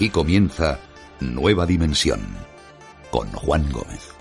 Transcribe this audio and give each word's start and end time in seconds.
Aquí 0.00 0.08
comienza 0.08 0.78
Nueva 1.20 1.66
Dimensión 1.66 2.20
con 3.10 3.30
Juan 3.32 3.70
Gómez. 3.70 4.14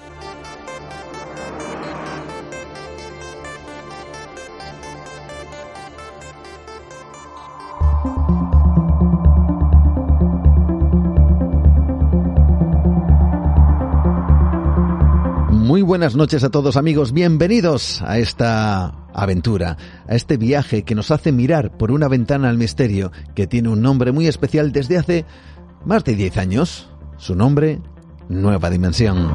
Muy 15.49 15.81
buenas 15.81 16.17
noches 16.17 16.43
a 16.43 16.49
todos 16.49 16.75
amigos, 16.75 17.13
bienvenidos 17.13 18.01
a 18.01 18.17
esta 18.17 19.07
aventura, 19.13 19.77
a 20.09 20.15
este 20.15 20.35
viaje 20.35 20.83
que 20.83 20.95
nos 20.95 21.09
hace 21.09 21.31
mirar 21.31 21.77
por 21.77 21.91
una 21.91 22.09
ventana 22.09 22.49
al 22.49 22.57
misterio 22.57 23.13
que 23.33 23.47
tiene 23.47 23.69
un 23.69 23.81
nombre 23.81 24.11
muy 24.11 24.27
especial 24.27 24.73
desde 24.73 24.97
hace 24.97 25.25
más 25.85 26.03
de 26.03 26.15
10 26.15 26.37
años. 26.37 26.89
Su 27.17 27.35
nombre, 27.35 27.79
Nueva 28.29 28.69
Dimensión. 28.69 29.33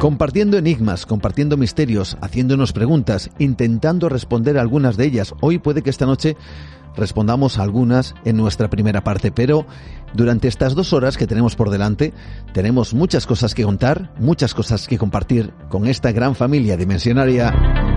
Compartiendo 0.00 0.58
enigmas, 0.58 1.06
compartiendo 1.06 1.56
misterios, 1.56 2.18
haciéndonos 2.20 2.72
preguntas, 2.72 3.30
intentando 3.38 4.08
responder 4.08 4.58
algunas 4.58 4.96
de 4.96 5.06
ellas. 5.06 5.34
Hoy 5.40 5.58
puede 5.58 5.82
que 5.82 5.88
esta 5.88 6.04
noche 6.04 6.36
respondamos 6.94 7.58
algunas 7.58 8.14
en 8.24 8.36
nuestra 8.36 8.68
primera 8.68 9.02
parte, 9.02 9.32
pero 9.32 9.66
durante 10.12 10.48
estas 10.48 10.74
dos 10.74 10.92
horas 10.92 11.16
que 11.16 11.26
tenemos 11.26 11.56
por 11.56 11.70
delante 11.70 12.12
tenemos 12.52 12.92
muchas 12.92 13.26
cosas 13.26 13.54
que 13.54 13.64
contar, 13.64 14.12
muchas 14.18 14.52
cosas 14.54 14.86
que 14.86 14.98
compartir 14.98 15.52
con 15.68 15.86
esta 15.86 16.12
gran 16.12 16.34
familia 16.34 16.76
dimensionaria. 16.76 17.93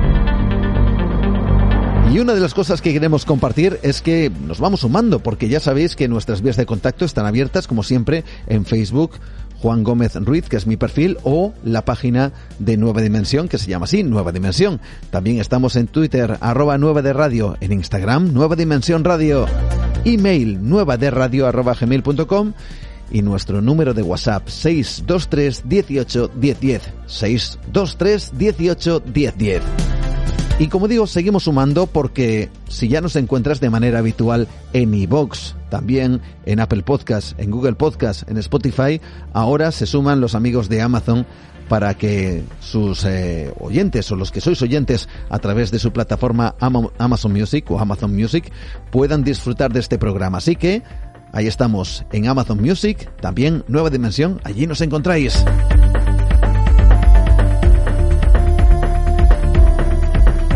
Y 2.18 2.20
una 2.20 2.34
de 2.34 2.40
las 2.40 2.56
cosas 2.56 2.82
que 2.82 2.94
queremos 2.94 3.26
compartir 3.26 3.80
es 3.84 4.02
que 4.02 4.32
nos 4.48 4.60
vamos 4.60 4.80
sumando, 4.80 5.20
porque 5.20 5.50
ya 5.50 5.60
sabéis 5.60 5.96
que 5.96 6.08
nuestras 6.08 6.42
vías 6.42 6.58
de 6.58 6.66
contacto 6.66 7.06
están 7.06 7.28
abiertas, 7.28 7.68
como 7.68 7.84
siempre, 7.84 8.24
en 8.48 8.66
Facebook, 8.66 9.20
Juan 9.60 9.84
Gómez 9.84 10.16
Ruiz, 10.16 10.50
que 10.50 10.58
es 10.58 10.66
mi 10.66 10.78
perfil, 10.78 11.20
o 11.22 11.54
la 11.64 11.86
página 11.86 12.34
de 12.58 12.76
Nueva 12.76 13.04
Dimensión, 13.04 13.48
que 13.48 13.60
se 13.60 13.70
llama 13.70 13.84
así, 13.84 14.02
Nueva 14.02 14.32
Dimensión. 14.32 14.82
También 15.12 15.40
estamos 15.40 15.76
en 15.76 15.86
Twitter, 15.86 16.40
arroba 16.42 16.80
Nueva 16.80 17.04
de 17.04 17.14
Radio, 17.14 17.56
en 17.62 17.72
Instagram, 17.72 18.34
Nueva 18.34 18.56
Dimensión 18.56 19.04
Radio, 19.04 19.46
email 20.04 20.68
nueva 20.68 20.98
de 20.98 21.12
radio 21.12 21.46
arroba 21.46 21.76
gmail.com 21.80 22.54
y 23.12 23.22
nuestro 23.22 23.62
número 23.62 23.94
de 23.94 24.02
WhatsApp 24.02 24.48
623 24.48 25.70
18 25.70 26.32
1010 26.34 26.82
623 27.06 28.32
18 28.40 29.04
1010. 29.06 29.97
Y 30.60 30.70
como 30.70 30.88
digo, 30.88 31.06
seguimos 31.06 31.44
sumando 31.44 31.86
porque 31.86 32.50
si 32.68 32.88
ya 32.88 33.00
nos 33.00 33.16
encuentras 33.16 33.60
de 33.60 33.70
manera 33.70 34.00
habitual 34.00 34.48
en 34.74 34.92
iVoox, 34.92 35.54
también 35.70 36.20
en 36.46 36.60
Apple 36.60 36.82
Podcast, 36.82 37.40
en 37.40 37.52
Google 37.52 37.76
Podcast, 37.76 38.28
en 38.28 38.38
Spotify, 38.38 39.00
ahora 39.34 39.72
se 39.72 39.86
suman 39.86 40.20
los 40.20 40.34
amigos 40.34 40.68
de 40.68 40.82
Amazon 40.82 41.28
para 41.70 41.94
que 41.94 42.44
sus 42.60 43.06
eh, 43.06 43.54
oyentes 43.60 44.12
o 44.12 44.16
los 44.16 44.32
que 44.32 44.42
sois 44.42 44.60
oyentes 44.64 45.08
a 45.30 45.38
través 45.38 45.70
de 45.70 45.78
su 45.78 45.92
plataforma 45.92 46.56
Amazon 46.60 47.34
Music 47.34 47.70
o 47.70 47.80
Amazon 47.80 48.16
Music 48.16 48.52
puedan 48.90 49.24
disfrutar 49.24 49.72
de 49.72 49.80
este 49.80 50.00
programa. 50.00 50.40
Así 50.40 50.56
que 50.56 50.82
ahí 51.34 51.46
estamos 51.46 52.04
en 52.12 52.28
Amazon 52.28 52.60
Music, 52.60 53.12
también 53.22 53.64
Nueva 53.68 53.92
Dimensión, 53.92 54.42
allí 54.44 54.66
nos 54.66 54.82
encontráis. 54.82 55.44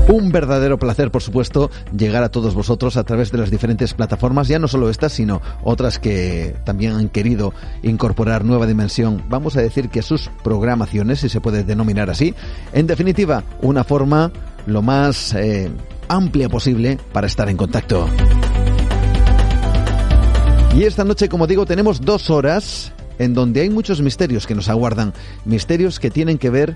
Un 0.07 0.31
verdadero 0.31 0.77
placer, 0.77 1.09
por 1.11 1.21
supuesto, 1.21 1.69
llegar 1.95 2.23
a 2.23 2.29
todos 2.29 2.53
vosotros 2.53 2.97
a 2.97 3.03
través 3.03 3.31
de 3.31 3.37
las 3.37 3.49
diferentes 3.49 3.93
plataformas, 3.93 4.47
ya 4.47 4.59
no 4.59 4.67
solo 4.67 4.89
estas, 4.89 5.13
sino 5.13 5.41
otras 5.63 5.99
que 5.99 6.55
también 6.65 6.93
han 6.93 7.09
querido 7.09 7.53
incorporar 7.83 8.43
nueva 8.43 8.67
dimensión, 8.67 9.23
vamos 9.29 9.55
a 9.55 9.61
decir 9.61 9.89
que 9.89 10.01
sus 10.01 10.29
programaciones, 10.43 11.19
si 11.19 11.29
se 11.29 11.39
puede 11.39 11.63
denominar 11.63 12.09
así. 12.09 12.33
En 12.73 12.87
definitiva, 12.87 13.43
una 13.61 13.83
forma 13.83 14.31
lo 14.65 14.81
más 14.81 15.33
eh, 15.33 15.69
amplia 16.07 16.49
posible 16.49 16.97
para 17.13 17.27
estar 17.27 17.47
en 17.49 17.57
contacto. 17.57 18.07
Y 20.75 20.83
esta 20.83 21.03
noche, 21.03 21.29
como 21.29 21.47
digo, 21.47 21.65
tenemos 21.65 22.01
dos 22.01 22.29
horas 22.29 22.91
en 23.19 23.33
donde 23.33 23.61
hay 23.61 23.69
muchos 23.69 24.01
misterios 24.01 24.47
que 24.47 24.55
nos 24.55 24.67
aguardan, 24.67 25.13
misterios 25.45 25.99
que 25.99 26.09
tienen 26.09 26.37
que 26.37 26.49
ver 26.49 26.75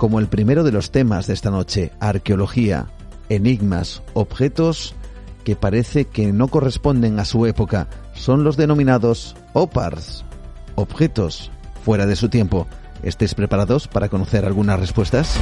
como 0.00 0.18
el 0.18 0.28
primero 0.28 0.64
de 0.64 0.72
los 0.72 0.92
temas 0.92 1.26
de 1.26 1.34
esta 1.34 1.50
noche, 1.50 1.92
arqueología, 2.00 2.86
enigmas, 3.28 4.02
objetos 4.14 4.94
que 5.44 5.56
parece 5.56 6.06
que 6.06 6.32
no 6.32 6.48
corresponden 6.48 7.20
a 7.20 7.26
su 7.26 7.44
época, 7.44 7.86
son 8.14 8.42
los 8.42 8.56
denominados 8.56 9.36
OPARS, 9.52 10.24
objetos 10.74 11.50
fuera 11.84 12.06
de 12.06 12.16
su 12.16 12.30
tiempo. 12.30 12.66
¿Estéis 13.02 13.34
preparados 13.34 13.88
para 13.88 14.08
conocer 14.08 14.46
algunas 14.46 14.80
respuestas? 14.80 15.38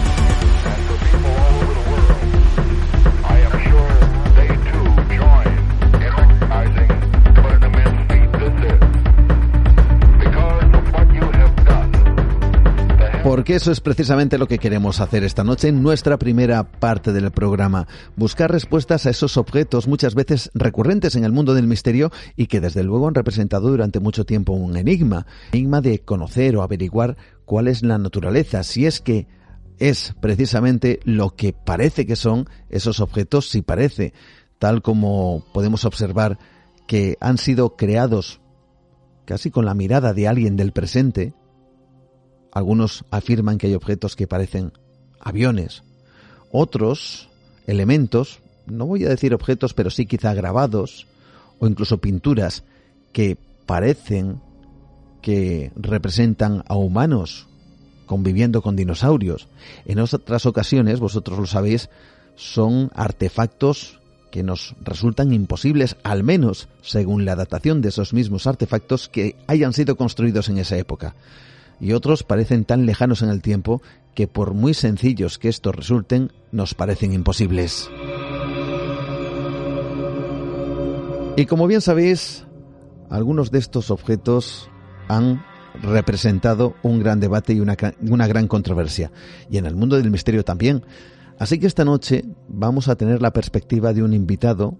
Porque 13.29 13.57
eso 13.57 13.71
es 13.71 13.83
precisamente 13.83 14.39
lo 14.39 14.49
que 14.49 14.57
queremos 14.57 15.03
hacer 15.03 15.23
esta 15.23 15.45
noche 15.45 15.69
en 15.69 15.83
nuestra 15.83 16.19
primera 16.19 16.65
parte 16.65 17.13
del 17.13 17.31
programa. 17.31 17.87
Buscar 18.17 18.51
respuestas 18.51 19.05
a 19.05 19.11
esos 19.11 19.37
objetos 19.37 19.87
muchas 19.87 20.15
veces 20.15 20.51
recurrentes 20.55 21.15
en 21.15 21.25
el 21.25 21.33
mundo 21.33 21.53
del 21.53 21.67
misterio 21.67 22.11
y 22.37 22.47
que 22.47 22.63
desde 22.63 22.83
luego 22.83 23.07
han 23.07 23.15
representado 23.15 23.69
durante 23.69 24.01
mucho 24.01 24.25
tiempo 24.25 24.55
un 24.55 24.79
enigma. 24.79 25.27
Enigma 25.53 25.83
de 25.83 25.99
conocer 25.99 26.57
o 26.57 26.63
averiguar 26.63 27.19
cuál 27.45 27.69
es 27.69 27.83
la 27.83 27.99
naturaleza, 27.99 28.63
si 28.63 28.87
es 28.87 29.03
que 29.03 29.27
es 29.79 30.15
precisamente 30.23 30.99
lo 31.05 31.37
que 31.37 31.53
parece 31.53 32.07
que 32.07 32.17
son 32.17 32.49
esos 32.71 32.99
objetos, 32.99 33.51
si 33.51 33.61
parece, 33.61 34.15
tal 34.59 34.81
como 34.81 35.45
podemos 35.53 35.85
observar 35.85 36.39
que 36.87 37.19
han 37.21 37.37
sido 37.37 37.77
creados 37.77 38.41
casi 39.27 39.51
con 39.51 39.67
la 39.67 39.75
mirada 39.75 40.15
de 40.15 40.29
alguien 40.29 40.57
del 40.57 40.73
presente, 40.73 41.35
algunos 42.59 43.05
afirman 43.11 43.57
que 43.57 43.69
hay 43.69 43.75
objetos 43.75 44.17
que 44.17 44.27
parecen 44.27 44.73
aviones. 45.21 45.83
Otros 46.51 47.29
elementos, 47.67 48.41
no 48.67 48.87
voy 48.87 49.05
a 49.05 49.09
decir 49.09 49.33
objetos, 49.33 49.75
pero 49.75 49.91
sí 49.91 50.07
quizá 50.07 50.35
grabados 50.35 51.07
o 51.59 51.67
incluso 51.67 51.99
pinturas 51.99 52.65
que 53.13 53.37
parecen 53.67 54.41
que 55.23 55.73
representan 55.77 56.65
a 56.69 56.77
humanos 56.77 57.47
conviviendo 58.07 58.63
con 58.63 58.77
dinosaurios. 58.77 59.49
En 59.85 59.99
otras 59.99 60.47
ocasiones, 60.47 60.99
vosotros 60.99 61.39
lo 61.39 61.47
sabéis, 61.47 61.91
son 62.37 62.91
artefactos 62.95 64.01
que 64.31 64.43
nos 64.43 64.75
resultan 64.81 65.33
imposibles, 65.33 65.97
al 66.03 66.23
menos 66.23 66.69
según 66.83 67.25
la 67.25 67.37
datación 67.37 67.83
de 67.83 67.91
esos 67.91 68.13
mismos 68.13 68.47
artefactos 68.47 69.09
que 69.09 69.37
hayan 69.47 69.73
sido 69.73 69.97
construidos 69.97 70.49
en 70.49 70.59
esa 70.59 70.77
época 70.77 71.15
y 71.81 71.93
otros 71.93 72.23
parecen 72.23 72.65
tan 72.65 72.87
lejanos 72.87 73.23
en 73.23 73.31
el 73.31 73.43
tiempo 73.43 73.83
que 74.15 74.27
por 74.27 74.55
muy 74.55 74.75
sencillos 74.75 75.39
que 75.39 75.49
estos 75.49 75.75
resulten, 75.75 76.33
nos 76.51 76.75
parecen 76.75 77.13
imposibles. 77.13 77.89
Y 81.37 81.47
como 81.47 81.69
bien 81.69 81.81
sabéis, 81.81 82.45
algunos 83.11 83.53
de 83.53 83.61
estos 83.61 83.93
objetos 83.93 84.69
han 85.07 85.45
representado 85.81 86.75
un 86.83 86.99
gran 86.99 87.21
debate 87.21 87.53
y 87.53 87.61
una, 87.61 87.77
una, 88.01 88.27
gran 88.27 88.49
controversia, 88.49 89.13
y 89.49 89.59
en 89.59 89.67
el 89.67 89.77
mundo 89.77 89.97
del 89.97 90.11
misterio 90.11 90.45
también. 90.45 90.85
Así 91.39 91.61
que 91.61 91.69
esta 91.69 91.85
noche 91.85 92.25
vamos 92.49 92.89
a 92.89 92.97
tener 92.97 93.23
la 93.23 93.33
perspectiva 93.33 93.93
de 93.93 94.03
un 94.03 94.15
invitado 94.15 94.77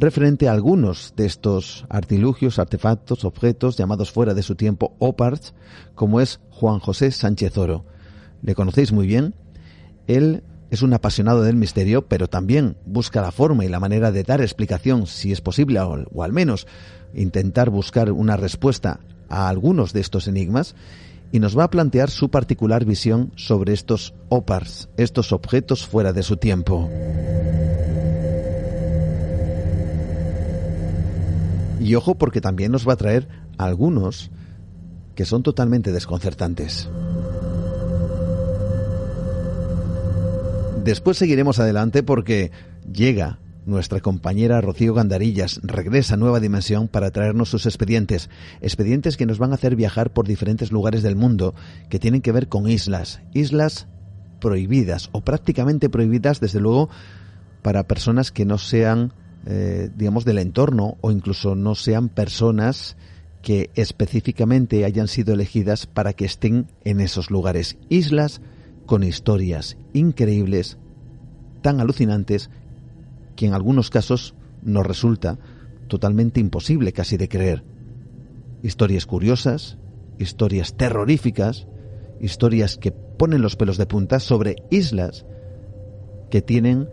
referente 0.00 0.48
a 0.48 0.52
algunos 0.52 1.12
de 1.16 1.26
estos 1.26 1.84
artilugios, 1.90 2.58
artefactos, 2.58 3.24
objetos 3.24 3.76
llamados 3.76 4.10
fuera 4.10 4.32
de 4.32 4.42
su 4.42 4.54
tiempo 4.54 4.94
OPARTS, 4.98 5.52
como 5.94 6.20
es 6.20 6.40
Juan 6.50 6.78
José 6.78 7.10
Sánchez 7.10 7.56
Oro. 7.58 7.84
Le 8.42 8.54
conocéis 8.54 8.92
muy 8.92 9.06
bien. 9.06 9.34
Él 10.06 10.42
es 10.70 10.82
un 10.82 10.94
apasionado 10.94 11.42
del 11.42 11.56
misterio, 11.56 12.06
pero 12.08 12.28
también 12.28 12.76
busca 12.86 13.20
la 13.20 13.30
forma 13.30 13.64
y 13.64 13.68
la 13.68 13.80
manera 13.80 14.10
de 14.10 14.22
dar 14.22 14.40
explicación, 14.40 15.06
si 15.06 15.32
es 15.32 15.42
posible, 15.42 15.80
o, 15.80 16.22
al 16.22 16.32
menos 16.32 16.66
intentar 17.14 17.68
buscar 17.68 18.10
una 18.10 18.36
respuesta 18.36 19.00
a 19.28 19.48
algunos 19.48 19.92
de 19.92 20.00
estos 20.00 20.28
enigmas, 20.28 20.74
y 21.32 21.40
nos 21.40 21.56
va 21.56 21.64
a 21.64 21.70
plantear 21.70 22.10
su 22.10 22.30
particular 22.30 22.84
visión 22.84 23.32
sobre 23.36 23.72
estos 23.72 24.14
OPARS, 24.30 24.88
estos 24.96 25.32
objetos 25.32 25.86
fuera 25.86 26.12
de 26.12 26.22
su 26.22 26.38
tiempo. 26.38 26.88
Y 31.80 31.94
ojo 31.96 32.14
porque 32.16 32.40
también 32.40 32.70
nos 32.70 32.86
va 32.86 32.92
a 32.92 32.96
traer 32.96 33.26
algunos 33.58 34.30
que 35.14 35.24
son 35.24 35.42
totalmente 35.42 35.90
desconcertantes. 35.92 36.88
Después 40.84 41.18
seguiremos 41.18 41.58
adelante 41.58 42.02
porque 42.02 42.52
llega 42.90 43.38
nuestra 43.66 44.00
compañera 44.00 44.60
Rocío 44.60 44.94
Gandarillas 44.94 45.60
regresa 45.62 46.14
a 46.14 46.16
Nueva 46.16 46.40
Dimensión 46.40 46.88
para 46.88 47.10
traernos 47.10 47.50
sus 47.50 47.66
expedientes, 47.66 48.30
expedientes 48.60 49.16
que 49.16 49.26
nos 49.26 49.38
van 49.38 49.52
a 49.52 49.54
hacer 49.54 49.76
viajar 49.76 50.12
por 50.12 50.26
diferentes 50.26 50.72
lugares 50.72 51.02
del 51.02 51.16
mundo 51.16 51.54
que 51.88 51.98
tienen 51.98 52.22
que 52.22 52.32
ver 52.32 52.48
con 52.48 52.68
islas, 52.68 53.20
islas 53.34 53.86
prohibidas 54.40 55.10
o 55.12 55.20
prácticamente 55.20 55.90
prohibidas, 55.90 56.40
desde 56.40 56.60
luego, 56.60 56.88
para 57.62 57.86
personas 57.86 58.32
que 58.32 58.46
no 58.46 58.56
sean, 58.56 59.12
eh, 59.46 59.90
digamos, 59.96 60.24
del 60.24 60.38
entorno 60.38 60.96
o 61.00 61.10
incluso 61.10 61.54
no 61.54 61.74
sean 61.74 62.08
personas 62.08 62.96
que 63.42 63.70
específicamente 63.74 64.84
hayan 64.84 65.08
sido 65.08 65.32
elegidas 65.32 65.86
para 65.86 66.12
que 66.12 66.26
estén 66.26 66.66
en 66.84 67.00
esos 67.00 67.30
lugares. 67.30 67.78
Islas 67.88 68.40
con 68.86 69.02
historias 69.02 69.78
increíbles, 69.92 70.76
tan 71.62 71.80
alucinantes, 71.80 72.50
que 73.36 73.46
en 73.46 73.54
algunos 73.54 73.88
casos 73.88 74.34
nos 74.62 74.86
resulta 74.86 75.38
totalmente 75.88 76.40
imposible 76.40 76.92
casi 76.92 77.16
de 77.16 77.28
creer. 77.28 77.64
Historias 78.62 79.06
curiosas, 79.06 79.78
historias 80.18 80.74
terroríficas, 80.74 81.66
historias 82.20 82.76
que 82.76 82.92
ponen 82.92 83.40
los 83.40 83.56
pelos 83.56 83.78
de 83.78 83.86
punta 83.86 84.20
sobre 84.20 84.56
islas 84.70 85.24
que 86.30 86.42
tienen, 86.42 86.88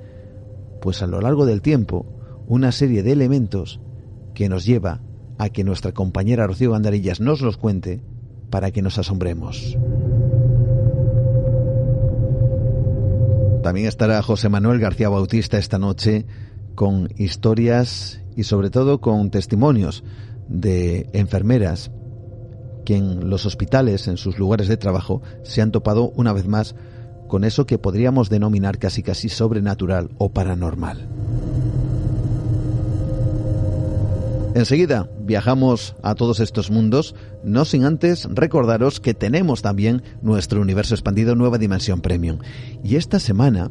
pues 0.82 1.02
a 1.02 1.08
lo 1.08 1.20
largo 1.20 1.46
del 1.46 1.62
tiempo, 1.62 2.06
una 2.48 2.72
serie 2.72 3.04
de 3.04 3.12
elementos 3.12 3.80
que 4.34 4.50
nos 4.50 4.66
lleva 4.66 5.02
a 5.38 5.50
que 5.50 5.64
nuestra 5.64 5.92
compañera 5.92 6.48
Rocío 6.48 6.72
Gandarillas 6.72 7.20
nos 7.20 7.42
los 7.42 7.58
cuente 7.58 8.02
para 8.50 8.72
que 8.72 8.82
nos 8.82 8.98
asombremos. 8.98 9.78
También 13.64 13.88
estará 13.88 14.22
José 14.22 14.50
Manuel 14.50 14.80
García 14.80 15.10
Bautista 15.10 15.58
esta 15.58 15.78
noche 15.78 16.26
con 16.76 17.10
historias 17.18 18.22
y 18.36 18.44
sobre 18.44 18.70
todo 18.70 19.02
con 19.02 19.30
testimonios 19.30 20.04
de 20.48 21.10
enfermeras 21.14 21.92
que 22.86 22.96
en 22.96 23.30
los 23.30 23.46
hospitales, 23.46 24.08
en 24.08 24.16
sus 24.16 24.40
lugares 24.40 24.70
de 24.70 24.78
trabajo, 24.78 25.22
se 25.44 25.62
han 25.62 25.72
topado 25.72 26.12
una 26.16 26.32
vez 26.32 26.48
más 26.48 26.76
con 27.28 27.44
eso 27.44 27.66
que 27.66 27.78
podríamos 27.78 28.30
denominar 28.30 28.78
casi 28.78 29.04
casi 29.04 29.28
sobrenatural 29.28 30.12
o 30.18 30.30
paranormal. 30.30 31.27
Enseguida 34.58 35.08
viajamos 35.20 35.96
a 36.02 36.16
todos 36.16 36.40
estos 36.40 36.72
mundos, 36.72 37.14
no 37.44 37.64
sin 37.64 37.86
antes 37.86 38.28
recordaros 38.28 39.00
que 39.00 39.14
tenemos 39.14 39.62
también 39.62 40.02
nuestro 40.24 40.62
universo 40.62 40.96
expandido 40.96 41.36
Nueva 41.36 41.60
Dimensión 41.60 42.02
Premium. 42.02 42.40
Y 42.84 42.96
esta 42.96 43.20
semana 43.20 43.70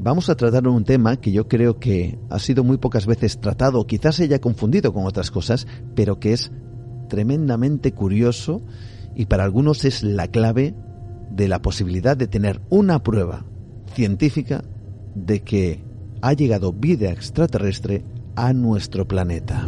vamos 0.00 0.28
a 0.28 0.34
tratar 0.34 0.66
un 0.66 0.82
tema 0.82 1.18
que 1.18 1.30
yo 1.30 1.46
creo 1.46 1.78
que 1.78 2.18
ha 2.30 2.40
sido 2.40 2.64
muy 2.64 2.78
pocas 2.78 3.06
veces 3.06 3.40
tratado, 3.40 3.86
quizás 3.86 4.16
se 4.16 4.24
haya 4.24 4.40
confundido 4.40 4.92
con 4.92 5.06
otras 5.06 5.30
cosas, 5.30 5.68
pero 5.94 6.18
que 6.18 6.32
es 6.32 6.50
tremendamente 7.08 7.92
curioso 7.92 8.60
y 9.14 9.26
para 9.26 9.44
algunos 9.44 9.84
es 9.84 10.02
la 10.02 10.26
clave 10.26 10.74
de 11.30 11.46
la 11.46 11.62
posibilidad 11.62 12.16
de 12.16 12.26
tener 12.26 12.60
una 12.70 13.04
prueba 13.04 13.44
científica 13.94 14.64
de 15.14 15.44
que 15.44 15.84
ha 16.22 16.32
llegado 16.32 16.72
vida 16.72 17.12
extraterrestre 17.12 18.02
a 18.36 18.52
nuestro 18.52 19.06
planeta. 19.06 19.66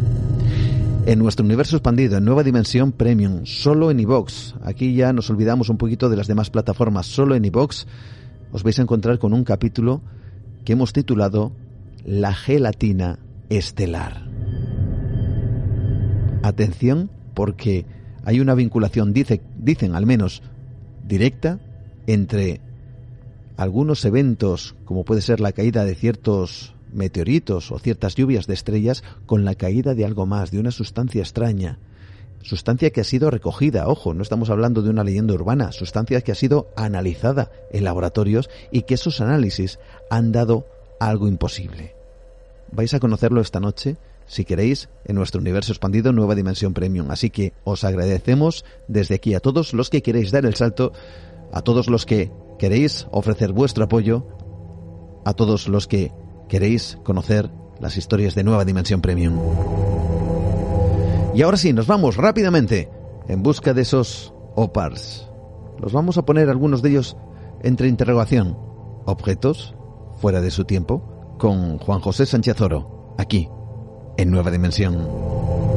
En 1.06 1.18
nuestro 1.18 1.44
universo 1.44 1.76
expandido, 1.76 2.16
en 2.16 2.24
nueva 2.24 2.42
dimensión 2.42 2.92
premium, 2.92 3.44
solo 3.44 3.90
en 3.90 4.00
iVox. 4.00 4.54
Aquí 4.62 4.94
ya 4.94 5.12
nos 5.12 5.28
olvidamos 5.28 5.68
un 5.68 5.76
poquito 5.76 6.08
de 6.08 6.16
las 6.16 6.26
demás 6.26 6.50
plataformas. 6.50 7.06
Solo 7.06 7.34
en 7.34 7.44
iVox 7.44 7.86
os 8.52 8.62
vais 8.62 8.78
a 8.78 8.82
encontrar 8.82 9.18
con 9.18 9.34
un 9.34 9.44
capítulo 9.44 10.00
que 10.64 10.72
hemos 10.72 10.92
titulado 10.92 11.52
La 12.04 12.32
gelatina 12.34 13.18
estelar. 13.50 14.28
Atención 16.42 17.10
porque 17.34 17.84
hay 18.24 18.40
una 18.40 18.54
vinculación, 18.54 19.12
dice, 19.12 19.42
dicen 19.58 19.94
al 19.94 20.06
menos, 20.06 20.42
directa 21.06 21.60
entre 22.06 22.60
algunos 23.56 24.04
eventos, 24.04 24.74
como 24.84 25.04
puede 25.04 25.20
ser 25.20 25.40
la 25.40 25.52
caída 25.52 25.84
de 25.84 25.94
ciertos 25.94 26.73
meteoritos 26.94 27.70
o 27.72 27.78
ciertas 27.78 28.14
lluvias 28.14 28.46
de 28.46 28.54
estrellas 28.54 29.02
con 29.26 29.44
la 29.44 29.54
caída 29.54 29.94
de 29.94 30.04
algo 30.04 30.26
más, 30.26 30.50
de 30.50 30.58
una 30.58 30.70
sustancia 30.70 31.22
extraña. 31.22 31.78
Sustancia 32.42 32.90
que 32.90 33.00
ha 33.00 33.04
sido 33.04 33.30
recogida, 33.30 33.88
ojo, 33.88 34.12
no 34.12 34.22
estamos 34.22 34.50
hablando 34.50 34.82
de 34.82 34.90
una 34.90 35.02
leyenda 35.02 35.32
urbana, 35.32 35.72
sustancia 35.72 36.20
que 36.20 36.32
ha 36.32 36.34
sido 36.34 36.68
analizada 36.76 37.50
en 37.72 37.84
laboratorios 37.84 38.50
y 38.70 38.82
que 38.82 38.94
esos 38.94 39.20
análisis 39.20 39.78
han 40.10 40.30
dado 40.30 40.66
algo 41.00 41.26
imposible. 41.26 41.94
Vais 42.70 42.92
a 42.92 43.00
conocerlo 43.00 43.40
esta 43.40 43.60
noche, 43.60 43.96
si 44.26 44.44
queréis, 44.44 44.88
en 45.04 45.16
nuestro 45.16 45.40
universo 45.40 45.72
expandido 45.72 46.12
Nueva 46.12 46.34
Dimensión 46.34 46.74
Premium. 46.74 47.10
Así 47.10 47.30
que 47.30 47.54
os 47.64 47.84
agradecemos 47.84 48.64
desde 48.88 49.14
aquí 49.14 49.34
a 49.34 49.40
todos 49.40 49.72
los 49.72 49.90
que 49.90 50.02
queréis 50.02 50.30
dar 50.30 50.44
el 50.44 50.54
salto, 50.54 50.92
a 51.52 51.62
todos 51.62 51.88
los 51.88 52.04
que 52.04 52.30
queréis 52.58 53.06
ofrecer 53.10 53.52
vuestro 53.52 53.84
apoyo, 53.84 54.26
a 55.24 55.32
todos 55.34 55.68
los 55.68 55.86
que 55.86 56.12
queréis 56.48 56.98
conocer 57.02 57.50
las 57.80 57.96
historias 57.96 58.34
de 58.34 58.44
Nueva 58.44 58.64
Dimensión 58.64 59.00
Premium. 59.00 59.38
Y 61.34 61.42
ahora 61.42 61.56
sí, 61.56 61.72
nos 61.72 61.86
vamos 61.86 62.16
rápidamente 62.16 62.88
en 63.28 63.42
busca 63.42 63.74
de 63.74 63.82
esos 63.82 64.32
OPARs. 64.54 65.28
Los 65.80 65.92
vamos 65.92 66.16
a 66.16 66.24
poner 66.24 66.48
algunos 66.48 66.82
de 66.82 66.90
ellos 66.90 67.16
entre 67.62 67.88
interrogación. 67.88 68.56
Objetos 69.04 69.74
fuera 70.20 70.40
de 70.40 70.50
su 70.50 70.64
tiempo 70.64 71.36
con 71.38 71.78
Juan 71.78 72.00
José 72.00 72.26
Sánchez 72.26 72.60
Oro, 72.60 73.14
aquí, 73.18 73.48
en 74.16 74.30
Nueva 74.30 74.50
Dimensión. 74.50 75.73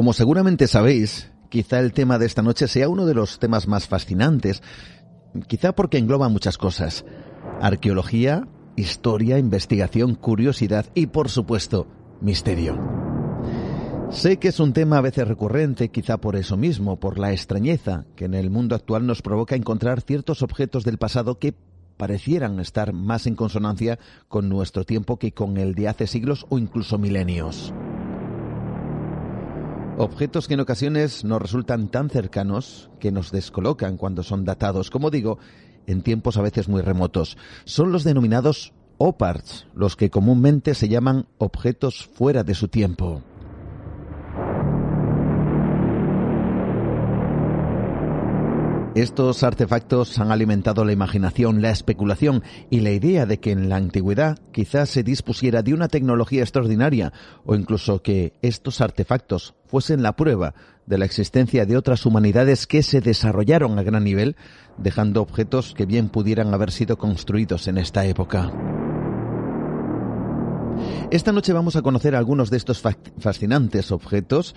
Como 0.00 0.14
seguramente 0.14 0.66
sabéis, 0.66 1.30
quizá 1.50 1.78
el 1.78 1.92
tema 1.92 2.18
de 2.18 2.24
esta 2.24 2.40
noche 2.40 2.68
sea 2.68 2.88
uno 2.88 3.04
de 3.04 3.12
los 3.12 3.38
temas 3.38 3.68
más 3.68 3.86
fascinantes, 3.86 4.62
quizá 5.46 5.72
porque 5.74 5.98
engloba 5.98 6.30
muchas 6.30 6.56
cosas. 6.56 7.04
Arqueología, 7.60 8.48
historia, 8.76 9.36
investigación, 9.36 10.14
curiosidad 10.14 10.86
y, 10.94 11.08
por 11.08 11.28
supuesto, 11.28 11.86
misterio. 12.22 12.80
Sé 14.08 14.38
que 14.38 14.48
es 14.48 14.58
un 14.58 14.72
tema 14.72 14.96
a 14.96 15.02
veces 15.02 15.28
recurrente, 15.28 15.90
quizá 15.90 16.16
por 16.16 16.34
eso 16.34 16.56
mismo, 16.56 16.98
por 16.98 17.18
la 17.18 17.32
extrañeza 17.32 18.06
que 18.16 18.24
en 18.24 18.32
el 18.32 18.48
mundo 18.48 18.76
actual 18.76 19.06
nos 19.06 19.20
provoca 19.20 19.54
encontrar 19.54 20.00
ciertos 20.00 20.40
objetos 20.40 20.82
del 20.82 20.96
pasado 20.96 21.38
que 21.38 21.52
parecieran 21.98 22.58
estar 22.58 22.94
más 22.94 23.26
en 23.26 23.34
consonancia 23.34 23.98
con 24.28 24.48
nuestro 24.48 24.84
tiempo 24.84 25.18
que 25.18 25.32
con 25.32 25.58
el 25.58 25.74
de 25.74 25.88
hace 25.88 26.06
siglos 26.06 26.46
o 26.48 26.56
incluso 26.56 26.96
milenios. 26.96 27.74
Objetos 30.02 30.48
que 30.48 30.54
en 30.54 30.60
ocasiones 30.60 31.24
nos 31.24 31.42
resultan 31.42 31.88
tan 31.88 32.08
cercanos 32.08 32.88
que 33.00 33.12
nos 33.12 33.30
descolocan 33.32 33.98
cuando 33.98 34.22
son 34.22 34.46
datados, 34.46 34.88
como 34.88 35.10
digo, 35.10 35.38
en 35.86 36.00
tiempos 36.00 36.38
a 36.38 36.40
veces 36.40 36.70
muy 36.70 36.80
remotos. 36.80 37.36
Son 37.66 37.92
los 37.92 38.02
denominados 38.02 38.72
OPARTs, 38.96 39.66
los 39.74 39.96
que 39.96 40.08
comúnmente 40.08 40.74
se 40.74 40.88
llaman 40.88 41.26
objetos 41.36 42.06
fuera 42.14 42.44
de 42.44 42.54
su 42.54 42.68
tiempo. 42.68 43.22
Estos 48.96 49.44
artefactos 49.44 50.18
han 50.18 50.32
alimentado 50.32 50.84
la 50.84 50.90
imaginación, 50.90 51.62
la 51.62 51.70
especulación 51.70 52.42
y 52.70 52.80
la 52.80 52.90
idea 52.90 53.24
de 53.24 53.38
que 53.38 53.52
en 53.52 53.68
la 53.68 53.76
antigüedad 53.76 54.40
quizás 54.50 54.88
se 54.90 55.04
dispusiera 55.04 55.62
de 55.62 55.72
una 55.74 55.86
tecnología 55.86 56.42
extraordinaria 56.42 57.12
o 57.44 57.54
incluso 57.54 58.02
que 58.02 58.32
estos 58.42 58.80
artefactos 58.80 59.54
fuesen 59.68 60.02
la 60.02 60.16
prueba 60.16 60.54
de 60.86 60.98
la 60.98 61.04
existencia 61.04 61.66
de 61.66 61.76
otras 61.76 62.04
humanidades 62.04 62.66
que 62.66 62.82
se 62.82 63.00
desarrollaron 63.00 63.78
a 63.78 63.84
gran 63.84 64.02
nivel, 64.02 64.34
dejando 64.76 65.22
objetos 65.22 65.72
que 65.72 65.86
bien 65.86 66.08
pudieran 66.08 66.52
haber 66.52 66.72
sido 66.72 66.98
construidos 66.98 67.68
en 67.68 67.78
esta 67.78 68.04
época. 68.06 68.50
Esta 71.12 71.30
noche 71.30 71.52
vamos 71.52 71.76
a 71.76 71.82
conocer 71.82 72.16
algunos 72.16 72.50
de 72.50 72.56
estos 72.56 72.82
fascinantes 73.18 73.92
objetos, 73.92 74.56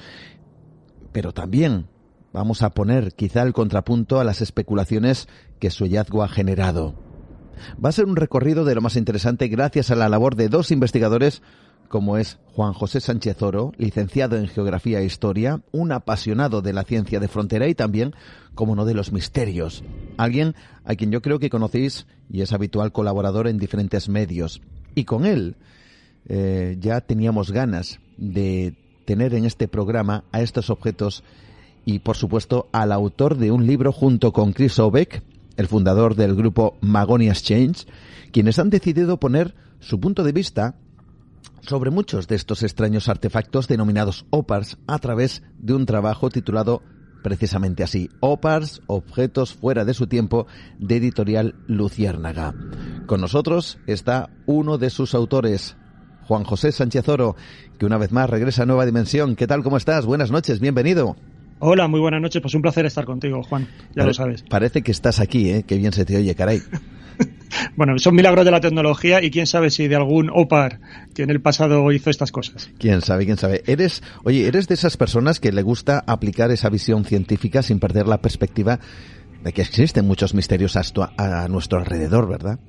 pero 1.11 1.33
también 1.33 1.85
vamos 2.33 2.63
a 2.63 2.71
poner 2.71 3.13
quizá 3.13 3.43
el 3.43 3.53
contrapunto 3.53 4.19
a 4.19 4.23
las 4.23 4.41
especulaciones 4.41 5.27
que 5.59 5.69
su 5.69 5.85
hallazgo 5.85 6.23
ha 6.23 6.27
generado. 6.27 6.95
Va 7.83 7.89
a 7.89 7.93
ser 7.93 8.05
un 8.05 8.15
recorrido 8.15 8.65
de 8.65 8.75
lo 8.75 8.81
más 8.81 8.97
interesante 8.97 9.47
gracias 9.47 9.91
a 9.91 9.95
la 9.95 10.09
labor 10.09 10.35
de 10.35 10.49
dos 10.49 10.71
investigadores 10.71 11.41
como 11.87 12.17
es 12.17 12.39
Juan 12.55 12.73
José 12.73 12.99
Sánchez 13.01 13.39
Oro, 13.43 13.71
licenciado 13.77 14.35
en 14.35 14.47
Geografía 14.47 14.99
e 14.99 15.05
Historia, 15.05 15.61
un 15.71 15.91
apasionado 15.91 16.63
de 16.63 16.73
la 16.73 16.83
ciencia 16.85 17.19
de 17.19 17.27
frontera 17.27 17.67
y 17.67 17.75
también, 17.75 18.15
como 18.55 18.75
no, 18.75 18.83
de 18.83 18.95
los 18.95 19.11
misterios. 19.11 19.83
Alguien 20.17 20.55
a 20.85 20.95
quien 20.95 21.11
yo 21.11 21.21
creo 21.21 21.37
que 21.37 21.51
conocéis 21.51 22.07
y 22.31 22.41
es 22.41 22.51
habitual 22.51 22.91
colaborador 22.91 23.47
en 23.47 23.59
diferentes 23.59 24.09
medios. 24.09 24.59
Y 24.95 25.03
con 25.03 25.27
él 25.27 25.55
eh, 26.27 26.77
ya 26.79 26.99
teníamos 27.01 27.51
ganas 27.51 27.99
de 28.17 28.73
tener 29.05 29.35
en 29.35 29.45
este 29.45 29.67
programa 29.67 30.23
a 30.31 30.41
estos 30.41 30.71
objetos 30.71 31.23
y, 31.85 31.99
por 31.99 32.17
supuesto, 32.17 32.69
al 32.71 32.91
autor 32.91 33.37
de 33.37 33.51
un 33.51 33.67
libro 33.67 33.91
junto 33.91 34.31
con 34.31 34.53
Chris 34.53 34.79
Obeck, 34.79 35.23
el 35.57 35.67
fundador 35.67 36.15
del 36.15 36.35
grupo 36.35 36.77
Magonias 36.81 37.43
Change, 37.43 37.85
quienes 38.31 38.59
han 38.59 38.69
decidido 38.69 39.19
poner 39.19 39.55
su 39.79 39.99
punto 39.99 40.23
de 40.23 40.31
vista 40.31 40.75
sobre 41.61 41.91
muchos 41.91 42.27
de 42.27 42.35
estos 42.35 42.63
extraños 42.63 43.07
artefactos 43.09 43.67
denominados 43.67 44.25
OPARS 44.29 44.77
a 44.87 44.99
través 44.99 45.43
de 45.59 45.73
un 45.73 45.85
trabajo 45.85 46.29
titulado 46.29 46.81
precisamente 47.23 47.83
así, 47.83 48.09
OPARS, 48.19 48.81
Objetos 48.87 49.53
fuera 49.53 49.85
de 49.85 49.93
su 49.93 50.07
tiempo, 50.07 50.45
de 50.77 50.97
editorial 50.97 51.55
Luciérnaga. 51.67 52.53
Con 53.05 53.21
nosotros 53.21 53.79
está 53.87 54.29
uno 54.45 54.77
de 54.77 54.89
sus 54.89 55.15
autores, 55.15 55.77
Juan 56.27 56.43
José 56.43 56.71
Sánchez 56.71 57.07
Oro, 57.07 57.35
que 57.79 57.85
una 57.85 57.97
vez 57.97 58.11
más 58.11 58.29
regresa 58.29 58.63
a 58.63 58.65
Nueva 58.65 58.85
Dimensión. 58.85 59.35
¿Qué 59.35 59.47
tal? 59.47 59.63
¿Cómo 59.63 59.77
estás? 59.77 60.05
Buenas 60.05 60.31
noches, 60.31 60.59
bienvenido. 60.59 61.15
Hola, 61.59 61.87
muy 61.87 61.99
buenas 61.99 62.21
noches. 62.21 62.41
Pues 62.41 62.53
un 62.55 62.61
placer 62.61 62.85
estar 62.85 63.05
contigo, 63.05 63.41
Juan. 63.43 63.67
Ya 63.95 64.03
lo 64.03 64.13
sabes. 64.13 64.43
Parece 64.43 64.81
que 64.81 64.91
estás 64.91 65.19
aquí, 65.19 65.49
¿eh? 65.49 65.63
Qué 65.65 65.77
bien 65.77 65.93
se 65.93 66.05
te 66.05 66.17
oye, 66.17 66.35
caray. 66.35 66.61
bueno, 67.75 67.97
son 67.99 68.15
milagros 68.15 68.45
de 68.45 68.51
la 68.51 68.59
tecnología 68.59 69.23
y 69.23 69.31
quién 69.31 69.47
sabe 69.47 69.69
si 69.69 69.87
de 69.87 69.95
algún 69.95 70.29
OPAR 70.33 70.79
que 71.13 71.23
en 71.23 71.29
el 71.29 71.41
pasado 71.41 71.91
hizo 71.91 72.09
estas 72.09 72.31
cosas. 72.31 72.69
Quién 72.79 73.01
sabe, 73.01 73.25
quién 73.25 73.37
sabe. 73.37 73.63
Eres, 73.65 74.03
oye, 74.23 74.47
eres 74.47 74.67
de 74.67 74.75
esas 74.75 74.97
personas 74.97 75.39
que 75.39 75.51
le 75.51 75.61
gusta 75.61 76.03
aplicar 76.05 76.51
esa 76.51 76.69
visión 76.69 77.05
científica 77.05 77.61
sin 77.61 77.79
perder 77.79 78.07
la 78.07 78.21
perspectiva 78.21 78.79
de 79.43 79.51
que 79.51 79.61
existen 79.61 80.05
muchos 80.05 80.33
misterios 80.33 80.75
a, 80.77 81.47
nuestro 81.49 81.79
alrededor, 81.79 82.29
¿verdad? 82.29 82.59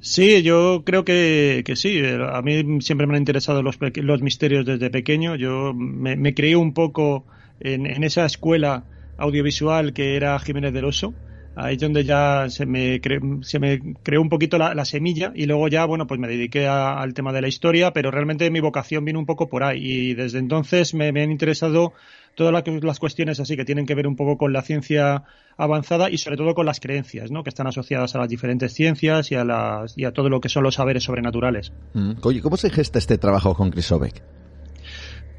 Sí, 0.00 0.42
yo 0.42 0.82
creo 0.84 1.04
que, 1.04 1.62
que, 1.64 1.76
sí. 1.76 2.00
A 2.02 2.40
mí 2.42 2.80
siempre 2.80 3.06
me 3.06 3.14
han 3.14 3.20
interesado 3.20 3.62
los, 3.62 3.78
los 3.80 4.22
misterios 4.22 4.64
desde 4.64 4.90
pequeño. 4.90 5.36
Yo 5.36 5.72
me, 5.74 6.16
me 6.16 6.34
creí 6.34 6.54
un 6.54 6.72
poco 6.72 7.26
en, 7.60 8.04
esa 8.04 8.24
escuela 8.24 8.84
audiovisual 9.18 9.92
que 9.92 10.16
era 10.16 10.38
Jiménez 10.38 10.72
del 10.72 10.86
Oso. 10.86 11.14
Ahí 11.56 11.74
es 11.74 11.80
donde 11.80 12.04
ya 12.04 12.48
se 12.48 12.64
me, 12.64 13.00
se 13.42 13.58
me 13.58 13.80
creó 14.02 14.22
un 14.22 14.28
poquito 14.28 14.56
la, 14.56 14.84
semilla 14.84 15.32
y 15.34 15.46
luego 15.46 15.68
ya, 15.68 15.84
bueno, 15.84 16.06
pues 16.06 16.18
me 16.18 16.28
dediqué 16.28 16.68
al 16.68 17.12
tema 17.12 17.32
de 17.32 17.42
la 17.42 17.48
historia, 17.48 17.92
pero 17.92 18.10
realmente 18.10 18.50
mi 18.50 18.60
vocación 18.60 19.04
vino 19.04 19.18
un 19.18 19.26
poco 19.26 19.48
por 19.48 19.64
ahí 19.64 19.80
y 19.82 20.14
desde 20.14 20.38
entonces 20.38 20.94
me, 20.94 21.08
han 21.08 21.30
interesado 21.30 21.92
todas 22.36 22.64
las 22.82 22.98
cuestiones 22.98 23.40
así 23.40 23.56
que 23.56 23.64
tienen 23.64 23.84
que 23.84 23.94
ver 23.94 24.06
un 24.06 24.16
poco 24.16 24.38
con 24.38 24.52
la 24.52 24.62
ciencia 24.62 25.24
avanzada 25.56 26.08
y 26.08 26.18
sobre 26.18 26.36
todo 26.36 26.54
con 26.54 26.64
las 26.64 26.80
creencias, 26.80 27.30
¿no? 27.30 27.42
Que 27.42 27.50
están 27.50 27.66
asociadas 27.66 28.14
a 28.14 28.18
las 28.18 28.28
diferentes 28.28 28.72
ciencias 28.72 29.30
y 29.30 29.34
a, 29.34 29.44
las, 29.44 29.98
y 29.98 30.04
a 30.04 30.12
todo 30.12 30.30
lo 30.30 30.40
que 30.40 30.48
son 30.48 30.62
los 30.62 30.76
saberes 30.76 31.04
sobrenaturales. 31.04 31.72
Mm. 31.92 32.12
Oye, 32.22 32.40
¿cómo 32.40 32.56
se 32.56 32.70
gesta 32.70 32.98
este 32.98 33.18
trabajo 33.18 33.54
con 33.54 33.70
Chris 33.70 33.86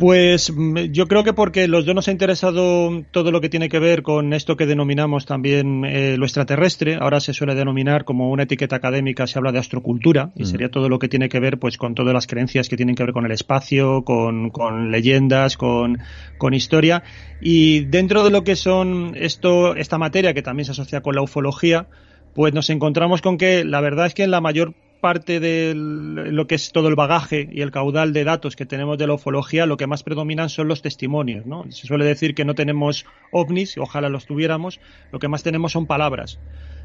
pues 0.01 0.51
mm, 0.51 0.91
yo 0.93 1.07
creo 1.07 1.23
que 1.23 1.33
porque 1.33 1.67
los 1.67 1.85
dos 1.85 1.93
nos 1.93 2.07
ha 2.07 2.11
interesado 2.11 3.03
todo 3.11 3.31
lo 3.31 3.39
que 3.39 3.49
tiene 3.49 3.69
que 3.69 3.77
ver 3.77 4.01
con 4.01 4.33
esto 4.33 4.57
que 4.57 4.65
denominamos 4.65 5.27
también 5.27 5.85
eh, 5.85 6.17
lo 6.17 6.25
extraterrestre. 6.25 6.95
Ahora 6.99 7.19
se 7.19 7.33
suele 7.33 7.53
denominar 7.53 8.03
como 8.03 8.31
una 8.31 8.43
etiqueta 8.43 8.77
académica, 8.77 9.27
se 9.27 9.37
habla 9.37 9.51
de 9.51 9.59
astrocultura 9.59 10.31
y 10.35 10.41
mm. 10.41 10.45
sería 10.47 10.71
todo 10.71 10.89
lo 10.89 10.97
que 10.97 11.07
tiene 11.07 11.29
que 11.29 11.39
ver 11.39 11.59
pues 11.59 11.77
con 11.77 11.93
todas 11.93 12.15
las 12.15 12.25
creencias 12.25 12.67
que 12.67 12.77
tienen 12.77 12.95
que 12.95 13.03
ver 13.03 13.13
con 13.13 13.27
el 13.27 13.31
espacio, 13.31 14.03
con, 14.03 14.49
con 14.49 14.89
leyendas, 14.89 15.55
con, 15.55 15.99
con 16.39 16.55
historia. 16.55 17.03
Y 17.39 17.81
dentro 17.81 18.23
de 18.23 18.31
lo 18.31 18.43
que 18.43 18.55
son 18.55 19.13
esto, 19.15 19.75
esta 19.75 19.99
materia 19.99 20.33
que 20.33 20.41
también 20.41 20.65
se 20.65 20.71
asocia 20.71 21.01
con 21.01 21.13
la 21.13 21.21
ufología, 21.21 21.89
pues 22.33 22.55
nos 22.55 22.71
encontramos 22.71 23.21
con 23.21 23.37
que 23.37 23.63
la 23.63 23.81
verdad 23.81 24.07
es 24.07 24.15
que 24.15 24.23
en 24.23 24.31
la 24.31 24.41
mayor 24.41 24.73
parte 25.01 25.39
de 25.39 25.73
lo 25.75 26.47
que 26.47 26.55
es 26.55 26.71
todo 26.71 26.87
el 26.87 26.95
bagaje 26.95 27.49
y 27.51 27.61
el 27.61 27.71
caudal 27.71 28.13
de 28.13 28.23
datos 28.23 28.55
que 28.55 28.65
tenemos 28.65 28.97
de 28.97 29.07
la 29.07 29.15
ufología, 29.15 29.65
lo 29.65 29.75
que 29.75 29.87
más 29.87 30.03
predominan 30.03 30.49
son 30.49 30.67
los 30.67 30.81
testimonios, 30.81 31.45
¿no? 31.45 31.65
Se 31.71 31.87
suele 31.87 32.05
decir 32.05 32.35
que 32.35 32.45
no 32.45 32.55
tenemos 32.55 33.05
ovnis, 33.31 33.77
ojalá 33.77 34.09
los 34.09 34.25
tuviéramos, 34.25 34.79
lo 35.11 35.19
que 35.19 35.27
más 35.27 35.43
tenemos 35.43 35.73
son 35.73 35.87
palabras 35.87 36.39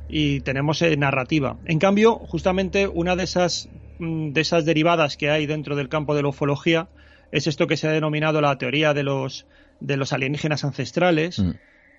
y 0.09 0.41
tenemos 0.41 0.83
eh, 0.83 0.97
narrativa. 0.97 1.59
En 1.67 1.79
cambio, 1.79 2.17
justamente 2.17 2.89
una 2.89 3.17
de 3.17 3.25
esas, 3.25 3.69
mm, 3.99 4.33
de 4.33 4.41
esas 4.41 4.65
derivadas 4.65 5.17
que 5.17 5.31
hay 5.31 5.47
dentro 5.47 5.77
del 5.77 5.89
campo 5.89 6.15
de 6.15 6.23
la 6.23 6.29
ufología 6.29 6.89
es 7.33 7.47
esto 7.47 7.67
que 7.67 7.77
se 7.77 7.89
ha 7.89 7.93
denominado 7.93 8.41
la 8.41 8.57
teoría 8.57 8.95
de 8.95 9.03
los, 9.03 9.47
de 9.81 9.97
los 9.97 10.13
alienígenas 10.13 10.65
ancestrales. 10.65 11.39
Mm. 11.39 11.51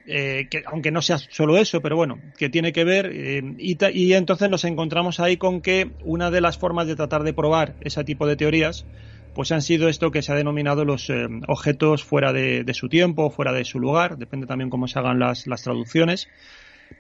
Eh, 0.10 0.48
que 0.50 0.64
aunque 0.66 0.90
no 0.90 1.02
sea 1.02 1.18
solo 1.18 1.58
eso, 1.58 1.82
pero 1.82 1.98
bueno, 1.98 2.18
que 2.38 2.48
tiene 2.50 2.72
que 2.72 2.86
ver, 2.86 3.12
eh, 3.14 3.42
y, 3.58 4.14
entonces 4.14 4.50
nos 4.50 4.64
encontramos 4.64 5.20
ahí 5.20 5.36
con 5.36 5.60
que 5.60 5.92
una 6.06 6.32
de 6.32 6.40
las 6.40 6.58
formas 6.58 6.88
de 6.88 6.96
tratar 6.96 7.24
de 7.24 7.34
probar 7.34 7.76
ese 7.82 8.06
tipo 8.06 8.26
de 8.26 8.38
teorías, 8.38 8.86
pues 9.34 9.52
han 9.52 9.62
sido 9.62 9.90
esto 9.90 10.10
que 10.10 10.22
se 10.22 10.32
ha 10.32 10.36
denominado 10.36 10.86
los 10.86 11.10
eh, 11.10 11.28
objetos 11.50 12.06
fuera 12.06 12.32
de, 12.32 12.64
su 12.74 12.88
tiempo, 12.88 13.30
fuera 13.30 13.52
de 13.52 13.66
su 13.66 13.80
lugar, 13.80 14.18
depende 14.18 14.48
también 14.48 14.70
cómo 14.70 14.88
se 14.88 14.98
hagan 14.98 15.20
las, 15.20 15.46
las 15.46 15.62
traducciones. 15.64 16.30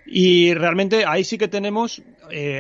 Y 0.06 0.53
realmente 0.53 1.03
ahí 1.06 1.24
sí 1.24 1.38
que 1.38 1.48
tenemos 1.48 2.01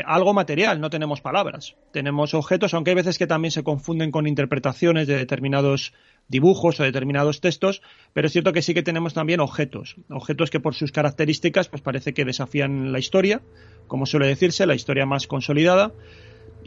algo 0.05 0.33
material, 0.33 0.79
no 0.79 0.89
tenemos 0.89 1.21
palabras. 1.21 1.75
Tenemos 1.91 2.33
objetos, 2.33 2.73
aunque 2.73 2.91
hay 2.91 2.95
veces 2.95 3.17
que 3.17 3.27
también 3.27 3.51
se 3.51 3.63
confunden 3.63 4.11
con 4.11 4.27
interpretaciones 4.27 5.07
de 5.07 5.17
determinados 5.17 5.93
dibujos 6.29 6.79
o 6.79 6.83
determinados 6.83 7.39
textos, 7.39 7.81
pero 8.13 8.27
es 8.27 8.33
cierto 8.33 8.51
que 8.51 8.61
sí 8.61 8.73
que 8.73 8.83
tenemos 8.83 9.13
también 9.13 9.39
objetos, 9.39 9.95
objetos 10.09 10.49
que 10.49 10.59
por 10.59 10.75
sus 10.75 10.91
características 10.91 11.69
pues 11.69 11.81
parece 11.81 12.13
que 12.13 12.25
desafían 12.25 12.91
la 12.91 12.99
historia, 12.99 13.41
como 13.87 14.05
suele 14.05 14.27
decirse, 14.27 14.65
la 14.65 14.75
historia 14.75 15.05
más 15.05 15.25
consolidada. 15.27 15.93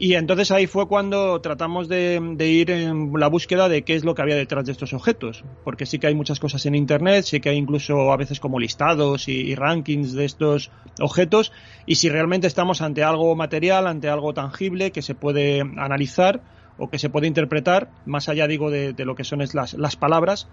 Y 0.03 0.15
entonces 0.15 0.49
ahí 0.49 0.65
fue 0.65 0.87
cuando 0.87 1.41
tratamos 1.41 1.87
de, 1.87 2.19
ir 2.39 2.71
en 2.71 3.13
la 3.19 3.27
búsqueda 3.27 3.69
de 3.69 3.83
qué 3.83 3.93
es 3.93 4.03
lo 4.03 4.15
que 4.15 4.23
había 4.23 4.35
detrás 4.35 4.65
de 4.65 4.71
estos 4.71 4.93
objetos, 4.93 5.43
porque 5.63 5.85
sí 5.85 5.99
que 5.99 6.07
hay 6.07 6.15
muchas 6.15 6.39
cosas 6.39 6.65
en 6.65 6.73
Internet, 6.73 7.25
sí 7.25 7.39
que 7.39 7.49
hay 7.49 7.57
incluso 7.57 8.11
a 8.11 8.17
veces 8.17 8.39
como 8.39 8.59
listados 8.59 9.27
y 9.27 9.53
rankings 9.53 10.13
de 10.13 10.25
estos 10.25 10.71
objetos, 10.99 11.51
y 11.85 11.97
si 11.97 12.09
realmente 12.09 12.47
estamos 12.47 12.81
ante 12.81 13.03
algo 13.03 13.35
material, 13.35 13.85
ante 13.85 14.09
algo 14.09 14.33
tangible 14.33 14.91
que 14.91 15.03
se 15.03 15.13
puede 15.13 15.61
analizar, 15.61 16.41
o 16.79 16.89
que 16.89 16.97
se 16.97 17.11
puede 17.11 17.27
interpretar, 17.27 17.91
más 18.07 18.27
allá 18.27 18.47
digo 18.47 18.71
de, 18.71 18.95
lo 18.97 19.13
que 19.13 19.23
son 19.23 19.37
las, 19.53 19.75
las 19.75 19.95
palabras, 19.97 20.47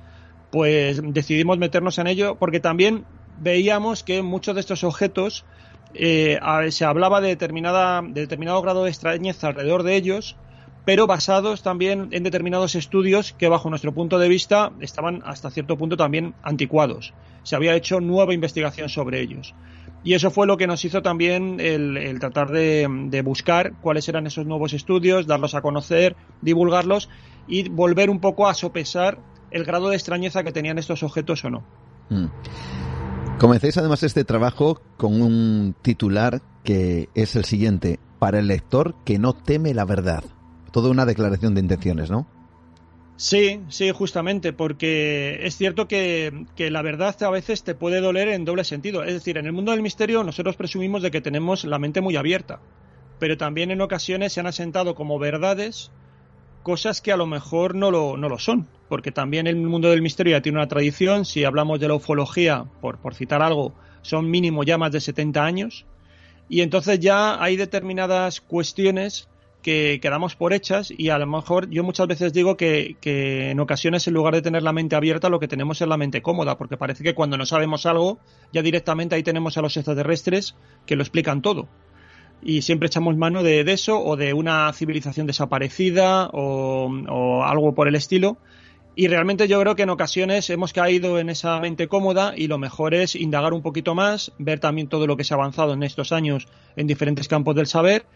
pues 0.52 1.00
decidimos 1.02 1.56
meternos 1.56 1.96
en 1.98 2.06
ello 2.06 2.36
porque 2.38 2.60
también 2.60 3.06
veíamos 3.40 4.02
que 4.02 4.20
muchos 4.20 4.54
de 4.56 4.60
estos 4.60 4.84
objetos 4.84 5.46
eh, 5.94 6.38
se 6.70 6.84
hablaba 6.84 7.20
de, 7.20 7.28
determinado 7.28 8.62
grado 8.62 8.84
de 8.84 8.90
extrañeza 8.90 9.48
alrededor 9.48 9.82
de 9.82 9.96
ellos, 9.96 10.36
pero 10.84 11.06
basados 11.06 11.62
también 11.62 12.08
en 12.12 12.22
determinados 12.22 12.74
estudios 12.74 13.32
que 13.32 13.48
bajo 13.48 13.68
nuestro 13.68 13.92
punto 13.92 14.18
de 14.18 14.28
vista 14.28 14.72
estaban 14.80 15.22
hasta 15.26 15.50
cierto 15.50 15.76
punto 15.76 15.96
también 15.96 16.34
anticuados. 16.42 17.12
Se 17.42 17.56
había 17.56 17.74
hecho 17.74 18.00
nueva 18.00 18.32
investigación 18.32 18.88
sobre 18.88 19.20
ellos. 19.20 19.54
Y 20.04 20.14
eso 20.14 20.30
fue 20.30 20.46
lo 20.46 20.56
que 20.56 20.66
nos 20.66 20.84
hizo 20.84 21.02
también 21.02 21.60
el, 21.60 22.18
tratar 22.20 22.50
de, 22.50 23.22
buscar 23.24 23.74
cuáles 23.82 24.08
eran 24.08 24.26
esos 24.26 24.46
nuevos 24.46 24.72
estudios, 24.72 25.26
darlos 25.26 25.54
a 25.54 25.60
conocer, 25.60 26.16
divulgarlos 26.40 27.10
y 27.46 27.68
volver 27.68 28.08
un 28.08 28.20
poco 28.20 28.48
a 28.48 28.54
sopesar 28.54 29.18
el 29.50 29.64
grado 29.64 29.88
de 29.88 29.96
extrañeza 29.96 30.44
que 30.44 30.52
tenían 30.52 30.78
estos 30.78 31.02
objetos 31.02 31.44
o 31.44 31.50
no. 31.50 31.64
Mm. 32.10 32.26
Comencéis 33.38 33.78
además 33.78 34.02
este 34.02 34.24
trabajo 34.24 34.80
con 34.96 35.22
un 35.22 35.76
titular 35.80 36.42
que 36.64 37.08
es 37.14 37.36
el 37.36 37.44
siguiente, 37.44 38.00
para 38.18 38.40
el 38.40 38.48
lector 38.48 38.96
que 39.04 39.20
no 39.20 39.32
teme 39.32 39.74
la 39.74 39.84
verdad. 39.84 40.24
Toda 40.72 40.90
una 40.90 41.06
declaración 41.06 41.54
de 41.54 41.60
intenciones, 41.60 42.10
¿no? 42.10 42.26
Sí, 43.14 43.60
sí, 43.68 43.92
justamente, 43.92 44.52
porque 44.52 45.38
es 45.46 45.56
cierto 45.56 45.86
que, 45.86 46.46
la 46.56 46.82
verdad 46.82 47.20
a 47.22 47.30
veces 47.30 47.62
te 47.62 47.76
puede 47.76 48.00
doler 48.00 48.26
en 48.28 48.44
doble 48.44 48.64
sentido. 48.64 49.04
Es 49.04 49.14
decir, 49.14 49.38
en 49.38 49.46
el 49.46 49.52
mundo 49.52 49.70
del 49.70 49.82
misterio 49.82 50.24
nosotros 50.24 50.56
presumimos 50.56 51.02
de 51.02 51.12
que 51.12 51.20
tenemos 51.20 51.64
la 51.64 51.78
mente 51.78 52.00
muy 52.00 52.16
abierta, 52.16 52.60
pero 53.20 53.36
también 53.36 53.70
en 53.70 53.80
ocasiones 53.80 54.32
se 54.32 54.40
han 54.40 54.48
asentado 54.48 54.96
como 54.96 55.18
verdades 55.20 55.92
cosas 56.68 57.00
que 57.00 57.12
a 57.12 57.16
lo 57.16 57.24
mejor 57.24 57.74
no 57.74 57.90
lo, 57.90 58.18
no 58.18 58.28
lo 58.28 58.38
son, 58.38 58.68
porque 58.90 59.10
también 59.10 59.46
el 59.46 59.56
mundo 59.56 59.88
del 59.88 60.02
misterio 60.02 60.36
ya 60.36 60.42
tiene 60.42 60.58
una 60.58 60.68
tradición, 60.68 61.24
si 61.24 61.42
hablamos 61.44 61.80
de 61.80 61.88
la 61.88 61.94
ufología, 61.94 62.66
por, 62.82 62.98
por 62.98 63.14
citar 63.14 63.40
algo, 63.40 63.72
son 64.02 64.30
mínimo 64.30 64.64
ya 64.64 64.76
más 64.76 64.92
de 64.92 65.00
70 65.00 65.42
años, 65.42 65.86
y 66.46 66.60
entonces 66.60 67.00
ya 67.00 67.42
hay 67.42 67.56
determinadas 67.56 68.42
cuestiones 68.42 69.30
que 69.62 69.98
quedamos 70.02 70.36
por 70.36 70.52
hechas 70.52 70.92
y 70.94 71.08
a 71.08 71.16
lo 71.16 71.26
mejor 71.26 71.70
yo 71.70 71.82
muchas 71.84 72.06
veces 72.06 72.34
digo 72.34 72.58
que, 72.58 72.98
que, 73.00 73.50
en 73.50 73.60
ocasiones 73.60 74.06
en 74.06 74.12
lugar 74.12 74.34
de 74.34 74.42
tener 74.42 74.62
la 74.62 74.74
mente 74.74 74.94
abierta 74.94 75.30
lo 75.30 75.40
que 75.40 75.48
tenemos 75.48 75.80
es 75.80 75.88
la 75.88 75.96
mente 75.96 76.20
cómoda 76.20 76.58
porque 76.58 76.76
parece 76.76 77.02
que 77.02 77.14
cuando 77.14 77.36
no 77.38 77.44
sabemos 77.44 77.84
algo 77.86 78.18
ya 78.52 78.62
directamente 78.62 79.16
ahí 79.16 79.22
tenemos 79.22 79.58
a 79.58 79.62
los 79.62 79.76
extraterrestres 79.76 80.54
que 80.86 80.94
lo 80.96 81.02
explican 81.02 81.42
todo 81.42 81.66
y 82.42 82.62
siempre 82.62 82.86
echamos 82.86 83.16
mano 83.16 83.42
de, 83.42 83.60
eso 83.60 84.02
o 84.02 84.16
de 84.16 84.32
una 84.32 84.72
civilización 84.72 85.26
desaparecida 85.26 86.28
o, 86.32 87.42
algo 87.44 87.74
por 87.74 87.88
el 87.88 87.94
estilo. 87.94 88.38
Y 88.94 89.06
realmente 89.06 89.46
yo 89.46 89.60
creo 89.60 89.76
que 89.76 89.82
en 89.82 89.90
ocasiones 89.90 90.50
hemos 90.50 90.72
caído 90.72 91.20
en 91.20 91.30
esa 91.30 91.60
mente 91.60 91.86
cómoda 91.86 92.34
y 92.36 92.48
lo 92.48 92.58
mejor 92.58 92.94
es 92.94 93.14
indagar 93.14 93.52
un 93.52 93.62
poquito 93.62 93.94
más, 93.94 94.32
ver 94.38 94.58
también 94.58 94.88
todo 94.88 95.06
lo 95.06 95.16
que 95.16 95.22
se 95.22 95.34
ha 95.34 95.36
avanzado 95.36 95.72
en 95.72 95.84
estos 95.84 96.10
años 96.10 96.48
en 96.74 96.88
diferentes 96.88 97.28
campos 97.28 97.54
del 97.54 97.68
saber 97.68 98.06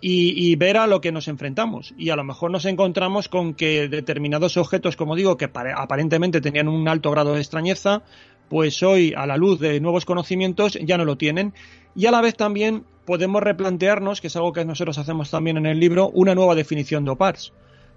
y, 0.00 0.56
ver 0.56 0.76
a 0.76 0.86
lo 0.86 1.00
que 1.00 1.12
nos 1.12 1.28
enfrentamos. 1.28 1.94
Y 1.98 2.10
a 2.10 2.16
lo 2.16 2.24
mejor 2.24 2.50
nos 2.50 2.64
encontramos 2.64 3.28
con 3.28 3.54
que 3.54 3.88
determinados 3.88 4.56
objetos, 4.56 4.96
como 4.96 5.16
digo, 5.16 5.36
que 5.36 5.50
aparentemente 5.76 6.40
tenían 6.40 6.68
un 6.68 6.88
alto 6.88 7.10
grado 7.10 7.34
de 7.34 7.40
extrañeza, 7.40 8.02
pues 8.48 8.82
hoy, 8.82 9.12
a 9.16 9.26
la 9.26 9.36
luz 9.36 9.60
de 9.60 9.80
nuevos 9.80 10.04
conocimientos, 10.04 10.78
ya 10.82 10.96
no 10.96 11.04
lo 11.04 11.16
tienen. 11.16 11.54
Y 11.94 12.06
a 12.06 12.10
la 12.10 12.20
vez 12.20 12.36
también 12.36 12.84
podemos 13.10 13.42
replantearnos, 13.42 14.20
que 14.20 14.28
es 14.28 14.36
algo 14.36 14.52
que 14.52 14.64
nosotros 14.64 14.96
hacemos 14.96 15.32
también 15.32 15.56
en 15.56 15.66
el 15.66 15.80
libro, 15.80 16.10
una 16.10 16.36
nueva 16.36 16.54
definición 16.54 17.04
de 17.04 17.10
OPARS, 17.10 17.52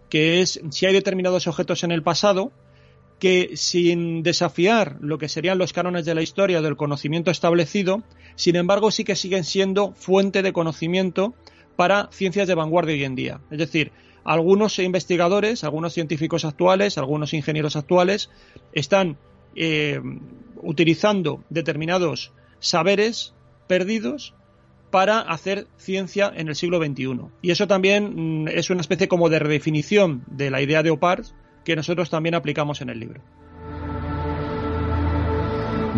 que 0.09 0.41
es 0.41 0.59
si 0.71 0.87
hay 0.87 0.93
determinados 0.93 1.45
objetos 1.45 1.83
en 1.83 1.91
el 1.91 2.01
pasado 2.01 2.51
que 3.19 3.51
sin 3.53 4.23
desafiar 4.23 4.97
lo 5.01 5.19
que 5.19 5.29
serían 5.29 5.59
los 5.59 5.71
cánones 5.71 6.05
de 6.05 6.15
la 6.15 6.23
historia 6.23 6.63
del 6.63 6.77
conocimiento 6.77 7.29
establecido, 7.29 8.01
sin 8.33 8.55
embargo 8.55 8.89
sí 8.89 9.03
que 9.03 9.15
siguen 9.15 9.43
siendo 9.43 9.91
fuente 9.91 10.41
de 10.41 10.51
conocimiento 10.51 11.35
para 11.75 12.09
ciencias 12.11 12.47
de 12.47 12.55
vanguardia 12.55 12.95
hoy 12.95 13.03
en 13.03 13.13
día. 13.13 13.39
Es 13.51 13.59
decir, 13.59 13.91
algunos 14.23 14.79
investigadores, 14.79 15.63
algunos 15.63 15.93
científicos 15.93 16.43
actuales, 16.43 16.97
algunos 16.97 17.35
ingenieros 17.35 17.75
actuales 17.75 18.31
están 18.71 19.17
eh, 19.55 20.01
utilizando 20.63 21.43
determinados 21.51 22.31
saberes 22.59 23.35
perdidos 23.67 24.33
para 24.93 25.21
hacer 25.21 25.65
ciencia 25.75 26.31
en 26.35 26.49
el 26.49 26.55
siglo 26.55 26.77
XXI. 26.77 27.19
Y 27.41 27.49
eso 27.49 27.67
también 27.67 28.43
mm, 28.43 28.47
es 28.49 28.69
una 28.69 28.81
especie 28.81 29.07
como 29.07 29.27
de 29.27 29.39
redefinición 29.39 30.23
de 30.27 30.51
la 30.51 30.61
idea 30.61 30.83
de 30.83 30.91
OPAR 30.91 31.23
que 31.65 31.75
nosotros 31.75 32.11
también 32.11 32.35
aplicamos 32.35 32.79
en 32.79 32.91
el 32.91 32.99
libro. 32.99 33.19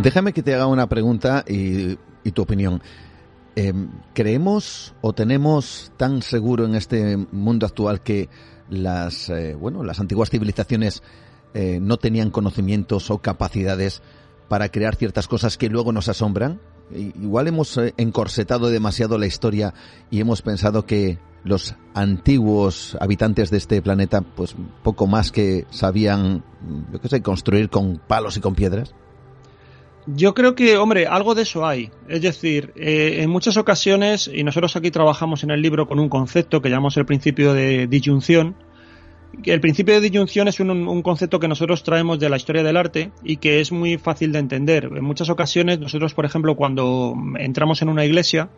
Déjame 0.02 0.32
que 0.32 0.42
te 0.42 0.54
haga 0.54 0.68
una 0.68 0.88
pregunta 0.88 1.44
y 1.46 1.98
tu 2.32 2.42
opinión. 2.42 2.82
Em, 3.58 3.90
¿Creemos 4.14 4.94
o 5.02 5.12
tenemos 5.12 5.92
tan 5.98 6.22
seguro 6.22 6.64
en 6.64 6.76
este 6.76 7.18
mundo 7.18 7.66
actual 7.66 8.00
que 8.00 8.30
las, 8.70 9.30
eh, 9.30 9.56
bueno, 9.56 9.84
las 9.84 10.00
antiguas 10.00 10.30
civilizaciones 10.30 11.04
eh, 11.54 11.80
no 11.82 11.98
tenían 11.98 12.32
conocimientos 12.32 13.12
o 13.12 13.18
capacidades 13.18 14.02
para 14.48 14.70
crear 14.70 14.96
ciertas 14.96 15.28
cosas 15.28 15.58
que 15.58 15.68
luego 15.68 15.92
nos 15.92 16.08
asombran? 16.08 16.62
Igual 16.92 17.48
hemos 17.48 17.78
eh, 17.78 17.94
encorsetado 17.98 18.70
demasiado 18.70 19.18
la 19.18 19.26
historia 19.26 19.74
y 20.12 20.20
hemos 20.20 20.42
pensado 20.42 20.86
que 20.86 21.18
los 21.44 21.76
antiguos 21.94 22.98
habitantes 23.00 23.52
de 23.52 23.58
este 23.58 23.82
planeta, 23.82 24.22
pues 24.22 24.56
poco 24.84 25.08
más 25.08 25.32
que 25.32 25.66
sabían, 25.70 26.44
yo 26.92 27.00
qué 27.00 27.08
sé, 27.08 27.22
construir 27.22 27.70
con 27.70 28.02
palos 28.08 28.38
y 28.38 28.42
con 28.42 28.56
piedras. 28.56 28.94
Yo 30.08 30.36
creo 30.36 30.54
que, 30.54 30.78
hombre, 30.78 31.08
algo 31.08 31.34
de 31.34 31.44
eso 31.44 31.66
hay. 31.66 31.90
Es 32.08 32.22
decir, 32.22 32.74
eh, 32.76 33.22
en 33.22 33.30
muchas 33.30 33.58
ocasiones, 33.58 34.30
y 34.32 34.44
nosotros 34.44 34.76
aquí 34.76 34.92
trabajamos 34.92 35.44
en 35.44 35.52
el 35.52 35.62
libro 35.62 35.88
con 35.88 36.00
un 36.00 36.10
concepto 36.10 36.62
que 36.62 36.70
llamamos 36.70 36.98
el 36.98 37.06
principio 37.06 37.54
de 37.54 37.88
disyunción, 37.88 38.56
el 39.44 39.62
principio 39.62 39.96
de 39.96 40.02
disyunción 40.02 40.48
es 40.48 40.60
un, 40.60 41.02
concepto 41.02 41.40
que 41.40 41.48
nosotros 41.48 41.84
traemos 41.84 42.20
de 42.20 42.30
la 42.30 42.38
historia 42.38 42.64
del 42.64 42.78
arte 42.78 43.12
y 43.24 43.38
que 43.38 43.60
es 43.60 43.72
muy 43.72 43.98
fácil 43.98 44.32
de 44.32 44.40
entender. 44.40 44.90
En 44.96 45.04
muchas 45.04 45.30
ocasiones, 45.30 45.80
nosotros, 45.80 46.14
por 46.14 46.26
ejemplo, 46.26 46.56
cuando 46.56 47.16
entramos 47.38 47.82
en 47.82 47.90
una 47.90 48.06
iglesia, 48.06 48.50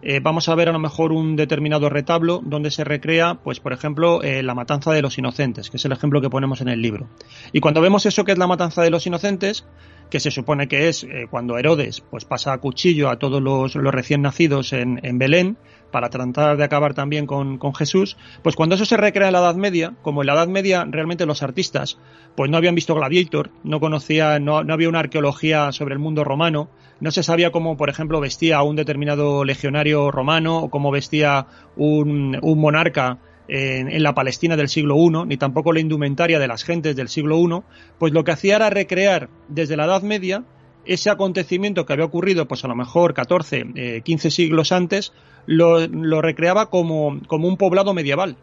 eh, 0.00 0.20
vamos 0.22 0.48
a 0.48 0.54
ver 0.54 0.68
a 0.68 0.72
lo 0.72 0.78
mejor 0.78 1.10
un 1.12 1.34
determinado 1.34 1.88
retablo 1.88 2.40
donde 2.44 2.70
se 2.70 2.84
recrea, 2.84 3.40
pues 3.42 3.58
por 3.58 3.72
ejemplo, 3.72 4.22
eh, 4.22 4.42
la 4.44 4.54
matanza 4.54 4.92
de 4.92 5.02
los 5.02 5.18
inocentes, 5.18 5.70
que 5.70 5.76
es 5.76 5.84
el 5.84 5.92
ejemplo 5.92 6.20
que 6.20 6.30
ponemos 6.30 6.60
en 6.60 6.68
el 6.68 6.80
libro. 6.80 7.08
Y 7.52 7.60
cuando 7.60 7.80
vemos 7.80 8.06
eso 8.06 8.24
que 8.24 8.32
es 8.32 8.38
la 8.38 8.46
matanza 8.46 8.82
de 8.82 8.90
los 8.90 9.06
inocentes, 9.06 9.66
que 10.08 10.20
se 10.20 10.30
supone 10.30 10.68
que 10.68 10.88
es 10.88 11.04
eh, 11.04 11.26
cuando 11.30 11.58
Herodes 11.58 12.00
pues 12.00 12.24
pasa 12.24 12.52
a 12.52 12.58
cuchillo 12.58 13.10
a 13.10 13.18
todos 13.18 13.42
los, 13.42 13.74
recién 13.74 14.22
nacidos 14.22 14.72
en, 14.72 15.18
Belén 15.18 15.58
para 15.90 16.10
tratar 16.10 16.56
de 16.56 16.64
acabar 16.64 16.94
también 16.94 17.26
con, 17.26 17.58
Jesús, 17.74 18.16
pues 18.42 18.56
cuando 18.56 18.74
eso 18.74 18.84
se 18.84 18.96
recrea 18.96 19.28
en 19.28 19.32
la 19.32 19.40
Edad 19.40 19.54
Media, 19.54 19.94
como 20.02 20.22
en 20.22 20.26
la 20.26 20.34
Edad 20.34 20.48
Media 20.48 20.86
realmente 20.88 21.26
los 21.26 21.42
artistas 21.42 21.98
pues 22.34 22.50
no 22.50 22.56
habían 22.56 22.74
visto 22.74 22.94
Gladiator, 22.94 23.50
no 23.64 23.80
conocía, 23.80 24.38
no, 24.38 24.62
no 24.62 24.74
había 24.74 24.88
una 24.88 25.00
arqueología 25.00 25.72
sobre 25.72 25.94
el 25.94 25.98
mundo 25.98 26.24
romano, 26.24 26.68
no 27.00 27.10
se 27.10 27.22
sabía 27.22 27.50
cómo, 27.50 27.76
por 27.76 27.88
ejemplo, 27.88 28.20
vestía 28.20 28.62
un 28.62 28.76
determinado 28.76 29.44
legionario 29.44 30.10
romano 30.10 30.58
o 30.58 30.70
cómo 30.70 30.90
vestía 30.90 31.46
un, 31.76 32.38
un 32.42 32.58
monarca 32.60 33.18
en, 33.48 34.02
la 34.02 34.14
Palestina 34.14 34.56
del 34.56 34.68
siglo 34.68 34.96
I, 34.96 35.26
ni 35.26 35.36
tampoco 35.36 35.72
la 35.72 35.80
indumentaria 35.80 36.38
de 36.38 36.48
las 36.48 36.64
gentes 36.64 36.94
del 36.96 37.08
siglo 37.08 37.38
I, 37.38 37.62
pues 37.98 38.12
lo 38.12 38.24
que 38.24 38.32
hacía 38.32 38.56
era 38.56 38.70
recrear 38.70 39.28
desde 39.48 39.76
la 39.76 39.86
Edad 39.86 40.02
Media 40.02 40.44
ese 40.88 41.10
acontecimiento 41.10 41.84
que 41.84 41.92
había 41.92 42.06
ocurrido, 42.06 42.48
pues 42.48 42.64
a 42.64 42.68
lo 42.68 42.74
mejor 42.74 43.12
14, 43.12 44.02
15 44.02 44.28
eh, 44.28 44.30
siglos 44.30 44.72
antes, 44.72 45.12
lo, 45.46 45.86
recreaba 46.22 46.70
como, 46.70 47.20
como, 47.26 47.46
un 47.46 47.56
poblado 47.56 47.92
medieval. 47.92 48.36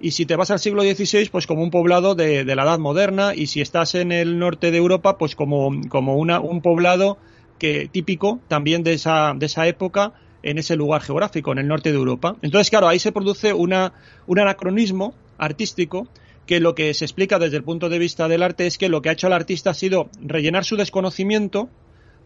Y 0.00 0.10
si 0.10 0.26
te 0.26 0.36
vas 0.36 0.50
al 0.50 0.58
siglo 0.58 0.82
XVI, 0.82 1.28
pues 1.30 1.46
como 1.46 1.62
un 1.62 1.70
poblado 1.70 2.14
de, 2.14 2.44
la 2.44 2.64
Edad 2.64 2.78
Moderna, 2.78 3.32
y 3.34 3.46
si 3.46 3.60
estás 3.60 3.94
en 3.94 4.12
el 4.12 4.38
norte 4.38 4.70
de 4.70 4.78
Europa, 4.78 5.18
pues 5.18 5.36
como, 5.36 5.70
como 5.88 6.16
una, 6.16 6.40
un 6.40 6.62
poblado 6.62 7.16
que, 7.58 7.88
típico 7.90 8.40
también 8.48 8.82
de 8.82 8.94
esa, 8.94 9.32
de 9.36 9.46
esa 9.46 9.66
época, 9.68 10.12
en 10.42 10.58
ese 10.58 10.74
lugar 10.74 11.02
geográfico, 11.02 11.52
en 11.52 11.58
el 11.58 11.68
norte 11.68 11.90
de 11.90 11.96
Europa. 11.96 12.36
Entonces, 12.42 12.70
claro, 12.70 12.88
ahí 12.88 12.98
se 12.98 13.12
produce 13.12 13.52
una, 13.52 13.92
un 14.26 14.38
anacronismo 14.40 15.14
artístico 15.38 16.08
que 16.48 16.60
lo 16.60 16.74
que 16.74 16.94
se 16.94 17.04
explica 17.04 17.38
desde 17.38 17.58
el 17.58 17.62
punto 17.62 17.90
de 17.90 17.98
vista 17.98 18.26
del 18.26 18.42
arte 18.42 18.66
es 18.66 18.78
que 18.78 18.88
lo 18.88 19.02
que 19.02 19.10
ha 19.10 19.12
hecho 19.12 19.26
el 19.26 19.34
artista 19.34 19.70
ha 19.70 19.74
sido 19.74 20.08
rellenar 20.22 20.64
su 20.64 20.76
desconocimiento 20.76 21.68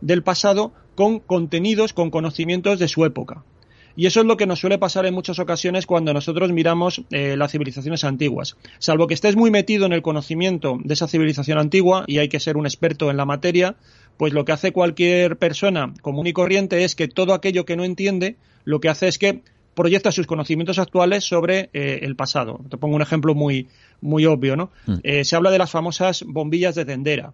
del 0.01 0.23
pasado 0.23 0.73
con 0.95 1.19
contenidos, 1.19 1.93
con 1.93 2.11
conocimientos 2.11 2.79
de 2.79 2.87
su 2.87 3.05
época. 3.05 3.45
Y 3.97 4.07
eso 4.07 4.21
es 4.21 4.27
lo 4.27 4.37
que 4.37 4.47
nos 4.47 4.61
suele 4.61 4.79
pasar 4.79 5.07
en 5.07 5.15
muchas 5.15 5.41
ocasiones 5.41 5.87
cuando 5.87 6.15
nosotros 6.15 6.53
miramos 6.53 7.03
eh, 7.11 7.37
las 7.37 7.51
civilizaciones 7.51 8.05
antiguas. 8.05 8.57
Salvo 8.79 9.09
que 9.09 9.15
estés 9.15 9.35
muy 9.35 9.51
metido 9.51 9.87
en 9.87 9.93
el 9.93 10.03
conocimiento 10.03 10.79
de 10.85 10.95
esa 10.95 11.09
civilización 11.09 11.59
antigua 11.59 12.05
y 12.07 12.19
hay 12.19 12.29
que 12.29 12.39
ser 12.39 12.57
un 12.57 12.65
experto 12.65 13.11
en 13.11 13.17
la 13.17 13.27
materia, 13.27 13.75
pues 14.19 14.33
lo 14.33 14.45
que 14.45 14.53
hace 14.53 14.73
cualquier 14.73 15.37
persona 15.37 15.93
común 16.01 16.29
y 16.29 16.33
corriente 16.33 16.85
es 16.85 16.95
que 16.95 17.09
todo 17.09 17.35
aquello 17.35 17.65
que 17.65 17.77
no 17.77 17.83
entiende, 17.83 18.37
lo 18.65 18.81
que 18.81 18.89
hace 18.89 19.09
es 19.09 19.19
que 19.19 19.43
proyecta 19.75 20.13
sus 20.13 20.27
conocimientos 20.27 20.79
actuales 20.79 21.25
sobre 21.25 21.71
eh, 21.73 22.01
el 22.03 22.17
pasado. 22.17 22.61
Te 22.69 22.77
pongo 22.77 22.97
un 22.97 23.03
ejemplo 23.03 23.35
muy, 23.35 23.69
muy 24.01 24.27
obvio, 24.27 24.57
¿no? 24.57 24.71
Mm. 24.87 24.95
Eh, 25.03 25.25
se 25.25 25.37
habla 25.37 25.51
de 25.51 25.59
las 25.59 25.71
famosas 25.71 26.25
bombillas 26.27 26.75
de 26.75 26.85
Dendera 26.85 27.33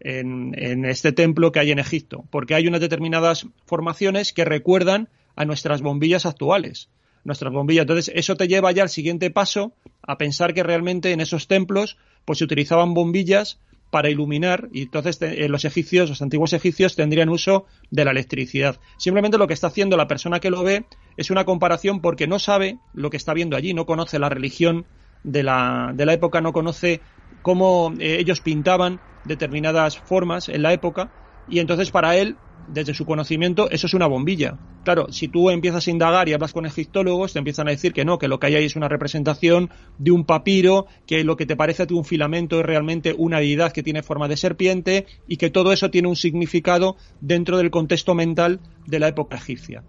en, 0.00 0.54
en, 0.56 0.84
este 0.84 1.12
templo 1.12 1.52
que 1.52 1.60
hay 1.60 1.70
en 1.70 1.78
Egipto, 1.78 2.24
porque 2.30 2.54
hay 2.54 2.66
unas 2.66 2.80
determinadas 2.80 3.46
formaciones 3.66 4.32
que 4.32 4.44
recuerdan 4.44 5.08
a 5.36 5.44
nuestras 5.44 5.82
bombillas 5.82 6.26
actuales. 6.26 6.88
Nuestras 7.24 7.52
bombillas. 7.52 7.82
Entonces, 7.82 8.12
eso 8.14 8.36
te 8.36 8.46
lleva 8.46 8.70
ya 8.72 8.82
al 8.82 8.88
siguiente 8.88 9.30
paso 9.30 9.72
a 10.02 10.16
pensar 10.16 10.54
que 10.54 10.62
realmente 10.62 11.12
en 11.12 11.20
esos 11.20 11.48
templos 11.48 11.98
pues 12.24 12.38
se 12.38 12.44
utilizaban 12.44 12.94
bombillas 12.94 13.58
para 13.90 14.10
iluminar 14.10 14.68
y 14.72 14.82
entonces 14.82 15.18
eh, 15.22 15.48
los 15.48 15.64
egipcios, 15.64 16.08
los 16.08 16.22
antiguos 16.22 16.52
egipcios 16.52 16.96
tendrían 16.96 17.28
uso 17.28 17.66
de 17.90 18.04
la 18.04 18.10
electricidad. 18.10 18.78
Simplemente 18.98 19.38
lo 19.38 19.46
que 19.46 19.54
está 19.54 19.68
haciendo 19.68 19.96
la 19.96 20.08
persona 20.08 20.40
que 20.40 20.50
lo 20.50 20.62
ve 20.62 20.84
es 21.16 21.30
una 21.30 21.44
comparación 21.44 22.00
porque 22.00 22.26
no 22.26 22.38
sabe 22.38 22.78
lo 22.94 23.10
que 23.10 23.16
está 23.16 23.34
viendo 23.34 23.56
allí, 23.56 23.74
no 23.74 23.86
conoce 23.86 24.18
la 24.18 24.28
religión 24.28 24.86
de 25.24 25.42
la, 25.42 25.94
época, 26.10 26.40
no 26.40 26.52
conoce 26.52 27.00
cómo 27.42 27.92
eh, 27.98 28.18
ellos 28.20 28.40
pintaban 28.40 29.00
determinadas 29.24 29.98
formas 29.98 30.48
en 30.48 30.62
la 30.62 30.72
época 30.72 31.10
y 31.48 31.58
entonces 31.58 31.90
para 31.90 32.16
él 32.16 32.36
desde 32.68 32.94
su 32.94 33.06
conocimiento, 33.06 33.70
eso 33.70 33.86
es 33.86 33.94
una 33.94 34.06
bombilla. 34.06 34.58
Claro, 34.84 35.06
si 35.10 35.28
tú 35.28 35.50
empiezas 35.50 35.86
a 35.86 35.90
indagar 35.90 36.28
y 36.28 36.32
hablas 36.32 36.52
con 36.52 36.66
egiptólogos, 36.66 37.32
te 37.32 37.38
empiezan 37.38 37.68
a 37.68 37.70
decir 37.70 37.92
que 37.92 38.04
no, 38.04 38.18
que 38.18 38.28
lo 38.28 38.38
que 38.38 38.48
hay 38.48 38.54
ahí 38.56 38.64
es 38.64 38.76
una 38.76 38.88
representación 38.88 39.70
de 39.98 40.10
un 40.10 40.24
papiro, 40.24 40.86
que 41.06 41.24
lo 41.24 41.36
que 41.36 41.46
te 41.46 41.56
parece 41.56 41.84
a 41.84 41.86
ti 41.86 41.94
un 41.94 42.04
filamento 42.04 42.60
es 42.60 42.66
realmente 42.66 43.14
una 43.16 43.38
deidad 43.38 43.72
que 43.72 43.82
tiene 43.82 44.02
forma 44.02 44.28
de 44.28 44.36
serpiente 44.36 45.06
y 45.28 45.36
que 45.36 45.50
todo 45.50 45.72
eso 45.72 45.90
tiene 45.90 46.08
un 46.08 46.16
significado 46.16 46.96
dentro 47.20 47.56
del 47.56 47.70
contexto 47.70 48.14
mental 48.14 48.60
de 48.86 48.98
la 48.98 49.08
época 49.08 49.36
egipcia. 49.36 49.82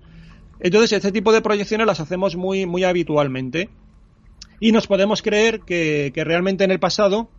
Entonces, 0.59 0.93
este 0.93 1.11
tipo 1.11 1.31
de 1.31 1.41
proyecciones 1.41 1.87
las 1.87 1.99
hacemos 1.99 2.35
muy, 2.35 2.65
muy 2.65 2.83
habitualmente. 2.83 3.69
Y 4.59 4.71
nos 4.71 4.87
podemos 4.87 5.21
creer 5.21 5.61
que, 5.61 6.11
que 6.13 6.23
realmente 6.23 6.63
en 6.63 6.71
el 6.71 6.79
pasado, 6.79 7.29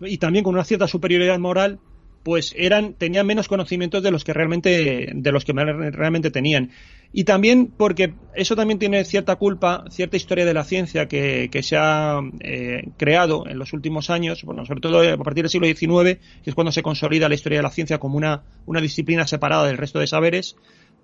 y 0.00 0.18
también 0.18 0.44
con 0.44 0.54
una 0.54 0.64
cierta 0.64 0.86
superioridad 0.86 1.38
moral, 1.38 1.80
pues 2.28 2.54
eran 2.58 2.94
tenían 2.94 3.26
menos 3.26 3.48
conocimientos 3.48 4.02
de 4.02 4.10
los 4.10 4.22
que 4.22 4.32
realmente 4.32 5.12
de 5.14 5.32
los 5.32 5.46
que 5.46 5.52
realmente 5.54 6.30
tenían. 6.30 6.70
Y 7.10 7.24
también 7.24 7.72
porque 7.74 8.12
eso 8.34 8.54
también 8.54 8.78
tiene 8.78 9.04
cierta 9.04 9.36
culpa 9.36 9.84
cierta 9.90 10.18
historia 10.18 10.44
de 10.44 10.52
la 10.52 10.64
ciencia 10.64 11.08
que, 11.08 11.48
se 11.62 11.76
ha 11.78 12.20
eh, 12.40 12.88
creado 12.98 13.46
en 13.48 13.58
los 13.58 13.72
últimos 13.72 14.10
años 14.10 14.42
bueno 14.44 14.66
sobre 14.66 14.80
todo 14.80 15.00
a 15.00 15.16
partir 15.16 15.44
del 15.44 15.50
siglo 15.50 15.66
XIX 15.66 16.20
que 16.44 16.50
es 16.50 16.54
cuando 16.54 16.70
se 16.70 16.82
consolida 16.82 17.30
la 17.30 17.34
historia 17.34 17.60
de 17.60 17.62
la 17.62 17.70
ciencia 17.70 17.98
como 17.98 18.18
una 18.18 18.42
una 18.66 18.82
disciplina 18.82 19.26
separada 19.26 19.66
del 19.66 19.78
resto 19.78 19.98
de 19.98 20.06
saberes 20.06 20.56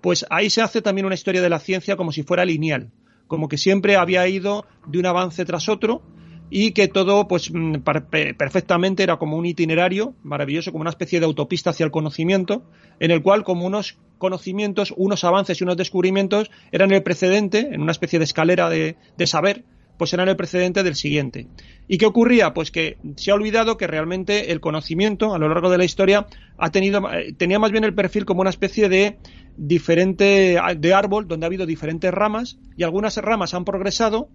pues 0.05 0.23
ahí 0.29 0.51
se 0.51 0.61
hace 0.61 0.83
también 0.83 1.07
una 1.07 1.15
historia 1.15 1.41
de 1.41 1.49
la 1.49 1.57
ciencia 1.57 1.95
como 1.95 2.11
si 2.11 2.21
fuera 2.21 2.45
lineal, 2.45 2.91
como 3.25 3.49
que 3.49 3.57
siempre 3.57 3.95
había 3.95 4.27
ido 4.27 4.67
de 4.85 4.99
un 4.99 5.07
avance 5.07 5.43
tras 5.45 5.67
otro 5.67 6.03
y 6.51 6.73
que 6.73 6.87
todo 6.87 7.27
pues 7.27 7.49
mm, 7.51 7.77
perfectamente 8.37 9.01
era 9.01 9.17
como 9.17 9.35
un 9.35 9.47
itinerario 9.47 10.13
maravilloso, 10.21 10.71
como 10.71 10.83
una 10.83 10.91
especie 10.91 11.19
de 11.19 11.25
autopista 11.25 11.71
hacia 11.71 11.85
el 11.85 11.91
conocimiento, 11.91 12.69
en 12.99 13.09
el 13.09 13.23
cual 13.23 13.43
como 13.43 13.65
unos 13.65 13.97
conocimientos, 14.19 14.93
unos 14.95 15.23
avances 15.23 15.59
y 15.59 15.63
unos 15.63 15.75
descubrimientos 15.75 16.51
eran 16.71 16.91
el 16.91 17.01
precedente, 17.01 17.69
en 17.71 17.81
una 17.81 17.91
especie 17.91 18.19
de 18.19 18.25
escalera 18.25 18.69
de, 18.69 18.97
saber, 19.25 19.63
pues 19.97 20.13
eran 20.13 20.29
el 20.29 20.35
precedente 20.35 20.83
del 20.83 20.93
siguiente. 20.93 21.47
¿Y 21.87 21.97
qué 21.97 22.05
ocurría? 22.05 22.53
Pues 22.53 22.69
que 22.69 22.97
se 23.15 23.31
ha 23.31 23.33
olvidado 23.33 23.75
que 23.77 23.87
realmente 23.87 24.51
el 24.51 24.59
conocimiento 24.59 25.33
a 25.33 25.39
lo 25.39 25.47
largo 25.49 25.71
de 25.71 25.79
la 25.79 25.85
historia 25.85 26.27
ha 26.59 26.69
tenido, 26.69 27.11
eh, 27.11 27.33
tenía 27.35 27.57
más 27.57 27.71
bien 27.71 27.85
el 27.85 27.95
perfil 27.95 28.25
como 28.25 28.41
una 28.41 28.51
especie 28.51 28.87
de 28.87 29.17
diferente 29.57 30.59
de 30.77 30.93
árbol 30.93 31.27
donde 31.27 31.45
ha 31.45 31.47
habido 31.47 31.65
diferentes 31.65 32.13
ramas 32.13 32.57
y 32.77 32.83
algunas 32.83 33.17
ramas 33.17 33.53
han 33.53 33.65
progresado 33.65 34.29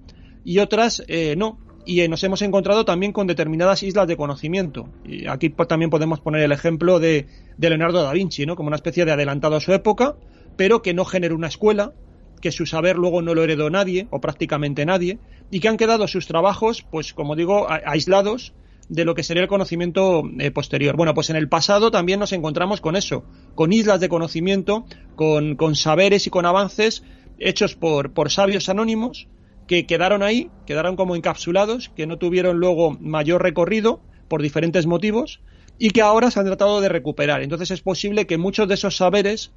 y 0.45 0.59
otras 0.59 1.03
eh, 1.09 1.35
no 1.37 1.59
y 1.85 2.07
nos 2.09 2.23
hemos 2.25 2.43
encontrado 2.43 2.85
también 2.85 3.13
con 3.13 3.27
determinadas 3.27 3.83
islas 3.83 4.07
de 4.07 4.17
conocimiento. 4.17 4.89
Y 5.05 5.27
aquí 5.27 5.51
también 5.51 5.91
podemos 5.91 6.21
poner 6.21 6.43
el 6.43 6.53
ejemplo 6.53 7.01
de, 7.01 7.27
Leonardo 7.59 8.03
da 8.03 8.13
Vinci, 8.13 8.47
¿no? 8.47 8.55
como 8.55 8.69
una 8.69 8.77
especie 8.77 9.05
de 9.05 9.13
adelantado 9.13 9.57
a 9.57 9.61
su 9.61 9.73
época, 9.73 10.15
pero 10.57 10.83
que 10.83 10.95
no 10.95 11.05
generó 11.05 11.35
una 11.35 11.49
escuela, 11.49 11.93
que 12.41 12.53
su 12.53 12.67
saber 12.67 12.97
luego 12.97 13.23
no 13.23 13.35
lo 13.35 13.43
heredó 13.43 13.71
nadie, 13.71 14.09
o 14.11 14.21
prácticamente 14.21 14.85
nadie, 14.85 15.19
y 15.51 15.61
que 15.61 15.69
han 15.69 15.77
quedado 15.77 16.07
sus 16.07 16.27
trabajos, 16.27 16.87
pues 16.91 17.13
como 17.13 17.35
digo, 17.35 17.67
aislados 17.69 18.53
de 18.91 19.05
lo 19.05 19.15
que 19.15 19.23
sería 19.23 19.45
el 19.45 19.49
conocimiento 19.49 20.23
eh, 20.41 20.51
posterior. 20.51 20.97
Bueno, 20.97 21.15
pues 21.15 21.31
en 21.31 21.37
el 21.37 21.49
pasado 21.49 21.93
también 21.93 22.19
nos 22.19 22.33
encontramos 22.33 22.81
con 22.81 22.97
eso, 22.97 23.25
con 23.55 23.73
islas 23.73 24.01
de 24.01 24.09
conocimiento, 24.09 24.85
con, 25.15 25.55
con 25.55 25.77
saberes 25.77 26.27
y 26.27 26.31
con 26.31 26.45
avances 26.45 27.05
hechos 27.39 27.77
por, 27.77 28.13
por 28.13 28.31
sabios 28.31 28.69
anónimos, 28.69 29.29
que 29.69 29.87
quedaron 29.87 30.25
ahí, 30.25 30.51
quedaron 30.67 30.97
como 30.97 31.15
encapsulados, 31.15 31.89
que 31.91 32.09
no 32.09 32.19
tuvieron 32.19 32.59
luego 32.59 32.99
mayor 33.01 33.43
recorrido 33.43 34.03
por 34.27 34.43
diferentes 34.43 34.87
motivos 34.87 35.41
y 35.79 35.91
que 35.91 36.03
ahora 36.03 36.33
se 36.33 36.41
han 36.41 36.47
tratado 36.47 36.81
de 36.81 36.89
recuperar. 36.89 37.43
Entonces 37.43 37.71
es 37.71 37.81
posible 37.81 38.27
que 38.27 38.39
muchos 38.39 38.67
de 38.67 38.75
esos 38.75 38.97
saberes, 38.97 39.53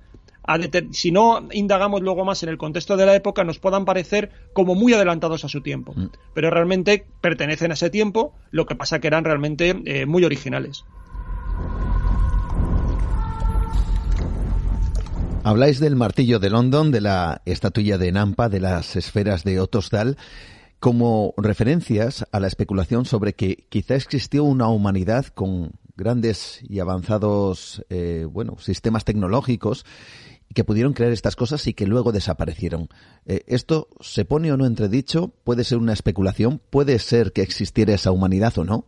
si 0.91 1.11
no 1.11 1.47
indagamos 1.51 2.01
luego 2.01 2.25
más 2.25 2.43
en 2.43 2.49
el 2.49 2.57
contexto 2.57 2.97
de 2.97 3.05
la 3.05 3.15
época, 3.15 3.43
nos 3.43 3.59
puedan 3.59 3.85
parecer 3.85 4.31
como 4.53 4.75
muy 4.75 4.93
adelantados 4.93 5.45
a 5.45 5.49
su 5.49 5.61
tiempo. 5.61 5.93
Mm. 5.95 6.09
Pero 6.33 6.49
realmente 6.49 7.05
pertenecen 7.21 7.71
a 7.71 7.75
ese 7.75 7.89
tiempo, 7.89 8.33
lo 8.51 8.65
que 8.65 8.75
pasa 8.75 8.99
que 8.99 9.07
eran 9.07 9.23
realmente 9.23 9.81
eh, 9.85 10.05
muy 10.05 10.25
originales. 10.25 10.85
Habláis 15.45 15.81
del 15.81 15.97
martillo 15.97 16.39
de 16.39 16.49
London, 16.49 16.91
de 16.91 17.01
la 17.01 17.41
estatuilla 17.45 17.97
de 17.97 18.13
Nampa, 18.13 18.47
de 18.47 18.61
las 18.61 18.95
esferas 18.95 19.43
de 19.43 19.59
Otosdal, 19.59 20.17
como 20.79 21.33
referencias 21.35 22.25
a 22.31 22.39
la 22.39 22.47
especulación 22.47 23.03
sobre 23.05 23.33
que 23.33 23.65
quizá 23.69 23.95
existió 23.95 24.45
una 24.45 24.69
humanidad 24.69 25.25
con 25.27 25.71
grandes 25.95 26.59
y 26.67 26.79
avanzados 26.79 27.85
eh, 27.89 28.25
bueno, 28.29 28.57
sistemas 28.59 29.05
tecnológicos 29.05 29.85
que 30.53 30.63
pudieron 30.63 30.93
crear 30.93 31.11
estas 31.11 31.35
cosas 31.35 31.65
y 31.67 31.73
que 31.73 31.87
luego 31.87 32.11
desaparecieron. 32.11 32.89
Eh, 33.25 33.43
¿Esto 33.47 33.87
se 33.99 34.25
pone 34.25 34.51
o 34.51 34.57
no 34.57 34.65
entredicho? 34.65 35.33
¿Puede 35.43 35.63
ser 35.63 35.77
una 35.77 35.93
especulación? 35.93 36.61
¿Puede 36.69 36.99
ser 36.99 37.31
que 37.31 37.41
existiera 37.41 37.93
esa 37.93 38.11
humanidad 38.11 38.57
o 38.57 38.63
no? 38.63 38.85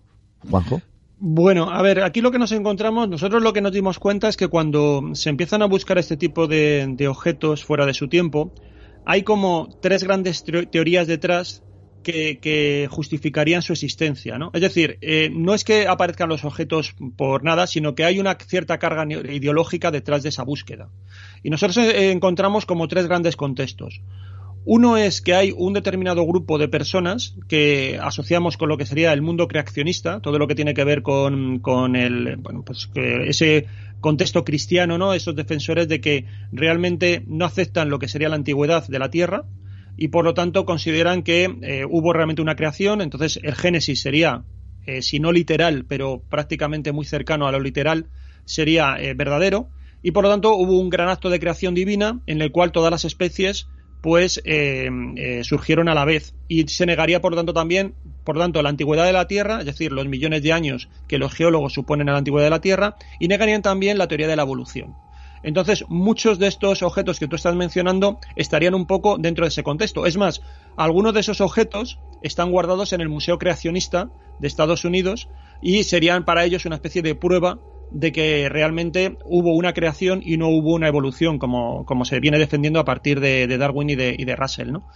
Juanjo. 0.50 0.82
Bueno, 1.18 1.70
a 1.72 1.82
ver, 1.82 2.04
aquí 2.04 2.22
lo 2.22 2.32
que 2.32 2.40
nos 2.40 2.52
encontramos, 2.52 3.08
nosotros 3.08 3.42
lo 3.42 3.54
que 3.54 3.62
nos 3.62 3.72
dimos 3.72 4.00
cuenta 4.00 4.28
es 4.28 4.36
que 4.36 4.50
cuando 4.50 5.02
se 5.14 5.30
empiezan 5.30 5.62
a 5.62 5.66
buscar 5.66 5.98
este 5.98 6.18
tipo 6.18 6.48
de, 6.48 7.08
objetos 7.10 7.64
fuera 7.64 7.86
de 7.86 7.94
su 7.94 8.10
tiempo, 8.10 8.54
hay 9.06 9.24
como 9.24 9.70
tres 9.82 10.04
grandes 10.04 10.44
teorías 10.44 11.08
detrás 11.08 11.64
que, 12.06 12.88
justificarían 12.90 13.62
su 13.62 13.74
existencia, 13.74 14.38
¿no? 14.38 14.52
Es 14.54 14.62
decir, 14.62 14.98
eh, 15.02 15.30
no 15.34 15.54
es 15.54 15.64
que 15.64 15.88
aparezcan 15.88 16.30
los 16.30 16.46
objetos 16.46 16.96
por 17.18 17.44
nada, 17.44 17.68
sino 17.68 17.96
que 17.96 18.06
hay 18.06 18.20
una 18.20 18.36
cierta 18.36 18.78
carga 18.78 19.06
ideológica 19.06 19.92
detrás 19.92 20.24
de 20.24 20.30
esa 20.30 20.44
búsqueda. 20.44 20.90
Y 21.44 21.50
nosotros 21.50 21.78
eh, 21.78 22.12
encontramos 22.12 22.66
como 22.66 22.88
tres 22.88 23.08
grandes 23.08 23.36
contextos. 23.36 24.02
Uno 24.68 24.98
es 24.98 25.22
que 25.22 25.36
hay 25.36 25.54
un 25.56 25.74
determinado 25.74 26.26
grupo 26.26 26.58
de 26.58 26.68
personas 26.68 27.36
que 27.48 28.00
asociamos 28.02 28.58
con 28.58 28.68
lo 28.70 28.78
que 28.78 28.88
sería 28.88 29.14
el 29.14 29.22
mundo 29.22 29.48
creacionista, 29.48 30.22
todo 30.22 30.40
lo 30.40 30.48
que 30.48 30.56
tiene 30.56 30.74
que 30.74 30.84
ver 30.84 31.04
con, 31.04 31.60
con 31.60 31.96
el, 31.96 32.38
bueno, 32.38 32.64
pues 32.66 32.90
ese 32.96 33.68
contexto 34.00 34.44
cristiano, 34.44 34.98
¿no? 34.98 35.14
Esos 35.14 35.36
defensores 35.36 35.88
de 35.88 36.02
que 36.02 36.26
realmente 36.52 37.24
no 37.28 37.46
aceptan 37.46 37.90
lo 37.90 38.00
que 38.00 38.08
sería 38.08 38.30
la 38.30 38.36
antigüedad 38.36 38.88
de 38.88 39.00
la 39.00 39.12
Tierra 39.12 39.46
y 39.98 40.10
por 40.10 40.26
lo 40.26 40.34
tanto 40.34 40.66
consideran 40.66 41.24
que 41.24 41.56
eh, 41.62 41.86
hubo 41.90 42.14
realmente 42.14 42.42
una 42.42 42.56
creación, 42.56 43.02
entonces 43.02 43.40
el 43.44 43.56
Génesis 43.56 44.02
sería, 44.02 44.44
eh, 44.86 45.02
si 45.02 45.20
no 45.20 45.32
literal, 45.32 45.86
pero 45.88 46.22
prácticamente 46.30 46.92
muy 46.92 47.06
cercano 47.06 47.48
a 47.48 47.52
lo 47.52 47.60
literal, 47.60 48.08
sería 48.46 48.96
eh, 49.00 49.14
verdadero. 49.14 49.70
Y 50.02 50.12
por 50.12 50.24
lo 50.24 50.30
tanto 50.30 50.56
hubo 50.56 50.80
un 50.80 50.90
gran 50.90 51.10
acto 51.10 51.30
de 51.30 51.40
creación 51.40 51.74
divina 51.74 52.20
en 52.28 52.42
el 52.42 52.52
cual 52.52 52.72
todas 52.72 52.92
las 52.92 53.06
especies 53.06 53.68
pues 54.02 54.40
surgieron 55.42 55.90
a 55.90 55.96
la 55.96 56.06
vez. 56.06 56.36
Y 56.48 56.68
se 56.68 56.86
negaría 56.86 57.22
por 57.22 57.32
lo 57.32 57.38
tanto 57.38 57.54
también 57.54 57.96
por 58.24 58.38
tanto 58.38 58.62
la 58.62 58.70
antigüedad 58.70 59.06
de 59.06 59.14
la 59.14 59.28
Tierra, 59.28 59.60
es 59.60 59.66
decir, 59.66 59.92
los 59.92 60.08
millones 60.08 60.44
de 60.44 60.54
años 60.54 60.90
que 61.08 61.18
los 61.18 61.34
geólogos 61.34 61.74
suponen 61.74 62.08
a 62.10 62.12
la 62.12 62.20
antigüedad 62.20 62.46
de 62.46 62.52
la 62.52 62.62
Tierra 62.62 62.98
y 63.20 63.28
negarían 63.28 63.64
también 63.64 63.98
la 63.98 64.08
teoría 64.08 64.28
de 64.28 64.36
la 64.36 64.44
evolución. 64.44 64.94
Entonces, 65.46 65.86
muchos 65.90 66.40
de 66.40 66.48
estos 66.48 66.82
objetos 66.82 67.20
que 67.20 67.28
tú 67.28 67.36
estás 67.36 67.56
mencionando 67.56 68.20
estarían 68.36 68.74
un 68.74 68.88
poco 68.88 69.18
dentro 69.20 69.46
de 69.46 69.50
ese 69.50 69.62
contexto. 69.62 70.08
Es 70.08 70.18
más, 70.18 70.42
algunos 70.76 71.14
de 71.14 71.20
esos 71.20 71.40
objetos 71.40 72.00
están 72.24 72.50
guardados 72.50 72.94
en 72.94 73.02
el 73.02 73.10
Museo 73.10 73.38
Creacionista 73.38 74.10
de 74.40 74.48
Estados 74.48 74.86
Unidos 74.86 75.30
y 75.62 75.84
serían 75.84 76.26
para 76.26 76.46
ellos 76.46 76.66
una 76.66 76.78
especie 76.78 77.04
de 77.04 77.14
prueba 77.14 77.60
de 77.92 78.12
que 78.12 78.50
realmente 78.50 79.20
hubo 79.24 79.54
una 79.54 79.74
creación 79.74 80.24
y 80.26 80.38
no 80.38 80.50
hubo 80.50 80.74
una 80.74 80.88
evolución, 80.88 81.38
como, 81.38 81.86
como 81.86 82.06
se 82.06 82.20
viene 82.20 82.40
defendiendo 82.40 82.80
a 82.80 82.86
partir 82.86 83.20
de, 83.20 83.46
Darwin 83.56 83.92
y 83.92 83.96
de, 83.96 84.36
Russell. 84.36 84.72
¿no? 84.72 84.90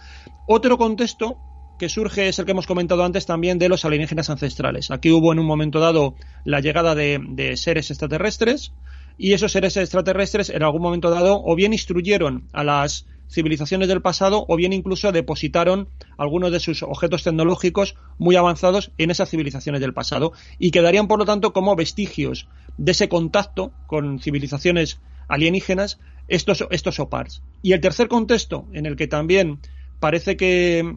Otro 0.48 0.76
contexto 0.78 1.38
que 1.78 1.88
surge 1.88 2.26
es 2.26 2.40
el 2.40 2.44
que 2.44 2.50
hemos 2.50 2.66
comentado 2.66 3.04
antes 3.04 3.24
también 3.24 3.60
de 3.60 3.68
los 3.68 3.84
alienígenas 3.84 4.28
ancestrales. 4.30 4.90
Aquí 4.90 5.12
hubo 5.12 5.32
en 5.32 5.38
un 5.38 5.46
momento 5.46 5.78
dado 5.78 6.16
la 6.42 6.58
llegada 6.58 6.96
de 6.96 7.52
seres 7.56 7.92
extraterrestres 7.92 8.72
y 9.20 9.34
esos 9.34 9.52
seres 9.52 9.76
extraterrestres 9.76 10.48
en 10.48 10.62
algún 10.62 10.80
momento 10.80 11.10
dado 11.10 11.42
o 11.44 11.54
bien 11.54 11.74
instruyeron 11.74 12.48
a 12.54 12.64
las 12.64 13.06
civilizaciones 13.28 13.86
del 13.86 14.00
pasado 14.00 14.46
o 14.48 14.56
bien 14.56 14.72
incluso 14.72 15.12
depositaron 15.12 15.90
algunos 16.16 16.50
de 16.52 16.58
sus 16.58 16.82
objetos 16.82 17.22
tecnológicos 17.22 17.96
muy 18.16 18.36
avanzados 18.36 18.92
en 18.96 19.10
esas 19.10 19.28
civilizaciones 19.28 19.82
del 19.82 19.92
pasado 19.92 20.32
y 20.58 20.70
quedarían 20.70 21.06
por 21.06 21.18
lo 21.18 21.26
tanto 21.26 21.52
como 21.52 21.76
vestigios 21.76 22.48
de 22.78 22.92
ese 22.92 23.10
contacto 23.10 23.72
con 23.86 24.20
civilizaciones 24.20 25.00
alienígenas 25.28 26.00
estos, 26.26 26.64
estos 26.70 26.98
OPARs. 26.98 27.42
Y 27.60 27.72
el 27.72 27.82
tercer 27.82 28.08
contexto 28.08 28.64
en 28.72 28.86
el 28.86 28.96
que 28.96 29.06
también 29.06 29.60
parece 30.00 30.38
que, 30.38 30.96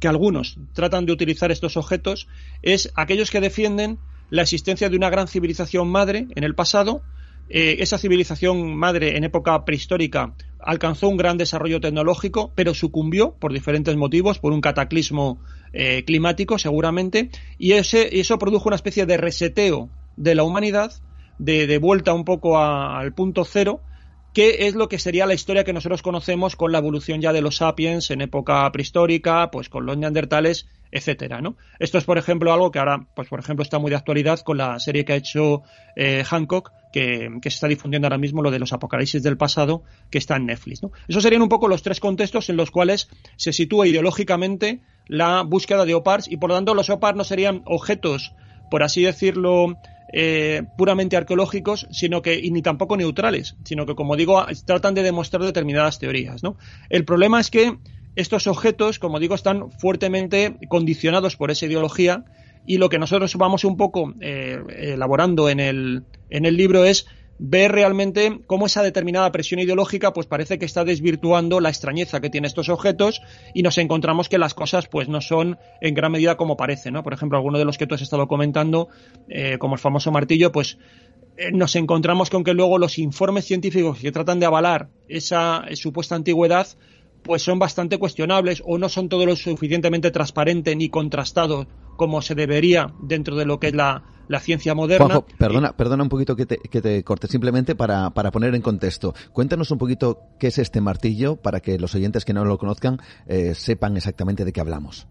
que 0.00 0.08
algunos 0.08 0.58
tratan 0.72 1.06
de 1.06 1.12
utilizar 1.12 1.52
estos 1.52 1.76
objetos 1.76 2.26
es 2.62 2.92
aquellos 2.96 3.30
que 3.30 3.40
defienden 3.40 4.00
la 4.28 4.42
existencia 4.42 4.88
de 4.88 4.96
una 4.96 5.08
gran 5.08 5.28
civilización 5.28 5.86
madre 5.86 6.26
en 6.34 6.42
el 6.42 6.56
pasado 6.56 7.02
eh, 7.48 7.76
esa 7.80 7.98
civilización 7.98 8.74
madre 8.74 9.16
en 9.16 9.24
época 9.24 9.64
prehistórica 9.64 10.34
alcanzó 10.58 11.08
un 11.08 11.18
gran 11.18 11.36
desarrollo 11.36 11.80
tecnológico, 11.80 12.52
pero 12.54 12.72
sucumbió 12.72 13.32
por 13.32 13.52
diferentes 13.52 13.96
motivos, 13.96 14.38
por 14.38 14.52
un 14.52 14.62
cataclismo 14.62 15.38
eh, 15.72 16.04
climático 16.06 16.58
seguramente, 16.58 17.30
y 17.58 17.72
ese, 17.72 18.18
eso 18.18 18.38
produjo 18.38 18.68
una 18.68 18.76
especie 18.76 19.04
de 19.04 19.18
reseteo 19.18 19.90
de 20.16 20.34
la 20.34 20.42
humanidad, 20.42 20.92
de, 21.38 21.78
vuelta 21.78 22.14
un 22.14 22.24
poco 22.24 22.58
al 22.58 23.12
punto 23.12 23.44
cero, 23.44 23.80
que 24.34 24.66
es 24.66 24.74
lo 24.74 24.88
que 24.88 24.98
sería 24.98 25.26
la 25.26 25.34
historia 25.34 25.64
que 25.64 25.72
nosotros 25.72 26.02
conocemos 26.02 26.56
con 26.56 26.72
la 26.72 26.78
evolución 26.78 27.22
ya 27.22 27.32
de 27.32 27.40
los 27.40 27.56
sapiens 27.56 28.10
en 28.10 28.20
época 28.20 28.70
prehistórica, 28.72 29.50
pues 29.50 29.68
con 29.70 29.86
los 29.86 29.96
neandertales 29.96 30.66
etcétera, 30.94 31.40
¿no? 31.40 31.56
Esto 31.80 31.98
es, 31.98 32.04
por 32.04 32.18
ejemplo, 32.18 32.52
algo 32.52 32.70
que 32.70 32.78
ahora, 32.78 33.04
pues 33.16 33.28
por 33.28 33.40
ejemplo, 33.40 33.64
está 33.64 33.80
muy 33.80 33.90
de 33.90 33.96
actualidad 33.96 34.38
con 34.40 34.58
la 34.58 34.78
serie 34.78 35.04
que 35.04 35.12
ha 35.12 35.16
hecho 35.16 35.64
eh, 35.96 36.22
Hancock, 36.24 36.70
que, 36.92 37.28
se 37.42 37.48
está 37.48 37.66
difundiendo 37.66 38.06
ahora 38.06 38.16
mismo, 38.16 38.42
lo 38.42 38.52
de 38.52 38.60
los 38.60 38.72
apocalipsis 38.72 39.20
del 39.24 39.36
pasado, 39.36 39.82
que 40.08 40.18
está 40.18 40.36
en 40.36 40.46
Netflix, 40.46 40.84
¿no? 40.84 40.92
Esos 41.08 41.24
serían 41.24 41.42
un 41.42 41.48
poco 41.48 41.66
los 41.66 41.82
tres 41.82 41.98
contextos 41.98 42.48
en 42.48 42.56
los 42.56 42.70
cuales 42.70 43.08
se 43.34 43.52
sitúa 43.52 43.88
ideológicamente 43.88 44.82
la 45.08 45.42
búsqueda 45.42 45.84
de 45.84 45.94
OPARs 45.94 46.30
y 46.30 46.36
por 46.36 46.50
lo 46.50 46.54
tanto 46.54 46.74
los 46.74 46.88
OPARs 46.88 47.16
no 47.16 47.24
serían 47.24 47.62
objetos, 47.64 48.32
por 48.70 48.84
así 48.84 49.02
decirlo, 49.02 49.76
eh, 50.12 50.62
puramente 50.76 51.16
arqueológicos, 51.16 51.86
sino 51.90 52.22
que 52.22 52.38
y 52.38 52.50
ni 52.50 52.62
tampoco 52.62 52.96
neutrales, 52.96 53.56
sino 53.64 53.86
que 53.86 53.94
como 53.94 54.16
digo 54.16 54.44
tratan 54.64 54.94
de 54.94 55.02
demostrar 55.02 55.42
determinadas 55.42 55.98
teorías, 55.98 56.42
¿no? 56.42 56.56
El 56.90 57.04
problema 57.04 57.40
es 57.40 57.50
que 57.50 57.78
estos 58.16 58.46
objetos, 58.46 58.98
como 58.98 59.18
digo, 59.18 59.34
están 59.34 59.70
fuertemente 59.72 60.56
condicionados 60.68 61.36
por 61.36 61.50
esa 61.50 61.66
ideología 61.66 62.24
y 62.66 62.78
lo 62.78 62.88
que 62.88 62.98
nosotros 62.98 63.34
vamos 63.36 63.64
un 63.64 63.76
poco 63.76 64.14
eh, 64.20 64.62
elaborando 64.68 65.48
en 65.48 65.60
el, 65.60 66.04
en 66.30 66.46
el 66.46 66.56
libro 66.56 66.84
es 66.84 67.06
ver 67.38 67.72
realmente 67.72 68.40
cómo 68.46 68.66
esa 68.66 68.82
determinada 68.82 69.30
presión 69.32 69.60
ideológica 69.60 70.12
pues 70.12 70.26
parece 70.26 70.58
que 70.58 70.64
está 70.64 70.84
desvirtuando 70.84 71.60
la 71.60 71.68
extrañeza 71.68 72.20
que 72.20 72.30
tienen 72.30 72.46
estos 72.46 72.68
objetos 72.68 73.22
y 73.54 73.62
nos 73.62 73.78
encontramos 73.78 74.28
que 74.28 74.38
las 74.38 74.54
cosas 74.54 74.86
pues 74.88 75.08
no 75.08 75.20
son 75.20 75.58
en 75.80 75.94
gran 75.94 76.12
medida 76.12 76.36
como 76.36 76.56
parece, 76.56 76.90
¿no? 76.90 77.02
Por 77.02 77.12
ejemplo, 77.12 77.38
alguno 77.38 77.58
de 77.58 77.64
los 77.64 77.78
que 77.78 77.86
tú 77.86 77.94
has 77.94 78.02
estado 78.02 78.28
comentando, 78.28 78.88
eh, 79.28 79.58
como 79.58 79.74
el 79.74 79.80
famoso 79.80 80.10
martillo, 80.12 80.52
pues 80.52 80.78
eh, 81.36 81.50
nos 81.52 81.74
encontramos 81.76 82.30
con 82.30 82.44
que 82.44 82.54
luego 82.54 82.78
los 82.78 82.98
informes 82.98 83.44
científicos 83.44 83.98
que 83.98 84.12
tratan 84.12 84.38
de 84.38 84.46
avalar 84.46 84.88
esa 85.08 85.64
supuesta 85.74 86.14
antigüedad 86.14 86.68
pues 87.24 87.42
son 87.42 87.58
bastante 87.58 87.98
cuestionables 87.98 88.62
o 88.64 88.78
no 88.78 88.88
son 88.88 89.08
todo 89.08 89.26
lo 89.26 89.34
suficientemente 89.34 90.10
transparente 90.10 90.76
ni 90.76 90.90
contrastados 90.90 91.66
como 91.96 92.22
se 92.22 92.34
debería 92.34 92.92
dentro 93.00 93.34
de 93.34 93.46
lo 93.46 93.58
que 93.58 93.68
es 93.68 93.74
la, 93.74 94.02
ciencia 94.40 94.74
moderna. 94.74 95.22
perdona, 95.38 95.76
perdona 95.76 96.02
un 96.02 96.08
poquito 96.08 96.36
que 96.36 96.44
te, 96.46 96.58
que 96.58 96.82
te 96.82 97.02
corte, 97.02 97.28
simplemente 97.28 97.74
para, 97.74 98.10
para, 98.10 98.30
poner 98.30 98.54
en 98.54 98.62
contexto. 98.62 99.14
Cuéntanos 99.32 99.70
un 99.70 99.78
poquito 99.78 100.20
qué 100.38 100.48
es 100.48 100.58
este 100.58 100.80
martillo 100.80 101.36
para 101.36 101.60
que 101.60 101.78
los 101.78 101.94
oyentes 101.94 102.24
que 102.24 102.32
no 102.32 102.44
lo 102.44 102.58
conozcan 102.58 102.98
eh, 103.26 103.54
sepan 103.54 103.96
exactamente 103.96 104.44
de 104.44 104.52
qué 104.52 104.60
hablamos. 104.60 105.06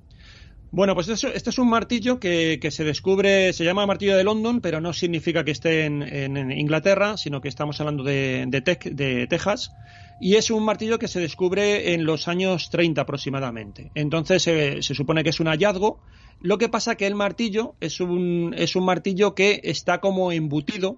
Bueno, 0.72 0.96
pues 0.96 1.08
este 1.08 1.50
es 1.50 1.60
un 1.60 1.70
martillo 1.70 2.20
que, 2.20 2.60
se 2.72 2.84
descubre, 2.84 3.54
se 3.54 3.64
llama 3.64 3.86
martillo 3.86 4.18
de 4.18 4.24
London, 4.24 4.60
pero 4.60 4.82
no 4.82 4.92
significa 4.92 5.44
que 5.44 5.52
esté 5.52 5.86
en, 5.86 6.52
Inglaterra, 6.52 7.16
sino 7.16 7.42
que 7.42 7.48
estamos 7.48 7.80
hablando 7.80 8.04
de, 8.04 8.46
de 8.48 9.28
Texas 9.28 9.72
y 10.20 10.36
es 10.36 10.52
un 10.52 10.64
martillo 10.64 11.00
que 11.00 11.08
se 11.08 11.20
descubre 11.20 11.94
en 11.94 12.06
los 12.06 12.28
años 12.28 12.70
30 12.70 13.02
aproximadamente. 13.02 13.92
Entonces 13.96 14.44
se 14.44 14.96
supone 14.96 15.24
que 15.24 15.30
es 15.30 15.40
un 15.40 15.48
hallazgo. 15.48 16.00
Lo 16.42 16.58
que 16.58 16.70
pasa 16.70 16.96
que 16.96 17.08
el 17.08 17.16
martillo 17.16 17.76
es 17.80 18.00
un, 18.00 18.54
es 18.58 18.76
un 18.76 18.86
martillo 18.86 19.36
que 19.36 19.62
está 19.64 20.00
como 20.00 20.32
embutido 20.32 20.98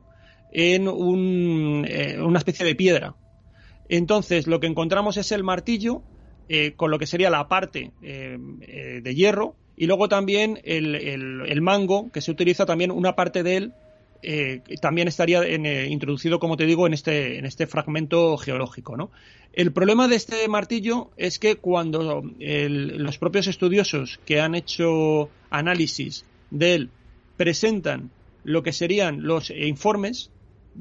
en 0.51 0.87
un, 0.87 1.85
eh, 1.87 2.19
una 2.21 2.39
especie 2.39 2.65
de 2.65 2.75
piedra. 2.75 3.15
Entonces 3.89 4.47
lo 4.47 4.59
que 4.59 4.67
encontramos 4.67 5.17
es 5.17 5.31
el 5.31 5.43
martillo 5.43 6.01
eh, 6.47 6.73
con 6.75 6.91
lo 6.91 6.99
que 6.99 7.07
sería 7.07 7.29
la 7.29 7.47
parte 7.47 7.91
eh, 8.01 8.37
de 9.01 9.15
hierro 9.15 9.55
y 9.75 9.87
luego 9.87 10.07
también 10.07 10.59
el, 10.63 10.95
el 10.95 11.61
mango 11.61 12.11
que 12.11 12.21
se 12.21 12.31
utiliza 12.31 12.65
también 12.65 12.91
una 12.91 13.15
parte 13.15 13.43
de 13.43 13.57
él 13.57 13.73
eh, 14.25 14.61
también 14.81 15.07
estaría 15.07 15.43
eh, 15.43 15.87
introducido, 15.89 16.39
como 16.39 16.57
te 16.57 16.65
digo, 16.65 16.87
en 16.87 16.93
este, 16.93 17.37
en 17.37 17.45
este 17.45 17.67
fragmento 17.67 18.37
geológico. 18.37 19.11
El 19.53 19.71
problema 19.71 20.07
de 20.07 20.15
este 20.15 20.47
martillo 20.47 21.11
es 21.15 21.39
que 21.39 21.55
cuando 21.55 22.23
los 22.39 23.17
propios 23.17 23.47
estudiosos 23.47 24.19
que 24.25 24.41
han 24.41 24.55
hecho 24.55 25.29
análisis 25.49 26.25
de 26.49 26.73
él 26.73 26.89
presentan 27.37 28.11
lo 28.43 28.63
que 28.63 28.73
serían 28.73 29.23
los 29.23 29.49
informes 29.49 30.31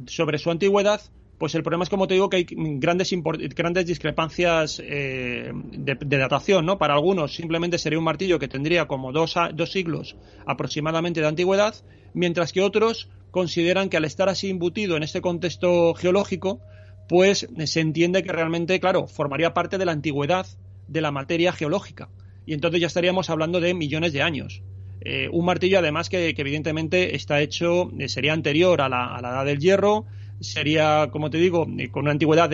sobre 0.07 0.38
su 0.38 0.50
antigüedad, 0.50 1.00
pues 1.38 1.54
el 1.54 1.62
problema 1.62 1.85
es, 1.85 1.90
como 1.90 2.07
te 2.07 2.14
digo, 2.14 2.30
que 2.30 2.37
hay 2.38 2.46
grandes, 2.48 3.11
grandes 3.54 3.87
discrepancias 3.87 4.80
eh, 4.85 5.52
de, 5.52 6.18
datación, 6.18 6.64
¿no? 6.64 6.78
Para 6.78 6.94
algunos 6.94 7.35
simplemente 7.35 7.78
sería 7.78 7.98
un 7.98 8.04
martillo 8.04 8.38
que 8.38 8.48
tendría 8.48 8.87
como 8.87 9.12
dos, 9.12 9.35
dos 9.54 9.72
siglos 9.72 10.16
aproximadamente 10.46 11.20
de 11.20 11.26
antigüedad, 11.26 11.74
mientras 12.14 12.52
que 12.52 12.62
otros 12.62 13.09
consideran 13.35 13.88
que 13.88 13.97
al 13.97 14.05
estar 14.05 14.29
así 14.29 14.49
embutido 14.49 14.97
en 14.97 15.03
este 15.03 15.20
contexto 15.20 15.92
geológico, 15.94 16.61
pues 17.09 17.49
se 17.64 17.81
entiende 17.81 18.23
que 18.23 18.31
realmente, 18.31 18.79
claro, 18.79 19.09
formaría 19.09 19.53
parte 19.53 19.77
de 19.77 19.85
la 19.85 19.90
antigüedad 19.90 20.47
de 20.87 21.01
la 21.01 21.11
materia 21.11 21.51
geológica. 21.51 22.09
Y 22.47 22.55
entonces 22.55 22.81
ya 22.81 22.87
estaríamos 22.87 23.31
hablando 23.31 23.59
de 23.59 23.75
millones 23.75 24.12
de 24.12 24.23
años. 24.23 24.62
Eh, 25.01 25.29
un 25.33 25.47
martillo, 25.47 25.81
además, 25.81 26.11
que, 26.11 26.29
evidentemente 26.29 27.16
está 27.16 27.40
hecho, 27.40 27.90
eh, 27.99 28.09
sería 28.09 28.35
anterior 28.35 28.81
a 28.81 28.88
la, 28.88 29.18
edad 29.18 29.44
del 29.44 29.59
hierro, 29.59 30.05
sería, 30.38 31.09
como 31.11 31.29
te 31.29 31.38
digo, 31.38 31.66
eh, 31.77 31.90
con 31.90 32.03
una 32.03 32.12
antigüedad 32.12 32.49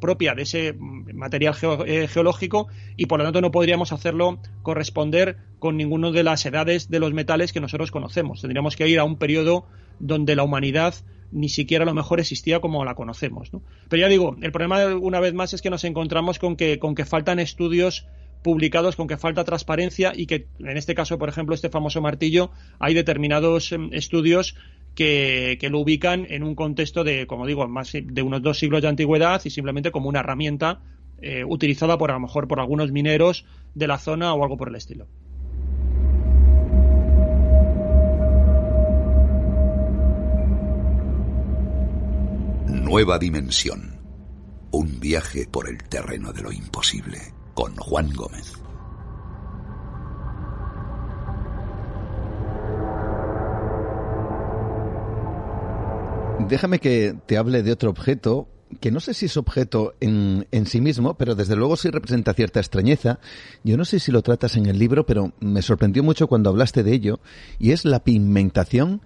propia 0.00 0.34
de 0.34 0.42
ese 0.42 0.72
mm, 0.72 1.14
material 1.14 1.54
geológico 1.54 2.66
y 2.96 3.06
por 3.06 3.20
lo 3.20 3.24
tanto 3.24 3.40
no 3.40 3.52
podríamos 3.52 3.92
hacerlo 3.92 4.40
corresponder 4.62 5.36
con 5.60 5.76
ninguna 5.76 6.10
de 6.10 6.24
las 6.24 6.44
edades 6.44 6.90
de 6.90 6.98
los 6.98 7.14
metales 7.14 7.52
que 7.52 7.60
nosotros 7.60 7.92
conocemos. 7.92 8.40
Tendríamos 8.40 8.74
que 8.74 8.88
ir 8.88 8.98
a 8.98 9.04
un 9.04 9.16
periodo 9.16 9.66
donde 9.98 10.36
la 10.36 10.42
humanidad 10.42 10.94
ni 11.32 11.48
siquiera 11.48 11.82
a 11.82 11.86
lo 11.86 11.94
mejor 11.94 12.20
existía 12.20 12.60
como 12.60 12.84
la 12.84 12.94
conocemos. 12.94 13.50
Pero 13.88 14.00
ya 14.00 14.08
digo, 14.08 14.36
el 14.40 14.52
problema 14.52 14.94
una 14.94 15.20
vez 15.20 15.34
más 15.34 15.52
es 15.52 15.62
que 15.62 15.70
nos 15.70 15.84
encontramos 15.84 16.38
con 16.38 16.56
que, 16.56 16.78
con 16.78 16.94
que 16.94 17.04
faltan 17.04 17.40
estudios 17.40 18.06
publicados, 18.42 18.94
con 18.94 19.08
que 19.08 19.16
falta 19.16 19.42
transparencia 19.42 20.12
y 20.14 20.26
que 20.26 20.46
en 20.60 20.76
este 20.76 20.94
caso, 20.94 21.18
por 21.18 21.28
ejemplo, 21.28 21.54
este 21.54 21.70
famoso 21.70 22.00
martillo, 22.00 22.50
hay 22.78 22.94
determinados 22.94 23.72
em, 23.72 23.88
estudios 23.92 24.54
que, 24.94 25.58
lo 25.70 25.80
ubican 25.80 26.26
en 26.28 26.44
un 26.44 26.54
contexto 26.54 27.02
de, 27.04 27.26
como 27.26 27.46
digo, 27.46 27.66
más 27.66 27.92
de 27.92 28.22
unos 28.22 28.42
dos 28.42 28.58
siglos 28.58 28.82
de 28.82 28.88
antigüedad 28.88 29.40
y 29.44 29.50
simplemente 29.50 29.90
como 29.90 30.08
una 30.08 30.20
herramienta 30.20 30.82
eh, 31.20 31.42
utilizada 31.44 31.98
por 31.98 32.10
a 32.10 32.14
lo 32.14 32.20
mejor 32.20 32.46
por 32.46 32.60
algunos 32.60 32.92
mineros 32.92 33.46
de 33.74 33.88
la 33.88 33.98
zona 33.98 34.34
o 34.34 34.42
algo 34.42 34.56
por 34.56 34.68
el 34.68 34.76
estilo. 34.76 35.08
Nueva 42.66 43.18
Dimensión. 43.18 44.00
Un 44.70 44.98
viaje 44.98 45.46
por 45.46 45.68
el 45.68 45.82
terreno 45.84 46.32
de 46.32 46.42
lo 46.42 46.50
imposible 46.50 47.18
con 47.52 47.76
Juan 47.76 48.10
Gómez. 48.14 48.54
Déjame 56.48 56.78
que 56.78 57.14
te 57.26 57.36
hable 57.36 57.62
de 57.62 57.72
otro 57.72 57.90
objeto 57.90 58.48
que 58.80 58.90
no 58.90 58.98
sé 58.98 59.14
si 59.14 59.26
es 59.26 59.36
objeto 59.36 59.94
en, 60.00 60.48
en, 60.50 60.66
sí 60.66 60.80
mismo, 60.80 61.14
pero 61.14 61.34
desde 61.34 61.56
luego 61.56 61.76
sí 61.76 61.90
representa 61.90 62.32
cierta 62.32 62.60
extrañeza. 62.60 63.20
Yo 63.62 63.76
no 63.76 63.84
sé 63.84 64.00
si 64.00 64.10
lo 64.10 64.22
tratas 64.22 64.56
en 64.56 64.66
el 64.66 64.78
libro, 64.78 65.06
pero 65.06 65.32
me 65.38 65.62
sorprendió 65.62 66.02
mucho 66.02 66.26
cuando 66.26 66.50
hablaste 66.50 66.82
de 66.82 66.92
ello, 66.92 67.20
y 67.58 67.70
es 67.72 67.84
la 67.84 68.02
pigmentación 68.02 69.02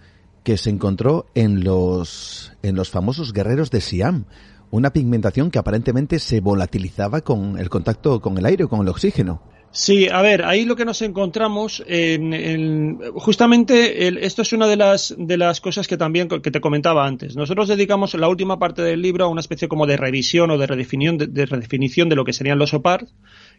que 0.48 0.56
se 0.56 0.70
encontró 0.70 1.26
en 1.34 1.62
los, 1.62 2.52
en 2.62 2.74
los 2.74 2.88
famosos 2.88 3.34
guerreros 3.34 3.70
de 3.70 3.82
Siam. 3.82 4.24
Una 4.70 4.94
pigmentación 4.94 5.50
que 5.50 5.58
aparentemente 5.58 6.18
se 6.18 6.40
volatilizaba 6.40 7.20
con 7.20 7.58
el 7.58 7.68
contacto 7.68 8.22
con 8.22 8.38
el 8.38 8.46
aire 8.46 8.66
con 8.66 8.80
el 8.80 8.88
oxígeno. 8.88 9.42
Sí, 9.72 10.08
a 10.08 10.22
ver, 10.22 10.46
ahí 10.46 10.64
lo 10.64 10.74
que 10.74 10.86
nos 10.86 11.02
encontramos, 11.02 11.84
en, 11.86 12.98
justamente 13.16 14.24
esto 14.24 14.40
es 14.40 14.54
una 14.54 14.66
de 14.66 14.76
las, 14.76 15.14
de 15.18 15.36
las 15.36 15.60
cosas 15.60 15.86
que 15.86 15.98
también 15.98 16.28
que 16.28 16.50
te 16.50 16.62
comentaba 16.62 17.06
antes. 17.06 17.36
Nosotros 17.36 17.68
dedicamos 17.68 18.14
la 18.14 18.30
última 18.30 18.58
parte 18.58 18.80
del 18.80 19.02
libro 19.02 19.26
a 19.26 19.28
una 19.28 19.42
especie 19.42 19.68
como 19.68 19.86
de 19.86 19.98
revisión 19.98 20.50
o 20.50 20.56
de 20.56 20.66
redefinición 20.66 21.18
de, 21.18 21.26
de 21.26 21.44
redefinición 21.44 22.08
de 22.08 22.16
lo 22.16 22.24
que 22.24 22.32
serían 22.32 22.58
los 22.58 22.72
OPAR, 22.72 23.06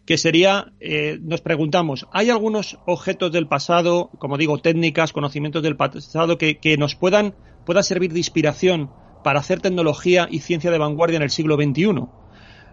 que 0.06 0.18
sería, 0.18 0.72
eh, 0.80 1.18
nos 1.22 1.40
preguntamos, 1.40 2.06
¿hay 2.12 2.30
algunos 2.30 2.78
objetos 2.86 3.32
del 3.32 3.46
pasado, 3.46 4.10
como 4.18 4.38
digo, 4.38 4.58
técnicas, 4.58 5.12
conocimientos 5.12 5.62
del 5.62 5.76
pasado 5.76 6.38
que, 6.38 6.58
que 6.58 6.76
nos 6.76 6.94
puedan, 6.94 7.34
puedan 7.64 7.84
servir 7.84 8.12
de 8.12 8.18
inspiración 8.18 8.90
para 9.22 9.40
hacer 9.40 9.60
tecnología 9.60 10.28
y 10.30 10.40
ciencia 10.40 10.70
de 10.70 10.78
vanguardia 10.78 11.16
en 11.16 11.22
el 11.22 11.30
siglo 11.30 11.56
XXI? 11.56 12.06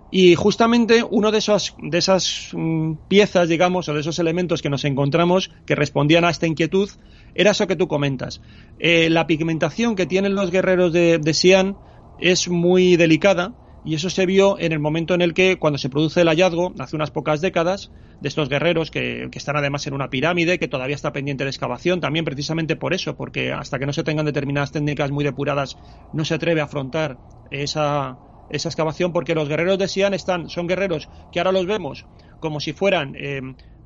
Y 0.09 0.35
justamente 0.35 1.03
uno 1.09 1.31
de 1.31 1.39
esas, 1.39 1.75
de 1.81 1.97
esas 1.97 2.49
mm, 2.53 2.93
piezas, 3.09 3.49
digamos, 3.49 3.89
o 3.89 3.93
de 3.93 3.99
esos 3.99 4.19
elementos 4.19 4.61
que 4.61 4.69
nos 4.69 4.85
encontramos 4.85 5.51
que 5.65 5.75
respondían 5.75 6.23
a 6.23 6.29
esta 6.29 6.47
inquietud, 6.47 6.89
era 7.35 7.51
eso 7.51 7.67
que 7.67 7.75
tú 7.75 7.87
comentas. 7.87 8.41
Eh, 8.79 9.09
la 9.09 9.27
pigmentación 9.27 9.95
que 9.95 10.05
tienen 10.05 10.33
los 10.33 10.49
guerreros 10.49 10.93
de, 10.93 11.19
de 11.19 11.33
Xi'an 11.33 11.77
es 12.19 12.47
muy 12.47 12.95
delicada 12.95 13.53
y 13.87 13.95
eso 13.95 14.09
se 14.09 14.25
vio 14.25 14.59
en 14.59 14.73
el 14.73 14.79
momento 14.79 15.13
en 15.13 15.21
el 15.21 15.33
que, 15.33 15.57
cuando 15.57 15.77
se 15.77 15.89
produce 15.89 16.19
el 16.19 16.27
hallazgo, 16.27 16.73
hace 16.77 16.97
unas 16.97 17.09
pocas 17.09 17.39
décadas, 17.39 17.89
de 18.19 18.27
estos 18.27 18.49
guerreros 18.49 18.91
que, 18.91 19.29
están 19.31 19.55
además 19.55 19.87
en 19.87 19.93
una 19.93 20.09
pirámide, 20.09 20.59
que 20.59 20.67
todavía 20.67 20.93
está 20.93 21.13
pendiente 21.13 21.45
de 21.45 21.49
excavación, 21.49 22.01
también 22.01 22.25
precisamente 22.25 22.75
por 22.75 22.93
eso, 22.93 23.15
porque 23.15 23.53
hasta 23.53 23.79
que 23.79 23.85
no 23.85 23.93
se 23.93 24.03
tengan 24.03 24.25
determinadas 24.25 24.73
técnicas 24.73 25.09
muy 25.09 25.23
depuradas, 25.23 25.77
no 26.11 26.25
se 26.25 26.33
atreve 26.33 26.59
a 26.59 26.65
afrontar 26.65 27.17
esa, 27.49 28.17
esa 28.49 28.67
excavación, 28.67 29.13
porque 29.13 29.35
los 29.35 29.47
guerreros 29.47 29.79
de 29.79 29.87
Sian 29.87 30.13
están, 30.13 30.49
son 30.49 30.67
guerreros 30.67 31.07
que 31.31 31.39
ahora 31.39 31.53
los 31.53 31.65
vemos 31.65 32.05
como 32.41 32.59
si 32.59 32.73
fueran 32.73 33.15
eh, 33.17 33.39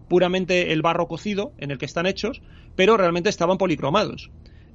puramente 0.09 0.73
el 0.73 0.81
barro 0.81 1.07
cocido 1.07 1.53
en 1.59 1.69
el 1.69 1.77
que 1.77 1.85
están 1.85 2.07
hechos, 2.07 2.41
pero 2.75 2.97
realmente 2.97 3.29
estaban 3.29 3.59
policromados. 3.59 4.31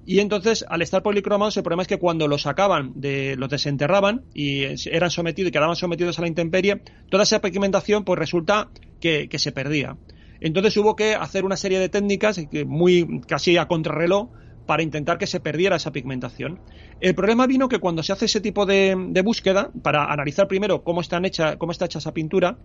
Y 0.08 0.20
entonces, 0.20 0.64
al 0.68 0.82
estar 0.82 1.02
policromados, 1.02 1.56
el 1.56 1.64
problema 1.64 1.82
es 1.82 1.88
que 1.88 1.98
cuando 1.98 2.28
los 2.28 2.42
sacaban, 2.42 2.94
los 2.94 3.50
desenterraban 3.50 4.22
y 4.32 4.62
eran 4.88 5.10
sometidos 5.10 5.48
y 5.48 5.52
quedaban 5.52 5.74
sometidos 5.74 6.18
a 6.18 6.22
la 6.22 6.28
intemperie, 6.28 6.80
toda 7.10 7.24
esa 7.24 7.40
pigmentación, 7.40 8.04
pues 8.04 8.16
resulta 8.16 8.70
que, 9.00 9.28
se 9.36 9.50
perdía. 9.50 9.96
Entonces 10.40 10.76
hubo 10.76 10.94
que 10.94 11.16
hacer 11.16 11.44
una 11.44 11.56
serie 11.56 11.80
de 11.80 11.88
técnicas, 11.88 12.40
muy 12.66 13.20
casi 13.26 13.56
a 13.56 13.66
contrarreloj, 13.66 14.30
para 14.64 14.84
intentar 14.84 15.18
que 15.18 15.26
se 15.26 15.40
perdiera 15.40 15.76
esa 15.76 15.90
pigmentación. 15.90 16.60
El 17.00 17.16
problema 17.16 17.48
vino 17.48 17.68
que 17.68 17.80
cuando 17.80 18.04
se 18.04 18.12
hace 18.12 18.26
ese 18.26 18.40
tipo 18.40 18.64
de, 18.64 19.22
búsqueda, 19.24 19.70
para 19.82 20.12
analizar 20.12 20.46
primero 20.46 20.84
cómo, 20.84 21.00
están 21.00 21.24
hecha, 21.24 21.56
cómo 21.56 21.72
está 21.72 21.86
hecha 21.86 21.98
esa 21.98 22.14
pintura, 22.14 22.58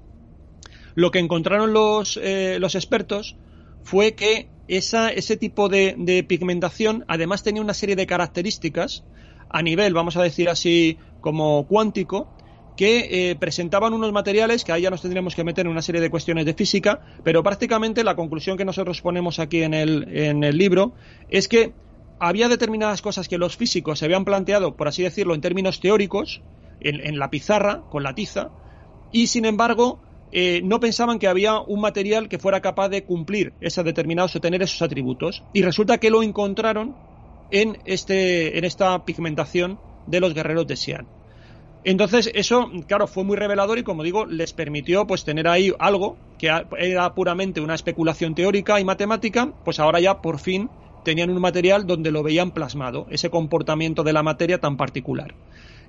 lo 0.94 1.10
que 1.10 1.20
encontraron 1.20 1.74
los, 1.74 2.20
eh, 2.22 2.58
los 2.60 2.76
expertos 2.76 3.36
fue 3.84 4.14
que 4.14 4.50
esa, 4.68 5.10
ese 5.10 5.38
tipo 5.38 5.70
de, 5.70 6.26
pigmentación 6.28 7.06
además 7.08 7.44
tenía 7.44 7.62
una 7.62 7.74
serie 7.74 7.96
de 7.96 8.06
características 8.06 9.04
a 9.50 9.62
nivel, 9.62 9.94
vamos 9.94 10.16
a 10.18 10.24
decir 10.24 10.50
así, 10.50 10.98
como 11.20 11.68
cuántico, 11.68 12.34
que 12.78 13.32
eh, 13.32 13.36
presentaban 13.36 13.94
unos 13.94 14.14
materiales 14.14 14.64
que 14.64 14.72
ahí 14.72 14.84
ya 14.84 14.90
nos 14.90 15.02
tendríamos 15.02 15.36
que 15.36 15.44
meter 15.44 15.66
en 15.66 15.72
una 15.72 15.82
serie 15.82 16.00
de 16.00 16.10
cuestiones 16.10 16.46
de 16.46 16.54
física, 16.54 17.02
pero 17.24 17.44
prácticamente 17.44 18.04
la 18.04 18.16
conclusión 18.16 18.58
que 18.58 18.64
nosotros 18.64 19.02
ponemos 19.02 19.40
aquí 19.40 19.62
en 19.64 19.74
el, 19.74 20.08
en 20.18 20.44
el 20.44 20.58
libro 20.58 20.94
es 21.30 21.48
que 21.48 21.74
había 22.24 22.48
determinadas 22.48 23.02
cosas 23.02 23.28
que 23.28 23.40
los 23.40 23.58
físicos 23.58 23.98
se 23.98 24.06
habían 24.06 24.26
planteado, 24.26 24.78
por 24.78 24.88
así 24.88 25.02
decirlo, 25.02 25.34
en 25.34 25.42
términos 25.42 25.80
teóricos, 25.80 26.44
en, 26.80 27.18
la 27.18 27.32
pizarra, 27.32 27.82
con 27.90 28.04
la 28.04 28.14
tiza, 28.14 28.52
y 29.12 29.26
sin 29.26 29.46
embargo 29.46 30.00
eh, 30.32 30.62
no 30.64 30.80
pensaban 30.80 31.20
que 31.20 31.28
había 31.28 31.60
un 31.60 31.82
material 31.82 32.30
que 32.30 32.40
fuera 32.40 32.62
capaz 32.62 32.90
de 32.90 33.04
cumplir 33.04 33.54
esos 33.60 33.84
determinados 33.84 34.36
o 34.36 34.42
tener 34.42 34.62
esos 34.62 34.82
atributos. 34.82 35.44
Y 35.54 35.62
resulta 35.62 35.98
que 35.98 36.10
lo 36.10 36.24
encontraron 36.24 36.96
en, 37.52 37.78
este, 37.86 38.58
en 38.58 38.64
esta 38.64 39.04
pigmentación 39.06 39.80
de 40.08 40.20
los 40.20 40.34
guerreros 40.34 40.68
de 40.68 40.76
Xi'an. 40.76 41.08
Entonces, 41.84 42.30
eso, 42.36 42.70
claro, 42.88 43.08
fue 43.08 43.24
muy 43.24 43.36
revelador 43.36 43.80
y, 43.80 43.84
como 43.84 44.04
digo, 44.04 44.26
les 44.26 44.54
permitió 44.54 45.08
pues 45.08 45.24
tener 45.24 45.48
ahí 45.48 45.74
algo 45.80 46.16
que 46.38 46.52
era 46.78 47.16
puramente 47.16 47.60
una 47.60 47.74
especulación 47.74 48.36
teórica 48.36 48.80
y 48.80 48.86
matemática, 48.86 49.52
pues 49.66 49.80
ahora 49.80 50.00
ya 50.00 50.22
por 50.22 50.40
fin 50.40 50.70
tenían 51.04 51.32
un 51.32 51.42
material 51.42 51.88
donde 51.88 52.12
lo 52.12 52.22
veían 52.22 52.52
plasmado, 52.52 53.08
ese 53.10 53.32
comportamiento 53.32 54.04
de 54.04 54.14
la 54.14 54.22
materia 54.22 54.60
tan 54.60 54.78
particular. 54.78 55.34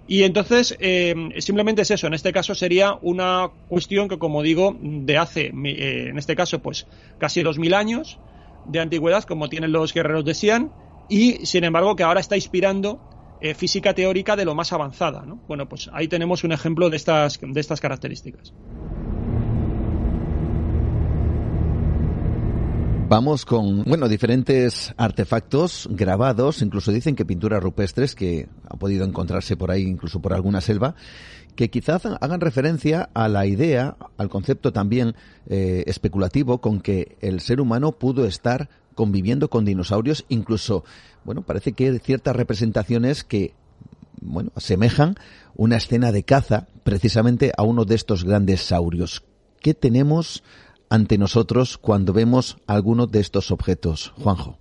Y 0.06 0.24
entonces, 0.24 0.76
eh, 0.80 1.14
simplemente 1.38 1.82
es 1.82 1.90
eso. 1.90 2.06
En 2.06 2.14
este 2.14 2.32
caso 2.32 2.54
sería 2.54 2.98
una 3.02 3.50
cuestión 3.68 4.08
que, 4.08 4.18
como 4.18 4.42
digo, 4.42 4.76
de 4.80 5.16
hace, 5.16 5.46
eh, 5.46 6.08
en 6.08 6.18
este 6.18 6.34
caso, 6.34 6.58
pues 6.60 6.86
casi 7.18 7.42
dos 7.42 7.58
mil 7.58 7.72
años 7.72 8.18
de 8.66 8.80
antigüedad, 8.80 9.24
como 9.24 9.48
tienen 9.48 9.72
los 9.72 9.94
guerreros 9.94 10.24
de 10.24 10.34
y 11.08 11.46
sin 11.46 11.64
embargo 11.64 11.96
que 11.96 12.04
ahora 12.04 12.20
está 12.20 12.36
inspirando 12.36 12.98
eh, 13.40 13.54
física 13.54 13.92
teórica 13.92 14.36
de 14.36 14.44
lo 14.44 14.54
más 14.54 14.72
avanzada. 14.72 15.24
¿no? 15.26 15.40
Bueno, 15.48 15.68
pues 15.68 15.90
ahí 15.92 16.08
tenemos 16.08 16.44
un 16.44 16.52
ejemplo 16.52 16.90
de 16.90 16.96
estas, 16.96 17.40
de 17.40 17.60
estas 17.60 17.80
características. 17.80 18.52
Vamos 23.12 23.44
con, 23.44 23.84
bueno, 23.84 24.08
diferentes 24.08 24.94
artefactos 24.96 25.86
grabados, 25.90 26.62
incluso 26.62 26.92
dicen 26.92 27.14
que 27.14 27.26
pinturas 27.26 27.62
rupestres 27.62 28.14
que 28.14 28.48
han 28.66 28.78
podido 28.78 29.04
encontrarse 29.04 29.54
por 29.54 29.70
ahí, 29.70 29.82
incluso 29.82 30.22
por 30.22 30.32
alguna 30.32 30.62
selva, 30.62 30.94
que 31.54 31.68
quizás 31.68 32.06
hagan 32.06 32.40
referencia 32.40 33.10
a 33.12 33.28
la 33.28 33.44
idea, 33.44 33.98
al 34.16 34.30
concepto 34.30 34.72
también 34.72 35.14
eh, 35.46 35.84
especulativo 35.86 36.62
con 36.62 36.80
que 36.80 37.18
el 37.20 37.40
ser 37.40 37.60
humano 37.60 37.92
pudo 37.92 38.24
estar 38.24 38.70
conviviendo 38.94 39.50
con 39.50 39.66
dinosaurios, 39.66 40.24
incluso, 40.30 40.82
bueno, 41.22 41.42
parece 41.42 41.74
que 41.74 41.90
hay 41.90 41.98
ciertas 41.98 42.34
representaciones 42.34 43.24
que, 43.24 43.52
bueno, 44.22 44.52
asemejan 44.54 45.16
una 45.54 45.76
escena 45.76 46.12
de 46.12 46.22
caza 46.22 46.66
precisamente 46.82 47.52
a 47.58 47.62
uno 47.62 47.84
de 47.84 47.94
estos 47.94 48.24
grandes 48.24 48.62
saurios. 48.62 49.22
¿Qué 49.60 49.74
tenemos 49.74 50.42
ante 50.92 51.16
nosotros 51.16 51.78
cuando 51.78 52.12
vemos 52.12 52.58
alguno 52.66 53.06
de 53.06 53.20
estos 53.20 53.50
objetos, 53.50 54.12
Juanjo? 54.18 54.58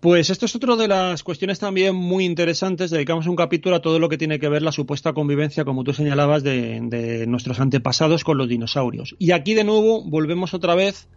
Pues 0.00 0.28
esto 0.28 0.44
es 0.44 0.54
otra 0.54 0.76
de 0.76 0.86
las 0.86 1.22
cuestiones 1.22 1.58
también 1.58 1.96
muy 1.96 2.26
interesantes. 2.26 2.90
Dedicamos 2.90 3.26
un 3.26 3.36
capítulo 3.36 3.76
a 3.76 3.80
todo 3.80 3.98
lo 3.98 4.10
que 4.10 4.18
tiene 4.18 4.38
que 4.38 4.50
ver 4.50 4.60
la 4.60 4.70
supuesta 4.70 5.14
convivencia, 5.14 5.64
como 5.64 5.82
tú 5.82 5.94
señalabas, 5.94 6.42
de, 6.42 7.24
nuestros 7.26 7.58
antepasados 7.58 8.22
con 8.22 8.36
los 8.36 8.50
dinosaurios. 8.50 9.16
Y 9.18 9.30
aquí 9.30 9.54
de 9.54 9.64
nuevo 9.64 10.02
volvemos 10.04 10.52
otra 10.52 10.74
vez 10.74 11.08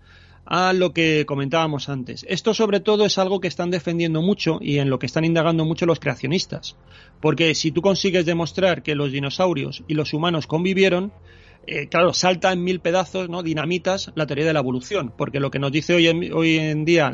a 0.45 0.71
lo 0.71 0.93
que 0.93 1.25
comentábamos 1.25 1.89
antes. 1.89 2.25
Esto 2.29 2.53
sobre 2.53 2.79
todo 2.79 3.05
es 3.05 3.17
algo 3.17 3.41
que 3.41 3.49
están 3.49 3.71
defendiendo 3.71 4.21
mucho 4.21 4.59
y 4.62 4.77
en 4.77 4.89
lo 4.89 4.99
que 4.99 5.05
están 5.05 5.25
indagando 5.25 5.65
mucho 5.65 5.86
los 5.86 5.99
creacionistas. 5.99 6.77
Porque 7.19 7.55
si 7.55 7.71
tú 7.71 7.81
consigues 7.81 8.25
demostrar 8.25 8.83
que 8.83 8.95
los 8.95 9.12
dinosaurios 9.12 9.83
y 9.89 9.95
los 9.95 10.13
humanos 10.13 10.47
convivieron, 10.47 11.12
eh, 11.65 11.88
claro, 11.88 12.13
salta 12.13 12.52
en 12.52 12.63
mil 12.63 12.82
pedazos, 12.82 13.30
¿no? 13.30 13.41
Dinamitas 13.41 14.12
la 14.15 14.26
teoría 14.26 14.45
de 14.45 14.54
la 14.54 14.60
evolución, 14.60 15.13
porque 15.17 15.39
lo 15.39 15.49
que 15.49 15.60
nos 15.60 15.71
dice 15.71 15.95
hoy 15.95 16.08
en, 16.08 16.34
hoy 16.34 16.58
en 16.58 16.84
día 16.86 17.12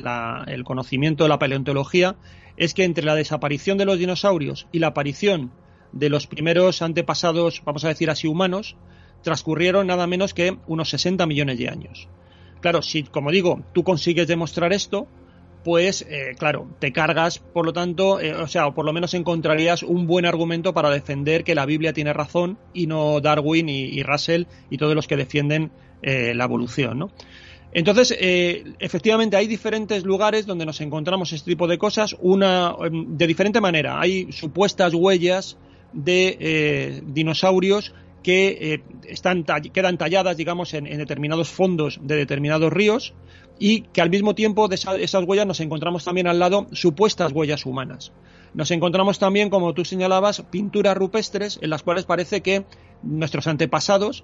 el 0.48 0.64
conocimiento 0.64 1.24
de 1.24 1.30
la 1.30 1.40
paleontología 1.40 2.16
es 2.58 2.74
que 2.74 2.84
entre 2.84 3.06
la 3.06 3.16
desaparición 3.16 3.78
de 3.78 3.86
los 3.86 4.00
dinosaurios 4.00 4.68
y 4.72 4.80
la 4.80 4.88
aparición 4.88 5.52
de 5.92 6.10
los 6.10 6.28
primeros 6.28 6.82
antepasados, 6.82 7.62
vamos 7.64 7.86
a 7.86 7.90
decir 7.90 8.10
así, 8.10 8.28
humanos, 8.28 8.76
transcurrieron 9.24 9.88
nada 9.88 10.08
menos 10.08 10.34
que 10.34 10.58
unos 10.68 10.90
60 10.90 11.26
millones 11.26 11.58
de 11.58 11.70
años. 11.70 12.08
Claro, 12.62 12.82
si, 12.82 13.04
como 13.04 13.32
digo, 13.32 13.64
tú 13.74 13.84
consigues 13.84 14.28
demostrar 14.28 14.74
esto, 14.74 15.08
pues 15.64 16.06
eh, 16.10 16.36
claro, 16.38 16.68
te 16.80 16.92
cargas, 16.92 17.40
por 17.40 17.66
lo 17.66 17.74
tanto, 17.74 18.20
eh, 18.20 18.34
o 18.34 18.48
sea, 18.48 18.68
o 18.68 18.74
por 18.74 18.86
lo 18.86 18.94
menos 18.94 19.14
encontrarías 19.14 19.84
un 19.84 20.08
buen 20.08 20.26
argumento 20.26 20.74
para 20.74 20.90
defender 20.90 21.44
que 21.44 21.56
la 21.56 21.66
Biblia 21.66 21.94
tiene 21.94 22.14
razón 22.14 22.58
y 22.74 22.88
no 22.88 23.20
Darwin 23.20 23.68
y, 23.68 24.02
Russell 24.04 24.44
y 24.70 24.78
todos 24.78 24.96
los 24.96 25.08
que 25.08 25.18
defienden 25.18 25.72
eh, 26.02 26.34
la 26.34 26.46
evolución, 26.46 27.00
¿no? 27.00 27.12
Entonces, 27.72 28.18
efectivamente, 28.20 29.38
hay 29.38 29.46
diferentes 29.46 30.04
lugares 30.04 30.48
donde 30.48 30.66
nos 30.66 30.82
encontramos 30.82 31.34
este 31.34 31.52
tipo 31.52 31.68
de 31.68 31.78
cosas, 31.78 32.16
una 32.20 32.76
em, 32.84 33.16
de 33.16 33.28
diferente 33.28 33.62
manera. 33.62 34.02
Hay 34.02 34.32
supuestas 34.32 34.92
huellas 34.96 35.56
de 35.94 37.04
dinosaurios 37.06 37.94
que 38.24 38.82
están, 39.08 39.44
quedan 39.72 40.00
talladas, 40.00 40.36
digamos, 40.36 40.74
en, 40.74 40.86
determinados 40.86 41.50
fondos 41.50 42.00
de 42.02 42.16
determinados 42.16 42.74
ríos 42.74 43.14
y 43.60 43.82
que 43.82 44.02
al 44.02 44.10
mismo 44.10 44.34
tiempo 44.34 44.68
de 44.68 44.76
esas 44.76 45.24
huellas 45.26 45.46
nos 45.46 45.60
encontramos 45.60 46.06
también 46.06 46.28
al 46.28 46.40
lado 46.40 46.68
supuestas 46.72 47.34
huellas 47.34 47.66
humanas. 47.66 48.14
Nos 48.54 48.72
encontramos 48.72 49.20
también, 49.20 49.50
como 49.50 49.74
tú 49.74 49.86
señalabas, 49.86 50.42
pinturas 50.50 50.98
rupestres 50.98 51.60
en 51.62 51.70
las 51.70 51.84
cuales 51.84 52.06
parece 52.06 52.42
que 52.42 52.66
nuestros 53.04 53.48
antepasados 53.48 54.24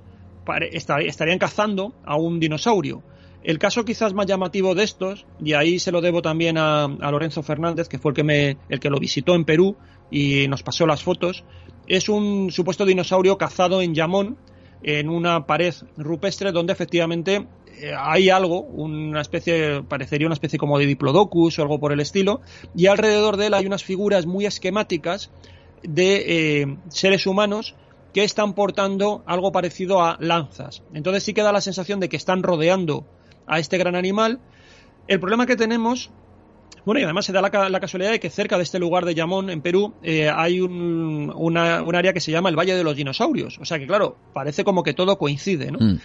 estarían 0.71 1.37
cazando 1.37 1.93
a 2.05 2.15
un 2.15 2.39
dinosaurio. 2.39 3.03
El 3.43 3.59
caso 3.59 3.85
quizás 3.85 4.13
más 4.13 4.25
llamativo 4.25 4.73
de 4.73 4.83
estos, 4.83 5.27
y 5.43 5.53
ahí 5.53 5.77
se 5.77 5.91
lo 5.91 6.01
debo 6.01 6.23
también 6.23 6.57
a, 6.57 6.87
Lorenzo 6.87 7.43
Fernández, 7.43 7.87
que 7.87 7.99
fue 7.99 8.11
el 8.11 8.15
que, 8.15 8.23
me, 8.23 8.57
el 8.69 8.79
que 8.79 8.89
lo 8.89 8.99
visitó 8.99 9.35
en 9.35 9.45
Perú 9.45 9.75
y 10.09 10.47
nos 10.47 10.63
pasó 10.63 10.87
las 10.87 11.03
fotos, 11.03 11.43
es 11.87 12.09
un 12.09 12.51
supuesto 12.51 12.85
dinosaurio 12.85 13.37
cazado 13.37 13.81
en 13.83 13.93
Yamón, 13.93 14.37
en 14.81 15.09
una 15.09 15.45
pared 15.45 15.73
rupestre 15.97 16.51
donde 16.51 16.73
efectivamente 16.73 17.45
hay 17.97 18.29
algo, 18.29 18.61
una 18.61 19.21
especie, 19.21 19.83
parecería 19.83 20.27
una 20.27 20.33
especie 20.33 20.59
como 20.59 20.79
de 20.79 20.85
diplodocus 20.85 21.59
o 21.59 21.61
algo 21.61 21.79
por 21.79 21.91
el 21.91 21.99
estilo, 21.99 22.41
y 22.75 22.87
alrededor 22.87 23.37
de 23.37 23.47
él 23.47 23.53
hay 23.53 23.65
unas 23.65 23.83
figuras 23.83 24.25
muy 24.25 24.45
esquemáticas 24.45 25.31
de 25.83 26.61
eh, 26.61 26.77
seres 26.89 27.27
humanos 27.27 27.75
que 28.13 28.23
están 28.23 28.53
portando 28.53 29.23
algo 29.25 29.51
parecido 29.51 30.01
a 30.01 30.17
lanzas. 30.19 30.83
Entonces 30.93 31.23
sí 31.23 31.33
que 31.33 31.43
da 31.43 31.51
la 31.51 31.61
sensación 31.61 31.99
de 31.99 32.09
que 32.09 32.17
están 32.17 32.43
rodeando 32.43 33.05
a 33.45 33.59
este 33.59 33.77
gran 33.77 33.95
animal. 33.95 34.39
El 35.07 35.19
problema 35.19 35.45
que 35.45 35.55
tenemos 35.55 36.11
bueno, 36.85 37.01
y 37.01 37.03
además 37.03 37.25
se 37.25 37.33
da 37.33 37.41
la, 37.41 37.79
casualidad 37.79 38.11
de 38.11 38.19
que 38.19 38.29
cerca 38.29 38.57
de 38.57 38.63
este 38.63 38.77
lugar 38.77 39.05
de 39.05 39.15
Yamón, 39.15 39.49
en 39.49 39.61
Perú, 39.61 39.95
eh, 40.03 40.29
hay 40.29 40.61
un, 40.61 41.33
una, 41.35 41.77
área 41.79 42.13
que 42.13 42.19
se 42.19 42.31
llama 42.31 42.49
el 42.49 42.55
Valle 42.55 42.75
de 42.75 42.83
los 42.83 42.95
Dinosaurios. 42.95 43.57
O 43.59 43.65
sea 43.65 43.79
que, 43.79 43.87
claro, 43.87 44.17
parece 44.33 44.63
como 44.63 44.83
que 44.83 44.93
todo 44.93 45.17
coincide, 45.17 45.71
¿no? 45.71 45.79
Mm. 45.79 45.99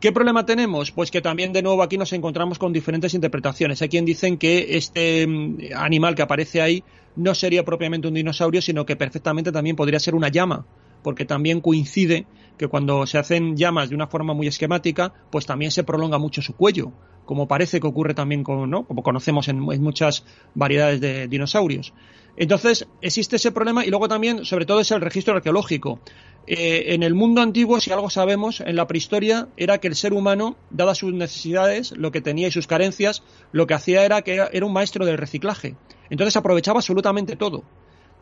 ¿Qué 0.00 0.12
problema 0.12 0.44
tenemos? 0.44 0.92
Pues 0.92 1.10
que 1.10 1.22
también 1.22 1.54
de 1.54 1.62
nuevo 1.62 1.82
aquí 1.82 1.96
nos 1.96 2.12
encontramos 2.12 2.58
con 2.58 2.72
diferentes 2.72 3.14
interpretaciones. 3.14 3.80
Hay 3.80 3.88
quien 3.88 4.04
dicen 4.04 4.36
que 4.36 4.76
este 4.76 5.26
mm, 5.26 5.58
animal 5.74 6.14
que 6.14 6.22
aparece 6.22 6.60
ahí 6.60 6.84
no 7.16 7.34
sería 7.34 7.64
propiamente 7.64 8.06
un 8.06 8.14
dinosaurio, 8.14 8.60
sino 8.60 8.84
que 8.84 8.94
perfectamente 8.94 9.52
también 9.52 9.74
podría 9.74 9.98
ser 9.98 10.14
una 10.14 10.28
llama, 10.28 10.66
porque 11.02 11.24
también 11.24 11.62
coincide 11.62 12.26
que 12.58 12.68
cuando 12.68 13.06
se 13.06 13.16
hacen 13.16 13.56
llamas 13.56 13.88
de 13.88 13.94
una 13.94 14.06
forma 14.06 14.34
muy 14.34 14.46
esquemática, 14.46 15.12
pues 15.30 15.46
también 15.46 15.70
se 15.70 15.84
prolonga 15.84 16.18
mucho 16.18 16.42
su 16.42 16.54
cuello, 16.54 16.92
como 17.24 17.48
parece 17.48 17.80
que 17.80 17.86
ocurre 17.86 18.12
también 18.12 18.42
con, 18.42 18.68
¿no? 18.68 18.84
como 18.84 19.02
conocemos 19.02 19.48
en, 19.48 19.60
muchas 19.60 20.24
variedades 20.54 21.00
de 21.00 21.26
dinosaurios. 21.26 21.94
Entonces, 22.36 22.86
existe 23.00 23.36
ese 23.36 23.50
problema 23.50 23.84
y 23.84 23.88
luego 23.88 24.08
también, 24.08 24.44
sobre 24.44 24.66
todo, 24.66 24.80
es 24.80 24.90
el 24.90 25.00
registro 25.00 25.34
arqueológico. 25.34 26.00
Eh, 26.46 26.94
en 26.94 27.02
el 27.02 27.14
mundo 27.14 27.40
antiguo, 27.40 27.80
si 27.80 27.90
algo 27.90 28.08
sabemos, 28.08 28.60
en 28.60 28.76
la 28.76 28.86
prehistoria, 28.86 29.48
era 29.56 29.78
que 29.78 29.88
el 29.88 29.96
ser 29.96 30.12
humano, 30.12 30.56
dadas 30.70 30.98
sus 30.98 31.12
necesidades, 31.12 31.92
lo 31.96 32.12
que 32.12 32.20
tenía 32.20 32.48
y 32.48 32.52
sus 32.52 32.68
carencias, 32.68 33.24
lo 33.50 33.66
que 33.66 33.74
hacía 33.74 34.04
era 34.04 34.22
que 34.22 34.34
era, 34.34 34.66
un 34.66 34.72
maestro 34.72 35.04
del 35.04 35.18
reciclaje. 35.18 35.74
Entonces 36.08 36.36
aprovechaba 36.36 36.78
absolutamente 36.78 37.34
todo. 37.34 37.64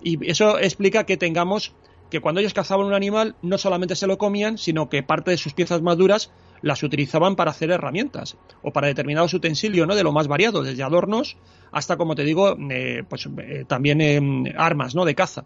Y 0.03 0.31
eso 0.31 0.59
explica 0.59 1.05
que 1.05 1.19
tengamos 1.19 1.75
que 2.11 2.21
cuando 2.21 2.41
ellos 2.41 2.55
cazaban 2.55 2.87
un 2.87 2.95
animal, 2.95 3.37
no 3.43 3.59
solamente 3.59 3.97
se 3.97 4.07
lo 4.07 4.17
comían, 4.17 4.57
sino 4.57 4.89
que 4.89 5.03
parte 5.03 5.31
de 5.31 5.37
sus 5.37 5.53
piezas 5.53 5.83
maduras 5.83 6.31
las 6.63 6.83
utilizaban 6.83 7.37
para 7.37 7.51
hacer 7.51 7.71
herramientas 7.71 8.39
o 8.63 8.73
para 8.73 8.87
determinados 8.87 9.35
utensilios, 9.35 9.87
¿no? 9.87 9.95
De 9.95 10.03
lo 10.03 10.13
más 10.13 10.29
variado, 10.29 10.63
desde 10.63 10.83
adornos 10.83 11.37
hasta, 11.73 11.97
como 11.97 12.15
te 12.15 12.25
digo, 12.25 12.57
eh, 12.71 13.03
pues 13.09 13.29
eh, 13.39 13.65
también 13.67 14.01
em, 14.01 14.45
armas, 14.57 14.95
¿no? 14.95 15.05
De 15.05 15.15
caza. 15.15 15.45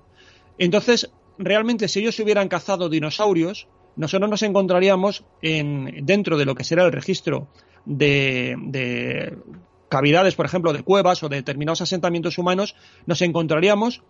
Entonces, 0.59 1.11
realmente 1.39 1.89
si 1.89 2.01
ellos 2.01 2.19
hubieran 2.19 2.49
cazado 2.49 2.89
dinosaurios, 2.89 3.69
nosotros 3.97 4.31
nos 4.31 4.43
encontraríamos 4.43 5.25
en, 5.43 6.07
dentro 6.07 6.39
de 6.39 6.45
lo 6.45 6.55
que 6.55 6.65
será 6.65 6.85
el 6.85 6.93
registro 6.93 7.49
de, 7.85 9.37
cavidades, 9.89 10.35
por 10.35 10.47
ejemplo, 10.47 10.73
de 10.73 10.83
cuevas 10.83 11.23
o 11.23 11.29
de 11.29 11.37
determinados 11.37 11.81
asentamientos 11.81 12.39
humanos, 12.39 12.77
nos 13.07 13.23
encontraríamos 13.23 14.03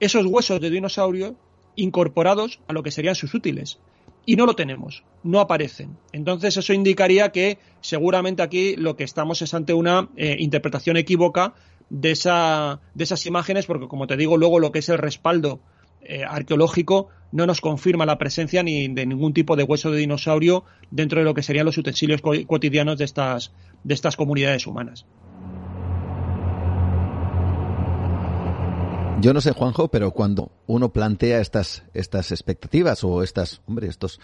esos 0.00 0.26
huesos 0.26 0.60
de 0.60 0.70
dinosaurio 0.70 1.36
incorporados 1.76 2.60
a 2.68 2.72
lo 2.72 2.82
que 2.82 2.90
serían 2.90 3.14
sus 3.14 3.34
útiles. 3.34 3.78
Y 4.24 4.34
no 4.34 4.46
lo 4.46 4.56
tenemos, 4.56 5.04
no 5.22 5.38
aparecen. 5.38 5.96
Entonces 6.12 6.56
eso 6.56 6.72
indicaría 6.72 7.30
que 7.30 7.58
seguramente 7.80 8.42
aquí 8.42 8.74
lo 8.74 8.96
que 8.96 9.04
estamos 9.04 9.40
es 9.42 9.54
ante 9.54 9.72
una 9.74 10.08
eh, 10.16 10.36
interpretación 10.40 10.96
equívoca 10.96 11.54
de, 11.90 12.10
esa, 12.10 12.80
de 12.94 13.04
esas 13.04 13.24
imágenes, 13.26 13.66
porque 13.66 13.86
como 13.86 14.08
te 14.08 14.16
digo, 14.16 14.36
luego 14.36 14.58
lo 14.58 14.72
que 14.72 14.80
es 14.80 14.88
el 14.88 14.98
respaldo 14.98 15.60
eh, 16.02 16.24
arqueológico 16.24 17.08
no 17.32 17.46
nos 17.46 17.60
confirma 17.60 18.06
la 18.06 18.18
presencia 18.18 18.62
ni 18.62 18.88
de 18.88 19.06
ningún 19.06 19.34
tipo 19.34 19.56
de 19.56 19.64
hueso 19.64 19.90
de 19.90 19.98
dinosaurio 19.98 20.64
dentro 20.90 21.18
de 21.18 21.24
lo 21.24 21.34
que 21.34 21.42
serían 21.42 21.66
los 21.66 21.78
utensilios 21.78 22.22
cotidianos 22.22 22.98
de 22.98 23.04
estas, 23.04 23.52
de 23.84 23.94
estas 23.94 24.16
comunidades 24.16 24.66
humanas. 24.66 25.06
Yo 29.20 29.32
no 29.32 29.40
sé, 29.40 29.52
Juanjo, 29.52 29.88
pero 29.88 30.10
cuando 30.10 30.52
uno 30.66 30.92
plantea 30.92 31.40
estas, 31.40 31.84
estas 31.94 32.32
expectativas 32.32 33.02
o 33.02 33.22
estas, 33.22 33.62
hombre, 33.66 33.88
estos, 33.88 34.20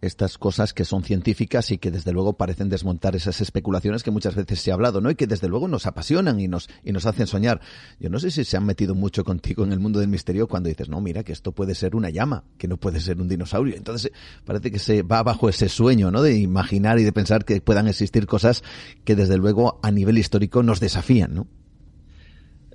estas 0.00 0.38
cosas 0.38 0.72
que 0.72 0.84
son 0.84 1.02
científicas 1.02 1.70
y 1.70 1.78
que 1.78 1.90
desde 1.90 2.12
luego 2.12 2.34
parecen 2.34 2.68
desmontar 2.68 3.16
esas 3.16 3.40
especulaciones 3.40 4.02
que 4.02 4.10
muchas 4.10 4.34
veces 4.34 4.60
se 4.60 4.70
ha 4.70 4.74
hablado, 4.74 5.00
¿no? 5.00 5.10
Y 5.10 5.16
que 5.16 5.26
desde 5.26 5.48
luego 5.48 5.66
nos 5.66 5.86
apasionan 5.86 6.38
y 6.38 6.48
nos, 6.48 6.68
y 6.84 6.92
nos 6.92 7.06
hacen 7.06 7.26
soñar. 7.26 7.60
Yo 7.98 8.08
no 8.08 8.20
sé 8.20 8.30
si 8.30 8.44
se 8.44 8.56
han 8.56 8.64
metido 8.64 8.94
mucho 8.94 9.24
contigo 9.24 9.64
en 9.64 9.72
el 9.72 9.80
mundo 9.80 10.00
del 10.00 10.08
misterio 10.08 10.46
cuando 10.46 10.68
dices, 10.68 10.88
no, 10.88 11.00
mira, 11.00 11.24
que 11.24 11.32
esto 11.32 11.52
puede 11.52 11.74
ser 11.74 11.96
una 11.96 12.10
llama, 12.10 12.44
que 12.58 12.68
no 12.68 12.76
puede 12.76 13.00
ser 13.00 13.20
un 13.20 13.28
dinosaurio. 13.28 13.76
Entonces 13.76 14.12
parece 14.44 14.70
que 14.70 14.78
se 14.78 15.02
va 15.02 15.22
bajo 15.22 15.48
ese 15.48 15.68
sueño, 15.68 16.10
¿no? 16.10 16.22
De 16.22 16.36
imaginar 16.36 16.98
y 16.98 17.04
de 17.04 17.12
pensar 17.12 17.44
que 17.44 17.60
puedan 17.60 17.88
existir 17.88 18.26
cosas 18.26 18.62
que 19.04 19.16
desde 19.16 19.36
luego 19.36 19.80
a 19.82 19.90
nivel 19.90 20.18
histórico 20.18 20.62
nos 20.62 20.80
desafían, 20.80 21.34
¿no? 21.34 21.46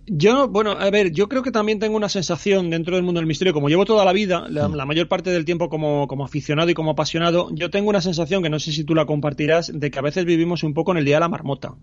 Yo, 0.06 0.50
bueno, 0.50 0.72
a 0.72 0.90
ver, 0.90 1.12
yo 1.12 1.30
creo 1.30 1.44
que 1.44 1.52
también 1.52 1.80
tengo 1.80 1.96
una 1.96 2.10
sensación 2.10 2.70
dentro 2.70 2.96
del 2.96 3.06
mundo 3.06 3.22
del 3.22 3.28
misterio, 3.28 3.54
como 3.54 3.70
llevo 3.70 3.86
toda 3.86 4.04
la 4.04 4.12
vida, 4.12 4.48
la, 4.50 4.68
mm. 4.68 4.86
mayor 4.86 5.08
parte 5.08 5.30
del 5.30 5.46
tiempo 5.46 5.70
como, 5.70 6.08
como, 6.08 6.26
aficionado 6.26 6.70
y 6.70 6.74
como 6.74 6.92
apasionado, 6.92 7.50
yo 7.54 7.70
tengo 7.70 7.90
una 7.90 8.02
sensación 8.02 8.44
que 8.44 8.50
no 8.50 8.60
sé 8.60 8.74
si 8.74 8.84
tú 8.84 8.96
la 8.96 9.06
compartirás, 9.06 9.72
de 9.74 9.92
que 9.92 10.00
a 10.00 10.02
veces 10.02 10.26
vivimos 10.26 10.64
un 10.64 10.74
poco 10.74 10.92
en 10.92 10.98
el 10.98 11.06
día 11.06 11.16
de 11.16 11.22
la 11.22 11.30
marmota. 11.30 11.76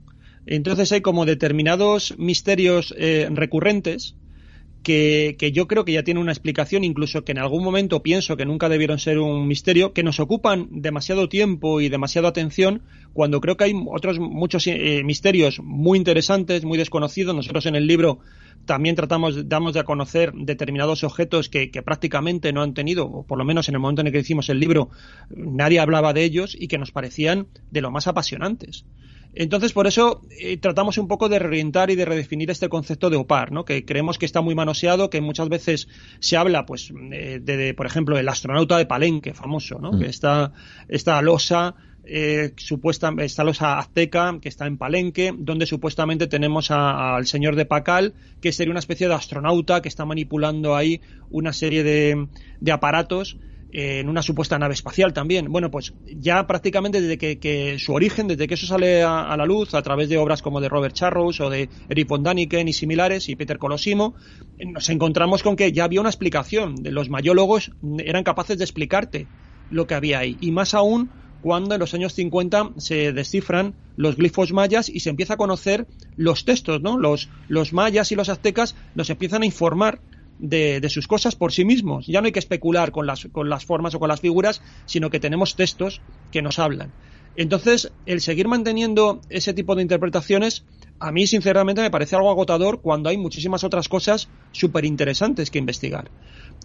Entonces 0.44 0.92
hay 0.92 1.00
como 1.00 1.24
determinados 1.24 2.14
misterios 2.18 2.94
eh, 2.98 3.28
recurrentes 3.30 4.16
que, 4.82 5.50
yo 5.52 5.66
creo 5.66 5.84
que 5.84 5.92
ya 5.92 6.02
tiene 6.02 6.20
una 6.20 6.32
explicación, 6.32 6.84
incluso 6.84 7.24
que 7.24 7.32
en 7.32 7.38
algún 7.38 7.62
momento 7.62 8.02
pienso 8.02 8.36
que 8.36 8.46
nunca 8.46 8.68
debieron 8.68 8.98
ser 8.98 9.18
un 9.18 9.46
misterio, 9.46 9.92
que 9.92 10.02
nos 10.02 10.20
ocupan 10.20 10.68
demasiado 10.70 11.28
tiempo 11.28 11.80
y 11.80 11.88
demasiada 11.88 12.28
atención, 12.28 12.82
cuando 13.12 13.40
creo 13.40 13.56
que 13.56 13.64
hay 13.64 13.74
otros 13.86 14.18
muchos 14.18 14.66
eh, 14.66 15.02
misterios 15.04 15.60
muy 15.62 15.98
interesantes, 15.98 16.64
muy 16.64 16.78
desconocidos. 16.78 17.34
Nosotros 17.34 17.66
en 17.66 17.76
el 17.76 17.86
libro 17.86 18.20
también 18.64 18.96
tratamos, 18.96 19.48
damos 19.48 19.74
de 19.74 19.84
conocer 19.84 20.32
determinados 20.32 21.04
objetos 21.04 21.48
que, 21.48 21.70
que, 21.70 21.82
prácticamente 21.82 22.52
no 22.52 22.62
han 22.62 22.74
tenido, 22.74 23.06
o 23.06 23.26
por 23.26 23.38
lo 23.38 23.44
menos 23.44 23.68
en 23.68 23.74
el 23.74 23.80
momento 23.80 24.00
en 24.00 24.08
el 24.08 24.12
que 24.12 24.20
hicimos 24.20 24.48
el 24.48 24.60
libro, 24.60 24.90
nadie 25.30 25.80
hablaba 25.80 26.12
de 26.12 26.24
ellos 26.24 26.56
y 26.58 26.68
que 26.68 26.78
nos 26.78 26.92
parecían 26.92 27.48
de 27.70 27.80
lo 27.80 27.90
más 27.90 28.06
apasionantes. 28.06 28.84
Entonces, 29.34 29.72
por 29.72 29.86
eso 29.86 30.22
eh, 30.30 30.56
tratamos 30.56 30.98
un 30.98 31.08
poco 31.08 31.28
de 31.28 31.38
reorientar 31.38 31.90
y 31.90 31.96
de 31.96 32.04
redefinir 32.04 32.50
este 32.50 32.68
concepto 32.68 33.10
de 33.10 33.16
OPAR, 33.16 33.52
¿no? 33.52 33.64
que 33.64 33.84
creemos 33.84 34.18
que 34.18 34.26
está 34.26 34.40
muy 34.40 34.54
manoseado, 34.54 35.10
que 35.10 35.20
muchas 35.20 35.48
veces 35.48 35.88
se 36.18 36.36
habla, 36.36 36.66
pues, 36.66 36.92
de, 36.92 37.74
por 37.76 37.86
ejemplo, 37.86 38.18
el 38.18 38.28
astronauta 38.28 38.76
de 38.76 38.86
Palenque, 38.86 39.34
famoso, 39.34 39.78
¿no? 39.78 39.92
Mm. 39.92 40.00
que 40.00 40.06
está 40.06 40.52
esta 40.88 41.20
losa 41.22 41.74
eh, 42.04 42.54
supuesta, 42.56 43.12
esta 43.18 43.44
losa 43.44 43.78
azteca 43.78 44.38
que 44.40 44.48
está 44.48 44.66
en 44.66 44.78
Palenque, 44.78 45.32
donde 45.36 45.66
supuestamente 45.66 46.26
tenemos 46.26 46.70
al 46.70 47.26
señor 47.26 47.56
de 47.56 47.66
Pacal, 47.66 48.14
que 48.40 48.52
sería 48.52 48.72
una 48.72 48.80
especie 48.80 49.06
de 49.06 49.14
astronauta 49.14 49.80
que 49.82 49.88
está 49.88 50.04
manipulando 50.04 50.74
ahí 50.74 51.00
una 51.30 51.52
serie 51.52 51.84
de, 51.84 52.26
de 52.60 52.72
aparatos 52.72 53.36
en 53.72 54.08
una 54.08 54.22
supuesta 54.22 54.58
nave 54.58 54.74
espacial 54.74 55.12
también. 55.12 55.50
Bueno, 55.50 55.70
pues 55.70 55.94
ya 56.06 56.46
prácticamente 56.46 57.00
desde 57.00 57.18
que, 57.18 57.78
su 57.78 57.92
origen, 57.92 58.28
desde 58.28 58.48
que 58.48 58.54
eso 58.54 58.66
sale 58.66 59.02
a, 59.02 59.36
la 59.36 59.46
luz 59.46 59.74
a 59.74 59.82
través 59.82 60.08
de 60.08 60.18
obras 60.18 60.42
como 60.42 60.60
de 60.60 60.68
Robert 60.68 60.94
Charrows 60.94 61.40
o 61.40 61.50
de 61.50 61.68
Eric 61.88 62.08
von 62.08 62.22
Daniken 62.22 62.68
y 62.68 62.72
similares 62.72 63.28
y 63.28 63.36
Peter 63.36 63.58
Colosimo, 63.58 64.14
nos 64.58 64.88
encontramos 64.88 65.42
con 65.42 65.56
que 65.56 65.72
ya 65.72 65.84
había 65.84 66.00
una 66.00 66.10
explicación. 66.10 66.76
De 66.76 66.90
los 66.90 67.08
mayólogos 67.08 67.72
eran 67.98 68.24
capaces 68.24 68.58
de 68.58 68.64
explicarte 68.64 69.26
lo 69.70 69.86
que 69.86 69.94
había 69.94 70.18
ahí. 70.18 70.36
Y 70.40 70.50
más 70.50 70.74
aún 70.74 71.10
cuando 71.42 71.74
en 71.74 71.80
los 71.80 71.94
años 71.94 72.12
50 72.14 72.72
se 72.76 73.12
descifran 73.12 73.74
los 73.96 74.16
glifos 74.16 74.52
mayas 74.52 74.88
y 74.88 75.00
se 75.00 75.10
empieza 75.10 75.34
a 75.34 75.38
conocer 75.38 75.86
los 76.16 76.44
textos, 76.44 76.82
¿no? 76.82 76.98
Los, 76.98 77.28
los 77.48 77.72
mayas 77.72 78.12
y 78.12 78.16
los 78.16 78.28
aztecas 78.28 78.74
nos 78.94 79.10
empiezan 79.10 79.42
a 79.42 79.46
informar 79.46 80.00
de, 80.40 80.88
sus 80.88 81.06
cosas 81.06 81.36
por 81.36 81.52
sí 81.52 81.64
mismos. 81.64 82.06
Ya 82.06 82.20
no 82.20 82.26
hay 82.26 82.32
que 82.32 82.38
especular 82.38 82.90
con 82.90 83.06
las, 83.06 83.28
con 83.32 83.48
las 83.50 83.64
formas 83.64 83.94
o 83.94 84.00
con 84.00 84.08
las 84.08 84.20
figuras, 84.20 84.62
sino 84.86 85.10
que 85.10 85.20
tenemos 85.20 85.56
textos 85.56 86.00
que 86.32 86.42
nos 86.42 86.58
hablan. 86.58 86.92
Entonces, 87.36 87.92
el 88.06 88.20
seguir 88.20 88.48
manteniendo 88.48 89.20
ese 89.28 89.54
tipo 89.54 89.76
de 89.76 89.82
interpretaciones, 89.82 90.64
a 90.98 91.12
mí 91.12 91.26
sinceramente 91.26 91.80
me 91.80 91.90
parece 91.90 92.16
algo 92.16 92.30
agotador 92.30 92.80
cuando 92.80 93.08
hay 93.08 93.16
muchísimas 93.16 93.64
otras 93.64 93.88
cosas 93.88 94.28
súper 94.52 94.84
interesantes 94.84 95.50
que 95.50 95.58
investigar. 95.58 96.10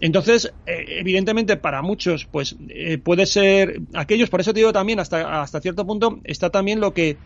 Entonces, 0.00 0.52
eh, 0.66 0.84
evidentemente 0.98 1.56
para 1.56 1.82
muchos, 1.82 2.26
pues 2.26 2.56
eh, 2.68 2.98
puede 2.98 3.26
ser 3.26 3.80
aquellos, 3.94 4.28
por 4.28 4.40
eso 4.40 4.52
te 4.52 4.60
digo 4.60 4.72
también, 4.72 5.00
hasta, 5.00 5.40
hasta 5.40 5.60
cierto 5.60 5.86
punto, 5.86 6.20
está 6.24 6.50
también 6.50 6.80
lo 6.80 6.92
que 6.92 7.16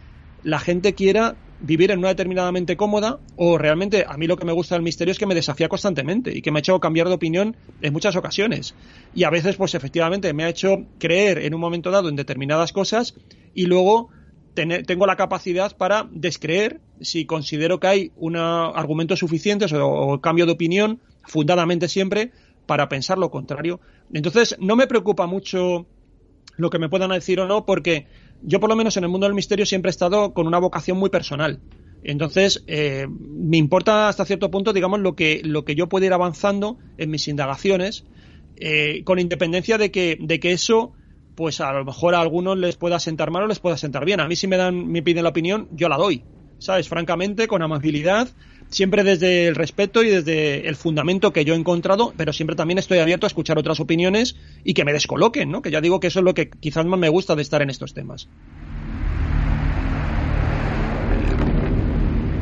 la 0.45 0.61
gente 0.61 0.95
quiera 0.95 1.35
vivir 1.61 1.91
en 1.91 1.99
una 1.99 2.09
determinadamente 2.09 2.77
cómoda 2.77 3.19
o 3.37 3.59
realmente 3.59 4.05
a 4.09 4.17
mí 4.17 4.27
lo 4.27 4.37
que 4.37 4.47
me 4.47 4.53
gusta 4.53 4.75
del 4.75 4.83
misterio 4.83 5.13
es 5.13 5.19
que 5.19 5.27
me 5.27 5.35
desafía 5.35 5.69
constantemente 5.69 6.37
y 6.37 6.43
que 6.43 6.51
me 6.51 6.59
ha 6.59 6.61
hecho 6.61 6.81
cambiar 6.81 7.09
de 7.09 7.15
opinión 7.15 7.57
en 7.83 7.93
muchas 7.93 8.17
ocasiones. 8.17 8.75
Y 9.15 9.25
a 9.25 9.31
veces, 9.31 9.57
pues 9.57 9.75
efectivamente, 9.75 10.33
me 10.33 10.45
ha 10.45 10.49
hecho 10.49 10.87
creer 10.99 11.39
en 11.39 11.55
un 11.55 11.61
momento 11.61 11.91
dado 11.91 12.09
en 12.09 12.17
determinadas 12.17 12.73
cosas 12.73 13.15
y 13.55 13.67
luego 13.67 14.09
tengo 14.55 15.07
la 15.07 15.17
capacidad 15.17 15.77
para 15.77 16.09
descreer 16.11 16.81
si 17.01 17.25
considero 17.25 17.81
que 17.81 17.87
hay 17.87 18.13
un 18.17 18.37
argumento 18.37 19.17
suficiente 19.17 19.67
o, 19.75 19.87
o 19.87 20.21
cambio 20.21 20.45
de 20.47 20.53
opinión, 20.53 21.01
fundadamente 21.25 21.89
siempre, 21.89 22.33
para 22.67 22.89
pensar 22.89 23.19
lo 23.19 23.31
contrario. 23.31 23.81
Entonces, 24.13 24.57
no 24.61 24.77
me 24.77 24.87
preocupa 24.87 25.27
mucho 25.27 25.87
lo 26.57 26.71
que 26.71 26.79
me 26.79 26.89
puedan 26.89 27.11
decir 27.11 27.41
o 27.41 27.47
no, 27.47 27.65
porque 27.65 28.07
yo 28.43 28.61
por 28.61 28.71
lo 28.71 28.77
menos 28.77 28.97
en 28.97 29.05
el 29.05 29.11
mundo 29.11 29.27
del 29.27 29.35
misterio 29.35 29.67
siempre 29.67 29.89
he 29.89 29.93
estado 29.93 30.33
con 30.33 30.47
una 30.47 30.59
vocación 30.59 30.99
muy 30.99 31.11
personal. 31.11 31.61
Entonces, 32.03 32.65
eh, 32.67 33.07
me 33.09 33.59
importa 33.59 34.09
hasta 34.09 34.25
cierto 34.25 34.51
punto, 34.51 34.73
digamos, 34.73 35.01
lo 35.01 35.15
que, 35.15 35.43
lo 35.45 35.65
que 35.65 35.75
yo 35.75 35.89
pueda 35.89 36.07
ir 36.07 36.13
avanzando 36.13 36.79
en 36.97 37.11
mis 37.11 37.29
indagaciones, 37.29 38.05
eh, 38.57 39.03
con 39.05 39.19
independencia 39.19 39.77
de 39.77 39.91
que, 39.91 40.17
de 40.19 40.41
que 40.41 40.53
eso, 40.53 40.93
pues 41.35 41.61
a 41.61 41.73
lo 41.73 41.85
mejor 41.85 42.15
a 42.15 42.21
algunos 42.21 42.59
les 42.59 42.77
pueda 42.77 42.99
sentar 42.99 43.31
mal 43.31 43.45
o 43.45 43.47
les 43.47 43.59
pueda 43.59 43.77
sentar 43.77 44.05
bien. 44.05 44.21
A 44.21 44.29
mí 44.29 44.37
si 44.37 44.47
me 44.47 44.57
dan, 44.57 44.89
me 44.89 45.03
piden 45.03 45.25
la 45.25 45.31
opinión, 45.31 45.69
yo 45.73 45.89
la 45.89 45.97
doy. 45.97 46.25
¿Sabes? 46.59 46.89
Francamente, 46.89 47.49
con 47.49 47.63
amabilidad, 47.63 48.29
siempre 48.71 49.05
desde 49.05 49.49
el 49.49 49.55
respeto 49.55 50.03
y 50.03 50.09
desde 50.09 50.69
el 50.69 50.77
fundamento 50.77 51.33
que 51.33 51.45
yo 51.45 51.55
he 51.55 51.59
encontrado, 51.59 52.15
pero 52.17 52.33
siempre 52.33 52.57
también 52.57 52.79
estoy 52.79 52.99
abierto 52.99 53.27
a 53.27 53.29
escuchar 53.29 53.59
otras 53.59 53.81
opiniones 53.81 54.37
y 54.65 54.75
que 54.75 54.85
me 54.85 54.93
descoloquen, 54.93 55.51
¿no? 55.51 55.63
Que 55.63 55.71
ya 55.71 55.81
digo 55.81 56.01
que 56.01 56.07
eso 56.07 56.21
es 56.21 56.25
lo 56.25 56.35
que 56.35 56.49
quizás 56.49 56.87
más 56.87 56.99
me 56.99 57.09
gusta 57.09 57.37
de 57.37 57.43
estar 57.43 57.63
en 57.63 57.71
estos 57.71 57.95
temas. 57.95 58.29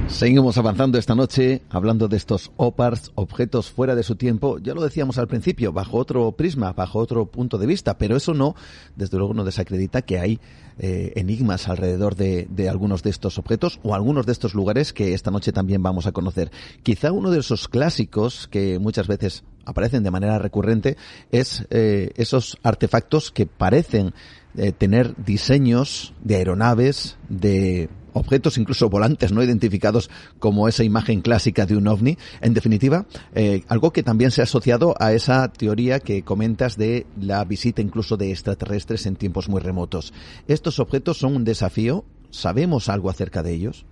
Seguimos 0.08 0.56
avanzando 0.56 0.98
esta 0.98 1.14
noche 1.14 1.62
hablando 1.68 2.08
de 2.08 2.16
estos 2.16 2.50
OPARs, 2.56 3.12
objetos 3.14 3.70
fuera 3.70 3.94
de 3.94 4.02
su 4.02 4.16
tiempo. 4.16 4.58
Ya 4.58 4.74
lo 4.74 4.82
decíamos 4.82 5.18
al 5.18 5.28
principio, 5.28 5.72
bajo 5.72 5.98
otro 5.98 6.32
prisma, 6.32 6.72
bajo 6.72 6.98
otro 6.98 7.26
punto 7.26 7.58
de 7.58 7.66
vista, 7.66 7.98
pero 7.98 8.16
eso 8.16 8.34
no, 8.34 8.56
desde 8.96 9.18
luego 9.18 9.34
no 9.34 9.44
desacredita 9.44 10.02
que 10.02 10.18
hay 10.18 10.40
eh, 10.78 11.12
enigmas 11.14 11.68
alrededor 11.68 12.16
de, 12.16 12.48
de, 12.50 12.68
algunos 12.68 13.02
de 13.02 13.10
estos 13.10 13.38
objetos 13.38 13.78
o 13.84 13.94
algunos 13.94 14.26
de 14.26 14.32
estos 14.32 14.54
lugares 14.54 14.92
que 14.92 15.14
esta 15.14 15.30
noche 15.30 15.52
también 15.52 15.82
vamos 15.82 16.06
a 16.06 16.12
conocer. 16.12 16.50
Quizá 16.82 17.12
uno 17.12 17.30
de 17.30 17.40
esos 17.40 17.68
clásicos 17.68 18.48
que 18.48 18.78
muchas 18.78 19.06
veces 19.06 19.44
aparecen 19.66 20.02
de 20.02 20.10
manera 20.10 20.38
recurrente 20.38 20.96
es 21.30 21.66
eh, 21.70 22.10
esos 22.16 22.58
artefactos 22.62 23.30
que 23.30 23.46
parecen 23.46 24.14
eh, 24.56 24.72
tener 24.72 25.14
diseños 25.22 26.14
de 26.24 26.36
aeronaves, 26.36 27.18
de 27.28 27.90
objetos 28.12 28.58
incluso 28.58 28.88
volantes 28.88 29.32
no 29.32 29.42
identificados 29.42 30.10
como 30.38 30.68
esa 30.68 30.84
imagen 30.84 31.20
clásica 31.20 31.66
de 31.66 31.76
un 31.76 31.88
ovni. 31.88 32.18
En 32.40 32.54
definitiva, 32.54 33.06
eh, 33.34 33.62
algo 33.68 33.92
que 33.92 34.02
también 34.02 34.30
se 34.30 34.40
ha 34.40 34.44
asociado 34.44 34.94
a 34.98 35.12
esa 35.12 35.52
teoría 35.52 36.00
que 36.00 36.22
comentas 36.22 36.76
de 36.76 37.06
la 37.20 37.44
visita 37.44 37.82
incluso 37.82 38.16
de 38.16 38.30
extraterrestres 38.30 39.06
en 39.06 39.16
tiempos 39.16 39.48
muy 39.48 39.60
remotos. 39.60 40.12
¿Estos 40.46 40.78
objetos 40.78 41.18
son 41.18 41.36
un 41.36 41.44
desafío? 41.44 42.04
¿Sabemos 42.30 42.88
algo 42.88 43.10
acerca 43.10 43.42
de 43.42 43.54
ellos? 43.54 43.86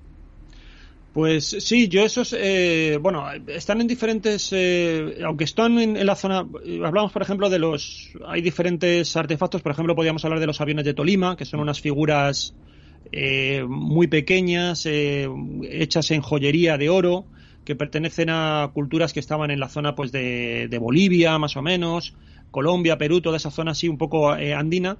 Pues 1.17 1.47
sí, 1.61 1.89
yo 1.89 2.05
esos, 2.05 2.37
eh, 2.39 2.99
bueno, 3.01 3.25
están 3.47 3.81
en 3.81 3.87
diferentes, 3.87 4.51
eh, 4.53 5.17
aunque 5.25 5.45
están 5.45 5.79
en, 5.79 6.05
la 6.05 6.14
zona, 6.14 6.47
hablamos 6.85 7.11
por 7.11 7.23
ejemplo 7.23 7.49
de 7.49 7.59
los, 7.59 8.11
hay 8.27 8.43
diferentes 8.43 9.17
artefactos, 9.17 9.62
por 9.62 9.73
ejemplo 9.73 9.95
podríamos 9.95 10.23
hablar 10.27 10.41
de 10.41 10.47
los 10.47 10.61
aviones 10.61 10.85
de 10.85 10.93
Tolima, 10.93 11.35
que 11.35 11.47
son 11.47 11.61
unas 11.61 11.81
figuras 11.81 12.55
eh, 13.12 13.64
muy 13.68 14.07
pequeñas, 14.07 14.86
eh, 14.86 15.28
hechas 15.64 16.11
en 16.11 16.20
joyería 16.22 16.78
de 16.78 16.88
oro, 16.88 17.24
que 17.64 17.74
pertenecen 17.74 18.30
a 18.30 18.70
culturas 18.72 19.12
que 19.12 19.20
estaban 19.20 19.50
en 19.50 19.61
la 19.61 19.68
zona 19.68 19.94
pues 19.94 20.12
de, 20.12 20.78
Bolivia, 20.80 21.38
más 21.38 21.57
o 21.57 21.62
menos, 21.62 22.14
Colombia, 22.50 22.98
Perú, 22.98 23.20
toda 23.20 23.36
esa 23.36 23.50
zona 23.50 23.72
así 23.72 23.88
un 23.88 23.98
poco 23.98 24.36
eh, 24.36 24.54
andina. 24.54 24.98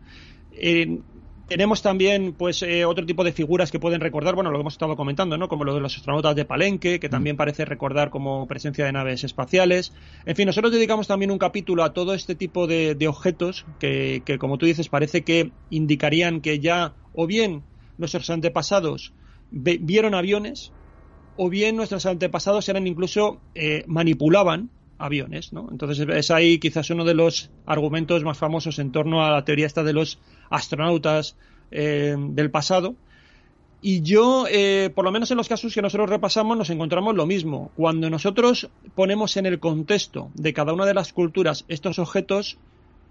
Tenemos 1.49 1.81
también, 1.81 2.33
pues, 2.33 2.63
eh, 2.63 2.85
otro 2.85 3.07
tipo 3.07 3.23
de 3.23 3.31
figuras 3.31 3.71
que 3.71 3.79
pueden 3.79 4.01
recordar, 4.01 4.35
bueno, 4.35 4.51
lo 4.51 4.59
que 4.59 4.63
hemos 4.63 4.75
estado 4.75 4.97
comentando, 4.97 5.39
¿no? 5.39 5.47
Como 5.47 5.63
lo 5.63 5.75
de 5.75 5.81
los 5.81 5.97
astronautas 5.97 6.35
de 6.35 6.45
Palenque, 6.45 6.99
que 6.99 7.09
también 7.09 7.37
parece 7.37 7.65
recordar 7.65 8.11
como 8.11 8.49
presencia 8.49 8.85
de 8.85 8.91
naves 8.91 9.23
espaciales. 9.23 9.93
En 10.25 10.35
fin, 10.35 10.47
nosotros 10.47 10.73
dedicamos 10.73 11.07
también 11.07 11.31
un 11.31 11.39
capítulo 11.39 11.85
a 11.85 11.93
todo 11.93 12.15
este 12.15 12.35
tipo 12.35 12.67
de, 12.67 12.97
objetos 13.07 13.65
que, 13.79 14.23
que, 14.25 14.39
como 14.39 14.59
tú 14.59 14.67
dices, 14.67 14.89
parece 14.89 15.23
que 15.23 15.53
indicarían 15.71 16.41
que 16.41 16.59
ya, 16.59 16.95
o 17.15 17.29
bien 17.29 17.63
nuestros 17.99 18.29
antepasados 18.31 19.13
vieron 19.51 20.15
aviones, 20.15 20.73
o 21.37 21.49
bien 21.49 21.77
nuestros 21.77 22.07
antepasados 22.07 22.69
eran 22.69 22.87
incluso 22.87 23.41
eh, 23.55 23.85
manipulaban 23.87 24.71
aviones, 24.99 25.53
¿no? 25.53 25.69
Entonces 25.71 26.07
es 26.09 26.31
ahí 26.31 26.59
quizás 26.59 26.89
uno 26.91 27.05
de 27.05 27.15
los 27.15 27.51
argumentos 27.67 28.25
más 28.25 28.39
famosos 28.39 28.79
en 28.79 28.93
torno 28.93 29.25
a 29.25 29.31
la 29.31 29.45
teoría 29.45 29.67
esta 29.67 29.83
de 29.83 29.93
los 29.93 30.19
astronautas 30.51 31.37
eh, 31.71 32.17
del 32.19 32.51
pasado. 32.51 32.95
Y 33.83 34.01
yo, 34.01 34.47
eh, 34.51 34.91
por 34.95 35.05
lo 35.05 35.13
menos 35.13 35.31
en 35.31 35.37
los 35.37 35.49
casos 35.49 35.75
que 35.75 35.83
nosotros 35.83 36.09
repasamos, 36.09 36.57
nos 36.57 36.71
encontramos 36.71 37.15
lo 37.15 37.27
mismo. 37.27 37.71
Cuando 37.77 38.09
nosotros 38.09 38.71
ponemos 38.95 39.37
en 39.37 39.47
el 39.47 39.61
contexto 39.61 40.31
de 40.35 40.55
cada 40.55 40.73
una 40.73 40.87
de 40.87 40.95
las 40.95 41.13
culturas 41.13 41.65
estos 41.69 41.99
objetos, 41.99 42.59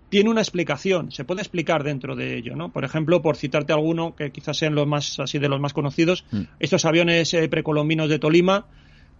tiene 0.09 0.29
una 0.29 0.41
explicación, 0.41 1.11
se 1.11 1.25
puede 1.25 1.41
explicar 1.41 1.83
dentro 1.83 2.15
de 2.15 2.37
ello, 2.37 2.55
¿no? 2.55 2.71
Por 2.71 2.85
ejemplo, 2.85 3.21
por 3.21 3.37
citarte 3.37 3.73
alguno 3.73 4.15
que 4.15 4.31
quizás 4.31 4.57
sean 4.57 4.75
los 4.75 4.87
más 4.87 5.19
así 5.19 5.39
de 5.39 5.49
los 5.49 5.59
más 5.59 5.73
conocidos, 5.73 6.25
mm. 6.31 6.41
estos 6.59 6.85
aviones 6.85 7.33
eh, 7.33 7.47
precolombinos 7.49 8.09
de 8.09 8.19
Tolima, 8.19 8.67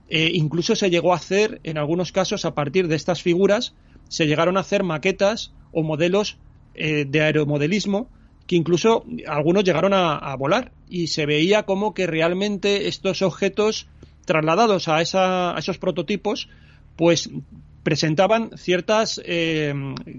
incluso 0.08 0.76
se 0.76 0.92
llegó 0.92 1.14
a 1.14 1.16
hacer 1.16 1.60
en 1.64 1.80
algunos 1.80 2.12
casos 2.12 2.46
a 2.46 2.54
partir 2.54 2.88
de 2.88 2.96
estas 2.96 3.24
figuras, 3.24 3.74
se 4.08 4.28
llegaron 4.28 4.58
a 4.58 4.60
hacer 4.60 4.84
maquetas 4.84 5.52
o 5.72 5.84
modelos 5.84 6.38
eh, 6.76 7.06
de 7.08 7.22
aeromodelismo 7.22 8.10
que 8.48 8.56
incluso 8.56 9.06
algunos 9.28 9.64
llegaron 9.64 9.94
a, 9.94 10.36
volar 10.36 10.72
y 10.88 11.08
se 11.08 11.26
veía 11.26 11.64
como 11.64 11.96
que 11.96 12.06
realmente 12.06 12.88
estos 12.88 13.24
objetos 13.24 13.88
trasladados 14.26 14.88
a, 14.88 15.02
esa, 15.02 15.56
a 15.56 15.60
esos 15.60 15.80
prototipos 15.80 16.48
pues 16.96 17.30
presentaban 17.86 18.50
ciertas, 18.58 19.22
eh, 19.24 19.72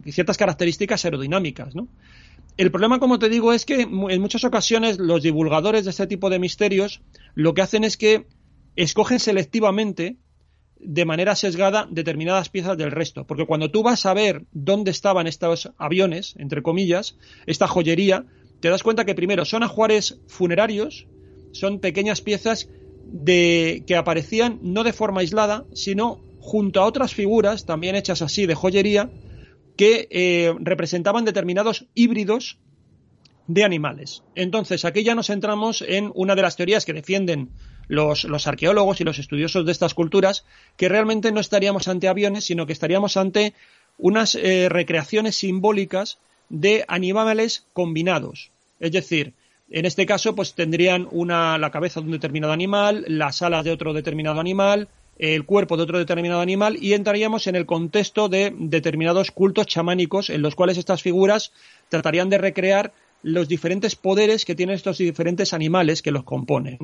ciertas 0.07 0.37
características 0.37 1.05
aerodinámicas. 1.05 1.75
El 2.57 2.71
problema, 2.71 3.01
como 3.01 3.19
te 3.19 3.29
digo, 3.29 3.53
es 3.53 3.67
que 3.67 3.81
en 3.83 4.21
muchas 4.21 4.45
ocasiones 4.45 4.99
los 4.99 5.25
divulgadores 5.25 5.85
de 5.85 5.91
este 5.91 6.07
tipo 6.07 6.31
de 6.31 6.39
misterios 6.39 7.03
lo 7.35 7.55
que 7.55 7.63
hacen 7.63 7.83
es 7.83 7.97
que 7.97 8.27
escogen 8.77 9.19
selectivamente 9.19 10.17
de 10.79 11.05
manera 11.05 11.35
sesgada 11.35 11.89
determinadas 11.91 12.51
piezas 12.51 12.79
del 12.79 12.93
resto. 12.93 13.27
Porque 13.27 13.47
cuando 13.47 13.73
tú 13.73 13.83
vas 13.83 14.07
a 14.07 14.15
ver 14.15 14.45
dónde 14.53 14.93
estaban 14.93 15.27
estos 15.27 15.73
aviones, 15.77 16.35
entre 16.39 16.63
comillas, 16.63 17.19
esta 17.47 17.67
joyería, 17.67 18.27
te 18.61 18.69
das 18.69 18.85
cuenta 18.85 19.05
que 19.05 19.17
primero 19.17 19.45
son 19.45 19.65
ajuares 19.65 20.21
funerarios, 20.29 21.09
son 21.51 21.81
pequeñas 21.81 22.21
piezas 22.21 22.69
de, 23.07 23.83
que 23.89 23.97
aparecían 23.97 24.61
no 24.63 24.85
de 24.85 24.93
forma 24.93 25.23
aislada, 25.23 25.65
sino 25.73 26.21
junto 26.47 26.81
a 26.81 26.87
otras 26.87 27.13
figuras, 27.13 27.67
también 27.67 27.97
hechas 27.97 28.23
así 28.23 28.47
de 28.47 28.55
joyería, 28.55 29.11
que 29.77 30.07
eh, 30.13 30.55
representaban 30.61 31.25
determinados 31.25 31.87
híbridos 31.93 32.59
de 33.49 33.65
animales. 33.65 34.23
Entonces, 34.37 34.85
aquí 34.85 35.03
ya 35.03 35.17
nos 35.17 35.27
centramos 35.27 35.83
en 35.83 36.13
una 36.15 36.37
de 36.37 36.43
las 36.43 36.55
teorías 36.55 36.85
que 36.85 36.93
defienden 36.93 37.51
los, 37.89 38.47
arqueólogos 38.47 39.01
y 39.01 39.05
los 39.05 39.19
estudiosos 39.19 39.67
de 39.67 39.73
estas 39.73 39.95
culturas, 39.95 40.45
que 40.77 40.89
realmente 40.89 41.33
no 41.33 41.41
estaríamos 41.41 41.89
ante 41.89 42.07
aviones, 42.07 42.45
sino 42.45 42.65
que 42.65 42.73
estaríamos 42.73 43.17
ante 43.17 43.53
unas 43.99 44.37
eh, 44.37 44.69
recreaciones 44.69 45.35
simbólicas 45.35 46.19
de 46.49 46.85
animales 46.87 47.67
combinados. 47.73 48.53
Es 48.79 48.93
decir, 48.93 49.35
en 49.69 49.85
este 49.85 50.07
caso, 50.07 50.37
pues 50.37 50.55
tendrían 50.55 51.09
una, 51.11 51.59
la 51.59 51.73
cabeza 51.73 51.99
de 51.99 52.07
un 52.07 52.13
determinado 52.13 52.53
animal, 52.53 53.05
las 53.09 53.43
alas 53.43 53.65
de 53.65 53.73
otro 53.73 53.93
determinado 53.93 54.39
animal, 54.39 54.89
el 55.19 55.45
cuerpo 55.45 55.77
de 55.77 55.85
otro 55.85 55.99
determinado 55.99 56.41
animal 56.41 56.77
y 56.81 56.93
entraríamos 56.93 57.47
en 57.47 57.57
el 57.57 57.67
contexto 57.67 58.29
de 58.29 58.55
determinados 58.57 59.31
cultos 59.31 59.67
chamánicos 59.67 60.31
en 60.31 60.43
los 60.43 60.55
cuales 60.55 60.79
estas 60.79 61.03
figuras 61.03 61.53
tratarían 61.89 62.29
de 62.29 62.39
recrear 62.39 62.93
los 63.23 63.49
diferentes 63.49 63.97
poderes 63.97 64.45
que 64.45 64.55
tienen 64.55 64.77
estos 64.77 64.99
diferentes 64.99 65.53
animales 65.53 66.03
que 66.03 66.11
los 66.11 66.25
componen. 66.25 66.79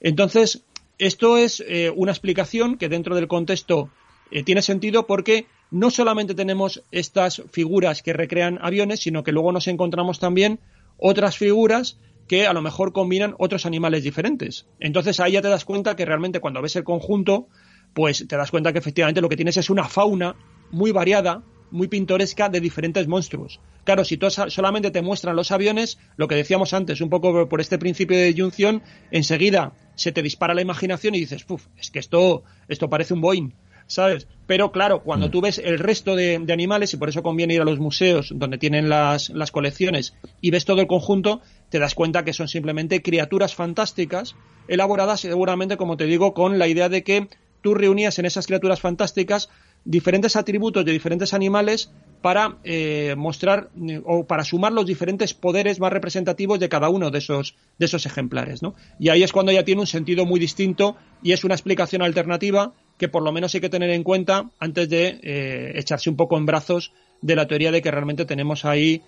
Entonces, 0.00 0.64
esto 0.98 1.36
es 1.36 1.62
eh, 1.66 1.92
una 1.94 2.12
explicación 2.12 2.76
que 2.76 2.88
dentro 2.88 3.14
del 3.14 3.28
contexto 3.28 3.90
eh, 4.30 4.42
tiene 4.42 4.62
sentido 4.62 5.06
porque 5.06 5.46
no 5.70 5.90
solamente 5.90 6.34
tenemos 6.34 6.82
estas 6.90 7.42
figuras 7.50 8.02
que 8.02 8.12
recrean 8.12 8.58
aviones, 8.60 9.00
sino 9.00 9.22
que 9.22 9.32
luego 9.32 9.52
nos 9.52 9.68
encontramos 9.68 10.18
también 10.18 10.58
otras 10.98 11.36
figuras 11.36 11.98
que 12.28 12.46
a 12.46 12.52
lo 12.52 12.62
mejor 12.62 12.92
combinan 12.92 13.34
otros 13.38 13.66
animales 13.66 14.02
diferentes. 14.02 14.66
Entonces 14.80 15.20
ahí 15.20 15.32
ya 15.32 15.42
te 15.42 15.48
das 15.48 15.64
cuenta 15.64 15.94
que 15.96 16.04
realmente 16.04 16.40
cuando 16.40 16.62
ves 16.62 16.76
el 16.76 16.84
conjunto, 16.84 17.48
pues 17.96 18.28
te 18.28 18.36
das 18.36 18.50
cuenta 18.50 18.74
que 18.74 18.78
efectivamente 18.78 19.22
lo 19.22 19.30
que 19.30 19.36
tienes 19.36 19.56
es 19.56 19.70
una 19.70 19.88
fauna 19.88 20.36
muy 20.70 20.92
variada, 20.92 21.42
muy 21.70 21.88
pintoresca 21.88 22.50
de 22.50 22.60
diferentes 22.60 23.08
monstruos. 23.08 23.58
Claro, 23.84 24.04
si 24.04 24.18
tú 24.18 24.28
solamente 24.28 24.90
te 24.90 25.00
muestran 25.00 25.34
los 25.34 25.50
aviones, 25.50 25.98
lo 26.18 26.28
que 26.28 26.34
decíamos 26.34 26.74
antes, 26.74 27.00
un 27.00 27.08
poco 27.08 27.48
por 27.48 27.58
este 27.62 27.78
principio 27.78 28.18
de 28.18 28.34
junción, 28.34 28.82
enseguida 29.10 29.72
se 29.94 30.12
te 30.12 30.22
dispara 30.22 30.52
la 30.52 30.60
imaginación 30.60 31.14
y 31.14 31.20
dices, 31.20 31.44
puf, 31.44 31.68
es 31.78 31.90
que 31.90 31.98
esto, 31.98 32.44
esto 32.68 32.90
parece 32.90 33.14
un 33.14 33.22
Boeing. 33.22 33.54
¿sabes? 33.86 34.26
Pero 34.46 34.72
claro, 34.72 35.02
cuando 35.02 35.28
mm. 35.28 35.30
tú 35.30 35.40
ves 35.40 35.58
el 35.58 35.78
resto 35.78 36.16
de, 36.16 36.44
animales, 36.52 36.92
y 36.92 36.98
por 36.98 37.08
eso 37.08 37.22
conviene 37.22 37.54
ir 37.54 37.62
a 37.62 37.64
los 37.64 37.78
museos 37.78 38.30
donde 38.34 38.58
tienen 38.58 38.90
las, 38.90 39.30
las, 39.30 39.52
colecciones 39.52 40.16
y 40.42 40.50
ves 40.50 40.66
todo 40.66 40.82
el 40.82 40.86
conjunto, 40.86 41.40
te 41.70 41.78
das 41.78 41.94
cuenta 41.94 42.24
que 42.24 42.34
son 42.34 42.48
simplemente 42.48 43.00
criaturas 43.00 43.54
fantásticas, 43.54 44.34
elaboradas 44.68 45.20
seguramente, 45.20 45.76
como 45.76 45.96
te 45.96 46.04
digo, 46.04 46.34
con 46.34 46.58
la 46.58 46.66
idea 46.68 46.88
de 46.88 47.04
que 47.04 47.28
tú 47.62 47.74
reunías 47.74 48.18
en 48.18 48.26
esas 48.26 48.46
criaturas 48.46 48.80
fantásticas 48.80 49.48
diferentes 49.86 50.36
atributos 50.36 50.84
de 50.84 50.92
diferentes 50.92 51.32
animales 51.32 51.90
para 52.20 52.56
eh, 52.64 53.14
mostrar 53.16 53.70
eh, 53.88 54.00
o 54.04 54.26
para 54.26 54.42
sumar 54.42 54.72
los 54.72 54.84
diferentes 54.84 55.32
poderes 55.32 55.78
más 55.78 55.92
representativos 55.92 56.58
de 56.58 56.68
cada 56.68 56.88
uno 56.88 57.10
de 57.10 57.18
esos, 57.18 57.54
de 57.78 57.86
esos 57.86 58.04
ejemplares. 58.04 58.62
¿no? 58.62 58.74
Y 58.98 59.10
ahí 59.10 59.22
es 59.22 59.32
cuando 59.32 59.52
ya 59.52 59.64
tiene 59.64 59.80
un 59.80 59.86
sentido 59.86 60.26
muy 60.26 60.40
distinto 60.40 60.96
y 61.22 61.32
es 61.32 61.44
una 61.44 61.54
explicación 61.54 62.02
alternativa 62.02 62.72
que 62.98 63.08
por 63.08 63.22
lo 63.22 63.30
menos 63.30 63.54
hay 63.54 63.60
que 63.60 63.68
tener 63.68 63.90
en 63.90 64.02
cuenta 64.02 64.50
antes 64.58 64.88
de 64.88 65.20
eh, 65.22 65.72
echarse 65.76 66.10
un 66.10 66.16
poco 66.16 66.36
en 66.36 66.46
brazos 66.46 66.92
de 67.22 67.36
la 67.36 67.46
teoría 67.46 67.70
de 67.70 67.80
que 67.80 67.90
realmente 67.90 68.24
tenemos 68.24 68.64
ahí 68.64 69.02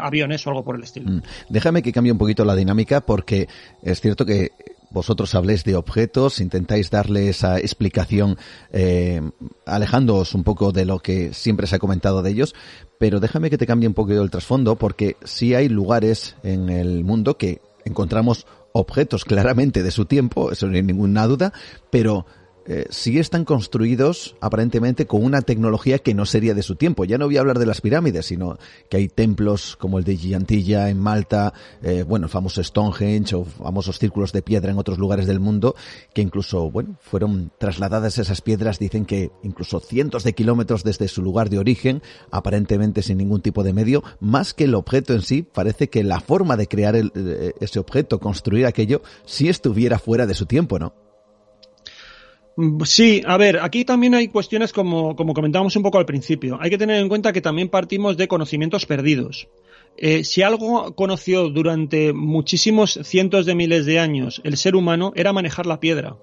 aviones 0.00 0.46
o 0.46 0.50
algo 0.50 0.64
por 0.64 0.76
el 0.76 0.82
estilo. 0.82 1.10
Mm. 1.10 1.22
Déjame 1.50 1.82
que 1.82 1.92
cambie 1.92 2.10
un 2.10 2.16
poquito 2.16 2.42
la 2.42 2.56
dinámica 2.56 3.02
porque 3.02 3.48
es 3.82 4.00
cierto 4.00 4.24
que 4.24 4.52
vosotros 4.90 5.34
habléis 5.34 5.64
de 5.64 5.76
objetos, 5.76 6.40
intentáis 6.40 6.90
darle 6.90 7.28
esa 7.28 7.58
explicación 7.58 8.38
eh, 8.72 9.20
alejándoos 9.66 10.34
un 10.34 10.44
poco 10.44 10.72
de 10.72 10.84
lo 10.84 10.98
que 10.98 11.32
siempre 11.34 11.66
se 11.66 11.76
ha 11.76 11.78
comentado 11.78 12.22
de 12.22 12.30
ellos, 12.30 12.54
pero 12.98 13.20
déjame 13.20 13.50
que 13.50 13.58
te 13.58 13.66
cambie 13.66 13.88
un 13.88 13.94
poco 13.94 14.12
el 14.12 14.30
trasfondo 14.30 14.76
porque 14.76 15.16
sí 15.24 15.54
hay 15.54 15.68
lugares 15.68 16.36
en 16.42 16.68
el 16.70 17.04
mundo 17.04 17.36
que 17.36 17.60
encontramos 17.84 18.46
objetos 18.72 19.24
claramente 19.24 19.82
de 19.82 19.90
su 19.90 20.04
tiempo, 20.04 20.52
eso 20.52 20.66
no 20.66 20.74
hay 20.76 20.82
ninguna 20.82 21.26
duda, 21.26 21.52
pero 21.90 22.26
eh, 22.68 22.86
sí 22.90 23.18
están 23.18 23.46
construidos 23.46 24.36
aparentemente 24.40 25.06
con 25.06 25.24
una 25.24 25.40
tecnología 25.40 25.98
que 26.00 26.12
no 26.12 26.26
sería 26.26 26.52
de 26.52 26.62
su 26.62 26.76
tiempo. 26.76 27.06
Ya 27.06 27.16
no 27.16 27.24
voy 27.24 27.38
a 27.38 27.40
hablar 27.40 27.58
de 27.58 27.64
las 27.64 27.80
pirámides, 27.80 28.26
sino 28.26 28.58
que 28.90 28.98
hay 28.98 29.08
templos 29.08 29.74
como 29.76 29.98
el 29.98 30.04
de 30.04 30.18
Gigantilla 30.18 30.90
en 30.90 31.00
Malta, 31.00 31.54
eh, 31.82 32.04
bueno, 32.06 32.26
el 32.26 32.30
famoso 32.30 32.62
Stonehenge 32.62 33.34
o 33.36 33.44
famosos 33.44 33.98
círculos 33.98 34.32
de 34.32 34.42
piedra 34.42 34.70
en 34.70 34.78
otros 34.78 34.98
lugares 34.98 35.26
del 35.26 35.40
mundo, 35.40 35.76
que 36.12 36.20
incluso, 36.20 36.70
bueno, 36.70 36.96
fueron 37.00 37.50
trasladadas 37.56 38.18
esas 38.18 38.42
piedras, 38.42 38.78
dicen 38.78 39.06
que 39.06 39.30
incluso 39.42 39.80
cientos 39.80 40.22
de 40.22 40.34
kilómetros 40.34 40.84
desde 40.84 41.08
su 41.08 41.22
lugar 41.22 41.48
de 41.48 41.58
origen, 41.58 42.02
aparentemente 42.30 43.00
sin 43.00 43.16
ningún 43.16 43.40
tipo 43.40 43.62
de 43.62 43.72
medio, 43.72 44.04
más 44.20 44.52
que 44.52 44.64
el 44.64 44.74
objeto 44.74 45.14
en 45.14 45.22
sí, 45.22 45.42
parece 45.42 45.88
que 45.88 46.04
la 46.04 46.20
forma 46.20 46.58
de 46.58 46.68
crear 46.68 46.96
eh, 46.96 47.54
ese 47.60 47.78
objeto, 47.78 48.20
construir 48.20 48.66
aquello, 48.66 49.00
sí 49.24 49.48
estuviera 49.48 49.98
fuera 49.98 50.26
de 50.26 50.34
su 50.34 50.44
tiempo, 50.44 50.78
¿no? 50.78 51.07
Mm, 52.58 52.82
sí, 52.82 53.22
a 53.24 53.36
ver, 53.36 53.60
aquí 53.60 53.84
también 53.84 54.16
hay 54.16 54.26
cuestiones 54.26 54.72
como, 54.72 55.14
comentábamos 55.14 55.76
un 55.76 55.84
poco 55.84 55.98
al 55.98 56.06
principio. 56.06 56.58
Hay 56.60 56.70
que 56.70 56.78
tener 56.78 57.00
en 57.00 57.08
cuenta 57.08 57.32
que 57.32 57.40
también 57.40 57.68
partimos 57.68 58.16
de 58.16 58.26
conocimientos 58.26 58.84
perdidos. 58.84 59.48
Eh, 59.96 60.24
si 60.24 60.42
algo 60.42 60.92
conoció 60.96 61.50
durante 61.50 62.12
muchísimos 62.12 62.98
cientos 63.04 63.46
de 63.46 63.54
miles 63.54 63.86
de 63.86 64.00
años 64.00 64.40
el 64.44 64.56
ser 64.56 64.74
humano 64.74 65.12
era 65.14 65.32
manejar 65.32 65.66
la 65.66 65.78
piedra. 65.78 66.16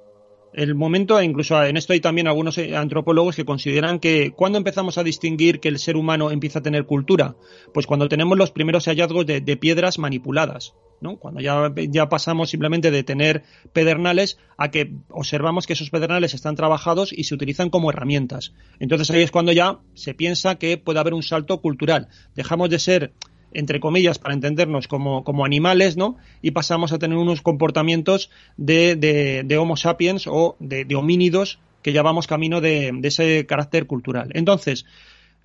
el 0.54 0.76
momento, 0.76 1.22
incluso 1.22 1.62
en 1.64 1.78
esto 1.78 1.94
hay 1.94 2.00
también 2.00 2.28
algunos 2.28 2.58
antropólogos 2.58 3.36
que 3.36 3.46
consideran 3.46 4.00
que 4.00 4.32
cuando 4.32 4.58
empezamos 4.58 4.98
a 4.98 5.04
distinguir 5.04 5.60
que 5.60 5.70
el 5.70 5.80
ser 5.80 5.98
humano 5.98 6.32
empieza 6.32 6.60
a 6.60 6.64
tener 6.64 6.86
cultura, 6.86 7.36
pues 7.74 7.88
cuando 7.88 8.10
tenemos 8.10 8.38
los 8.38 8.52
primeros 8.52 8.86
hallazgos 8.86 9.26
de, 9.26 9.58
piedras 9.58 10.00
manipuladas, 10.00 10.74
Cuando 11.20 11.40
ya, 11.40 11.72
ya 11.76 12.10
pasamos 12.10 12.50
simplemente 12.50 12.90
de 12.90 13.04
tener 13.04 13.44
pedernales 13.74 14.38
a 14.58 14.72
que 14.72 14.94
observamos 15.10 15.68
que 15.68 15.74
esos 15.74 15.90
pedernales 15.90 16.34
están 16.34 16.56
trabajados 16.56 17.14
y 17.14 17.26
se 17.26 17.36
utilizan 17.36 17.70
como 17.70 17.90
herramientas. 17.90 18.54
Entonces 18.80 19.12
ahí 19.12 19.22
es 19.22 19.32
cuando 19.32 19.52
ya 19.52 19.80
se 19.94 20.14
piensa 20.14 20.56
que 20.56 20.78
puede 20.78 21.00
haber 21.00 21.14
un 21.14 21.24
salto 21.24 21.62
cultural. 21.62 22.08
Dejamos 22.36 22.70
de 22.70 22.80
ser 22.80 23.14
entre 23.56 23.80
comillas, 23.80 24.20
para 24.20 24.34
entendernos, 24.34 24.90
como, 24.90 25.24
como 25.24 25.46
animales, 25.46 25.96
¿no? 25.96 26.18
Y 26.42 26.52
pasamos 26.52 26.92
a 26.92 27.00
tener 27.00 27.18
unos 27.18 27.42
comportamientos 27.42 28.30
de, 28.58 28.98
de, 28.98 29.58
Homo 29.58 29.78
sapiens 29.78 30.28
o 30.28 30.58
de, 30.60 30.94
homínidos 30.94 31.60
que 31.82 31.94
ya 31.94 32.02
vamos 32.02 32.28
camino 32.28 32.60
de, 32.60 32.94
ese 33.04 33.46
carácter 33.46 33.88
cultural. 33.88 34.30
Entonces, 34.34 34.86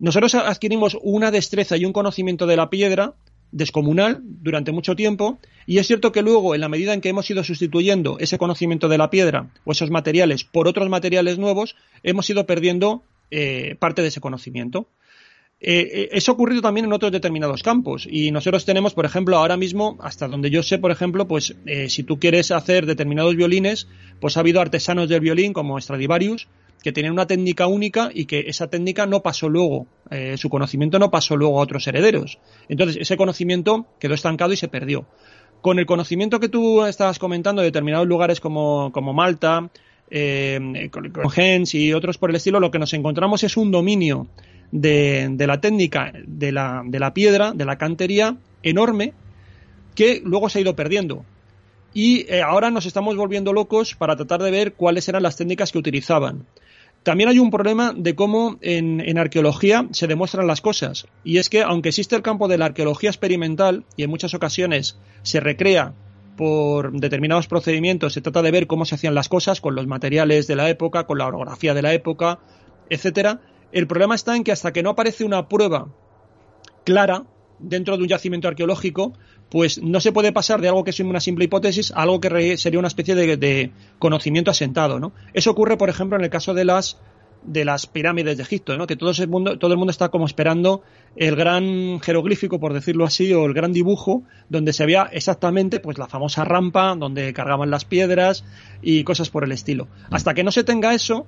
nosotros 0.01 0.35
adquirimos 0.35 0.99
una 1.03 1.31
destreza 1.31 1.77
y 1.77 1.85
un 1.85 1.93
conocimiento 1.93 2.47
de 2.47 2.57
la 2.57 2.69
piedra 2.69 3.15
descomunal 3.53 4.21
durante 4.23 4.73
mucho 4.73 4.97
tiempo 4.97 5.39
y 5.67 5.79
es 5.79 5.87
cierto 5.87 6.13
que 6.13 6.23
luego 6.23 6.55
en 6.55 6.61
la 6.61 6.69
medida 6.69 6.95
en 6.95 7.01
que 7.01 7.09
hemos 7.09 7.31
ido 7.31 7.45
sustituyendo 7.45 8.19
ese 8.19 8.39
conocimiento 8.39 8.89
de 8.89 8.99
la 8.99 9.11
piedra 9.11 9.51
o 9.65 9.73
esos 9.73 9.91
materiales 9.91 10.45
por 10.45 10.69
otros 10.69 10.89
materiales 10.89 11.39
nuevos 11.39 11.77
hemos 12.03 12.29
ido 12.31 12.47
perdiendo 12.47 13.03
eh, 13.31 13.77
parte 13.79 14.03
de 14.03 14.09
ese 14.09 14.21
conocimiento. 14.21 14.89
Eh, 15.63 15.91
eh, 15.93 16.09
eso 16.13 16.33
ha 16.33 16.35
ocurrido 16.35 16.63
también 16.63 16.87
en 16.87 16.93
otros 16.95 17.13
determinados 17.13 17.63
campos 17.63 18.09
y 18.11 18.31
nosotros 18.31 18.65
tenemos, 18.65 18.95
por 18.95 19.05
ejemplo, 19.05 19.37
ahora 19.37 19.59
mismo, 19.59 19.99
hasta 20.01 20.27
donde 20.27 20.49
yo 20.49 20.63
sé, 20.63 20.79
por 20.79 20.91
ejemplo, 20.91 21.29
pues 21.29 21.55
eh, 21.67 21.91
si 21.91 22.03
tú 22.03 22.19
quieres 22.19 22.51
hacer 22.51 22.87
determinados 22.87 23.37
violines, 23.37 23.87
pues 24.21 24.37
ha 24.37 24.41
habido 24.41 24.63
artesanos 24.63 25.11
del 25.11 25.21
violín 25.21 25.53
como 25.53 25.79
Stradivarius 25.79 26.49
que 26.83 26.93
tienen 26.93 27.13
una 27.13 27.27
técnica 27.27 27.67
única 27.67 28.11
y 28.13 28.25
que 28.25 28.45
esa 28.49 28.69
técnica 28.69 29.07
no 29.07 29.23
pasó 29.23 29.49
luego, 29.49 29.87
su 30.37 30.49
conocimiento 30.49 30.99
no 30.99 31.11
pasó 31.11 31.37
luego 31.37 31.59
a 31.59 31.63
otros 31.63 31.87
herederos. 31.87 32.39
Entonces, 32.69 32.97
ese 33.01 33.17
conocimiento 33.17 33.87
quedó 33.99 34.15
estancado 34.15 34.53
y 34.53 34.57
se 34.57 34.69
perdió. 34.69 35.07
Con 35.61 35.79
el 35.79 35.87
conocimiento 35.87 36.41
que 36.41 36.49
tú 36.49 36.87
estabas 36.87 37.19
comentando 37.19 37.61
de 37.61 37.67
determinados 37.67 38.07
lugares 38.07 38.41
como, 38.41 38.91
como 38.93 39.13
Malta, 39.13 39.69
con 40.11 41.31
Gens 41.31 41.75
y 41.75 41.93
otros 41.93 42.19
por 42.19 42.31
el 42.31 42.37
estilo, 42.37 42.61
lo 42.61 42.71
que 42.71 42.79
nos 42.79 42.93
encontramos 42.95 43.45
es 43.45 43.57
un 43.57 43.71
dominio 43.71 44.27
de, 44.73 45.35
la 45.39 45.61
técnica 45.61 46.13
de 46.27 46.53
la, 46.53 46.83
de 46.85 46.99
la 46.99 47.15
piedra, 47.15 47.53
de 47.53 47.65
la 47.65 47.79
cantería, 47.79 48.37
enorme, 48.63 49.13
que 49.95 50.21
luego 50.25 50.49
se 50.49 50.59
ha 50.59 50.63
ido 50.63 50.77
perdiendo. 50.77 51.25
Y 51.93 52.27
eh, 52.33 52.43
ahora 52.43 52.71
nos 52.71 52.87
estamos 52.87 53.17
volviendo 53.17 53.53
locos 53.53 53.95
para 53.95 54.17
tratar 54.17 54.43
de 54.43 54.51
ver 54.51 54.75
cuáles 54.75 55.09
eran 55.09 55.23
las 55.23 55.37
técnicas 55.37 55.73
que 55.73 55.79
utilizaban. 55.79 56.47
También 57.03 57.31
hay 57.31 57.39
un 57.39 57.51
problema 57.51 57.95
de 57.97 58.15
cómo 58.15 58.59
en, 58.61 59.01
en, 59.01 59.17
arqueología 59.17 59.89
se 59.91 60.07
demuestran 60.07 60.47
las 60.47 60.61
cosas. 60.61 61.07
Y 61.25 61.39
es 61.39 61.49
que, 61.49 61.63
aunque 61.63 61.89
existe 61.89 62.15
el 62.15 62.23
campo 62.23 62.47
de 62.47 62.59
la 62.59 62.67
arqueología 62.67 63.09
experimental, 63.09 63.85
y 63.97 64.03
en 64.03 64.11
muchas 64.11 64.35
ocasiones 64.35 64.99
se 65.23 65.41
recrea 65.41 65.95
por 66.37 66.93
determinados 66.93 67.49
procedimientos, 67.49 68.13
se 68.13 68.21
trata 68.21 68.43
de 68.43 68.51
ver 68.51 68.67
cómo 68.67 68.85
se 68.85 68.95
hacían 68.95 69.15
las 69.15 69.29
cosas 69.29 69.61
con 69.61 69.75
los 69.75 69.87
materiales 69.87 70.47
de 70.47 70.57
la 70.57 70.69
época, 70.69 71.05
con 71.05 71.19
la 71.19 71.27
orografía 71.27 71.75
de 71.75 71.83
la 71.83 71.93
época, 71.93 72.39
etcétera, 72.89 73.41
el 73.73 73.87
problema 73.87 74.15
está 74.15 74.37
en 74.37 74.45
que 74.45 74.53
hasta 74.53 74.73
que 74.73 74.83
no 74.83 74.91
aparece 74.91 75.25
una 75.25 75.49
prueba 75.49 75.89
clara 76.85 77.25
dentro 77.59 77.97
de 77.97 78.03
un 78.03 78.09
yacimiento 78.09 78.49
arqueológico, 78.49 79.13
pues 79.51 79.83
no 79.83 80.01
se 80.01 80.13
puede 80.13 80.33
pasar 80.33 80.61
de 80.61 80.69
algo 80.69 80.85
que 80.85 80.91
es 80.91 81.01
una 81.01 81.21
simple 81.21 81.45
hipótesis 81.45 81.91
a 81.93 82.03
algo 82.03 82.21
que 82.21 82.57
sería 82.57 82.79
una 82.79 82.89
especie 82.89 83.15
de, 83.15 83.73
conocimiento 83.99 84.51
asentado, 84.51 85.01
¿no? 85.01 85.13
Eso 85.35 85.51
ocurre, 85.51 85.77
por 85.77 85.91
ejemplo, 85.91 86.17
en 86.17 86.25
el 86.25 86.31
caso 86.31 86.55
de 86.55 86.65
las 86.65 86.99
de 87.43 87.65
las 87.65 87.87
pirámides 87.87 88.37
de 88.37 88.43
Egipto, 88.43 88.77
¿no? 88.77 88.87
Que 88.87 88.97
todo 88.97 89.13
el 89.19 89.29
mundo 89.29 89.59
todo 89.59 89.73
el 89.73 89.79
mundo 89.79 89.91
está 89.91 90.11
como 90.11 90.27
esperando 90.27 90.83
el 91.17 91.37
gran 91.37 91.99
jeroglífico, 92.01 92.61
por 92.61 92.75
decirlo 92.75 93.05
así, 93.05 93.33
o 93.33 93.47
el 93.47 93.55
gran 93.55 93.73
dibujo 93.73 94.23
donde 94.49 94.73
se 94.73 94.85
veía 94.85 95.09
exactamente 95.11 95.81
pues 95.81 95.99
la 95.99 96.07
famosa 96.07 96.45
rampa 96.45 96.95
donde 96.97 97.33
cargaban 97.33 97.71
las 97.71 97.87
piedras 97.87 98.45
y 98.83 99.05
cosas 99.05 99.31
por 99.31 99.45
el 99.45 99.53
estilo. 99.53 99.89
Hasta 100.11 100.35
que 100.35 100.45
no 100.45 100.53
se 100.53 100.65
tenga 100.65 100.95
eso, 100.95 101.27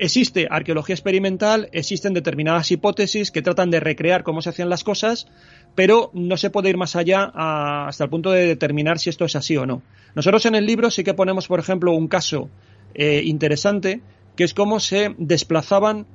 existe 0.00 0.48
arqueología 0.50 0.94
experimental, 0.94 1.68
existen 1.72 2.14
determinadas 2.14 2.70
hipótesis 2.70 3.30
que 3.30 3.42
tratan 3.42 3.70
de 3.70 3.80
recrear 3.80 4.22
cómo 4.22 4.40
se 4.40 4.48
hacían 4.48 4.70
las 4.70 4.82
cosas, 4.82 5.28
pero 5.74 6.10
no 6.14 6.36
se 6.36 6.50
puede 6.50 6.70
ir 6.70 6.76
más 6.76 6.96
allá 6.96 7.30
hasta 7.34 8.04
el 8.04 8.10
punto 8.10 8.30
de 8.30 8.46
determinar 8.46 8.98
si 8.98 9.10
esto 9.10 9.24
es 9.24 9.36
así 9.36 9.56
o 9.56 9.66
no. 9.66 9.82
Nosotros 10.14 10.44
en 10.46 10.54
el 10.54 10.66
libro 10.66 10.90
sí 10.90 11.04
que 11.04 11.14
ponemos, 11.14 11.48
por 11.48 11.60
ejemplo, 11.60 11.92
un 11.92 12.08
caso 12.08 12.48
eh, 12.94 13.22
interesante, 13.24 14.00
que 14.36 14.44
es 14.44 14.54
cómo 14.54 14.80
se 14.80 15.14
desplazaban, 15.18 16.06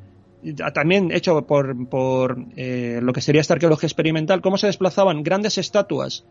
también 0.74 1.12
hecho 1.12 1.46
por, 1.48 1.88
por 1.90 2.46
eh, 2.56 3.00
lo 3.02 3.14
que 3.14 3.22
sería 3.22 3.42
esta 3.42 3.54
arqueología 3.54 3.88
experimental, 3.88 4.42
cómo 4.42 4.58
se 4.58 4.68
desplazaban 4.68 5.24
grandes 5.24 5.58
estatuas 5.58 6.26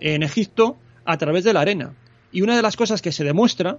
en 0.00 0.22
Egipto 0.22 0.76
a 1.04 1.16
través 1.18 1.44
de 1.44 1.52
la 1.52 1.60
arena. 1.60 1.94
Y 2.30 2.42
una 2.42 2.56
de 2.56 2.62
las 2.62 2.76
cosas 2.76 3.02
que 3.02 3.12
se 3.12 3.24
demuestra 3.24 3.78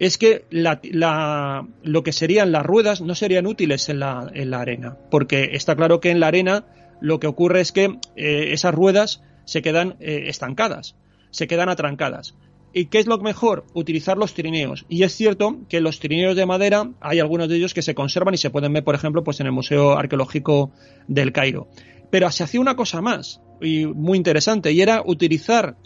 es 0.00 0.16
que 0.16 0.46
lo 0.50 2.02
que 2.02 2.12
serían 2.12 2.52
las 2.52 2.64
ruedas 2.64 3.02
no 3.02 3.14
serían 3.14 3.46
útiles 3.46 3.90
en 3.90 4.00
la, 4.00 4.30
arena, 4.54 4.96
porque 5.10 5.50
está 5.52 5.76
claro 5.76 6.00
que 6.00 6.10
en 6.10 6.20
la 6.20 6.28
arena 6.28 6.64
lo 7.00 7.20
que 7.20 7.26
ocurre 7.26 7.60
es 7.60 7.72
que 7.72 7.98
eh, 8.16 8.52
esas 8.52 8.74
ruedas 8.74 9.22
se 9.44 9.62
quedan 9.62 9.96
eh, 10.00 10.24
estancadas, 10.26 10.96
se 11.30 11.46
quedan 11.46 11.68
atrancadas. 11.68 12.34
¿Y 12.72 12.86
qué 12.86 12.98
es 12.98 13.06
lo 13.06 13.18
mejor? 13.18 13.64
Utilizar 13.74 14.16
los 14.16 14.34
trineos. 14.34 14.86
Y 14.88 15.02
es 15.02 15.12
cierto 15.12 15.58
que 15.68 15.80
los 15.80 15.98
trineos 15.98 16.36
de 16.36 16.46
madera, 16.46 16.88
hay 17.00 17.18
algunos 17.18 17.48
de 17.48 17.56
ellos 17.56 17.74
que 17.74 17.82
se 17.82 17.96
conservan 17.96 18.34
y 18.34 18.38
se 18.38 18.50
pueden 18.50 18.72
ver, 18.72 18.84
por 18.84 18.94
ejemplo, 18.94 19.24
pues 19.24 19.40
en 19.40 19.46
el 19.46 19.52
Museo 19.52 19.98
Arqueológico 19.98 20.70
del 21.08 21.32
Cairo. 21.32 21.66
Pero 22.10 22.30
se 22.30 22.44
hacía 22.44 22.60
una 22.60 22.76
cosa 22.76 23.00
más, 23.00 23.40
y 23.60 23.86
muy 23.86 24.16
interesante, 24.18 24.70
y 24.70 24.82
era 24.82 25.02
utilizar 25.04 25.76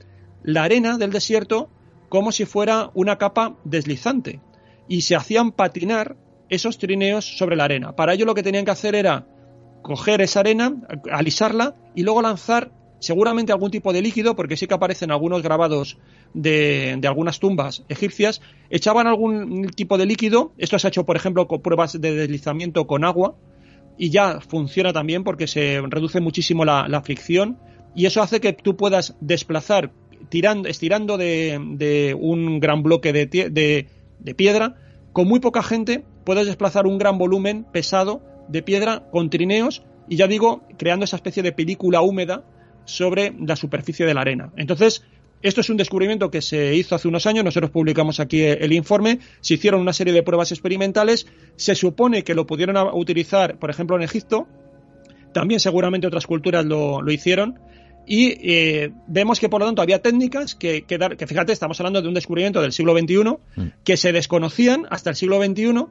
la 0.43 0.65
arena 0.65 0.99
del 0.99 1.11
desierto 1.11 1.71
como 2.11 2.33
si 2.33 2.45
fuera 2.45 2.91
una 2.95 3.17
capa 3.17 3.57
deslizante 3.65 4.41
y 4.87 5.01
se 5.01 5.17
hacían 5.17 5.53
patinar 5.53 6.17
esos 6.49 6.79
trineos 6.79 7.25
sobre 7.25 7.57
la 7.57 7.65
arena. 7.65 7.97
Para 7.97 8.15
ello 8.15 8.27
lo 8.27 8.35
que 8.35 8.43
tenían 8.43 8.65
que 8.65 8.71
hacer 8.71 8.95
era 8.95 9.27
coger 9.85 10.23
esa 10.23 10.41
arena, 10.41 10.75
alisarla 11.13 11.77
y 11.95 12.05
luego 12.05 12.23
lanzar 12.23 12.73
seguramente 13.01 13.53
algún 13.53 13.71
tipo 13.71 13.93
de 13.93 14.01
líquido, 14.01 14.35
porque 14.35 14.57
sí 14.57 14.67
que 14.67 14.73
aparecen 14.73 15.11
algunos 15.11 15.43
grabados 15.43 15.99
de, 16.33 16.99
algunas 17.05 17.39
tumbas 17.39 17.85
egipcias, 17.91 18.41
echaban 18.71 19.07
algún 19.07 19.69
tipo 19.77 19.99
de 19.99 20.07
líquido, 20.07 20.53
esto 20.57 20.79
se 20.79 20.87
ha 20.87 20.89
hecho 20.89 21.05
por 21.05 21.17
ejemplo 21.17 21.47
con 21.47 21.61
pruebas 21.61 22.01
de 22.01 22.15
deslizamiento 22.15 22.87
con 22.87 23.05
agua, 23.05 23.37
y 23.99 24.09
ya 24.09 24.41
funciona 24.41 24.95
también 24.95 25.23
porque 25.23 25.47
se 25.47 25.83
reduce 25.87 26.19
muchísimo 26.21 26.65
la, 26.65 27.03
fricción, 27.03 27.59
y 27.95 28.07
eso 28.07 28.23
hace 28.23 28.41
que 28.41 28.55
tú 28.55 28.77
puedas 28.77 29.17
desplazar 29.21 29.93
tirando, 30.31 30.67
estirando 30.67 31.19
de, 31.19 32.17
un 32.19 32.59
gran 32.59 32.83
bloque 32.83 33.13
de, 33.13 33.27
de, 33.27 34.35
piedra, 34.35 34.77
con 35.13 35.29
muy 35.29 35.41
poca 35.41 35.63
gente 35.63 36.07
puedes 36.25 36.47
desplazar 36.47 36.87
un 36.87 36.97
gran 36.97 37.19
volumen 37.19 37.67
pesado 37.71 38.34
de 38.49 38.63
piedra 38.63 39.05
con 39.11 39.31
trineos 39.31 39.83
y 40.09 40.17
ya 40.17 40.27
digo, 40.27 40.63
creando 40.77 41.05
esa 41.05 41.17
especie 41.17 41.43
de 41.43 41.53
película 41.53 42.03
húmeda 42.03 42.45
sobre 42.85 43.35
la 43.39 43.57
superficie 43.57 44.05
de 44.05 44.15
la 44.15 44.21
arena. 44.21 44.53
Entonces, 44.57 45.05
esto 45.43 45.61
es 45.61 45.71
un 45.71 45.77
descubrimiento 45.77 46.31
que 46.31 46.43
se 46.43 46.75
hizo 46.75 46.95
hace 46.95 47.09
unos 47.09 47.27
años, 47.27 47.45
nosotros 47.45 47.71
publicamos 47.71 48.21
aquí 48.21 48.43
el 48.43 48.73
informe, 48.73 49.19
se 49.41 49.55
hicieron 49.55 49.81
una 49.81 49.93
serie 49.93 50.13
de 50.13 50.23
pruebas 50.23 50.53
experimentales, 50.53 51.27
se 51.57 51.75
supone 51.75 52.25
que 52.25 52.35
lo 52.35 52.47
pudieron 52.47 52.77
utilizar, 52.95 53.59
por 53.59 53.71
ejemplo, 53.71 53.97
en 53.97 54.03
Egipto, 54.03 54.47
también 55.33 55.61
seguramente 55.61 56.07
otras 56.07 56.27
culturas 56.27 56.65
lo, 56.65 57.03
lo 57.03 57.13
hicieron, 57.13 57.59
y 58.07 58.37
eh, 58.41 58.93
vemos 59.07 59.41
que, 59.41 59.49
por 59.49 59.61
lo 59.61 59.67
tanto, 59.67 59.83
había 59.83 60.03
técnicas 60.03 60.55
que, 60.55 60.85
que, 60.85 60.99
que, 60.99 61.27
fíjate, 61.27 61.53
estamos 61.53 61.81
hablando 61.81 62.03
de 62.03 62.09
un 62.09 62.15
descubrimiento 62.15 62.61
del 62.61 62.73
siglo 62.73 62.97
XXI, 62.97 63.17
mm. 63.57 63.69
que 63.83 63.97
se 63.97 64.13
desconocían 64.13 64.87
hasta 64.91 65.11
el 65.11 65.17
siglo 65.17 65.43
XXI, 65.43 65.87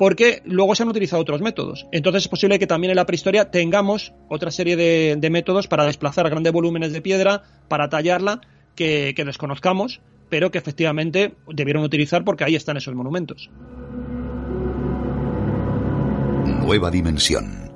porque 0.00 0.40
luego 0.46 0.74
se 0.74 0.82
han 0.82 0.88
utilizado 0.88 1.20
otros 1.20 1.42
métodos. 1.42 1.86
Entonces 1.92 2.22
es 2.22 2.28
posible 2.28 2.58
que 2.58 2.66
también 2.66 2.90
en 2.90 2.96
la 2.96 3.04
prehistoria 3.04 3.50
tengamos 3.50 4.14
otra 4.30 4.50
serie 4.50 4.74
de, 4.74 5.30
métodos 5.30 5.68
para 5.68 5.84
desplazar 5.84 6.30
grandes 6.30 6.54
volúmenes 6.54 6.94
de 6.94 7.02
piedra, 7.02 7.42
para 7.68 7.90
tallarla, 7.90 8.40
que, 8.74 9.12
que 9.14 9.26
desconozcamos, 9.26 10.00
pero 10.30 10.50
que 10.50 10.56
efectivamente 10.56 11.34
debieron 11.48 11.82
utilizar 11.82 12.24
porque 12.24 12.44
ahí 12.44 12.56
están 12.56 12.78
esos 12.78 12.94
monumentos. 12.94 13.50
Nueva 16.46 16.90
dimensión. 16.90 17.70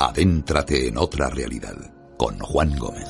Adéntrate 0.00 0.88
en 0.88 0.98
otra 0.98 1.30
realidad 1.30 1.76
con 2.16 2.40
Juan 2.40 2.76
Gómez. 2.76 3.08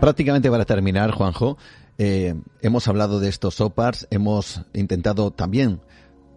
Prácticamente 0.00 0.50
para 0.50 0.64
terminar, 0.64 1.12
Juanjo, 1.12 1.58
eh, 1.96 2.34
hemos 2.60 2.88
hablado 2.88 3.20
de 3.20 3.28
estos 3.28 3.60
OPARs, 3.60 4.08
hemos 4.10 4.62
intentado 4.72 5.30
también 5.30 5.80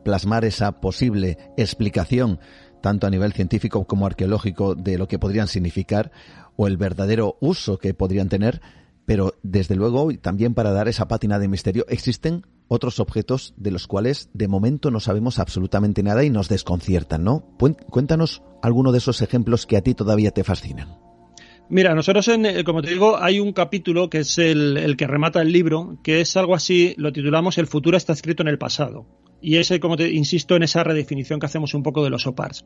plasmar 0.06 0.46
esa 0.46 0.80
posible 0.80 1.38
explicación, 1.58 2.40
tanto 2.82 3.08
a 3.08 3.10
nivel 3.10 3.34
científico 3.34 3.86
como 3.86 4.06
arqueológico, 4.06 4.76
de 4.76 4.98
lo 4.98 5.08
que 5.10 5.20
podrían 5.20 5.50
significar 5.50 6.12
o 6.56 6.68
el 6.68 6.78
verdadero 6.78 7.38
uso 7.42 7.80
que 7.80 7.94
podrían 7.94 8.30
tener, 8.30 8.62
pero 9.06 9.34
desde 9.44 9.76
luego 9.76 10.10
también 10.22 10.54
para 10.54 10.72
dar 10.72 10.88
esa 10.88 11.08
pátina 11.08 11.40
de 11.40 11.48
misterio, 11.48 11.86
existen 11.90 12.46
otros 12.68 13.00
objetos 13.00 13.54
de 13.58 13.72
los 13.72 13.88
cuales 13.88 14.30
de 14.34 14.48
momento 14.48 14.92
no 14.92 15.00
sabemos 15.00 15.40
absolutamente 15.40 16.04
nada 16.04 16.24
y 16.24 16.30
nos 16.30 16.48
desconciertan, 16.48 17.24
¿no? 17.24 17.58
Cuéntanos 17.90 18.44
alguno 18.62 18.92
de 18.92 19.00
esos 19.00 19.22
ejemplos 19.22 19.66
que 19.66 19.78
a 19.78 19.82
ti 19.82 19.96
todavía 19.96 20.32
te 20.32 20.44
fascinan. 20.44 20.98
Mira, 21.68 21.96
nosotros, 21.96 22.28
en, 22.28 22.46
eh, 22.46 22.64
como 22.64 22.84
te 22.84 22.92
digo, 22.92 23.18
hay 23.18 23.40
un 23.40 23.52
capítulo 23.52 24.10
que 24.10 24.20
es 24.20 24.38
el, 24.38 24.96
que 24.98 25.08
remata 25.08 25.42
el 25.42 25.52
libro, 25.52 25.98
que 26.04 26.22
es 26.22 26.38
algo 26.38 26.54
así, 26.54 26.94
lo 26.98 27.12
titulamos 27.12 27.58
El 27.58 27.66
futuro 27.66 27.98
está 27.98 28.14
escrito 28.14 28.44
en 28.44 28.50
el 28.50 28.60
pasado. 28.60 29.08
Y 29.46 29.58
ese, 29.58 29.80
como 29.80 29.96
te 29.96 30.12
insisto, 30.12 30.56
en 30.56 30.64
esa 30.64 30.84
redefinición 30.84 31.40
que 31.40 31.46
hacemos 31.46 31.76
un 31.76 31.84
poco 31.84 32.04
de 32.04 32.10
los 32.10 32.26
OPARs. 32.26 32.66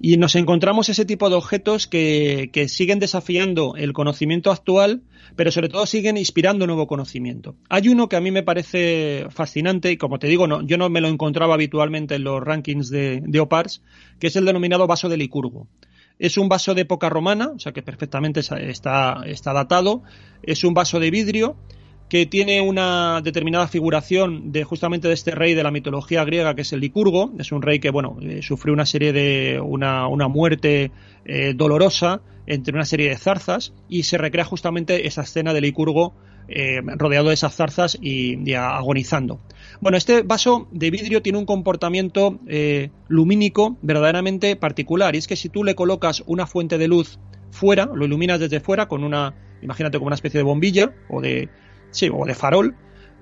Y 0.00 0.16
nos 0.16 0.34
encontramos 0.34 0.88
ese 0.88 1.04
tipo 1.04 1.30
de 1.30 1.36
objetos 1.36 1.86
que, 1.86 2.50
que 2.52 2.68
siguen 2.68 2.98
desafiando 2.98 3.76
el 3.76 3.92
conocimiento 3.92 4.50
actual, 4.50 5.02
pero 5.36 5.52
sobre 5.52 5.68
todo 5.68 5.86
siguen 5.86 6.16
inspirando 6.16 6.66
nuevo 6.66 6.88
conocimiento. 6.88 7.54
Hay 7.68 7.86
uno 7.88 8.08
que 8.08 8.16
a 8.16 8.20
mí 8.20 8.32
me 8.32 8.42
parece 8.42 9.26
fascinante, 9.30 9.92
y 9.92 9.98
como 9.98 10.18
te 10.18 10.26
digo, 10.26 10.48
no, 10.48 10.66
yo 10.66 10.76
no 10.78 10.90
me 10.90 11.00
lo 11.00 11.06
encontraba 11.06 11.54
habitualmente 11.54 12.16
en 12.16 12.24
los 12.24 12.42
rankings 12.42 12.90
de, 12.90 13.22
de 13.24 13.38
OPARs, 13.38 13.84
que 14.18 14.26
es 14.26 14.34
el 14.34 14.46
denominado 14.46 14.88
vaso 14.88 15.08
de 15.08 15.18
Licurgo. 15.18 15.68
Es 16.18 16.38
un 16.38 16.48
vaso 16.48 16.74
de 16.74 16.82
época 16.82 17.08
romana, 17.08 17.52
o 17.54 17.60
sea 17.60 17.70
que 17.70 17.82
perfectamente 17.82 18.40
está, 18.40 19.22
está 19.26 19.52
datado. 19.52 20.02
Es 20.42 20.64
un 20.64 20.74
vaso 20.74 20.98
de 20.98 21.12
vidrio 21.12 21.56
que 22.08 22.26
tiene 22.26 22.60
una 22.60 23.20
determinada 23.22 23.66
figuración 23.66 24.52
de 24.52 24.64
justamente 24.64 25.08
de 25.08 25.14
este 25.14 25.32
rey 25.32 25.54
de 25.54 25.62
la 25.62 25.70
mitología 25.70 26.24
griega 26.24 26.54
que 26.54 26.62
es 26.62 26.72
el 26.72 26.80
Licurgo. 26.80 27.32
Es 27.38 27.50
un 27.50 27.62
rey 27.62 27.80
que, 27.80 27.90
bueno, 27.90 28.16
eh, 28.22 28.42
sufrió 28.42 28.72
una 28.72 28.86
serie 28.86 29.12
de. 29.12 29.60
una, 29.60 30.06
una 30.06 30.28
muerte 30.28 30.92
eh, 31.24 31.52
dolorosa 31.54 32.20
entre 32.46 32.74
una 32.74 32.84
serie 32.84 33.08
de 33.08 33.16
zarzas 33.16 33.72
y 33.88 34.04
se 34.04 34.18
recrea 34.18 34.44
justamente 34.44 35.08
esa 35.08 35.22
escena 35.22 35.52
de 35.52 35.60
Licurgo 35.60 36.14
eh, 36.48 36.80
rodeado 36.96 37.28
de 37.28 37.34
esas 37.34 37.56
zarzas 37.56 37.98
y, 38.00 38.54
agonizando. 38.54 39.40
Bueno, 39.80 39.98
este 39.98 40.22
vaso 40.22 40.68
de 40.70 40.92
vidrio 40.92 41.22
tiene 41.22 41.38
un 41.38 41.44
comportamiento 41.44 42.38
lumínico 43.08 43.76
verdaderamente 43.82 44.54
particular 44.54 45.16
y 45.16 45.18
es 45.18 45.26
que 45.26 45.34
si 45.34 45.48
tú 45.48 45.64
le 45.64 45.74
colocas 45.74 46.22
una 46.26 46.46
fuente 46.46 46.78
de 46.78 46.86
luz 46.86 47.18
fuera, 47.50 47.90
lo 47.92 48.04
iluminas 48.04 48.38
desde 48.38 48.60
fuera 48.60 48.86
con 48.86 49.02
una, 49.02 49.34
imagínate 49.60 49.98
como 49.98 50.06
una 50.06 50.14
especie 50.14 50.38
de 50.38 50.44
bombilla 50.44 50.94
o 51.08 51.20
de, 51.20 51.48
sí, 51.90 52.10
o 52.12 52.24
de 52.24 52.34
farol, 52.34 52.76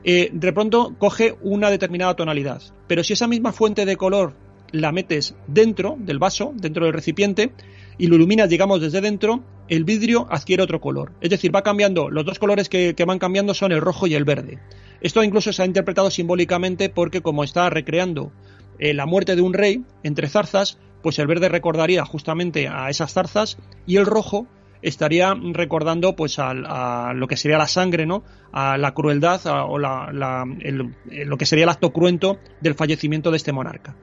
eh, 0.05 0.31
de 0.33 0.53
pronto 0.53 0.95
coge 0.99 1.35
una 1.43 1.71
determinada 1.71 2.15
tonalidad. 2.15 2.62
Pero 2.87 3.03
si 3.03 3.15
esa 3.15 3.27
misma 3.27 3.53
fuente 3.53 3.87
de 3.87 3.97
color 3.97 4.35
la 4.71 4.93
metes 4.93 5.35
dentro 5.47 5.97
del 5.99 6.19
vaso, 6.19 6.53
dentro 6.57 6.85
del 6.85 6.95
recipiente, 6.95 7.53
y 7.97 8.09
lo 8.09 8.17
iluminas, 8.17 8.49
digamos, 8.49 8.81
desde 8.81 9.01
dentro, 9.01 9.45
el 9.69 9.85
vidrio 9.85 10.27
adquiere 10.31 10.62
otro 10.62 10.81
color. 10.81 11.12
Es 11.21 11.31
decir, 11.31 11.55
va 11.55 11.62
cambiando, 11.62 12.11
los 12.11 12.25
dos 12.25 12.39
colores 12.39 12.69
que, 12.69 12.95
van 13.07 13.19
cambiando 13.19 13.55
son 13.55 13.73
el 13.73 13.81
rojo 13.81 14.07
y 14.07 14.15
el 14.15 14.25
verde. 14.25 14.59
Esto 15.01 15.23
incluso 15.23 15.53
se 15.53 15.62
ha 15.62 15.67
interpretado 15.67 16.11
simbólicamente 16.11 16.89
porque 16.89 17.23
como 17.23 17.45
está 17.45 17.71
recreando 17.71 18.33
eh, 18.79 18.95
la 18.95 19.07
muerte 19.07 19.37
de 19.37 19.43
un 19.43 19.55
rey 19.55 19.85
entre 20.03 20.29
zarzas, 20.29 20.79
pues 21.03 21.19
el 21.19 21.27
verde 21.27 21.49
recordaría 21.49 22.05
justamente 22.05 22.69
a 22.69 22.91
esas 22.91 23.12
zarzas 23.12 23.59
y 23.87 23.97
el 23.97 24.07
rojo 24.07 24.47
estaría 24.85 25.35
recordando 25.35 26.14
pues 26.14 26.39
a, 26.39 27.12
lo 27.14 27.26
que 27.26 27.37
sería 27.37 27.59
la 27.59 27.66
sangre, 27.66 28.05
¿no? 28.07 28.22
A 28.53 28.76
la 28.76 28.93
crueldad 28.93 29.41
o 29.47 29.78
lo 29.78 31.39
que 31.39 31.47
sería 31.47 31.64
el 31.64 31.70
acto 31.70 31.93
cruento 31.93 32.39
del 32.61 32.74
fallecimiento 32.74 33.30
de 33.30 33.39
este 33.39 33.53
monarca. 33.53 33.97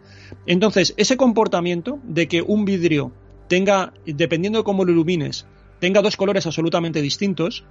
Entonces, 0.48 0.94
ese 0.98 1.18
comportamiento 1.18 2.00
de 2.04 2.28
que 2.28 2.42
un 2.42 2.66
vidrio 2.66 3.12
tenga, 3.48 3.94
dependiendo 4.06 4.60
de 4.60 4.64
cómo 4.64 4.84
lo 4.84 4.92
ilumines, 4.92 5.46
tenga 5.80 6.02
dos 6.02 6.18
colores 6.18 6.46
absolutamente 6.48 7.02
distintos, 7.02 7.64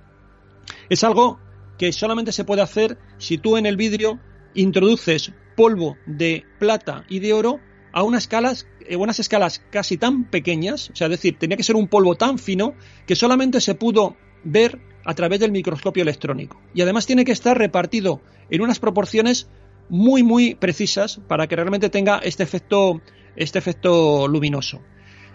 es 0.89 1.03
algo 1.03 1.41
que 1.79 1.93
solamente 1.93 2.33
se 2.33 2.45
puede 2.45 2.63
hacer 2.63 2.97
si 3.19 3.39
tú 3.39 3.57
en 3.57 3.67
el 3.67 3.77
vidrio 3.77 4.21
introduces 4.55 5.33
polvo 5.57 5.97
de 6.07 6.45
plata 6.59 7.05
y 7.09 7.19
de 7.19 7.33
oro 7.33 7.61
a 7.93 8.03
unas 8.03 8.25
escalas, 8.25 8.67
eh, 8.87 8.97
unas 8.97 9.21
escalas 9.21 9.63
casi 9.71 9.97
tan 9.97 10.25
pequeñas, 10.25 10.91
o 10.91 10.97
sea, 10.97 11.07
es 11.07 11.13
decir, 11.13 11.39
tenía 11.39 11.57
que 11.57 11.63
ser 11.63 11.77
un 11.77 11.89
polvo 11.89 12.17
tan 12.17 12.39
fino 12.39 12.75
que 13.07 13.17
solamente 13.17 13.61
se 13.61 13.75
pudo 13.75 14.17
ver 14.45 14.81
a 15.05 15.15
través 15.15 15.41
del 15.41 15.53
microscopio 15.53 16.03
electrónico. 16.03 16.61
Y 16.75 16.83
además 16.83 17.07
tiene 17.07 17.25
que 17.25 17.33
estar 17.33 17.57
repartido 17.57 18.21
en 18.51 18.63
unas 18.63 18.79
proporciones 18.79 19.49
muy 19.89 20.23
muy 20.23 20.55
precisas 20.55 21.21
para 21.27 21.47
que 21.49 21.57
realmente 21.57 21.91
tenga 21.91 22.19
este 22.19 22.43
efecto 22.43 23.01
este 23.37 23.59
efecto 23.59 24.29
luminoso. 24.29 24.81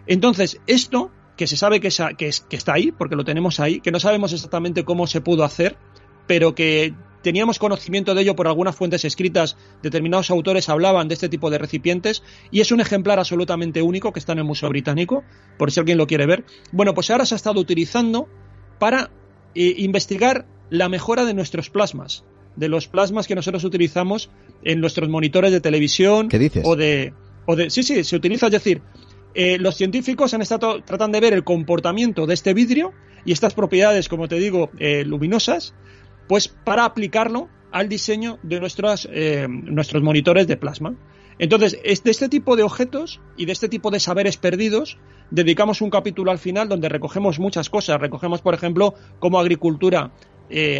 Entonces, 0.07 0.59
esto, 0.67 1.11
que 1.37 1.47
se 1.47 1.57
sabe 1.57 1.79
que, 1.79 1.89
que, 2.17 2.55
está 2.55 2.73
ahí, 2.73 2.91
porque 2.91 3.15
lo 3.15 3.25
tenemos 3.25 3.59
ahí, 3.59 3.79
que 3.79 3.91
no 3.91 3.99
sabemos 3.99 4.33
exactamente 4.33 4.83
cómo 4.83 5.07
se 5.07 5.21
pudo 5.21 5.43
hacer, 5.43 5.77
pero 6.27 6.55
que 6.55 6.93
teníamos 7.25 7.57
conocimiento 7.57 8.13
de 8.13 8.21
ello 8.21 8.35
por 8.35 8.47
algunas 8.47 8.75
fuentes 8.75 9.03
escritas, 9.03 9.57
determinados 9.81 10.29
autores 10.29 10.69
hablaban 10.69 11.07
de 11.07 11.15
este 11.15 11.27
tipo 11.27 11.49
de 11.49 11.57
recipientes, 11.57 12.21
y 12.51 12.61
es 12.61 12.71
un 12.71 12.81
ejemplar 12.81 13.17
absolutamente 13.17 13.81
único 13.81 14.13
que 14.13 14.19
está 14.19 14.33
en 14.33 14.37
el 14.37 14.43
Museo 14.43 14.69
Británico, 14.69 15.23
por 15.57 15.71
si 15.71 15.79
alguien 15.79 15.97
lo 15.97 16.05
quiere 16.05 16.27
ver. 16.27 16.45
Bueno, 16.71 16.93
pues 16.93 17.09
ahora 17.09 17.25
se 17.25 17.33
ha 17.33 17.37
estado 17.37 17.59
utilizando 17.59 18.29
para 18.77 19.09
eh, 19.55 19.73
investigar 19.79 20.45
la 20.69 20.87
mejora 20.87 21.25
de 21.25 21.33
nuestros 21.33 21.71
plasmas, 21.71 22.25
de 22.57 22.69
los 22.69 22.87
plasmas 22.87 23.25
que 23.25 23.33
nosotros 23.33 23.63
utilizamos 23.63 24.29
en 24.63 24.79
nuestros 24.79 25.09
monitores 25.09 25.51
de 25.51 25.61
televisión 25.61 26.29
¿Qué 26.29 26.37
dices? 26.37 26.63
o 26.63 26.75
de 26.75 27.11
o 27.47 27.55
de 27.55 27.71
sí 27.71 27.81
sí 27.81 28.03
se 28.03 28.15
utiliza 28.15 28.45
es 28.47 28.51
decir 28.51 28.81
eh, 29.33 29.57
los 29.59 29.75
científicos 29.75 30.33
han 30.33 30.41
estado 30.41 30.81
tratando 30.83 31.17
de 31.17 31.21
ver 31.21 31.33
el 31.33 31.43
comportamiento 31.43 32.25
de 32.25 32.35
este 32.35 32.53
vidrio 32.53 32.93
y 33.25 33.31
estas 33.31 33.53
propiedades, 33.53 34.07
como 34.07 34.27
te 34.27 34.35
digo, 34.35 34.69
eh, 34.79 35.03
luminosas, 35.03 35.73
pues 36.27 36.47
para 36.47 36.85
aplicarlo 36.85 37.49
al 37.71 37.89
diseño 37.89 38.39
de 38.43 38.59
nuestros, 38.59 39.07
eh, 39.11 39.47
nuestros 39.49 40.01
monitores 40.01 40.47
de 40.47 40.57
plasma. 40.57 40.95
Entonces, 41.37 41.73
de 41.83 42.11
este 42.11 42.29
tipo 42.29 42.55
de 42.55 42.63
objetos 42.63 43.19
y 43.35 43.45
de 43.45 43.51
este 43.51 43.67
tipo 43.67 43.91
de 43.91 43.99
saberes 43.99 44.37
perdidos, 44.37 44.97
dedicamos 45.31 45.81
un 45.81 45.89
capítulo 45.89 46.31
al 46.31 46.39
final 46.39 46.69
donde 46.69 46.87
recogemos 46.87 47.39
muchas 47.39 47.69
cosas. 47.69 47.99
Recogemos, 47.99 48.41
por 48.41 48.53
ejemplo, 48.53 48.93
cómo 49.19 49.39
agricultura 49.39 50.11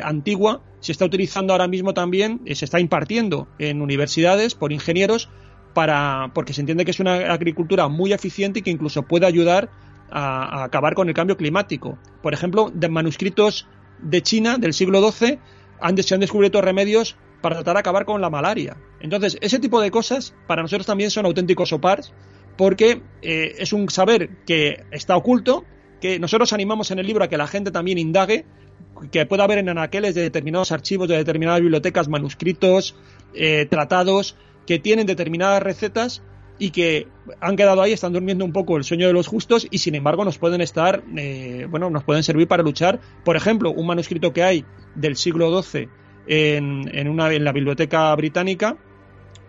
antigua 0.04 0.62
se 0.80 0.92
está 0.92 1.04
utilizando 1.04 1.52
ahora 1.52 1.68
mismo 1.68 1.94
también, 1.94 2.40
se 2.54 2.64
está 2.64 2.80
impartiendo 2.80 3.48
en 3.58 3.82
universidades 3.82 4.56
por 4.56 4.72
ingenieros 4.72 5.28
para, 5.76 6.32
porque 6.34 6.54
se 6.54 6.62
entiende 6.62 6.86
que 6.86 6.92
es 6.92 7.00
una 7.00 7.34
agricultura 7.34 7.88
muy 7.88 8.14
eficiente 8.14 8.60
y 8.60 8.62
que 8.64 8.72
incluso 8.72 9.04
puede 9.04 9.28
ayudar 9.28 9.70
a, 10.10 10.64
acabar 10.64 10.96
con 10.96 11.10
el 11.10 11.14
cambio 11.14 11.38
climático. 11.38 12.00
Por 12.24 12.34
ejemplo, 12.34 12.72
de 12.74 12.90
manuscritos 12.90 13.68
de 14.06 14.22
China 14.22 14.58
del 14.58 14.74
siglo 14.74 15.12
XII 15.12 15.40
han, 15.82 15.98
se 16.02 16.14
han 16.14 16.22
descubierto 16.22 16.62
remedios 16.62 17.18
para 17.42 17.56
tratar 17.56 17.76
de 17.76 17.80
acabar 17.82 18.06
con 18.06 18.22
la 18.22 18.30
malaria. 18.30 18.78
Entonces, 19.00 19.38
ese 19.42 19.60
tipo 19.60 19.82
de 19.82 19.92
cosas 19.92 20.34
para 20.48 20.62
nosotros 20.62 20.86
también 20.86 21.12
son 21.12 21.26
auténticos 21.26 21.74
opars 21.74 22.14
porque 22.58 23.02
eh, 23.22 23.56
es 23.60 23.74
un 23.74 23.90
saber 23.90 24.30
que 24.46 24.86
está 24.92 25.18
oculto, 25.18 25.66
que 26.00 26.20
nosotros 26.20 26.54
animamos 26.54 26.92
en 26.92 27.00
el 27.00 27.08
libro 27.08 27.24
a 27.24 27.28
que 27.28 27.38
la 27.38 27.48
gente 27.48 27.72
también 27.72 27.98
indague, 27.98 28.46
que 29.12 29.26
pueda 29.26 29.44
haber 29.44 29.58
en 29.58 29.70
anaqueles 29.70 30.16
de 30.16 30.22
determinados 30.22 30.72
archivos, 30.72 31.10
de 31.10 31.18
determinadas 31.18 31.62
bibliotecas, 31.62 32.08
manuscritos, 32.08 32.96
eh, 33.34 33.66
tratados, 33.70 34.38
que 34.66 34.80
tienen 34.80 35.06
determinadas 35.06 35.62
recetas 35.62 36.24
y 36.58 36.72
que 36.72 37.08
han 37.42 37.56
quedado 37.56 37.82
ahí, 37.82 37.92
están 37.92 38.14
durmiendo 38.14 38.46
un 38.46 38.54
poco 38.54 38.78
el 38.78 38.84
sueño 38.84 39.08
de 39.08 39.14
los 39.14 39.28
justos 39.28 39.68
y 39.70 39.80
sin 39.80 39.96
embargo 39.96 40.24
nos 40.24 40.38
pueden 40.38 40.62
estar, 40.62 41.04
eh, 41.18 41.68
bueno, 41.70 41.90
nos 41.90 42.04
pueden 42.04 42.24
servir 42.24 42.48
para 42.48 42.64
luchar. 42.64 43.00
Por 43.24 43.36
ejemplo, 43.36 43.72
un 43.72 43.88
manuscrito 43.88 44.34
que 44.34 44.44
hay 44.44 44.66
del 44.96 45.16
siglo 45.16 45.62
XII 45.62 45.90
en, 46.28 47.08
una, 47.08 47.32
en 47.34 47.44
la 47.44 47.52
biblioteca 47.52 48.16
británica, 48.16 48.78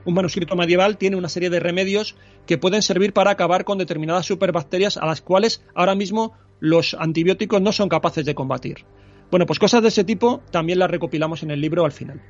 un 0.05 0.15
manuscrito 0.15 0.55
medieval 0.57 0.99
tiene 0.99 1.17
una 1.17 1.29
serie 1.29 1.51
de 1.51 1.61
remedios 1.61 2.17
que 2.47 2.59
pueden 2.59 2.83
servir 2.83 3.13
para 3.13 3.33
acabar 3.33 3.65
con 3.65 3.79
determinadas 3.79 4.27
superbacterias 4.27 4.97
a 4.97 5.07
las 5.07 5.21
cuales 5.21 5.65
ahora 5.75 5.95
mismo 5.95 6.35
los 6.61 6.95
antibióticos 6.95 7.61
no 7.61 7.73
son 7.73 7.89
capaces 7.89 8.25
de 8.25 8.35
combatir. 8.35 8.85
Bueno, 9.31 9.47
pues 9.47 9.59
cosas 9.59 9.83
de 9.83 9.89
ese 9.89 10.05
tipo 10.05 10.43
también 10.51 10.79
las 10.79 10.91
recopilamos 10.91 11.43
en 11.43 11.51
el 11.51 11.61
libro 11.61 11.85
al 11.85 11.93
final. 11.93 12.23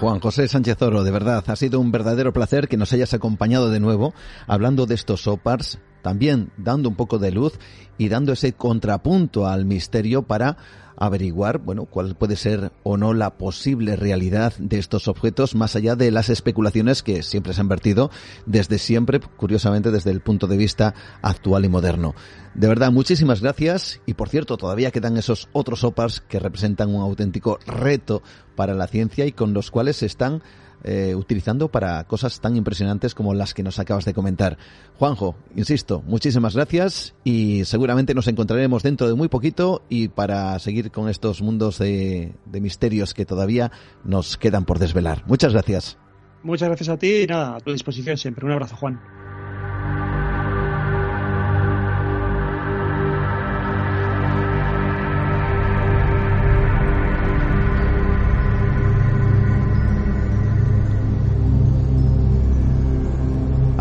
Juan 0.00 0.18
José 0.18 0.48
Sánchez 0.48 0.80
Oro, 0.80 1.04
de 1.04 1.10
verdad, 1.10 1.44
ha 1.46 1.56
sido 1.56 1.78
un 1.78 1.92
verdadero 1.92 2.32
placer 2.32 2.68
que 2.68 2.78
nos 2.78 2.90
hayas 2.94 3.12
acompañado 3.12 3.70
de 3.70 3.80
nuevo 3.80 4.14
hablando 4.46 4.86
de 4.86 4.94
estos 4.94 5.26
OPARs, 5.26 5.78
también 6.02 6.50
dando 6.56 6.88
un 6.88 6.96
poco 6.96 7.18
de 7.18 7.30
luz 7.30 7.58
y 7.98 8.08
dando 8.08 8.32
ese 8.32 8.52
contrapunto 8.52 9.46
al 9.46 9.64
misterio 9.64 10.22
para 10.22 10.56
averiguar, 11.00 11.58
bueno, 11.58 11.86
cuál 11.86 12.14
puede 12.14 12.36
ser 12.36 12.72
o 12.82 12.98
no 12.98 13.14
la 13.14 13.38
posible 13.38 13.96
realidad 13.96 14.52
de 14.58 14.78
estos 14.78 15.08
objetos, 15.08 15.54
más 15.54 15.74
allá 15.74 15.96
de 15.96 16.10
las 16.10 16.28
especulaciones 16.28 17.02
que 17.02 17.22
siempre 17.22 17.54
se 17.54 17.62
han 17.62 17.68
vertido 17.68 18.10
desde 18.44 18.78
siempre, 18.78 19.18
curiosamente 19.18 19.90
desde 19.90 20.10
el 20.10 20.20
punto 20.20 20.46
de 20.46 20.58
vista 20.58 20.94
actual 21.22 21.64
y 21.64 21.70
moderno. 21.70 22.14
De 22.54 22.68
verdad, 22.68 22.92
muchísimas 22.92 23.40
gracias 23.40 24.00
y 24.04 24.12
por 24.12 24.28
cierto, 24.28 24.58
todavía 24.58 24.90
quedan 24.90 25.16
esos 25.16 25.48
otros 25.52 25.84
OPARs 25.84 26.20
que 26.20 26.38
representan 26.38 26.94
un 26.94 27.00
auténtico 27.00 27.58
reto 27.66 28.22
para 28.54 28.74
la 28.74 28.86
ciencia 28.86 29.24
y 29.24 29.32
con 29.32 29.54
los 29.54 29.70
cuales 29.70 29.96
se 29.96 30.06
están 30.06 30.42
eh, 30.84 31.14
utilizando 31.14 31.68
para 31.68 32.04
cosas 32.04 32.40
tan 32.40 32.56
impresionantes 32.56 33.14
como 33.14 33.34
las 33.34 33.54
que 33.54 33.62
nos 33.62 33.78
acabas 33.78 34.04
de 34.04 34.14
comentar. 34.14 34.58
Juanjo, 34.98 35.36
insisto, 35.56 36.02
muchísimas 36.06 36.54
gracias 36.54 37.14
y 37.24 37.64
seguramente 37.64 38.14
nos 38.14 38.28
encontraremos 38.28 38.82
dentro 38.82 39.08
de 39.08 39.14
muy 39.14 39.28
poquito 39.28 39.82
y 39.88 40.08
para 40.08 40.58
seguir 40.58 40.90
con 40.90 41.08
estos 41.08 41.42
mundos 41.42 41.78
de, 41.78 42.34
de 42.46 42.60
misterios 42.60 43.14
que 43.14 43.26
todavía 43.26 43.72
nos 44.04 44.36
quedan 44.36 44.64
por 44.64 44.78
desvelar. 44.78 45.24
Muchas 45.26 45.52
gracias. 45.52 45.98
Muchas 46.42 46.68
gracias 46.68 46.88
a 46.88 46.96
ti 46.96 47.22
y 47.22 47.26
nada, 47.26 47.56
a 47.56 47.60
tu 47.60 47.72
disposición 47.72 48.16
siempre. 48.16 48.46
Un 48.46 48.52
abrazo, 48.52 48.76
Juan. 48.76 48.98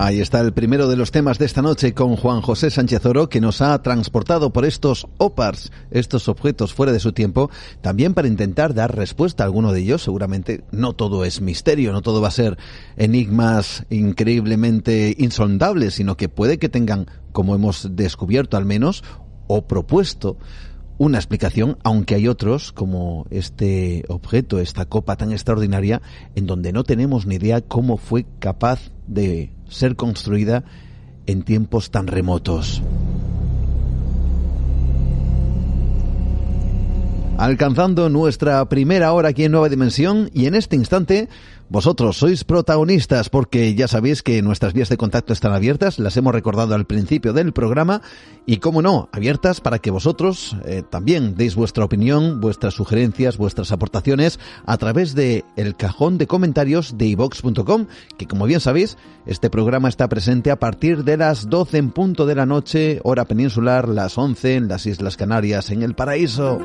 Ahí 0.02 0.22
está 0.22 0.40
el 0.40 0.54
primero 0.54 0.88
de 0.88 0.96
los 0.96 1.12
temas 1.12 1.40
de 1.40 1.46
esta 1.46 1.62
noche 1.62 1.94
con 1.94 2.16
Juan 2.16 2.40
José 2.40 2.72
Sánchez 2.72 3.06
Oro, 3.06 3.28
que 3.28 3.42
nos 3.42 3.62
ha 3.62 3.82
transportado 3.82 4.54
por 4.54 4.64
estos 4.64 5.08
OPARS, 5.18 5.74
estos 5.92 6.30
objetos 6.30 6.74
fuera 6.74 6.94
de 6.94 7.02
su 7.02 7.12
tiempo, 7.12 7.52
también 7.82 8.14
para 8.14 8.30
intentar 8.30 8.74
dar 8.74 8.96
respuesta 8.96 9.44
a 9.44 9.48
alguno 9.48 9.74
de 9.74 9.82
ellos. 9.82 10.02
Seguramente 10.02 10.64
no 10.72 10.94
todo 10.94 11.26
es 11.26 11.42
misterio, 11.42 11.92
no 11.92 12.02
todo 12.02 12.22
va 12.22 12.30
a 12.30 12.32
ser 12.32 12.58
enigmas 12.96 13.86
increíblemente 13.90 15.16
insondables, 15.18 15.96
sino 15.96 16.16
que 16.16 16.30
puede 16.30 16.60
que 16.60 16.70
tengan, 16.70 17.08
como 17.34 17.54
hemos 17.54 17.98
descubierto 17.98 18.56
al 18.56 18.64
menos, 18.64 19.04
o 19.48 19.68
propuesto, 19.68 20.38
una 21.00 21.18
explicación, 21.18 21.78
aunque 21.84 22.14
hay 22.16 22.28
otros, 22.28 22.74
como 22.74 23.26
este 23.32 24.04
objeto, 24.10 24.60
esta 24.60 24.86
copa 24.86 25.16
tan 25.16 25.32
extraordinaria, 25.32 26.02
en 26.36 26.46
donde 26.46 26.74
no 26.74 26.84
tenemos 26.84 27.26
ni 27.26 27.36
idea 27.36 27.62
cómo 27.62 27.96
fue 27.96 28.26
capaz 28.40 28.92
de 29.08 29.54
ser 29.70 29.96
construida 29.96 30.66
en 31.26 31.44
tiempos 31.44 31.90
tan 31.90 32.06
remotos. 32.06 32.84
Alcanzando 37.38 38.10
nuestra 38.10 38.68
primera 38.68 39.14
hora 39.14 39.30
aquí 39.30 39.46
en 39.46 39.54
Nueva 39.54 39.70
Dimensión 39.70 40.30
y 40.34 40.48
en 40.48 40.56
este 40.56 40.76
instante 40.76 41.30
vosotros 41.70 42.18
sois 42.18 42.44
protagonistas 42.44 43.30
porque 43.30 43.76
ya 43.76 43.88
sabéis 43.88 44.24
que 44.24 44.42
nuestras 44.42 44.74
vías 44.74 44.90
de 44.90 44.98
contacto 44.98 45.34
están 45.34 45.54
abiertas, 45.54 46.00
las 46.00 46.18
hemos 46.18 46.34
recordado 46.34 46.76
al 46.76 46.86
principio 46.86 47.32
del 47.32 47.54
programa 47.54 48.02
y, 48.46 48.58
como 48.58 48.82
no, 48.82 49.08
abiertas 49.12 49.62
para 49.62 49.80
que 49.80 49.92
vosotros 49.92 50.58
eh, 50.66 50.84
también 50.90 51.36
deis 51.36 51.56
vuestra 51.56 51.86
opinión, 51.86 52.42
vuestras 52.42 52.74
sugerencias, 52.74 53.38
vuestras 53.38 53.72
aportaciones 53.72 54.40
a 54.66 54.78
través 54.78 55.14
de 55.14 55.46
el 55.56 55.76
cajón 55.76 56.18
de 56.18 56.28
comentarios 56.28 56.98
de 56.98 57.06
ivox.com, 57.06 57.86
que 58.18 58.28
como 58.28 58.46
bien 58.46 58.60
sabéis, 58.60 58.98
este 59.26 59.50
programa 59.50 59.90
está 59.90 60.10
presente 60.10 60.50
a 60.52 60.60
partir 60.60 61.04
de 61.04 61.18
las 61.18 61.50
12 61.50 61.78
en 61.78 61.92
punto 61.92 62.26
de 62.26 62.36
la 62.36 62.46
noche, 62.48 63.00
hora 63.04 63.26
peninsular, 63.26 63.88
las 63.88 64.18
11 64.18 64.56
en 64.56 64.68
las 64.68 64.86
Islas 64.88 65.18
Canarias, 65.18 65.70
en 65.70 65.84
el 65.84 65.94
paraíso. 65.94 66.60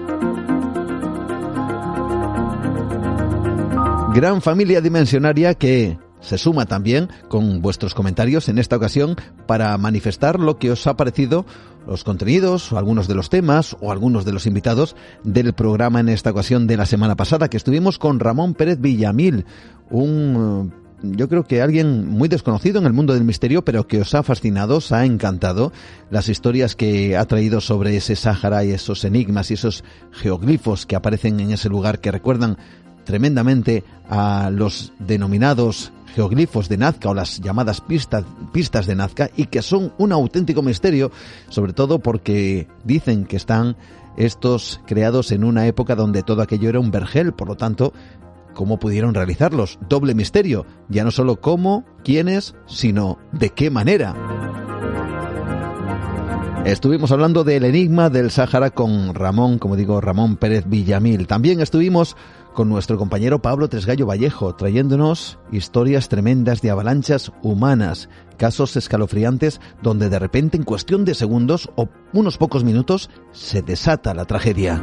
Gran 4.14 4.40
familia 4.40 4.80
dimensionaria 4.80 5.54
que 5.54 5.98
se 6.20 6.38
suma 6.38 6.66
también 6.66 7.08
con 7.28 7.60
vuestros 7.60 7.94
comentarios 7.94 8.48
en 8.48 8.58
esta 8.58 8.76
ocasión 8.76 9.16
para 9.46 9.76
manifestar 9.76 10.38
lo 10.38 10.56
que 10.56 10.70
os 10.70 10.86
ha 10.86 10.96
parecido 10.96 11.44
los 11.84 12.04
contenidos 12.04 12.72
o 12.72 12.78
algunos 12.78 13.08
de 13.08 13.16
los 13.16 13.28
temas 13.28 13.76
o 13.80 13.90
algunos 13.90 14.24
de 14.24 14.32
los 14.32 14.46
invitados 14.46 14.94
del 15.24 15.52
programa 15.52 15.98
en 15.98 16.08
esta 16.08 16.30
ocasión 16.30 16.68
de 16.68 16.76
la 16.76 16.86
semana 16.86 17.16
pasada 17.16 17.48
que 17.48 17.56
estuvimos 17.56 17.98
con 17.98 18.20
Ramón 18.20 18.54
Pérez 18.54 18.80
Villamil, 18.80 19.46
un 19.90 20.72
yo 21.02 21.28
creo 21.28 21.44
que 21.44 21.60
alguien 21.60 22.08
muy 22.08 22.28
desconocido 22.28 22.78
en 22.78 22.86
el 22.86 22.94
mundo 22.94 23.12
del 23.12 23.24
misterio, 23.24 23.62
pero 23.62 23.86
que 23.86 24.00
os 24.00 24.14
ha 24.14 24.22
fascinado, 24.22 24.76
os 24.76 24.90
ha 24.90 25.04
encantado 25.04 25.70
las 26.10 26.30
historias 26.30 26.76
que 26.76 27.16
ha 27.16 27.26
traído 27.26 27.60
sobre 27.60 27.96
ese 27.96 28.16
Sáhara 28.16 28.64
y 28.64 28.70
esos 28.70 29.04
enigmas 29.04 29.50
y 29.50 29.54
esos 29.54 29.84
geoglifos 30.12 30.86
que 30.86 30.96
aparecen 30.96 31.40
en 31.40 31.50
ese 31.50 31.68
lugar 31.68 32.00
que 32.00 32.10
recuerdan 32.10 32.56
tremendamente 33.04 33.84
a 34.08 34.50
los 34.52 34.92
denominados 34.98 35.92
geoglifos 36.14 36.68
de 36.68 36.78
Nazca 36.78 37.10
o 37.10 37.14
las 37.14 37.40
llamadas 37.40 37.80
pistas, 37.80 38.24
pistas 38.52 38.86
de 38.86 38.94
Nazca 38.94 39.30
y 39.36 39.46
que 39.46 39.62
son 39.62 39.92
un 39.98 40.12
auténtico 40.12 40.62
misterio, 40.62 41.10
sobre 41.48 41.72
todo 41.72 41.98
porque 41.98 42.68
dicen 42.84 43.24
que 43.24 43.36
están 43.36 43.76
estos 44.16 44.80
creados 44.86 45.32
en 45.32 45.44
una 45.44 45.66
época 45.66 45.96
donde 45.96 46.22
todo 46.22 46.42
aquello 46.42 46.68
era 46.68 46.80
un 46.80 46.92
vergel, 46.92 47.32
por 47.32 47.48
lo 47.48 47.56
tanto, 47.56 47.92
¿cómo 48.54 48.78
pudieron 48.78 49.14
realizarlos? 49.14 49.78
Doble 49.88 50.14
misterio, 50.14 50.66
ya 50.88 51.02
no 51.04 51.10
solo 51.10 51.40
cómo, 51.40 51.84
quiénes, 52.04 52.54
sino 52.66 53.18
de 53.32 53.50
qué 53.50 53.70
manera. 53.70 54.14
Estuvimos 56.64 57.12
hablando 57.12 57.44
del 57.44 57.62
enigma 57.64 58.08
del 58.08 58.30
Sáhara 58.30 58.70
con 58.70 59.14
Ramón, 59.14 59.58
como 59.58 59.76
digo, 59.76 60.00
Ramón 60.00 60.36
Pérez 60.36 60.64
Villamil. 60.66 61.26
También 61.26 61.60
estuvimos 61.60 62.16
con 62.54 62.70
nuestro 62.70 62.96
compañero 62.96 63.42
Pablo 63.42 63.68
Tresgallo 63.68 64.06
Vallejo, 64.06 64.54
trayéndonos 64.54 65.38
historias 65.52 66.08
tremendas 66.08 66.62
de 66.62 66.70
avalanchas 66.70 67.32
humanas, 67.42 68.08
casos 68.38 68.76
escalofriantes 68.76 69.60
donde 69.82 70.08
de 70.08 70.18
repente 70.18 70.56
en 70.56 70.62
cuestión 70.62 71.04
de 71.04 71.14
segundos 71.14 71.68
o 71.76 71.90
unos 72.14 72.38
pocos 72.38 72.64
minutos 72.64 73.10
se 73.32 73.60
desata 73.60 74.14
la 74.14 74.24
tragedia. 74.24 74.82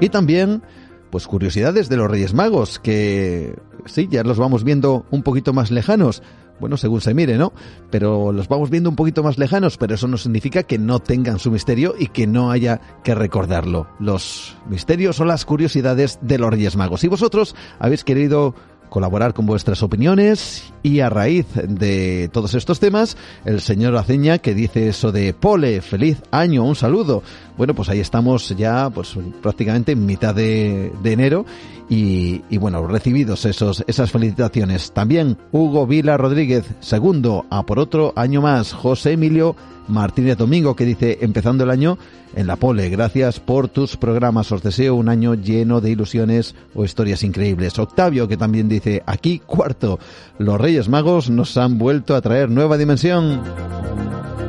Y 0.00 0.08
también, 0.08 0.64
pues 1.10 1.28
curiosidades 1.28 1.88
de 1.88 1.96
los 1.96 2.10
Reyes 2.10 2.34
Magos, 2.34 2.80
que 2.80 3.54
sí, 3.84 4.08
ya 4.10 4.24
los 4.24 4.38
vamos 4.38 4.64
viendo 4.64 5.06
un 5.12 5.22
poquito 5.22 5.52
más 5.52 5.70
lejanos, 5.70 6.24
bueno, 6.60 6.76
según 6.76 7.00
se 7.00 7.14
mire, 7.14 7.36
¿no? 7.36 7.52
Pero 7.90 8.32
los 8.32 8.48
vamos 8.48 8.70
viendo 8.70 8.88
un 8.88 8.96
poquito 8.96 9.22
más 9.22 9.38
lejanos, 9.38 9.76
pero 9.76 9.94
eso 9.94 10.08
no 10.08 10.16
significa 10.16 10.62
que 10.62 10.78
no 10.78 11.00
tengan 11.00 11.38
su 11.38 11.50
misterio 11.50 11.94
y 11.98 12.08
que 12.08 12.26
no 12.26 12.50
haya 12.50 12.80
que 13.02 13.14
recordarlo. 13.14 13.86
Los 13.98 14.56
misterios 14.68 15.16
son 15.16 15.28
las 15.28 15.44
curiosidades 15.44 16.18
de 16.22 16.38
los 16.38 16.50
Reyes 16.50 16.76
Magos. 16.76 17.04
Y 17.04 17.08
vosotros 17.08 17.54
habéis 17.78 18.04
querido 18.04 18.54
colaborar 18.94 19.34
con 19.34 19.44
vuestras 19.44 19.82
opiniones 19.82 20.72
y 20.84 21.00
a 21.00 21.10
raíz 21.10 21.46
de 21.66 22.30
todos 22.32 22.54
estos 22.54 22.78
temas, 22.78 23.16
el 23.44 23.60
señor 23.60 23.96
Aceña 23.96 24.38
que 24.38 24.54
dice 24.54 24.86
eso 24.86 25.10
de 25.10 25.34
Pole, 25.34 25.82
feliz 25.82 26.22
año, 26.30 26.62
un 26.62 26.76
saludo. 26.76 27.24
Bueno, 27.56 27.74
pues 27.74 27.88
ahí 27.88 27.98
estamos 27.98 28.50
ya 28.50 28.88
pues 28.90 29.18
prácticamente 29.42 29.90
en 29.90 30.06
mitad 30.06 30.32
de, 30.32 30.92
enero 31.02 31.44
y, 31.88 32.42
y, 32.48 32.58
bueno, 32.58 32.86
recibidos 32.86 33.46
esos, 33.46 33.82
esas 33.88 34.12
felicitaciones. 34.12 34.92
También 34.92 35.38
Hugo 35.50 35.88
Vila 35.88 36.16
Rodríguez, 36.16 36.64
segundo, 36.78 37.46
a 37.50 37.66
por 37.66 37.80
otro 37.80 38.12
año 38.14 38.42
más, 38.42 38.72
José 38.72 39.14
Emilio 39.14 39.56
Martínez 39.88 40.36
Domingo, 40.36 40.76
que 40.76 40.84
dice, 40.84 41.18
empezando 41.20 41.64
el 41.64 41.70
año 41.70 41.98
en 42.34 42.46
la 42.46 42.56
pole, 42.56 42.88
gracias 42.88 43.40
por 43.40 43.68
tus 43.68 43.96
programas, 43.96 44.50
os 44.52 44.62
deseo 44.62 44.94
un 44.94 45.08
año 45.08 45.34
lleno 45.34 45.80
de 45.80 45.90
ilusiones 45.90 46.54
o 46.74 46.84
historias 46.84 47.22
increíbles. 47.22 47.78
Octavio, 47.78 48.28
que 48.28 48.36
también 48.36 48.68
dice, 48.68 49.02
aquí 49.06 49.40
cuarto, 49.44 49.98
los 50.38 50.60
Reyes 50.60 50.88
Magos 50.88 51.30
nos 51.30 51.56
han 51.56 51.78
vuelto 51.78 52.16
a 52.16 52.20
traer 52.20 52.50
nueva 52.50 52.76
dimensión. 52.76 53.40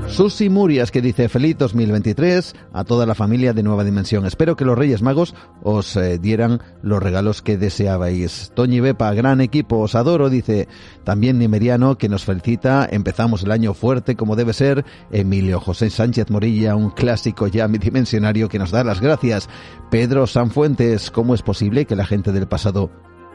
Susi 0.08 0.50
Murias 0.50 0.92
que 0.92 1.02
dice 1.02 1.28
feliz 1.28 1.58
2023 1.58 2.56
a 2.74 2.84
toda 2.84 3.06
la 3.06 3.16
familia 3.16 3.54
de 3.54 3.64
Nueva 3.64 3.84
Dimensión. 3.84 4.26
Espero 4.26 4.56
que 4.56 4.64
los 4.64 4.78
Reyes 4.78 5.02
Magos 5.02 5.36
os 5.62 5.98
eh, 5.98 6.20
dieran 6.20 6.62
los 6.82 7.04
regalos 7.04 7.42
que 7.42 7.58
deseabais. 7.58 8.52
Toñi 8.56 8.80
Bepa, 8.80 9.14
gran 9.14 9.42
equipo, 9.42 9.80
os 9.80 9.96
adoro, 9.96 10.30
dice 10.30 10.68
también 11.04 11.40
Nimeriano 11.40 11.98
que 11.98 12.08
nos 12.08 12.24
felicita. 12.24 12.88
Empezamos 12.90 13.44
el 13.44 13.52
año 13.52 13.74
fuerte 13.74 14.16
como 14.16 14.36
debe 14.36 14.54
ser. 14.54 14.86
Emilio 15.12 15.60
José 15.60 15.90
Sánchez 15.90 16.30
Morilla, 16.30 16.76
un 16.76 16.92
clásico 16.92 17.48
ya 17.48 17.68
dimensionario 17.68 18.48
que 18.48 18.60
nos 18.60 18.72
da 18.72 18.84
las 18.84 19.02
gracias. 19.02 19.50
Pedro 19.90 20.28
Sanfuentes, 20.28 21.12
¿cómo 21.12 21.34
es 21.34 21.42
posible 21.42 21.86
que 21.86 21.96
la 21.96 22.06
gente 22.06 22.32
del 22.32 22.48
pasado 22.48 22.90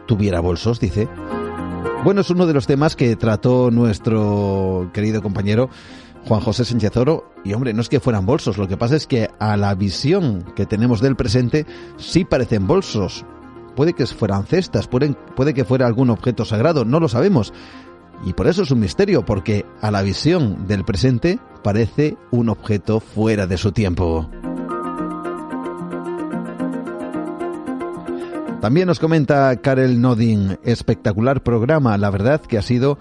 tuviera 0.07 0.41
bolsos? 0.41 0.81
Dice. 0.81 1.09
Bueno, 2.03 2.23
es 2.23 2.31
uno 2.31 2.47
de 2.47 2.55
los 2.55 2.67
temas 2.67 2.97
que 2.97 3.15
trató 3.15 3.71
nuestro 3.71 4.91
querido 4.95 5.21
compañero 5.21 5.69
Juan 6.27 6.41
José 6.41 6.65
Sánchez 6.65 6.97
Oro, 6.97 7.33
y 7.45 7.53
hombre, 7.55 7.73
no 7.73 7.81
es 7.81 7.89
que 7.89 8.01
fueran 8.01 8.27
bolsos, 8.27 8.59
lo 8.59 8.69
que 8.69 8.77
pasa 8.77 8.97
es 8.97 9.07
que 9.07 9.31
a 9.39 9.57
la 9.57 9.75
visión 9.75 10.45
que 10.55 10.67
tenemos 10.67 11.01
del 11.01 11.17
presente 11.17 11.67
sí 11.97 12.25
parecen 12.25 12.67
bolsos. 12.67 13.25
Puede 13.75 13.95
que 13.95 14.07
fueran 14.07 14.45
cestas, 14.45 14.87
puede, 14.89 15.15
puede 15.35 15.55
que 15.55 15.65
fuera 15.65 15.87
algún 15.87 16.11
objeto 16.11 16.45
sagrado, 16.45 16.85
no 16.85 17.01
lo 17.01 17.09
sabemos. 17.09 17.53
Y 18.25 18.35
por 18.35 18.47
eso 18.47 18.63
es 18.63 18.71
un 18.71 18.81
misterio, 18.81 19.25
porque 19.25 19.65
a 19.81 19.91
la 19.91 20.03
visión 20.03 20.67
del 20.67 20.85
presente 20.85 21.39
parece 21.63 22.17
un 22.31 22.51
objeto 22.51 23.01
fuera 23.01 23.47
de 23.47 23.57
su 23.57 23.73
tiempo. 23.73 24.29
También 28.61 28.89
nos 28.89 28.99
comenta 28.99 29.57
Karel 29.57 30.03
Nodin, 30.03 30.59
espectacular 30.65 31.43
programa, 31.43 31.97
la 31.97 32.11
verdad 32.11 32.43
que 32.43 32.59
ha 32.59 32.63
sido 32.63 32.99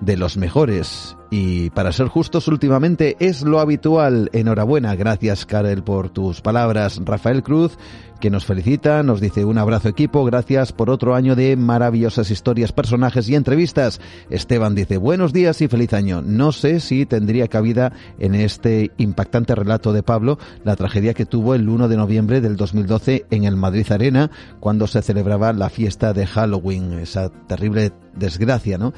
de 0.00 0.16
los 0.16 0.36
mejores. 0.36 1.16
Y 1.30 1.70
para 1.70 1.92
ser 1.92 2.08
justos, 2.08 2.48
últimamente 2.48 3.16
es 3.20 3.42
lo 3.42 3.60
habitual. 3.60 4.30
Enhorabuena, 4.32 4.96
gracias 4.96 5.46
Karel 5.46 5.84
por 5.84 6.10
tus 6.10 6.40
palabras. 6.40 7.00
Rafael 7.04 7.44
Cruz, 7.44 7.78
que 8.20 8.30
nos 8.30 8.44
felicita, 8.44 9.04
nos 9.04 9.20
dice 9.20 9.44
un 9.44 9.56
abrazo 9.56 9.88
equipo, 9.88 10.24
gracias 10.24 10.72
por 10.72 10.90
otro 10.90 11.14
año 11.14 11.36
de 11.36 11.54
maravillosas 11.54 12.32
historias, 12.32 12.72
personajes 12.72 13.28
y 13.28 13.36
entrevistas. 13.36 14.00
Esteban 14.28 14.74
dice 14.74 14.96
buenos 14.96 15.32
días 15.32 15.60
y 15.62 15.68
feliz 15.68 15.92
año. 15.92 16.20
No 16.20 16.50
sé 16.50 16.80
si 16.80 17.06
tendría 17.06 17.46
cabida 17.46 17.92
en 18.18 18.34
este 18.34 18.90
impactante 18.98 19.54
relato 19.54 19.92
de 19.92 20.02
Pablo 20.02 20.36
la 20.64 20.74
tragedia 20.74 21.14
que 21.14 21.26
tuvo 21.26 21.54
el 21.54 21.68
1 21.68 21.86
de 21.86 21.96
noviembre 21.96 22.40
del 22.40 22.56
2012 22.56 23.26
en 23.30 23.44
el 23.44 23.54
Madrid 23.54 23.86
Arena, 23.92 24.32
cuando 24.58 24.88
se 24.88 25.00
celebraba 25.00 25.52
la 25.52 25.70
fiesta 25.70 26.12
de 26.12 26.26
Halloween, 26.26 26.94
esa 26.94 27.28
terrible 27.46 27.92
desgracia, 28.16 28.78
¿no? 28.78 28.92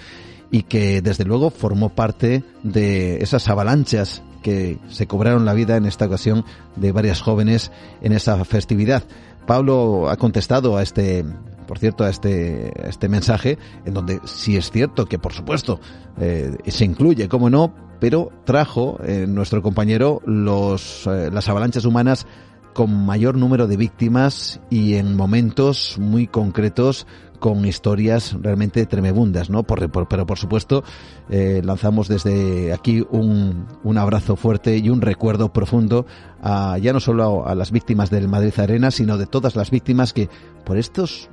Y 0.52 0.64
que 0.64 1.02
desde 1.02 1.24
luego 1.24 1.50
formó 1.50 1.88
parte 1.88 2.44
de 2.62 3.16
esas 3.16 3.48
avalanchas 3.48 4.22
que 4.42 4.78
se 4.88 5.06
cobraron 5.06 5.44
la 5.44 5.54
vida 5.54 5.76
en 5.76 5.86
esta 5.86 6.04
ocasión 6.06 6.44
de 6.76 6.92
varias 6.92 7.22
jóvenes 7.22 7.72
en 8.02 8.12
esa 8.12 8.44
festividad. 8.44 9.02
Pablo 9.46 10.10
ha 10.10 10.16
contestado 10.16 10.76
a 10.76 10.82
este, 10.82 11.24
por 11.66 11.78
cierto, 11.78 12.04
a 12.04 12.10
este, 12.10 12.88
este 12.88 13.08
mensaje, 13.08 13.58
en 13.86 13.94
donde 13.94 14.20
sí 14.24 14.56
es 14.56 14.70
cierto 14.70 15.06
que, 15.06 15.18
por 15.18 15.32
supuesto, 15.32 15.80
eh, 16.20 16.54
se 16.66 16.84
incluye, 16.84 17.28
como 17.28 17.48
no, 17.48 17.74
pero 17.98 18.30
trajo 18.44 18.98
eh, 19.04 19.26
nuestro 19.26 19.62
compañero 19.62 20.20
los, 20.26 21.06
eh, 21.06 21.30
las 21.32 21.48
avalanchas 21.48 21.86
humanas 21.86 22.26
con 22.74 23.06
mayor 23.06 23.36
número 23.36 23.66
de 23.66 23.76
víctimas 23.76 24.60
y 24.70 24.94
en 24.94 25.16
momentos 25.16 25.96
muy 25.98 26.26
concretos 26.26 27.06
con 27.42 27.66
historias 27.66 28.36
realmente 28.40 28.86
tremebundas, 28.86 29.50
¿no? 29.50 29.64
Por, 29.64 29.90
pero 30.06 30.26
por 30.26 30.38
supuesto 30.38 30.84
eh, 31.28 31.60
lanzamos 31.64 32.06
desde 32.06 32.72
aquí 32.72 33.04
un, 33.10 33.66
un, 33.82 33.98
abrazo 33.98 34.36
fuerte 34.36 34.78
y 34.78 34.90
un 34.90 35.00
recuerdo 35.00 35.52
profundo 35.52 36.06
a, 36.40 36.78
ya 36.78 36.92
no 36.92 37.00
solo 37.00 37.44
a, 37.44 37.56
las 37.56 37.72
víctimas 37.72 38.10
del 38.10 38.28
Madrid 38.28 38.52
Arena, 38.58 38.92
sino 38.92 39.18
de 39.18 39.26
todas 39.26 39.56
las 39.56 39.72
víctimas 39.72 40.12
que 40.12 40.28
por 40.64 40.78
estos 40.78 41.30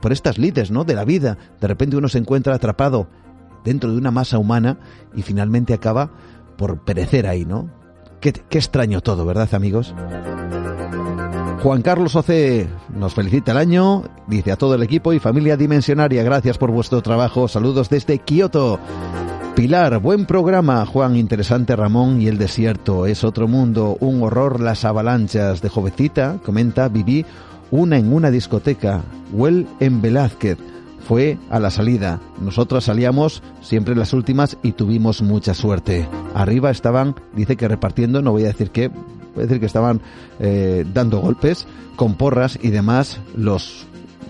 por 0.00 0.10
estas 0.10 0.38
lides, 0.38 0.72
¿no? 0.72 0.82
De 0.82 0.96
la 0.96 1.04
vida, 1.04 1.38
de 1.60 1.68
repente 1.68 1.96
uno 1.96 2.08
se 2.08 2.18
encuentra 2.18 2.52
atrapado 2.52 3.08
dentro 3.64 3.92
de 3.92 3.98
una 3.98 4.10
masa 4.10 4.38
humana 4.38 4.80
y 5.14 5.22
finalmente 5.22 5.72
acaba 5.72 6.10
por 6.56 6.84
perecer 6.84 7.28
ahí, 7.28 7.44
¿no? 7.44 7.70
Qué 8.20 8.32
extraño 8.50 9.02
todo, 9.02 9.24
¿verdad, 9.24 9.54
amigos? 9.54 9.94
Juan 11.62 11.82
Carlos 11.82 12.14
Oce 12.14 12.68
nos 12.94 13.14
felicita 13.14 13.50
el 13.50 13.58
año, 13.58 14.04
dice 14.28 14.52
a 14.52 14.56
todo 14.56 14.76
el 14.76 14.82
equipo 14.84 15.12
y 15.12 15.18
familia 15.18 15.56
dimensionaria, 15.56 16.22
gracias 16.22 16.56
por 16.56 16.70
vuestro 16.70 17.02
trabajo, 17.02 17.48
saludos 17.48 17.88
desde 17.88 18.20
Kioto. 18.20 18.78
Pilar, 19.56 19.98
buen 19.98 20.24
programa, 20.24 20.86
Juan, 20.86 21.16
interesante 21.16 21.74
Ramón 21.74 22.22
y 22.22 22.28
el 22.28 22.38
desierto, 22.38 23.06
es 23.06 23.24
otro 23.24 23.48
mundo, 23.48 23.96
un 23.98 24.22
horror 24.22 24.60
las 24.60 24.84
avalanchas. 24.84 25.60
De 25.60 25.68
jovencita, 25.68 26.38
comenta, 26.44 26.88
viví 26.88 27.26
una 27.72 27.98
en 27.98 28.12
una 28.12 28.30
discoteca, 28.30 29.02
Well 29.32 29.66
en 29.80 30.00
Velázquez. 30.00 30.58
Fue 31.06 31.38
a 31.50 31.58
la 31.58 31.70
salida. 31.70 32.20
Nosotras 32.40 32.84
salíamos 32.84 33.42
siempre 33.60 33.94
las 33.94 34.12
últimas 34.12 34.58
y 34.62 34.72
tuvimos 34.72 35.22
mucha 35.22 35.54
suerte. 35.54 36.08
Arriba 36.34 36.70
estaban, 36.70 37.14
dice 37.34 37.56
que 37.56 37.68
repartiendo, 37.68 38.20
no 38.20 38.32
voy 38.32 38.44
a 38.44 38.48
decir 38.48 38.70
qué, 38.70 38.84
es 38.84 39.48
decir 39.48 39.60
que 39.60 39.66
estaban 39.66 40.00
eh, 40.40 40.84
dando 40.92 41.20
golpes 41.20 41.66
con 41.96 42.14
porras 42.14 42.58
y 42.60 42.70
demás 42.70 43.20
los 43.36 43.86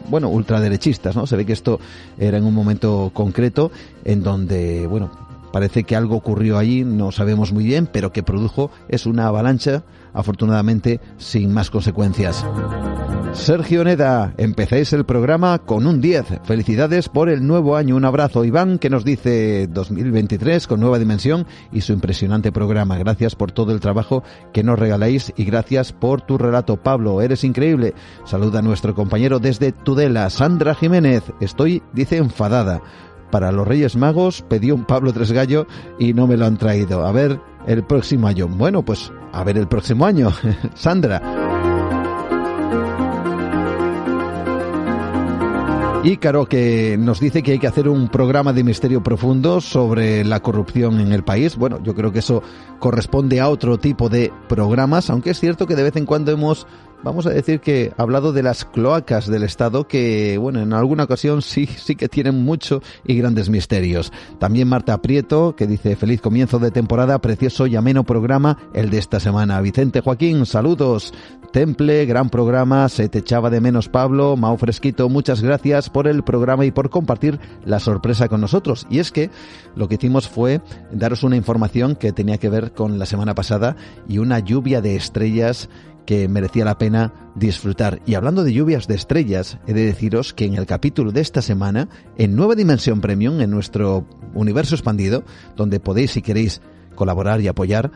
bueno, 0.09 0.29
ultraderechistas, 0.29 1.17
¿no? 1.17 1.27
Se 1.27 1.37
ve 1.37 1.45
que 1.45 1.53
esto 1.53 1.81
era 2.19 2.39
en 2.39 2.45
un 2.45 2.55
momento 2.55 3.11
concreto 3.13 3.71
en 4.05 4.23
donde, 4.23 4.87
bueno, 4.87 5.11
parece 5.53 5.85
que 5.85 5.97
algo 5.97 6.17
ocurrió 6.17 6.59
allí, 6.59 6.85
no 6.85 7.13
sabemos 7.13 7.53
muy 7.53 7.65
bien, 7.65 7.89
pero 7.93 8.13
que 8.13 8.23
produjo 8.23 8.71
es 8.89 9.07
una 9.07 9.27
avalancha 9.27 9.85
afortunadamente 10.19 11.01
sin 11.17 11.53
más 11.53 11.71
consecuencias. 11.71 12.45
Sergio 13.33 13.85
Neda, 13.85 14.35
empezáis 14.37 14.93
el 14.93 15.05
programa 15.05 15.59
con 15.59 15.87
un 15.87 16.01
10. 16.01 16.41
Felicidades 16.45 17.09
por 17.09 17.29
el 17.29 17.47
nuevo 17.47 17.77
año. 17.77 17.95
Un 17.95 18.05
abrazo, 18.05 18.45
Iván, 18.45 18.79
que 18.79 18.91
nos 18.91 19.05
dice 19.05 19.69
2023 19.69 20.67
con 20.67 20.81
nueva 20.81 20.99
dimensión 20.99 21.47
y 21.71 21.83
su 21.83 21.93
impresionante 21.93 22.53
programa. 22.53 22.99
Gracias 22.99 23.37
por 23.37 23.53
todo 23.53 23.73
el 23.73 23.81
trabajo 23.81 24.25
que 24.53 24.65
nos 24.65 24.79
regaláis 24.79 25.33
y 25.37 25.45
gracias 25.45 25.93
por 25.93 26.23
tu 26.23 26.37
relato, 26.37 26.79
Pablo. 26.79 27.21
Eres 27.21 27.45
increíble. 27.45 27.95
Saluda 28.25 28.59
a 28.59 28.63
nuestro 28.63 28.95
compañero 28.95 29.39
desde 29.39 29.73
Tudela, 29.73 30.31
Sandra 30.31 30.75
Jiménez. 30.75 31.23
Estoy, 31.41 31.83
dice, 31.93 32.17
enfadada. 32.17 32.83
Para 33.31 33.53
los 33.53 33.67
Reyes 33.67 33.97
Magos 33.97 34.43
pedí 34.49 34.71
un 34.71 34.85
Pablo 34.85 35.13
Tres 35.13 35.33
Gallo 35.33 35.67
y 35.99 36.15
no 36.15 36.27
me 36.27 36.37
lo 36.37 36.47
han 36.47 36.57
traído. 36.57 37.07
A 37.07 37.13
ver, 37.13 37.41
el 37.67 37.85
próximo 37.85 38.27
año. 38.27 38.49
Bueno, 38.49 38.83
pues 38.83 39.13
a 39.33 39.45
ver 39.45 39.59
el 39.59 39.69
próximo 39.69 40.07
año. 40.07 40.33
Sandra. 40.75 41.23
Ícaro 46.05 46.47
que 46.47 46.97
nos 46.97 47.19
dice 47.19 47.43
que 47.43 47.53
hay 47.53 47.59
que 47.59 47.67
hacer 47.67 47.89
un 47.89 48.09
programa 48.09 48.53
de 48.53 48.63
misterio 48.63 49.03
profundo 49.03 49.61
sobre 49.61 50.25
la 50.25 50.41
corrupción 50.41 51.01
en 51.01 51.13
el 51.13 51.25
país. 51.25 51.57
Bueno, 51.57 51.83
yo 51.83 51.95
creo 51.95 52.13
que 52.13 52.21
eso 52.21 52.43
corresponde 52.79 53.41
a 53.41 53.49
otro 53.49 53.79
tipo 53.79 54.09
de 54.09 54.33
programas, 54.49 55.11
aunque 55.11 55.31
es 55.31 55.41
cierto 55.41 55.67
que 55.67 55.75
de 55.75 55.83
vez 55.83 55.97
en 55.97 56.07
cuando 56.07 56.31
hemos 56.31 56.69
vamos 57.03 57.27
a 57.27 57.31
decir 57.31 57.61
que 57.61 57.93
ha 57.97 58.03
hablado 58.03 58.33
de 58.33 58.43
las 58.43 58.65
cloacas 58.65 59.27
del 59.27 59.43
Estado 59.43 59.87
que, 59.87 60.39
bueno, 60.39 60.61
en 60.61 60.73
alguna 60.73 61.05
ocasión 61.05 61.43
sí, 61.43 61.67
sí 61.67 61.97
que 61.97 62.09
tienen 62.09 62.43
mucho 62.45 62.83
y 63.05 63.17
grandes 63.17 63.49
misterios. 63.51 64.13
También 64.39 64.69
Marta 64.69 65.01
Prieto, 65.01 65.55
que 65.57 65.67
dice 65.67 65.97
feliz 65.97 66.21
comienzo 66.21 66.59
de 66.59 66.71
temporada, 66.71 67.19
precioso 67.21 67.67
y 67.67 67.77
ameno 67.77 68.05
programa 68.05 68.59
el 68.75 68.91
de 68.91 68.99
esta 68.99 69.21
semana. 69.21 69.61
Vicente 69.61 70.01
Joaquín, 70.01 70.47
saludos. 70.47 71.13
Temple, 71.53 72.05
gran 72.05 72.29
programa, 72.29 72.89
se 72.91 73.09
te 73.09 73.21
echaba 73.21 73.49
de 73.49 73.63
menos 73.63 73.89
Pablo, 73.89 74.37
Mau 74.37 74.59
Fresquito, 74.59 75.09
muchas 75.09 75.41
gracias 75.41 75.89
por 75.89 76.07
el 76.07 76.23
programa 76.23 76.67
y 76.67 76.71
por 76.71 76.91
compartir 76.91 77.41
la 77.65 77.81
sorpresa 77.81 78.29
con 78.29 78.43
nosotros. 78.43 78.87
Y 78.91 78.99
es 78.99 79.13
que 79.13 79.31
lo 79.75 79.89
que 79.89 79.95
hicimos 79.95 80.29
fue 80.29 80.61
daros 80.93 81.23
una 81.23 81.37
información 81.37 81.97
que 81.97 82.13
tenía 82.13 82.37
que 82.37 82.51
ver 82.51 82.73
con 82.73 82.99
la 82.99 83.07
semana 83.07 83.35
pasada 83.35 83.77
y 84.07 84.19
una 84.19 84.41
lluvia 84.41 84.83
de 84.83 84.97
estrellas 84.97 85.71
que 86.09 86.27
merecía 86.27 86.65
la 86.65 86.79
pena 86.79 87.13
disfrutar. 87.35 88.01
Y 88.07 88.15
hablando 88.15 88.43
de 88.43 88.55
lluvias 88.55 88.89
de 88.89 88.95
estrellas, 88.95 89.59
he 89.67 89.75
de 89.75 89.85
deciros 89.85 90.33
que 90.33 90.47
en 90.47 90.55
el 90.55 90.65
capítulo 90.65 91.13
de 91.13 91.21
esta 91.21 91.43
semana, 91.43 91.91
en 92.17 92.35
Nueva 92.35 92.55
Dimensión 92.55 93.03
Premium, 93.03 93.43
en 93.43 93.51
nuestro 93.51 94.07
universo 94.33 94.75
expandido, 94.75 95.23
donde 95.55 95.81
podéis, 95.81 96.13
si 96.13 96.23
queréis, 96.23 96.63
colaborar 96.95 97.43
y 97.43 97.49
apoyar, 97.49 97.91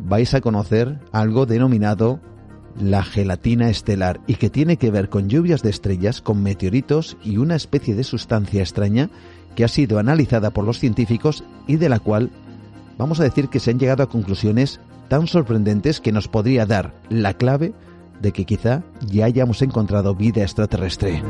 vais 0.00 0.34
a 0.34 0.40
conocer 0.40 0.98
algo 1.12 1.46
denominado 1.46 2.18
la 2.80 3.04
gelatina 3.04 3.70
estelar 3.70 4.20
y 4.26 4.34
que 4.34 4.50
tiene 4.50 4.76
que 4.76 4.90
ver 4.90 5.08
con 5.08 5.28
lluvias 5.28 5.62
de 5.62 5.70
estrellas, 5.70 6.20
con 6.20 6.42
meteoritos 6.42 7.16
y 7.22 7.36
una 7.36 7.54
especie 7.54 7.94
de 7.94 8.02
sustancia 8.02 8.60
extraña 8.60 9.08
que 9.54 9.62
ha 9.62 9.68
sido 9.68 10.00
analizada 10.00 10.50
por 10.50 10.64
los 10.64 10.80
científicos 10.80 11.44
y 11.68 11.76
de 11.76 11.88
la 11.88 12.00
cual 12.00 12.32
vamos 12.98 13.20
a 13.20 13.22
decir 13.22 13.46
que 13.50 13.60
se 13.60 13.70
han 13.70 13.78
llegado 13.78 14.02
a 14.02 14.08
conclusiones 14.08 14.80
tan 15.08 15.26
sorprendentes 15.26 16.00
que 16.00 16.12
nos 16.12 16.28
podría 16.28 16.66
dar 16.66 16.94
la 17.08 17.34
clave 17.34 17.74
de 18.20 18.32
que 18.32 18.44
quizá 18.44 18.82
ya 19.00 19.26
hayamos 19.26 19.62
encontrado 19.62 20.14
vida 20.14 20.42
extraterrestre. 20.42 21.22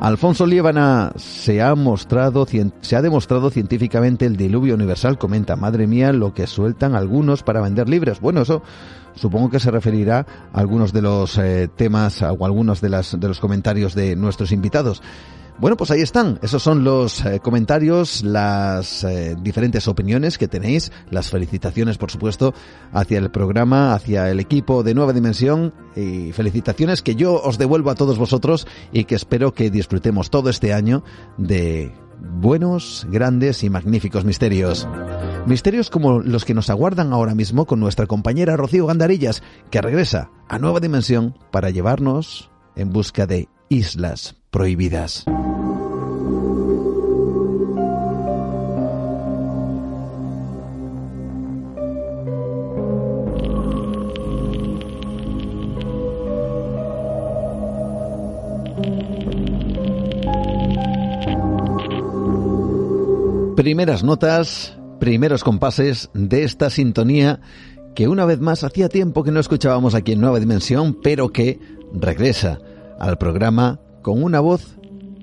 Alfonso 0.00 0.46
Liébana 0.46 1.12
se 1.16 1.60
ha 1.62 1.74
mostrado, 1.74 2.46
se 2.80 2.96
ha 2.96 3.02
demostrado 3.02 3.50
científicamente 3.50 4.24
el 4.26 4.36
diluvio 4.36 4.74
universal, 4.74 5.18
comenta, 5.18 5.56
madre 5.56 5.88
mía, 5.88 6.12
lo 6.12 6.32
que 6.32 6.46
sueltan 6.46 6.94
algunos 6.94 7.42
para 7.42 7.60
vender 7.60 7.88
libros. 7.88 8.20
Bueno, 8.20 8.42
eso 8.42 8.62
supongo 9.16 9.50
que 9.50 9.58
se 9.58 9.70
referirá 9.72 10.24
a 10.52 10.60
algunos 10.60 10.92
de 10.92 11.02
los 11.02 11.36
eh, 11.38 11.68
temas 11.74 12.22
o 12.22 12.44
algunos 12.44 12.80
de, 12.80 12.90
las, 12.90 13.18
de 13.18 13.26
los 13.26 13.40
comentarios 13.40 13.96
de 13.96 14.14
nuestros 14.14 14.52
invitados. 14.52 15.02
Bueno, 15.58 15.78
pues 15.78 15.90
ahí 15.90 16.02
están. 16.02 16.38
Esos 16.42 16.62
son 16.62 16.84
los 16.84 17.24
eh, 17.24 17.40
comentarios, 17.40 18.22
las 18.22 19.04
eh, 19.04 19.36
diferentes 19.40 19.88
opiniones 19.88 20.36
que 20.36 20.48
tenéis, 20.48 20.92
las 21.10 21.30
felicitaciones, 21.30 21.96
por 21.96 22.10
supuesto, 22.10 22.52
hacia 22.92 23.18
el 23.18 23.30
programa, 23.30 23.94
hacia 23.94 24.30
el 24.30 24.38
equipo 24.38 24.82
de 24.82 24.94
Nueva 24.94 25.14
Dimensión 25.14 25.72
y 25.96 26.32
felicitaciones 26.32 27.00
que 27.00 27.14
yo 27.14 27.40
os 27.40 27.56
devuelvo 27.56 27.90
a 27.90 27.94
todos 27.94 28.18
vosotros 28.18 28.66
y 28.92 29.04
que 29.04 29.14
espero 29.14 29.54
que 29.54 29.70
disfrutemos 29.70 30.28
todo 30.28 30.50
este 30.50 30.74
año 30.74 31.02
de 31.38 31.90
buenos, 32.20 33.06
grandes 33.10 33.64
y 33.64 33.70
magníficos 33.70 34.26
misterios. 34.26 34.86
Misterios 35.46 35.88
como 35.88 36.20
los 36.20 36.44
que 36.44 36.52
nos 36.52 36.68
aguardan 36.68 37.14
ahora 37.14 37.34
mismo 37.34 37.64
con 37.64 37.80
nuestra 37.80 38.06
compañera 38.06 38.58
Rocío 38.58 38.86
Gandarillas, 38.86 39.42
que 39.70 39.80
regresa 39.80 40.30
a 40.48 40.58
Nueva 40.58 40.80
Dimensión 40.80 41.34
para 41.50 41.70
llevarnos 41.70 42.50
en 42.74 42.90
busca 42.90 43.26
de 43.26 43.48
islas 43.70 44.35
prohibidas. 44.56 45.24
Primeras 63.56 64.02
notas, 64.02 64.78
primeros 64.98 65.44
compases 65.44 66.08
de 66.14 66.44
esta 66.44 66.70
sintonía 66.70 67.40
que 67.94 68.08
una 68.08 68.24
vez 68.24 68.40
más 68.40 68.64
hacía 68.64 68.88
tiempo 68.88 69.22
que 69.22 69.32
no 69.32 69.40
escuchábamos 69.40 69.94
aquí 69.94 70.12
en 70.12 70.22
Nueva 70.22 70.40
Dimensión, 70.40 70.98
pero 71.02 71.28
que 71.28 71.60
regresa 71.92 72.58
al 72.98 73.18
programa 73.18 73.80
con 74.06 74.22
una 74.22 74.38
voz 74.38 74.76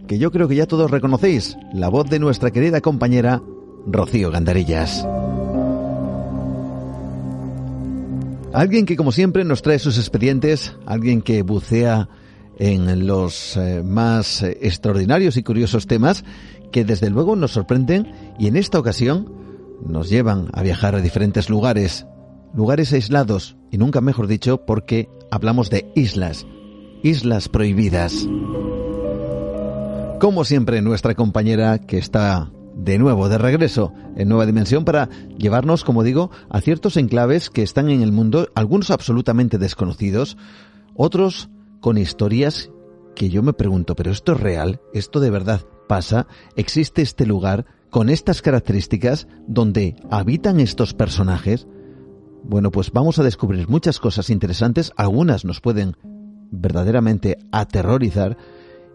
que 0.09 0.17
yo 0.17 0.29
creo 0.29 0.49
que 0.49 0.57
ya 0.57 0.65
todos 0.65 0.91
reconocéis, 0.91 1.55
la 1.73 1.87
voz 1.87 2.09
de 2.09 2.19
nuestra 2.19 2.51
querida 2.51 2.81
compañera 2.81 3.41
Rocío 3.87 4.29
Gandarillas. 4.29 5.07
Alguien 8.51 8.85
que 8.85 8.97
como 8.97 9.13
siempre 9.13 9.45
nos 9.45 9.61
trae 9.61 9.79
sus 9.79 9.97
expedientes, 9.97 10.75
alguien 10.85 11.21
que 11.21 11.43
bucea 11.43 12.09
en 12.59 13.07
los 13.07 13.55
eh, 13.55 13.83
más 13.85 14.43
eh, 14.43 14.57
extraordinarios 14.61 15.37
y 15.37 15.43
curiosos 15.43 15.87
temas 15.87 16.25
que 16.73 16.83
desde 16.83 17.09
luego 17.09 17.37
nos 17.37 17.51
sorprenden 17.51 18.11
y 18.37 18.47
en 18.47 18.57
esta 18.57 18.79
ocasión 18.79 19.31
nos 19.87 20.09
llevan 20.09 20.49
a 20.51 20.61
viajar 20.61 20.93
a 20.95 20.99
diferentes 20.99 21.49
lugares, 21.49 22.05
lugares 22.53 22.91
aislados 22.91 23.55
y 23.71 23.77
nunca 23.77 24.01
mejor 24.01 24.27
dicho 24.27 24.65
porque 24.65 25.07
hablamos 25.31 25.69
de 25.69 25.89
islas, 25.95 26.45
islas 27.01 27.47
prohibidas. 27.47 28.27
Como 30.23 30.45
siempre 30.45 30.81
nuestra 30.81 31.15
compañera 31.15 31.79
que 31.79 31.97
está 31.97 32.49
de 32.77 32.97
nuevo, 32.97 33.27
de 33.27 33.37
regreso 33.37 33.91
en 34.15 34.29
Nueva 34.29 34.45
Dimensión 34.45 34.85
para 34.85 35.09
llevarnos, 35.37 35.83
como 35.83 36.01
digo, 36.01 36.31
a 36.49 36.61
ciertos 36.61 36.95
enclaves 36.95 37.49
que 37.49 37.61
están 37.61 37.89
en 37.89 38.01
el 38.01 38.13
mundo, 38.13 38.47
algunos 38.55 38.89
absolutamente 38.89 39.57
desconocidos, 39.57 40.37
otros 40.95 41.49
con 41.81 41.97
historias 41.97 42.71
que 43.17 43.29
yo 43.29 43.43
me 43.43 43.51
pregunto, 43.51 43.97
¿pero 43.97 44.11
esto 44.11 44.31
es 44.31 44.39
real? 44.39 44.79
¿Esto 44.93 45.19
de 45.19 45.29
verdad 45.29 45.65
pasa? 45.89 46.25
¿Existe 46.55 47.01
este 47.01 47.25
lugar 47.25 47.65
con 47.89 48.07
estas 48.07 48.41
características 48.41 49.27
donde 49.45 49.97
habitan 50.09 50.61
estos 50.61 50.93
personajes? 50.93 51.67
Bueno, 52.45 52.71
pues 52.71 52.93
vamos 52.93 53.19
a 53.19 53.23
descubrir 53.23 53.67
muchas 53.67 53.99
cosas 53.99 54.29
interesantes, 54.29 54.93
algunas 54.95 55.43
nos 55.43 55.59
pueden 55.59 55.97
verdaderamente 56.49 57.39
aterrorizar, 57.51 58.37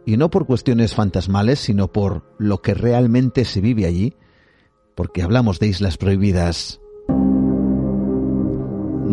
y 0.06 0.16
no 0.16 0.30
por 0.30 0.46
cuestiones 0.46 0.94
fantasmales, 0.94 1.58
sino 1.58 1.92
por 1.92 2.24
lo 2.38 2.62
que 2.62 2.74
realmente 2.74 3.44
se 3.44 3.60
vive 3.60 3.86
allí, 3.86 4.14
porque 4.94 5.22
hablamos 5.22 5.58
de 5.58 5.68
islas 5.68 5.96
prohibidas. 5.96 6.80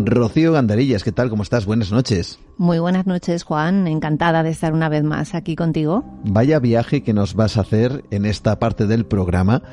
Rocío 0.04 0.52
Gandarillas, 0.52 1.04
¿qué 1.04 1.12
tal? 1.12 1.30
¿Cómo 1.30 1.44
estás? 1.44 1.66
Buenas 1.66 1.92
noches. 1.92 2.40
Muy 2.58 2.80
buenas 2.80 3.08
noches, 3.08 3.44
Juan. 3.44 3.88
Encantada 3.88 4.44
de 4.44 4.50
estar 4.50 4.74
una 4.74 4.90
vez 4.90 5.04
más 5.04 5.34
aquí 5.34 5.56
contigo. 5.56 6.04
Vaya 6.26 6.60
viaje 6.60 7.02
que 7.02 7.14
nos 7.14 7.34
vas 7.34 7.58
a 7.58 7.62
hacer 7.62 8.04
en 8.12 8.26
esta 8.26 8.60
parte 8.60 8.88
del 8.88 9.06
programa, 9.06 9.64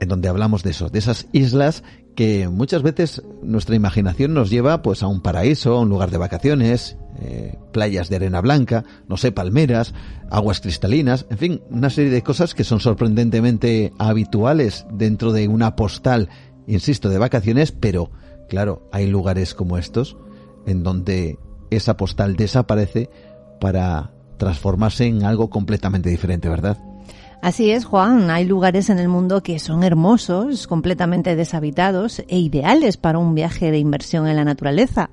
en 0.00 0.08
donde 0.08 0.28
hablamos 0.28 0.62
de 0.62 0.70
eso, 0.70 0.88
de 0.88 0.98
esas 0.98 1.26
islas 1.32 1.84
que 2.14 2.48
muchas 2.48 2.82
veces 2.82 3.22
nuestra 3.42 3.74
imaginación 3.74 4.34
nos 4.34 4.50
lleva 4.50 4.82
pues 4.82 5.02
a 5.02 5.06
un 5.06 5.22
paraíso, 5.22 5.74
a 5.74 5.80
un 5.80 5.88
lugar 5.88 6.10
de 6.10 6.18
vacaciones, 6.18 6.96
eh, 7.20 7.58
playas 7.72 8.08
de 8.08 8.16
arena 8.16 8.40
blanca, 8.40 8.84
no 9.08 9.16
sé, 9.16 9.32
palmeras, 9.32 9.94
aguas 10.30 10.60
cristalinas, 10.60 11.26
en 11.30 11.38
fin, 11.38 11.62
una 11.70 11.90
serie 11.90 12.10
de 12.10 12.22
cosas 12.22 12.54
que 12.54 12.64
son 12.64 12.80
sorprendentemente 12.80 13.92
habituales 13.98 14.86
dentro 14.92 15.32
de 15.32 15.48
una 15.48 15.76
postal, 15.76 16.28
insisto, 16.66 17.08
de 17.08 17.18
vacaciones, 17.18 17.72
pero 17.72 18.10
claro, 18.48 18.88
hay 18.92 19.06
lugares 19.06 19.54
como 19.54 19.78
estos 19.78 20.16
en 20.66 20.82
donde 20.82 21.38
esa 21.70 21.96
postal 21.96 22.36
desaparece 22.36 23.08
para 23.60 24.12
transformarse 24.36 25.06
en 25.06 25.24
algo 25.24 25.50
completamente 25.50 26.10
diferente, 26.10 26.48
¿verdad? 26.48 26.78
Así 27.42 27.72
es, 27.72 27.84
Juan. 27.84 28.30
Hay 28.30 28.44
lugares 28.44 28.88
en 28.88 29.00
el 29.00 29.08
mundo 29.08 29.42
que 29.42 29.58
son 29.58 29.82
hermosos, 29.82 30.68
completamente 30.68 31.34
deshabitados 31.34 32.22
e 32.28 32.38
ideales 32.38 32.96
para 32.96 33.18
un 33.18 33.34
viaje 33.34 33.72
de 33.72 33.78
inversión 33.78 34.28
en 34.28 34.36
la 34.36 34.44
naturaleza. 34.44 35.10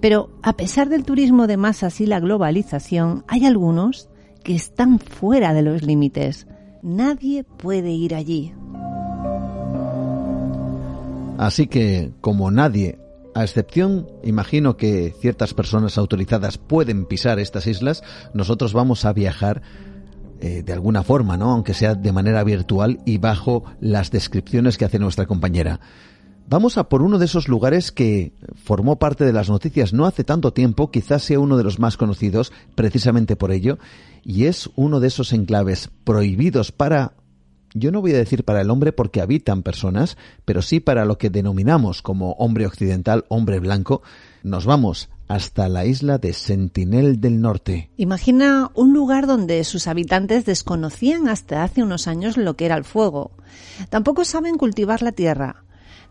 Pero 0.00 0.30
a 0.44 0.52
pesar 0.52 0.88
del 0.88 1.04
turismo 1.04 1.48
de 1.48 1.56
masas 1.56 2.00
y 2.00 2.06
la 2.06 2.20
globalización, 2.20 3.24
hay 3.26 3.46
algunos 3.46 4.08
que 4.44 4.54
están 4.54 5.00
fuera 5.00 5.54
de 5.54 5.62
los 5.62 5.82
límites. 5.82 6.46
Nadie 6.84 7.42
puede 7.42 7.90
ir 7.90 8.14
allí. 8.14 8.54
Así 11.36 11.66
que, 11.66 12.12
como 12.20 12.52
nadie, 12.52 13.00
a 13.34 13.42
excepción, 13.42 14.08
imagino 14.22 14.76
que 14.76 15.12
ciertas 15.20 15.52
personas 15.52 15.98
autorizadas 15.98 16.58
pueden 16.58 17.06
pisar 17.06 17.40
estas 17.40 17.66
islas, 17.66 18.04
nosotros 18.34 18.72
vamos 18.72 19.04
a 19.04 19.12
viajar 19.12 19.62
eh, 20.40 20.62
de 20.62 20.72
alguna 20.72 21.02
forma, 21.02 21.36
¿no? 21.36 21.50
Aunque 21.50 21.74
sea 21.74 21.94
de 21.94 22.12
manera 22.12 22.44
virtual 22.44 23.00
y 23.04 23.18
bajo 23.18 23.64
las 23.80 24.10
descripciones 24.10 24.76
que 24.76 24.84
hace 24.84 24.98
nuestra 24.98 25.26
compañera. 25.26 25.80
Vamos 26.48 26.78
a 26.78 26.88
por 26.88 27.02
uno 27.02 27.18
de 27.18 27.24
esos 27.24 27.48
lugares 27.48 27.90
que 27.90 28.32
formó 28.54 29.00
parte 29.00 29.24
de 29.24 29.32
las 29.32 29.48
noticias 29.48 29.92
no 29.92 30.06
hace 30.06 30.22
tanto 30.22 30.52
tiempo, 30.52 30.92
quizás 30.92 31.24
sea 31.24 31.40
uno 31.40 31.56
de 31.56 31.64
los 31.64 31.80
más 31.80 31.96
conocidos 31.96 32.52
precisamente 32.76 33.34
por 33.34 33.50
ello, 33.50 33.78
y 34.22 34.44
es 34.44 34.70
uno 34.76 35.00
de 35.00 35.08
esos 35.08 35.32
enclaves 35.32 35.90
prohibidos 36.04 36.70
para, 36.70 37.14
yo 37.74 37.90
no 37.90 38.00
voy 38.00 38.12
a 38.12 38.18
decir 38.18 38.44
para 38.44 38.60
el 38.60 38.70
hombre 38.70 38.92
porque 38.92 39.20
habitan 39.20 39.64
personas, 39.64 40.16
pero 40.44 40.62
sí 40.62 40.78
para 40.78 41.04
lo 41.04 41.18
que 41.18 41.30
denominamos 41.30 42.00
como 42.00 42.32
hombre 42.32 42.66
occidental, 42.66 43.24
hombre 43.28 43.58
blanco. 43.58 44.02
Nos 44.44 44.66
vamos 44.66 45.08
hasta 45.28 45.68
la 45.68 45.84
isla 45.84 46.18
de 46.18 46.32
Sentinel 46.32 47.20
del 47.20 47.40
Norte. 47.40 47.90
Imagina 47.96 48.70
un 48.74 48.92
lugar 48.92 49.26
donde 49.26 49.62
sus 49.64 49.86
habitantes 49.86 50.44
desconocían 50.44 51.28
hasta 51.28 51.64
hace 51.64 51.82
unos 51.82 52.06
años 52.06 52.36
lo 52.36 52.54
que 52.54 52.66
era 52.66 52.76
el 52.76 52.84
fuego. 52.84 53.32
Tampoco 53.88 54.24
saben 54.24 54.56
cultivar 54.56 55.02
la 55.02 55.12
tierra. 55.12 55.64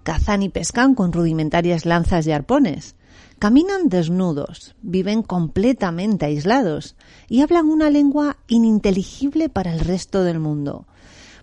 Cazan 0.03 0.43
y 0.43 0.49
pescan 0.49 0.95
con 0.95 1.13
rudimentarias 1.13 1.85
lanzas 1.85 2.27
y 2.27 2.31
arpones. 2.31 2.95
Caminan 3.39 3.89
desnudos, 3.89 4.75
viven 4.81 5.23
completamente 5.23 6.25
aislados 6.25 6.95
y 7.27 7.41
hablan 7.41 7.65
una 7.65 7.89
lengua 7.89 8.37
ininteligible 8.47 9.49
para 9.49 9.73
el 9.73 9.79
resto 9.79 10.23
del 10.23 10.39
mundo. 10.39 10.87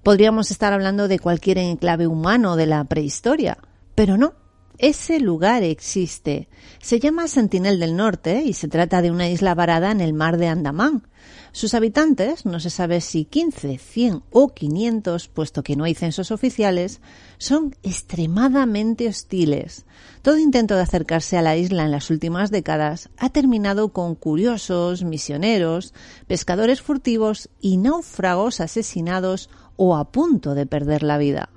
Podríamos 0.02 0.50
estar 0.50 0.72
hablando 0.72 1.06
de 1.06 1.18
cualquier 1.18 1.58
enclave 1.58 2.06
humano 2.06 2.56
de 2.56 2.66
la 2.66 2.82
prehistoria, 2.84 3.58
pero 3.94 4.16
no. 4.16 4.34
Ese 4.78 5.20
lugar 5.20 5.62
existe. 5.62 6.48
Se 6.80 6.98
llama 6.98 7.28
Sentinel 7.28 7.78
del 7.78 7.94
Norte 7.94 8.42
y 8.42 8.54
se 8.54 8.68
trata 8.68 9.02
de 9.02 9.10
una 9.10 9.28
isla 9.28 9.54
varada 9.54 9.90
en 9.90 10.00
el 10.00 10.12
mar 10.12 10.38
de 10.38 10.48
Andamán. 10.48 11.06
Sus 11.52 11.74
habitantes, 11.74 12.46
no 12.46 12.58
se 12.58 12.70
sabe 12.70 13.00
si 13.02 13.26
15, 13.26 13.78
100 13.78 14.22
o 14.30 14.54
500, 14.54 15.28
puesto 15.28 15.62
que 15.62 15.76
no 15.76 15.84
hay 15.84 15.94
censos 15.94 16.30
oficiales, 16.30 17.00
son 17.36 17.76
extremadamente 17.82 19.06
hostiles. 19.06 19.84
Todo 20.22 20.38
intento 20.38 20.74
de 20.74 20.82
acercarse 20.82 21.36
a 21.36 21.42
la 21.42 21.56
isla 21.56 21.84
en 21.84 21.90
las 21.90 22.10
últimas 22.10 22.50
décadas 22.50 23.10
ha 23.18 23.28
terminado 23.28 23.92
con 23.92 24.14
curiosos, 24.14 25.04
misioneros, 25.04 25.92
pescadores 26.26 26.80
furtivos 26.80 27.50
y 27.60 27.76
náufragos 27.76 28.60
asesinados 28.60 29.50
o 29.76 29.94
a 29.94 30.10
punto 30.10 30.54
de 30.54 30.66
perder 30.66 31.02
la 31.02 31.18
vida. 31.18 31.51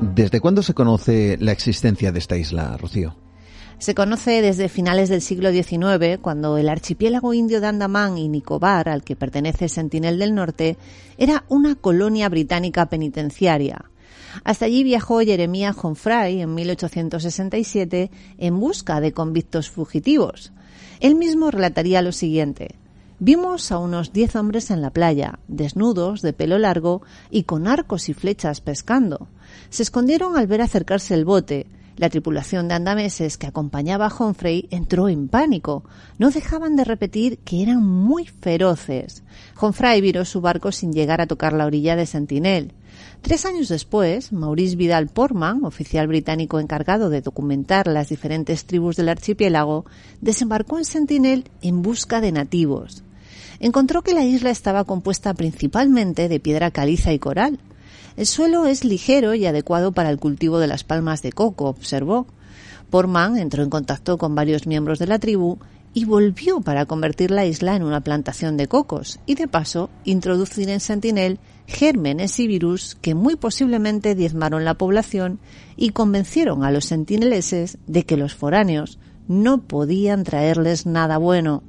¿Desde 0.00 0.40
cuándo 0.40 0.62
se 0.62 0.74
conoce 0.74 1.38
la 1.40 1.52
existencia 1.52 2.12
de 2.12 2.18
esta 2.18 2.36
isla, 2.36 2.76
Rocío? 2.76 3.16
Se 3.78 3.94
conoce 3.94 4.42
desde 4.42 4.68
finales 4.68 5.08
del 5.08 5.22
siglo 5.22 5.50
XIX, 5.50 6.18
cuando 6.20 6.58
el 6.58 6.68
archipiélago 6.68 7.32
indio 7.32 7.60
de 7.60 7.66
Andamán 7.66 8.18
y 8.18 8.28
Nicobar, 8.28 8.88
al 8.88 9.04
que 9.04 9.16
pertenece 9.16 9.68
Sentinel 9.68 10.18
del 10.18 10.34
Norte, 10.34 10.76
era 11.18 11.44
una 11.48 11.74
colonia 11.74 12.28
británica 12.28 12.86
penitenciaria. 12.90 13.86
Hasta 14.44 14.66
allí 14.66 14.84
viajó 14.84 15.20
Jeremías 15.20 15.76
Jonfray 15.76 16.42
en 16.42 16.54
1867 16.54 18.10
en 18.38 18.60
busca 18.60 19.00
de 19.00 19.12
convictos 19.12 19.70
fugitivos. 19.70 20.52
Él 21.00 21.14
mismo 21.14 21.50
relataría 21.50 22.02
lo 22.02 22.12
siguiente. 22.12 22.76
Vimos 23.18 23.72
a 23.72 23.78
unos 23.78 24.12
diez 24.12 24.36
hombres 24.36 24.70
en 24.70 24.82
la 24.82 24.90
playa, 24.90 25.38
desnudos, 25.48 26.20
de 26.20 26.34
pelo 26.34 26.58
largo 26.58 27.00
y 27.30 27.44
con 27.44 27.66
arcos 27.66 28.10
y 28.10 28.12
flechas 28.12 28.60
pescando. 28.60 29.28
Se 29.70 29.82
escondieron 29.82 30.36
al 30.36 30.46
ver 30.46 30.60
acercarse 30.60 31.14
el 31.14 31.24
bote. 31.24 31.66
La 31.96 32.10
tripulación 32.10 32.68
de 32.68 32.74
andameses 32.74 33.38
que 33.38 33.46
acompañaba 33.46 34.04
a 34.04 34.14
Humphrey 34.14 34.68
entró 34.70 35.08
en 35.08 35.28
pánico. 35.28 35.82
No 36.18 36.30
dejaban 36.30 36.76
de 36.76 36.84
repetir 36.84 37.38
que 37.38 37.62
eran 37.62 37.82
muy 37.82 38.26
feroces. 38.26 39.22
Humphrey 39.58 40.02
viró 40.02 40.26
su 40.26 40.42
barco 40.42 40.70
sin 40.70 40.92
llegar 40.92 41.22
a 41.22 41.26
tocar 41.26 41.54
la 41.54 41.64
orilla 41.64 41.96
de 41.96 42.04
Sentinel. 42.04 42.74
Tres 43.22 43.46
años 43.46 43.68
después, 43.68 44.30
Maurice 44.30 44.76
Vidal 44.76 45.08
Portman, 45.08 45.64
oficial 45.64 46.06
británico 46.06 46.60
encargado 46.60 47.08
de 47.08 47.22
documentar 47.22 47.86
las 47.86 48.10
diferentes 48.10 48.66
tribus 48.66 48.96
del 48.96 49.08
archipiélago, 49.08 49.86
desembarcó 50.20 50.76
en 50.76 50.84
Sentinel 50.84 51.48
en 51.62 51.80
busca 51.80 52.20
de 52.20 52.32
nativos. 52.32 53.04
Encontró 53.60 54.02
que 54.02 54.14
la 54.14 54.24
isla 54.24 54.50
estaba 54.50 54.84
compuesta 54.84 55.34
principalmente 55.34 56.28
de 56.28 56.40
piedra 56.40 56.70
caliza 56.70 57.12
y 57.12 57.18
coral. 57.18 57.58
El 58.16 58.26
suelo 58.26 58.66
es 58.66 58.84
ligero 58.84 59.34
y 59.34 59.46
adecuado 59.46 59.92
para 59.92 60.10
el 60.10 60.18
cultivo 60.18 60.58
de 60.58 60.66
las 60.66 60.84
palmas 60.84 61.22
de 61.22 61.32
coco, 61.32 61.66
observó. 61.66 62.26
Portman 62.90 63.36
entró 63.36 63.62
en 63.62 63.70
contacto 63.70 64.16
con 64.16 64.34
varios 64.34 64.66
miembros 64.66 64.98
de 64.98 65.06
la 65.06 65.18
tribu 65.18 65.58
y 65.92 66.04
volvió 66.04 66.60
para 66.60 66.84
convertir 66.84 67.30
la 67.30 67.46
isla 67.46 67.74
en 67.74 67.82
una 67.82 68.02
plantación 68.02 68.56
de 68.56 68.68
cocos 68.68 69.18
y 69.24 69.34
de 69.34 69.48
paso 69.48 69.88
introducir 70.04 70.68
en 70.68 70.80
Sentinel 70.80 71.38
gérmenes 71.66 72.38
y 72.38 72.46
virus 72.46 72.96
que 73.00 73.14
muy 73.14 73.36
posiblemente 73.36 74.14
diezmaron 74.14 74.64
la 74.64 74.74
población 74.74 75.40
y 75.76 75.90
convencieron 75.90 76.64
a 76.64 76.70
los 76.70 76.84
sentineleses 76.84 77.78
de 77.86 78.04
que 78.04 78.16
los 78.16 78.34
foráneos 78.34 78.98
no 79.26 79.62
podían 79.62 80.22
traerles 80.22 80.86
nada 80.86 81.18
bueno, 81.18 81.62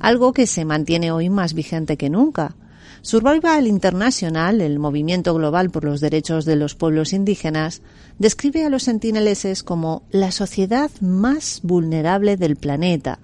algo 0.00 0.32
que 0.32 0.46
se 0.46 0.64
mantiene 0.64 1.12
hoy 1.12 1.30
más 1.30 1.54
vigente 1.54 1.96
que 1.96 2.10
nunca. 2.10 2.54
Survival 3.02 3.66
International, 3.66 4.60
el 4.60 4.78
movimiento 4.78 5.32
global 5.34 5.70
por 5.70 5.84
los 5.84 6.00
derechos 6.00 6.44
de 6.44 6.56
los 6.56 6.74
pueblos 6.74 7.12
indígenas, 7.12 7.82
describe 8.18 8.64
a 8.64 8.70
los 8.70 8.82
sentineleses 8.82 9.62
como 9.62 10.02
la 10.10 10.32
sociedad 10.32 10.90
más 11.00 11.60
vulnerable 11.62 12.36
del 12.36 12.56
planeta, 12.56 13.20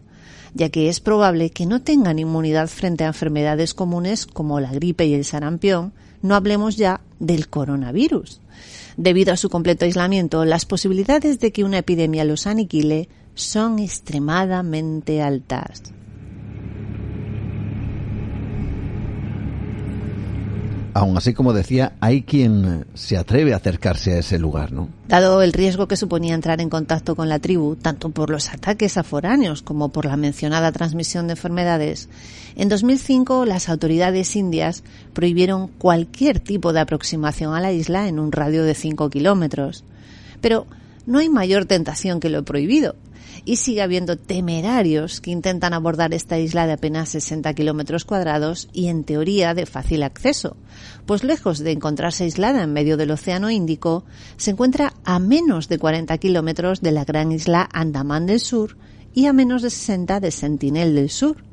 ya 0.54 0.68
que 0.68 0.88
es 0.88 1.00
probable 1.00 1.50
que 1.50 1.66
no 1.66 1.82
tengan 1.82 2.18
inmunidad 2.18 2.68
frente 2.68 3.04
a 3.04 3.08
enfermedades 3.08 3.74
comunes 3.74 4.26
como 4.26 4.60
la 4.60 4.72
gripe 4.72 5.06
y 5.06 5.14
el 5.14 5.24
sarampión, 5.24 5.92
no 6.22 6.34
hablemos 6.34 6.76
ya 6.76 7.00
del 7.18 7.48
coronavirus. 7.48 8.40
Debido 8.96 9.32
a 9.32 9.36
su 9.36 9.50
completo 9.50 9.84
aislamiento, 9.84 10.44
las 10.44 10.64
posibilidades 10.64 11.40
de 11.40 11.52
que 11.52 11.64
una 11.64 11.78
epidemia 11.78 12.24
los 12.24 12.46
aniquile 12.46 13.08
son 13.34 13.80
extremadamente 13.80 15.20
altas. 15.20 15.93
Aún 20.94 21.16
así, 21.16 21.34
como 21.34 21.52
decía, 21.52 21.94
hay 21.98 22.22
quien 22.22 22.86
se 22.94 23.16
atreve 23.16 23.52
a 23.52 23.56
acercarse 23.56 24.12
a 24.12 24.18
ese 24.18 24.38
lugar, 24.38 24.70
¿no? 24.70 24.88
Dado 25.08 25.42
el 25.42 25.52
riesgo 25.52 25.88
que 25.88 25.96
suponía 25.96 26.34
entrar 26.34 26.60
en 26.60 26.70
contacto 26.70 27.16
con 27.16 27.28
la 27.28 27.40
tribu, 27.40 27.74
tanto 27.74 28.10
por 28.10 28.30
los 28.30 28.48
ataques 28.50 28.96
a 28.96 29.02
foráneos 29.02 29.60
como 29.60 29.88
por 29.88 30.04
la 30.04 30.16
mencionada 30.16 30.70
transmisión 30.70 31.26
de 31.26 31.32
enfermedades, 31.32 32.08
en 32.54 32.68
2005 32.68 33.44
las 33.44 33.68
autoridades 33.68 34.36
indias 34.36 34.84
prohibieron 35.12 35.66
cualquier 35.66 36.38
tipo 36.38 36.72
de 36.72 36.78
aproximación 36.78 37.54
a 37.54 37.60
la 37.60 37.72
isla 37.72 38.06
en 38.06 38.20
un 38.20 38.30
radio 38.30 38.62
de 38.62 38.76
5 38.76 39.10
kilómetros. 39.10 39.82
Pero 40.40 40.68
no 41.06 41.18
hay 41.18 41.28
mayor 41.28 41.64
tentación 41.64 42.20
que 42.20 42.30
lo 42.30 42.44
prohibido 42.44 42.94
y 43.44 43.56
sigue 43.56 43.82
habiendo 43.82 44.16
temerarios 44.16 45.20
que 45.20 45.30
intentan 45.30 45.74
abordar 45.74 46.14
esta 46.14 46.38
isla 46.38 46.66
de 46.66 46.72
apenas 46.72 47.10
60 47.10 47.52
kilómetros 47.54 48.04
cuadrados 48.04 48.68
y 48.72 48.88
en 48.88 49.04
teoría 49.04 49.54
de 49.54 49.66
fácil 49.66 50.02
acceso, 50.02 50.56
pues 51.06 51.24
lejos 51.24 51.58
de 51.58 51.72
encontrarse 51.72 52.24
aislada 52.24 52.62
en 52.62 52.72
medio 52.72 52.96
del 52.96 53.10
Océano 53.10 53.50
Índico, 53.50 54.04
se 54.36 54.52
encuentra 54.52 54.94
a 55.04 55.18
menos 55.18 55.68
de 55.68 55.78
40 55.78 56.16
kilómetros 56.18 56.80
de 56.80 56.92
la 56.92 57.04
gran 57.04 57.32
isla 57.32 57.68
Andamán 57.72 58.26
del 58.26 58.40
Sur 58.40 58.76
y 59.12 59.26
a 59.26 59.32
menos 59.32 59.62
de 59.62 59.70
60 59.70 60.20
de 60.20 60.30
Sentinel 60.30 60.94
del 60.94 61.10
Sur. 61.10 61.44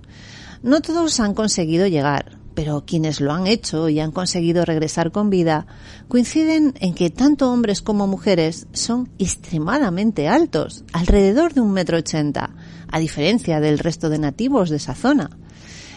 No 0.64 0.82
todos 0.82 1.20
han 1.20 1.34
conseguido 1.34 1.88
llegar, 1.88 2.41
pero 2.62 2.86
quienes 2.86 3.22
lo 3.22 3.34
han 3.34 3.48
hecho 3.48 3.90
y 3.90 4.00
han 4.00 4.12
conseguido 4.12 4.66
regresar 4.66 5.12
con 5.12 5.32
vida 5.32 5.66
coinciden 6.08 6.76
en 6.80 6.94
que 6.94 7.10
tanto 7.10 7.52
hombres 7.52 7.82
como 7.82 8.06
mujeres 8.06 8.68
son 8.72 9.10
extremadamente 9.18 10.28
altos, 10.28 10.84
alrededor 10.94 11.56
de 11.56 11.62
un 11.62 11.72
metro 11.72 11.98
ochenta, 11.98 12.52
a 12.88 13.00
diferencia 13.00 13.60
del 13.60 13.80
resto 13.80 14.10
de 14.10 14.20
nativos 14.20 14.70
de 14.70 14.76
esa 14.76 14.94
zona. 14.94 15.32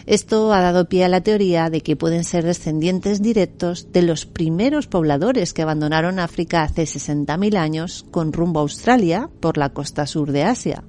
Esto 0.07 0.51
ha 0.53 0.61
dado 0.61 0.89
pie 0.89 1.05
a 1.05 1.07
la 1.07 1.21
teoría 1.21 1.69
de 1.69 1.81
que 1.81 1.95
pueden 1.95 2.23
ser 2.23 2.43
descendientes 2.43 3.21
directos 3.21 3.91
de 3.91 4.01
los 4.01 4.25
primeros 4.25 4.87
pobladores 4.87 5.53
que 5.53 5.61
abandonaron 5.61 6.17
África 6.17 6.63
hace 6.63 6.85
60.000 6.85 7.57
años 7.57 8.07
con 8.09 8.33
rumbo 8.33 8.59
a 8.59 8.63
Australia 8.63 9.29
por 9.39 9.59
la 9.59 9.69
costa 9.69 10.07
sur 10.07 10.31
de 10.31 10.45
Asia. 10.45 10.83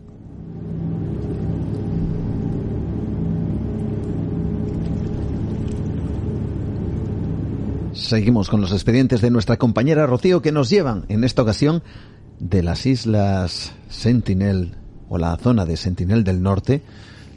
Seguimos 7.97 8.51
con 8.51 8.60
los 8.60 8.73
expedientes 8.73 9.23
de 9.23 9.31
nuestra 9.31 9.56
compañera 9.56 10.06
Rocío 10.06 10.43
que 10.43 10.52
nos 10.52 10.68
llevan 10.68 11.06
en 11.09 11.24
esta 11.24 11.40
ocasión 11.40 11.82
de 12.39 12.62
las 12.62 12.85
islas 12.85 13.73
Sentinel 13.89 14.77
o 15.09 15.16
la 15.16 15.35
zona 15.39 15.64
de 15.64 15.78
Sentinel 15.78 16.23
del 16.23 16.43
Norte, 16.43 16.82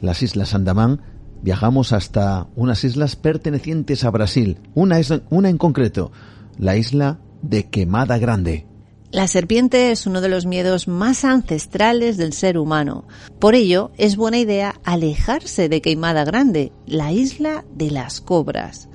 las 0.02 0.22
islas 0.22 0.54
Andamán, 0.54 1.00
viajamos 1.40 1.94
hasta 1.94 2.46
unas 2.56 2.84
islas 2.84 3.16
pertenecientes 3.16 4.04
a 4.04 4.10
Brasil, 4.10 4.58
una, 4.74 4.98
es, 4.98 5.10
una 5.30 5.48
en 5.48 5.56
concreto, 5.56 6.12
la 6.58 6.76
isla 6.76 7.20
de 7.40 7.70
Quemada 7.70 8.18
Grande. 8.18 8.66
La 9.12 9.28
serpiente 9.28 9.90
es 9.90 10.06
uno 10.06 10.20
de 10.20 10.28
los 10.28 10.44
miedos 10.44 10.88
más 10.88 11.24
ancestrales 11.24 12.18
del 12.18 12.34
ser 12.34 12.58
humano. 12.58 13.08
Por 13.38 13.54
ello, 13.54 13.92
es 13.96 14.14
buena 14.14 14.38
idea 14.38 14.78
alejarse 14.84 15.70
de 15.70 15.80
Quemada 15.80 16.24
Grande, 16.24 16.70
la 16.86 17.12
isla 17.12 17.64
de 17.74 17.90
las 17.90 18.20
cobras. 18.20 18.89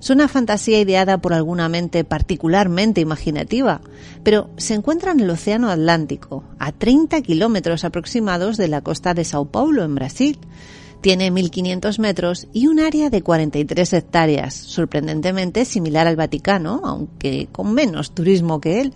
Es 0.00 0.08
una 0.08 0.28
fantasía 0.28 0.80
ideada 0.80 1.18
por 1.18 1.34
alguna 1.34 1.68
mente 1.68 2.04
particularmente 2.04 3.02
imaginativa, 3.02 3.82
pero 4.22 4.48
se 4.56 4.72
encuentra 4.72 5.12
en 5.12 5.20
el 5.20 5.28
Océano 5.28 5.68
Atlántico, 5.68 6.42
a 6.58 6.72
30 6.72 7.20
kilómetros 7.20 7.84
aproximados 7.84 8.56
de 8.56 8.68
la 8.68 8.80
costa 8.80 9.12
de 9.12 9.24
Sao 9.24 9.44
Paulo, 9.44 9.84
en 9.84 9.94
Brasil. 9.94 10.38
Tiene 11.02 11.30
1.500 11.30 11.98
metros 11.98 12.48
y 12.54 12.66
un 12.66 12.80
área 12.80 13.10
de 13.10 13.22
43 13.22 13.92
hectáreas, 13.92 14.54
sorprendentemente 14.54 15.66
similar 15.66 16.06
al 16.06 16.16
Vaticano, 16.16 16.80
aunque 16.82 17.48
con 17.52 17.74
menos 17.74 18.14
turismo 18.14 18.58
que 18.58 18.80
él. 18.80 18.94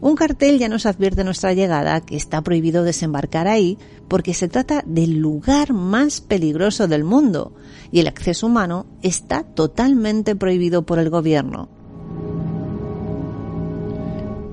Un 0.00 0.16
cartel 0.16 0.58
ya 0.58 0.68
nos 0.68 0.86
advierte 0.86 1.24
nuestra 1.24 1.52
llegada 1.52 2.00
que 2.00 2.16
está 2.16 2.40
prohibido 2.42 2.84
desembarcar 2.84 3.46
ahí 3.46 3.76
porque 4.08 4.32
se 4.32 4.48
trata 4.48 4.82
del 4.86 5.18
lugar 5.18 5.74
más 5.74 6.22
peligroso 6.22 6.88
del 6.88 7.04
mundo 7.04 7.52
y 7.92 8.00
el 8.00 8.08
acceso 8.08 8.46
humano 8.46 8.86
está 9.02 9.42
totalmente 9.42 10.34
prohibido 10.36 10.86
por 10.86 10.98
el 10.98 11.10
gobierno. 11.10 11.68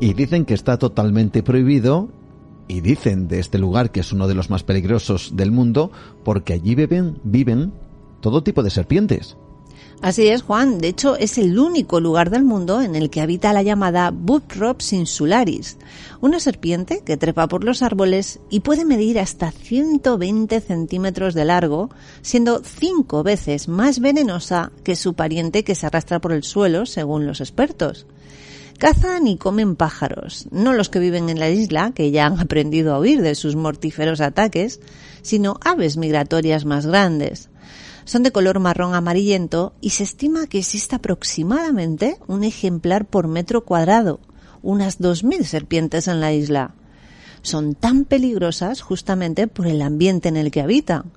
Y 0.02 0.14
dicen 0.14 0.46
que 0.46 0.54
está 0.54 0.78
totalmente 0.78 1.42
prohibido 1.44 2.10
y 2.68 2.82
dicen 2.82 3.30
de 3.30 3.40
este 3.40 3.58
lugar 3.58 3.92
que 3.92 4.02
es 4.02 4.12
uno 4.12 4.28
de 4.28 4.36
los 4.36 4.50
más 4.50 4.64
peligrosos 4.64 5.32
del 5.36 5.52
mundo 5.52 5.92
porque 6.26 6.54
allí 6.54 6.76
viven, 6.76 7.20
viven 7.24 7.72
todo 8.20 8.44
tipo 8.44 8.64
de 8.64 8.70
serpientes. 8.70 9.38
Así 10.02 10.28
es, 10.28 10.44
Juan. 10.44 10.78
De 10.78 10.90
hecho, 10.90 11.16
es 11.16 11.40
el 11.40 11.58
único 11.58 12.00
lugar 12.00 12.30
del 12.30 12.44
mundo 12.44 12.82
en 12.82 12.96
el 12.96 13.10
que 13.10 13.22
habita 13.22 13.52
la 13.52 13.64
llamada 13.64 14.12
Buprops 14.12 14.94
insularis, 14.94 15.78
una 16.22 16.40
serpiente 16.40 17.02
que 17.04 17.18
trepa 17.18 17.48
por 17.48 17.64
los 17.64 17.82
árboles 17.82 18.40
y 18.52 18.60
puede 18.60 18.86
medir 18.86 19.20
hasta 19.20 19.52
120 19.52 20.62
centímetros 20.62 21.34
de 21.34 21.46
largo, 21.46 21.90
siendo 22.22 22.62
cinco 22.64 23.24
veces 23.24 23.68
más 23.68 24.00
venenosa 24.00 24.72
que 24.84 24.96
su 24.96 25.16
pariente 25.16 25.64
que 25.64 25.74
se 25.74 25.88
arrastra 25.88 26.22
por 26.22 26.32
el 26.32 26.44
suelo, 26.44 26.86
según 26.86 27.26
los 27.26 27.42
expertos. 27.42 28.06
Cazan 28.78 29.26
y 29.26 29.38
comen 29.38 29.76
pájaros, 29.76 30.48
no 30.52 30.74
los 30.74 30.90
que 30.90 31.00
viven 31.00 31.30
en 31.30 31.40
la 31.40 31.50
isla, 31.50 31.92
que 31.96 32.12
ya 32.12 32.28
han 32.28 32.40
aprendido 32.40 32.94
a 32.94 33.00
huir 33.00 33.24
de 33.24 33.34
sus 33.34 33.56
mortíferos 33.56 34.22
ataques, 34.22 34.80
sino 35.24 35.60
aves 35.64 35.98
migratorias 35.98 36.66
más 36.66 36.86
grandes 36.86 37.50
son 38.08 38.24
de 38.24 38.32
color 38.32 38.60
marrón 38.60 38.96
amarillento 38.96 39.74
y 39.82 39.92
se 39.92 40.04
estima 40.04 40.48
que 40.48 40.60
existe 40.60 40.96
aproximadamente 40.96 42.18
un 42.28 42.46
ejemplar 42.46 43.06
por 43.06 43.28
metro 43.28 43.66
cuadrado, 43.66 44.22
unas 44.64 45.00
2.000 45.00 45.44
serpientes 45.44 46.08
en 46.08 46.22
la 46.22 46.32
isla. 46.32 46.74
Son 47.42 47.76
tan 47.76 48.06
peligrosas 48.06 48.82
justamente 48.82 49.48
por 49.48 49.68
el 49.68 49.82
ambiente 49.82 50.30
en 50.30 50.38
el 50.38 50.52
que 50.52 50.62
habitan. 50.62 51.12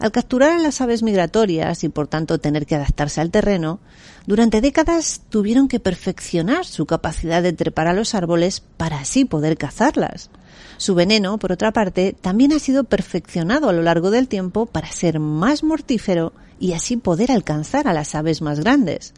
Al 0.00 0.10
capturar 0.10 0.50
a 0.50 0.58
las 0.58 0.80
aves 0.80 1.04
migratorias 1.04 1.84
y 1.84 1.88
por 1.88 2.08
tanto 2.08 2.40
tener 2.40 2.66
que 2.66 2.74
adaptarse 2.74 3.20
al 3.20 3.30
terreno, 3.30 3.78
durante 4.26 4.60
décadas 4.60 5.22
tuvieron 5.28 5.68
que 5.68 5.78
perfeccionar 5.78 6.66
su 6.66 6.86
capacidad 6.86 7.40
de 7.40 7.52
trepar 7.52 7.86
a 7.86 7.92
los 7.92 8.16
árboles 8.16 8.64
para 8.76 8.98
así 8.98 9.24
poder 9.24 9.56
cazarlas. 9.56 10.28
Su 10.76 10.94
veneno, 10.94 11.38
por 11.38 11.52
otra 11.52 11.72
parte, 11.72 12.14
también 12.20 12.52
ha 12.52 12.58
sido 12.58 12.84
perfeccionado 12.84 13.68
a 13.68 13.72
lo 13.72 13.82
largo 13.82 14.10
del 14.10 14.28
tiempo 14.28 14.66
para 14.66 14.90
ser 14.90 15.20
más 15.20 15.62
mortífero 15.62 16.32
y 16.58 16.72
así 16.72 16.96
poder 16.96 17.30
alcanzar 17.30 17.88
a 17.88 17.92
las 17.92 18.14
aves 18.14 18.42
más 18.42 18.60
grandes. 18.60 19.14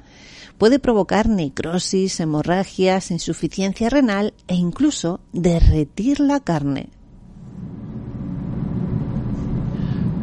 Puede 0.59 0.79
provocar 0.79 1.29
necrosis, 1.29 2.21
hemorragias, 2.21 3.11
insuficiencia 3.11 3.91
renal 3.91 4.35
e 4.47 4.55
incluso 4.55 5.21
derretir 5.33 6.21
la 6.21 6.41
carne. 6.41 6.91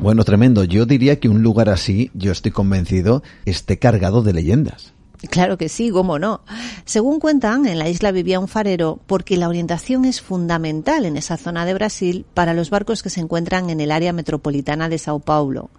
Bueno, 0.02 0.24
tremendo. 0.24 0.64
Yo 0.64 0.88
diría 0.88 1.20
que 1.20 1.30
un 1.30 1.44
lugar 1.44 1.70
así, 1.70 2.10
yo 2.16 2.32
estoy 2.32 2.52
convencido, 2.52 3.22
esté 3.46 3.78
cargado 3.78 4.24
de 4.24 4.34
leyendas. 4.34 4.94
Claro 5.30 5.58
que 5.58 5.70
sí, 5.70 5.92
cómo 5.92 6.18
no. 6.18 6.42
Según 6.86 7.20
cuentan, 7.20 7.68
en 7.68 7.78
la 7.78 7.90
isla 7.90 8.12
vivía 8.12 8.40
un 8.40 8.48
farero 8.48 9.00
porque 9.06 9.38
la 9.38 9.50
orientación 9.50 10.06
es 10.06 10.20
fundamental 10.20 11.06
en 11.06 11.16
esa 11.16 11.38
zona 11.38 11.66
de 11.66 11.76
Brasil 11.76 12.26
para 12.34 12.56
los 12.56 12.72
barcos 12.72 13.04
que 13.04 13.12
se 13.12 13.20
encuentran 13.20 13.70
en 13.70 13.82
el 13.82 13.92
área 13.92 14.14
metropolitana 14.14 14.90
de 14.90 14.98
Sao 14.98 15.20
Paulo. 15.20 15.70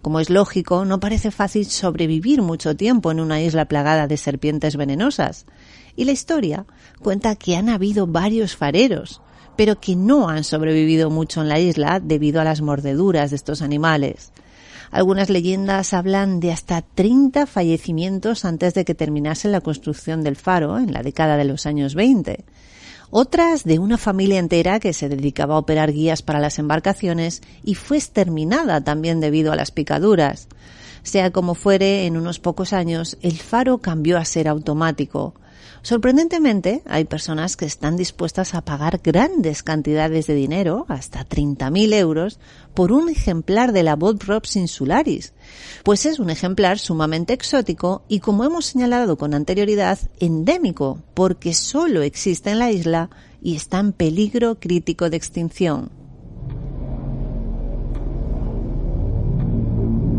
Como 0.00 0.20
es 0.20 0.30
lógico, 0.30 0.84
no 0.84 1.00
parece 1.00 1.30
fácil 1.30 1.66
sobrevivir 1.66 2.40
mucho 2.40 2.76
tiempo 2.76 3.10
en 3.10 3.20
una 3.20 3.42
isla 3.42 3.66
plagada 3.66 4.06
de 4.06 4.16
serpientes 4.16 4.76
venenosas. 4.76 5.44
Y 5.96 6.04
la 6.04 6.12
historia 6.12 6.64
cuenta 7.02 7.36
que 7.36 7.56
han 7.56 7.68
habido 7.68 8.06
varios 8.06 8.56
fareros, 8.56 9.20
pero 9.56 9.80
que 9.80 9.96
no 9.96 10.28
han 10.28 10.44
sobrevivido 10.44 11.10
mucho 11.10 11.42
en 11.42 11.48
la 11.48 11.58
isla 11.58 12.00
debido 12.00 12.40
a 12.40 12.44
las 12.44 12.62
mordeduras 12.62 13.30
de 13.30 13.36
estos 13.36 13.60
animales. 13.60 14.32
Algunas 14.90 15.28
leyendas 15.28 15.92
hablan 15.92 16.40
de 16.40 16.52
hasta 16.52 16.82
30 16.82 17.46
fallecimientos 17.46 18.44
antes 18.44 18.74
de 18.74 18.84
que 18.84 18.94
terminase 18.94 19.48
la 19.48 19.60
construcción 19.60 20.22
del 20.22 20.36
faro 20.36 20.78
en 20.78 20.92
la 20.92 21.02
década 21.02 21.36
de 21.36 21.44
los 21.44 21.66
años 21.66 21.94
20. 21.94 22.44
Otras 23.10 23.64
de 23.64 23.78
una 23.78 23.96
familia 23.96 24.38
entera 24.38 24.80
que 24.80 24.92
se 24.92 25.08
dedicaba 25.08 25.54
a 25.54 25.58
operar 25.58 25.92
guías 25.92 26.22
para 26.22 26.40
las 26.40 26.58
embarcaciones 26.58 27.42
y 27.64 27.74
fue 27.74 27.96
exterminada 27.96 28.82
también 28.82 29.20
debido 29.20 29.52
a 29.52 29.56
las 29.56 29.70
picaduras. 29.70 30.48
Sea 31.02 31.30
como 31.30 31.54
fuere, 31.54 32.06
en 32.06 32.18
unos 32.18 32.38
pocos 32.38 32.74
años 32.74 33.16
el 33.22 33.38
faro 33.38 33.78
cambió 33.78 34.18
a 34.18 34.26
ser 34.26 34.46
automático. 34.46 35.34
Sorprendentemente, 35.82 36.82
hay 36.86 37.04
personas 37.04 37.56
que 37.56 37.64
están 37.64 37.96
dispuestas 37.96 38.54
a 38.54 38.62
pagar 38.62 39.00
grandes 39.02 39.62
cantidades 39.62 40.26
de 40.26 40.34
dinero, 40.34 40.86
hasta 40.88 41.26
30.000 41.26 41.94
euros, 41.94 42.40
por 42.74 42.92
un 42.92 43.08
ejemplar 43.08 43.72
de 43.72 43.82
la 43.82 43.96
Bodrops 43.96 44.56
insularis, 44.56 45.32
pues 45.84 46.04
es 46.06 46.18
un 46.18 46.30
ejemplar 46.30 46.78
sumamente 46.78 47.32
exótico 47.32 48.02
y, 48.08 48.20
como 48.20 48.44
hemos 48.44 48.66
señalado 48.66 49.16
con 49.16 49.34
anterioridad, 49.34 49.98
endémico, 50.18 51.02
porque 51.14 51.54
solo 51.54 52.02
existe 52.02 52.50
en 52.50 52.58
la 52.58 52.70
isla 52.70 53.10
y 53.40 53.56
está 53.56 53.78
en 53.78 53.92
peligro 53.92 54.58
crítico 54.58 55.10
de 55.10 55.16
extinción. 55.16 55.90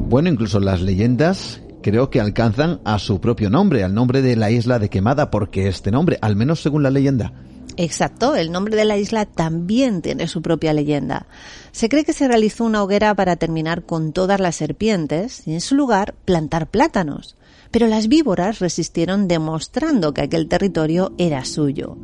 Bueno, 0.09 0.29
incluso 0.29 0.59
las 0.59 0.81
leyendas 0.81 1.61
creo 1.81 2.09
que 2.09 2.19
alcanzan 2.19 2.79
a 2.83 2.99
su 2.99 3.19
propio 3.19 3.49
nombre, 3.49 3.83
al 3.83 3.93
nombre 3.93 4.21
de 4.21 4.35
la 4.35 4.51
isla 4.51 4.79
de 4.79 4.89
Quemada, 4.89 5.31
porque 5.31 5.67
este 5.67 5.91
nombre, 5.91 6.17
al 6.21 6.35
menos 6.35 6.61
según 6.61 6.83
la 6.83 6.89
leyenda. 6.89 7.33
Exacto, 7.77 8.35
el 8.35 8.51
nombre 8.51 8.75
de 8.75 8.83
la 8.83 8.97
isla 8.97 9.25
también 9.25 10.01
tiene 10.01 10.27
su 10.27 10.41
propia 10.41 10.73
leyenda. 10.73 11.27
Se 11.71 11.87
cree 11.87 12.03
que 12.03 12.11
se 12.11 12.27
realizó 12.27 12.65
una 12.65 12.83
hoguera 12.83 13.15
para 13.15 13.37
terminar 13.37 13.83
con 13.83 14.11
todas 14.11 14.39
las 14.39 14.57
serpientes 14.57 15.47
y 15.47 15.53
en 15.53 15.61
su 15.61 15.75
lugar 15.75 16.13
plantar 16.25 16.67
plátanos 16.67 17.37
pero 17.71 17.87
las 17.87 18.07
víboras 18.07 18.59
resistieron 18.59 19.27
demostrando 19.27 20.13
que 20.13 20.21
aquel 20.21 20.47
territorio 20.47 21.13
era 21.17 21.45
suyo. 21.45 21.97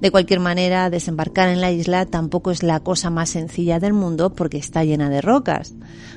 De 0.00 0.10
cualquier 0.10 0.40
manera, 0.40 0.90
desembarcar 0.90 1.48
en 1.48 1.60
la 1.60 1.72
isla 1.72 2.06
tampoco 2.06 2.50
es 2.50 2.62
la 2.62 2.80
cosa 2.80 3.10
más 3.10 3.30
sencilla 3.30 3.80
del 3.80 3.92
mundo 3.92 4.32
porque 4.34 4.58
está 4.58 4.84
llena 4.84 5.10
de 5.10 5.20
rocas. 5.20 5.74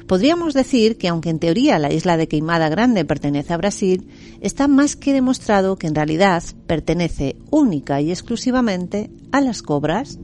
Podríamos 0.07 0.53
decir 0.53 0.97
que 0.97 1.07
aunque 1.07 1.29
en 1.29 1.39
teoría 1.39 1.79
la 1.79 1.91
isla 1.91 2.17
de 2.17 2.27
Queimada 2.27 2.69
Grande 2.69 3.05
pertenece 3.05 3.53
a 3.53 3.57
Brasil, 3.57 4.07
está 4.41 4.67
más 4.67 4.95
que 4.95 5.13
demostrado 5.13 5.77
que 5.77 5.87
en 5.87 5.95
realidad 5.95 6.43
pertenece 6.67 7.37
única 7.49 8.01
y 8.01 8.11
exclusivamente 8.11 9.09
a 9.31 9.41
las 9.41 9.61
cobras. 9.61 10.19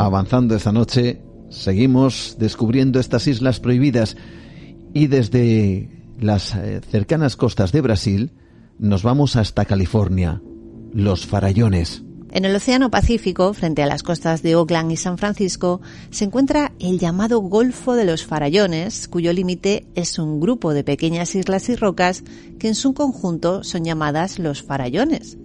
Avanzando 0.00 0.56
esta 0.56 0.72
noche, 0.72 1.20
seguimos 1.50 2.36
descubriendo 2.38 3.00
estas 3.00 3.26
islas 3.26 3.60
prohibidas 3.60 4.16
y 4.94 5.08
desde 5.08 5.90
las 6.18 6.54
eh, 6.54 6.80
cercanas 6.90 7.36
costas 7.36 7.70
de 7.70 7.82
Brasil 7.82 8.32
nos 8.78 9.02
vamos 9.02 9.36
hasta 9.36 9.66
California, 9.66 10.40
los 10.94 11.26
farallones. 11.26 12.02
En 12.32 12.46
el 12.46 12.56
Océano 12.56 12.90
Pacífico, 12.90 13.52
frente 13.52 13.82
a 13.82 13.86
las 13.86 14.02
costas 14.02 14.42
de 14.42 14.56
Oakland 14.56 14.90
y 14.92 14.96
San 14.96 15.18
Francisco, 15.18 15.82
se 16.10 16.24
encuentra 16.24 16.72
el 16.78 16.98
llamado 16.98 17.40
Golfo 17.40 17.94
de 17.94 18.06
los 18.06 18.24
Farallones, 18.24 19.06
cuyo 19.06 19.34
límite 19.34 19.86
es 19.96 20.18
un 20.18 20.40
grupo 20.40 20.72
de 20.72 20.82
pequeñas 20.82 21.34
islas 21.34 21.68
y 21.68 21.76
rocas 21.76 22.24
que 22.58 22.68
en 22.68 22.74
su 22.74 22.94
conjunto 22.94 23.64
son 23.64 23.84
llamadas 23.84 24.38
los 24.38 24.62
Farallones. 24.62 25.36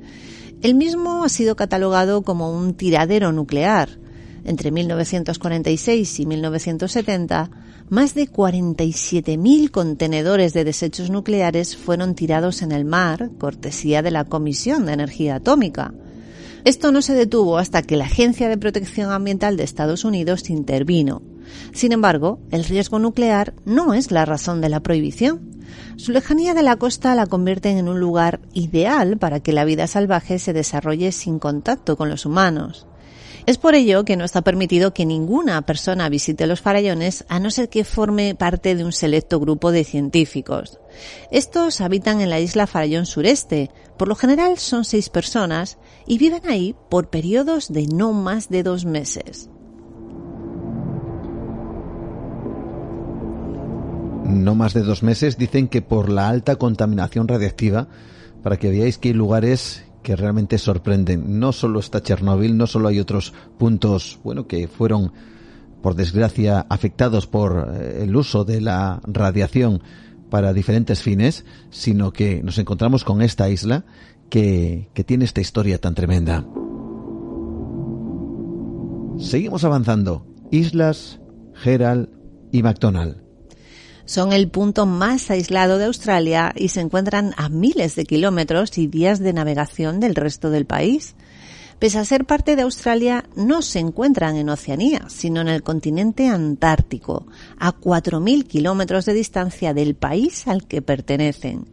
El 0.61 0.75
mismo 0.75 1.25
ha 1.25 1.29
sido 1.29 1.57
catalogado 1.57 2.21
como 2.21 2.57
un 2.57 2.73
tiradero 2.75 3.33
nuclear, 3.33 4.04
entre 4.45 4.71
1946 4.71 6.19
y 6.19 6.25
1970, 6.25 7.49
más 7.89 8.15
de 8.15 8.29
47.000 8.29 9.69
contenedores 9.69 10.53
de 10.53 10.63
desechos 10.63 11.09
nucleares 11.09 11.75
fueron 11.75 12.15
tirados 12.15 12.61
en 12.61 12.71
el 12.71 12.85
mar, 12.85 13.31
cortesía 13.37 14.01
de 14.01 14.11
la 14.11 14.25
Comisión 14.25 14.85
de 14.85 14.93
Energía 14.93 15.35
Atómica. 15.35 15.93
Esto 16.63 16.91
no 16.91 17.03
se 17.03 17.13
detuvo 17.13 17.59
hasta 17.59 17.83
que 17.83 17.95
la 17.95 18.05
Agencia 18.05 18.49
de 18.49 18.57
Protección 18.57 19.11
Ambiental 19.11 19.55
de 19.55 19.63
Estados 19.63 20.03
Unidos 20.03 20.49
intervino. 20.49 21.21
Sin 21.73 21.91
embargo, 21.91 22.39
el 22.49 22.63
riesgo 22.63 22.97
nuclear 22.97 23.53
no 23.65 23.93
es 23.93 24.09
la 24.09 24.25
razón 24.25 24.61
de 24.61 24.69
la 24.69 24.79
prohibición. 24.79 25.55
Su 25.95 26.11
lejanía 26.11 26.55
de 26.55 26.63
la 26.63 26.77
costa 26.77 27.13
la 27.13 27.27
convierte 27.27 27.69
en 27.69 27.87
un 27.87 27.99
lugar 27.99 28.39
ideal 28.53 29.17
para 29.17 29.41
que 29.41 29.53
la 29.53 29.63
vida 29.63 29.85
salvaje 29.85 30.39
se 30.39 30.53
desarrolle 30.53 31.11
sin 31.11 31.37
contacto 31.37 31.97
con 31.97 32.09
los 32.09 32.25
humanos. 32.25 32.87
Es 33.45 33.59
por 33.59 33.75
ello 33.75 34.05
que 34.05 34.17
no 34.17 34.25
está 34.25 34.41
permitido 34.41 34.91
que 34.91 35.05
ninguna 35.05 35.61
persona 35.61 36.09
visite 36.09 36.47
los 36.47 36.61
farallones 36.61 37.25
a 37.29 37.39
no 37.39 37.51
ser 37.51 37.69
que 37.69 37.83
forme 37.83 38.33
parte 38.33 38.75
de 38.75 38.83
un 38.83 38.91
selecto 38.91 39.39
grupo 39.39 39.71
de 39.71 39.83
científicos. 39.83 40.79
Estos 41.29 41.79
habitan 41.79 42.21
en 42.21 42.31
la 42.31 42.39
isla 42.39 42.65
Farallón 42.65 43.05
Sureste, 43.05 43.69
por 43.97 44.07
lo 44.07 44.15
general 44.15 44.57
son 44.57 44.83
seis 44.83 45.09
personas, 45.09 45.77
y 46.07 46.17
viven 46.17 46.41
ahí 46.47 46.75
por 46.89 47.11
periodos 47.11 47.71
de 47.71 47.85
no 47.85 48.13
más 48.13 48.49
de 48.49 48.63
dos 48.63 48.85
meses. 48.85 49.47
No 54.25 54.55
más 54.55 54.73
de 54.73 54.81
dos 54.81 55.03
meses 55.03 55.37
dicen 55.37 55.67
que 55.67 55.83
por 55.83 56.09
la 56.09 56.29
alta 56.29 56.55
contaminación 56.55 57.27
radiactiva, 57.27 57.89
para 58.41 58.57
que 58.57 58.71
veáis 58.71 58.97
que 58.97 59.09
hay 59.09 59.13
lugares 59.13 59.84
que 60.05 60.15
realmente 60.15 60.59
sorprenden. 60.59 61.39
No 61.39 61.51
solo 61.51 61.79
está 61.79 61.99
Chernóbil, 61.99 62.55
no 62.55 62.67
solo 62.67 62.89
hay 62.89 62.99
otros 62.99 63.33
puntos, 63.57 64.19
bueno, 64.23 64.45
que 64.45 64.67
fueron, 64.67 65.11
por 65.81 65.95
desgracia, 65.95 66.67
afectados 66.69 67.25
por 67.25 67.73
eh, 67.73 68.03
el 68.03 68.15
uso 68.15 68.45
de 68.45 68.61
la 68.61 69.01
radiación 69.07 69.81
para 70.29 70.53
diferentes 70.53 71.01
fines, 71.01 71.43
sino 71.71 72.13
que 72.13 72.43
nos 72.43 72.59
encontramos 72.59 73.03
con 73.03 73.23
esta 73.23 73.49
isla 73.49 73.83
que, 74.29 74.89
que 74.93 75.03
tiene 75.03 75.25
esta 75.25 75.41
historia 75.41 75.81
tan 75.81 75.95
tremenda. 75.95 76.45
Seguimos 79.17 79.63
avanzando. 79.63 80.27
Islas, 80.51 81.19
Gerald 81.55 82.09
y 82.51 82.61
McDonald. 82.61 83.24
Son 84.05 84.33
el 84.33 84.49
punto 84.49 84.85
más 84.85 85.31
aislado 85.31 85.79
de 85.79 85.85
Australia 85.85 86.53
y 86.55 86.67
se 86.69 86.79
encuentran 86.79 87.33
a 87.37 87.49
miles 87.49 87.95
de 87.95 88.05
kilómetros 88.05 88.77
y 88.77 88.85
días 88.85 89.19
de 89.19 89.33
navegación 89.33 89.99
del 89.99 90.13
resto 90.13 90.51
del 90.51 90.65
país. 90.65 91.15
Pese 91.79 91.97
a 91.97 92.05
ser 92.05 92.25
parte 92.25 92.55
de 92.55 92.61
Australia, 92.61 93.25
no 93.35 93.61
se 93.61 93.79
encuentran 93.79 94.37
en 94.37 94.49
Oceanía, 94.49 95.07
sino 95.09 95.41
en 95.41 95.49
el 95.49 95.61
continente 95.61 96.27
antártico, 96.29 97.25
a 97.57 97.73
4.000 97.73 98.47
kilómetros 98.47 99.05
de 99.05 99.13
distancia 99.13 99.73
del 99.73 99.95
país 99.95 100.47
al 100.47 100.67
que 100.67 100.81
pertenecen. 100.81 101.67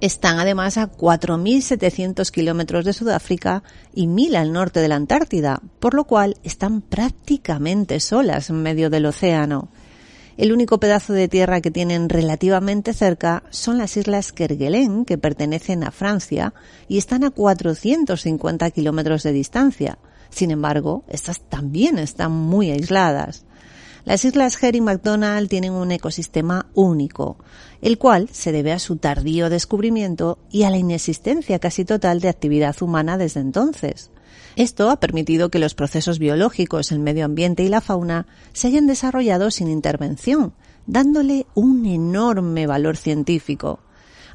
Están 0.00 0.40
además 0.40 0.76
a 0.76 0.90
4.700 0.90 2.30
kilómetros 2.30 2.84
de 2.84 2.94
Sudáfrica 2.94 3.62
y 3.94 4.06
1.000 4.06 4.36
al 4.36 4.52
norte 4.52 4.80
de 4.80 4.88
la 4.88 4.96
Antártida, 4.96 5.60
por 5.78 5.94
lo 5.94 6.04
cual 6.04 6.36
están 6.42 6.80
prácticamente 6.80 8.00
solas 8.00 8.50
en 8.50 8.62
medio 8.62 8.90
del 8.90 9.06
océano. 9.06 9.68
El 10.36 10.52
único 10.52 10.78
pedazo 10.78 11.12
de 11.12 11.28
tierra 11.28 11.60
que 11.60 11.70
tienen 11.70 12.08
relativamente 12.08 12.92
cerca 12.92 13.44
son 13.50 13.78
las 13.78 13.96
islas 13.96 14.32
Kerguelen, 14.32 15.04
que 15.04 15.16
pertenecen 15.16 15.84
a 15.84 15.92
Francia 15.92 16.54
y 16.88 16.98
están 16.98 17.22
a 17.22 17.30
450 17.30 18.70
kilómetros 18.72 19.22
de 19.22 19.32
distancia. 19.32 19.98
Sin 20.30 20.50
embargo, 20.50 21.04
estas 21.08 21.40
también 21.40 21.98
están 22.00 22.32
muy 22.32 22.72
aisladas. 22.72 23.44
Las 24.04 24.24
islas 24.24 24.60
Herring 24.60 24.84
McDonald 24.84 25.48
tienen 25.48 25.72
un 25.72 25.92
ecosistema 25.92 26.66
único, 26.74 27.38
el 27.80 27.96
cual 27.96 28.28
se 28.32 28.50
debe 28.50 28.72
a 28.72 28.80
su 28.80 28.96
tardío 28.96 29.48
descubrimiento 29.48 30.38
y 30.50 30.64
a 30.64 30.70
la 30.70 30.76
inexistencia 30.76 31.60
casi 31.60 31.84
total 31.84 32.20
de 32.20 32.28
actividad 32.28 32.74
humana 32.82 33.16
desde 33.16 33.40
entonces. 33.40 34.10
Esto 34.56 34.88
ha 34.90 35.00
permitido 35.00 35.50
que 35.50 35.58
los 35.58 35.74
procesos 35.74 36.20
biológicos, 36.20 36.92
el 36.92 37.00
medio 37.00 37.24
ambiente 37.24 37.64
y 37.64 37.68
la 37.68 37.80
fauna 37.80 38.26
se 38.52 38.68
hayan 38.68 38.86
desarrollado 38.86 39.50
sin 39.50 39.68
intervención, 39.68 40.54
dándole 40.86 41.46
un 41.54 41.84
enorme 41.86 42.66
valor 42.68 42.96
científico. 42.96 43.80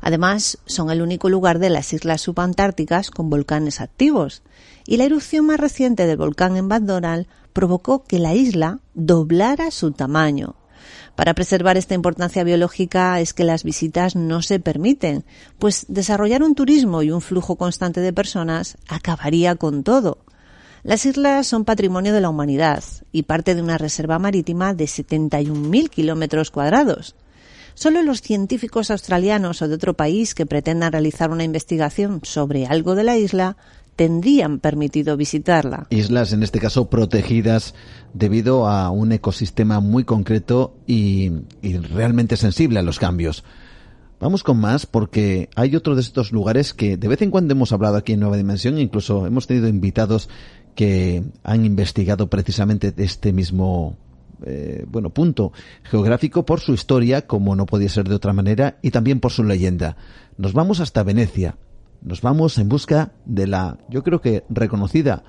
Además, 0.02 0.58
son 0.66 0.92
el 0.92 1.02
único 1.02 1.30
lugar 1.30 1.60
de 1.60 1.70
las 1.70 1.94
islas 1.94 2.22
subantárticas 2.22 3.12
con 3.12 3.30
volcanes 3.30 3.80
activos, 3.80 4.44
y 4.86 4.98
la 4.98 5.06
erupción 5.06 5.46
más 5.46 5.60
reciente 5.60 6.06
del 6.06 6.18
volcán 6.18 6.58
en 6.58 6.68
McDonald 6.68 7.28
provocó 7.54 8.04
que 8.04 8.20
la 8.20 8.34
isla 8.34 8.80
doblara 8.94 9.72
su 9.72 9.92
tamaño, 9.92 10.56
para 11.20 11.34
preservar 11.34 11.76
esta 11.76 11.96
importancia 11.96 12.46
biológica 12.46 13.20
es 13.20 13.34
que 13.34 13.44
las 13.44 13.66
visitas 13.66 14.16
no 14.16 14.42
se 14.42 14.62
permiten, 14.62 15.26
pues 15.58 15.86
desarrollar 15.90 16.44
un 16.44 16.56
turismo 16.56 17.04
y 17.04 17.12
un 17.12 17.20
flujo 17.20 17.58
constante 17.58 18.00
de 18.00 18.14
personas 18.14 18.78
acabaría 18.88 19.56
con 19.56 19.84
todo. 19.84 20.20
Las 20.82 21.06
islas 21.06 21.46
son 21.46 21.66
patrimonio 21.66 22.14
de 22.14 22.22
la 22.22 22.30
humanidad 22.30 22.86
y 23.12 23.24
parte 23.24 23.54
de 23.54 23.62
una 23.62 23.78
reserva 23.78 24.18
marítima 24.18 24.74
de 24.74 24.86
71.000 24.86 25.90
kilómetros 25.90 26.52
cuadrados. 26.52 27.18
Solo 27.74 28.02
los 28.02 28.22
científicos 28.22 28.90
australianos 28.90 29.62
o 29.62 29.68
de 29.68 29.76
otro 29.76 29.96
país 29.96 30.34
que 30.34 30.46
pretendan 30.46 30.94
realizar 30.94 31.32
una 31.32 31.44
investigación 31.44 32.22
sobre 32.24 32.66
algo 32.66 32.96
de 32.96 33.04
la 33.04 33.18
isla 33.18 33.58
tendrían 34.00 34.60
permitido 34.60 35.18
visitarla. 35.18 35.88
Islas, 35.90 36.32
en 36.32 36.42
este 36.42 36.62
caso, 36.62 36.90
protegidas 36.90 37.76
debido 38.14 38.66
a 38.66 38.92
un 38.92 39.12
ecosistema 39.12 39.82
muy 39.82 40.06
concreto 40.06 40.78
y, 40.88 41.34
realmente 41.92 42.38
sensible 42.38 42.80
a 42.80 42.82
los 42.82 42.98
cambios. 42.98 43.44
Vamos 44.22 44.44
con 44.44 44.58
más 44.58 44.86
porque 44.86 45.50
hay 45.54 45.76
otro 45.76 45.96
de 45.96 46.02
estos 46.02 46.32
lugares 46.32 46.74
que 46.74 46.96
de 46.96 47.10
vez 47.10 47.22
en 47.24 47.30
cuando 47.30 47.52
hemos 47.52 47.74
hablado 47.74 47.98
aquí 47.98 48.14
en 48.14 48.22
Nueva 48.22 48.38
Dimensión, 48.38 48.80
incluso 48.80 49.28
hemos 49.28 49.48
tenido 49.48 49.68
invitados 49.68 50.30
que 50.76 51.22
han 51.44 51.66
investigado 51.66 52.30
precisamente 52.30 52.94
este 52.96 53.34
mismo 53.34 53.98
eh, 54.46 54.86
bueno 54.88 55.10
punto 55.10 55.52
geográfico 55.84 56.46
por 56.46 56.62
su 56.62 56.74
historia, 56.74 57.28
como 57.28 57.54
no 57.58 57.66
podía 57.66 57.90
ser 57.90 58.08
de 58.08 58.16
otra 58.16 58.32
manera, 58.32 58.78
y 58.82 58.92
también 58.92 59.20
por 59.20 59.34
su 59.34 59.44
leyenda. 59.44 59.98
Nos 60.38 60.54
vamos 60.54 60.80
hasta 60.80 61.04
Venecia. 61.04 61.58
Nos 62.02 62.22
vamos 62.22 62.58
en 62.58 62.70
busca 62.70 63.12
de 63.26 63.48
la, 63.48 63.78
yo 63.90 64.04
creo 64.04 64.22
que 64.22 64.44
reconocida, 64.50 65.24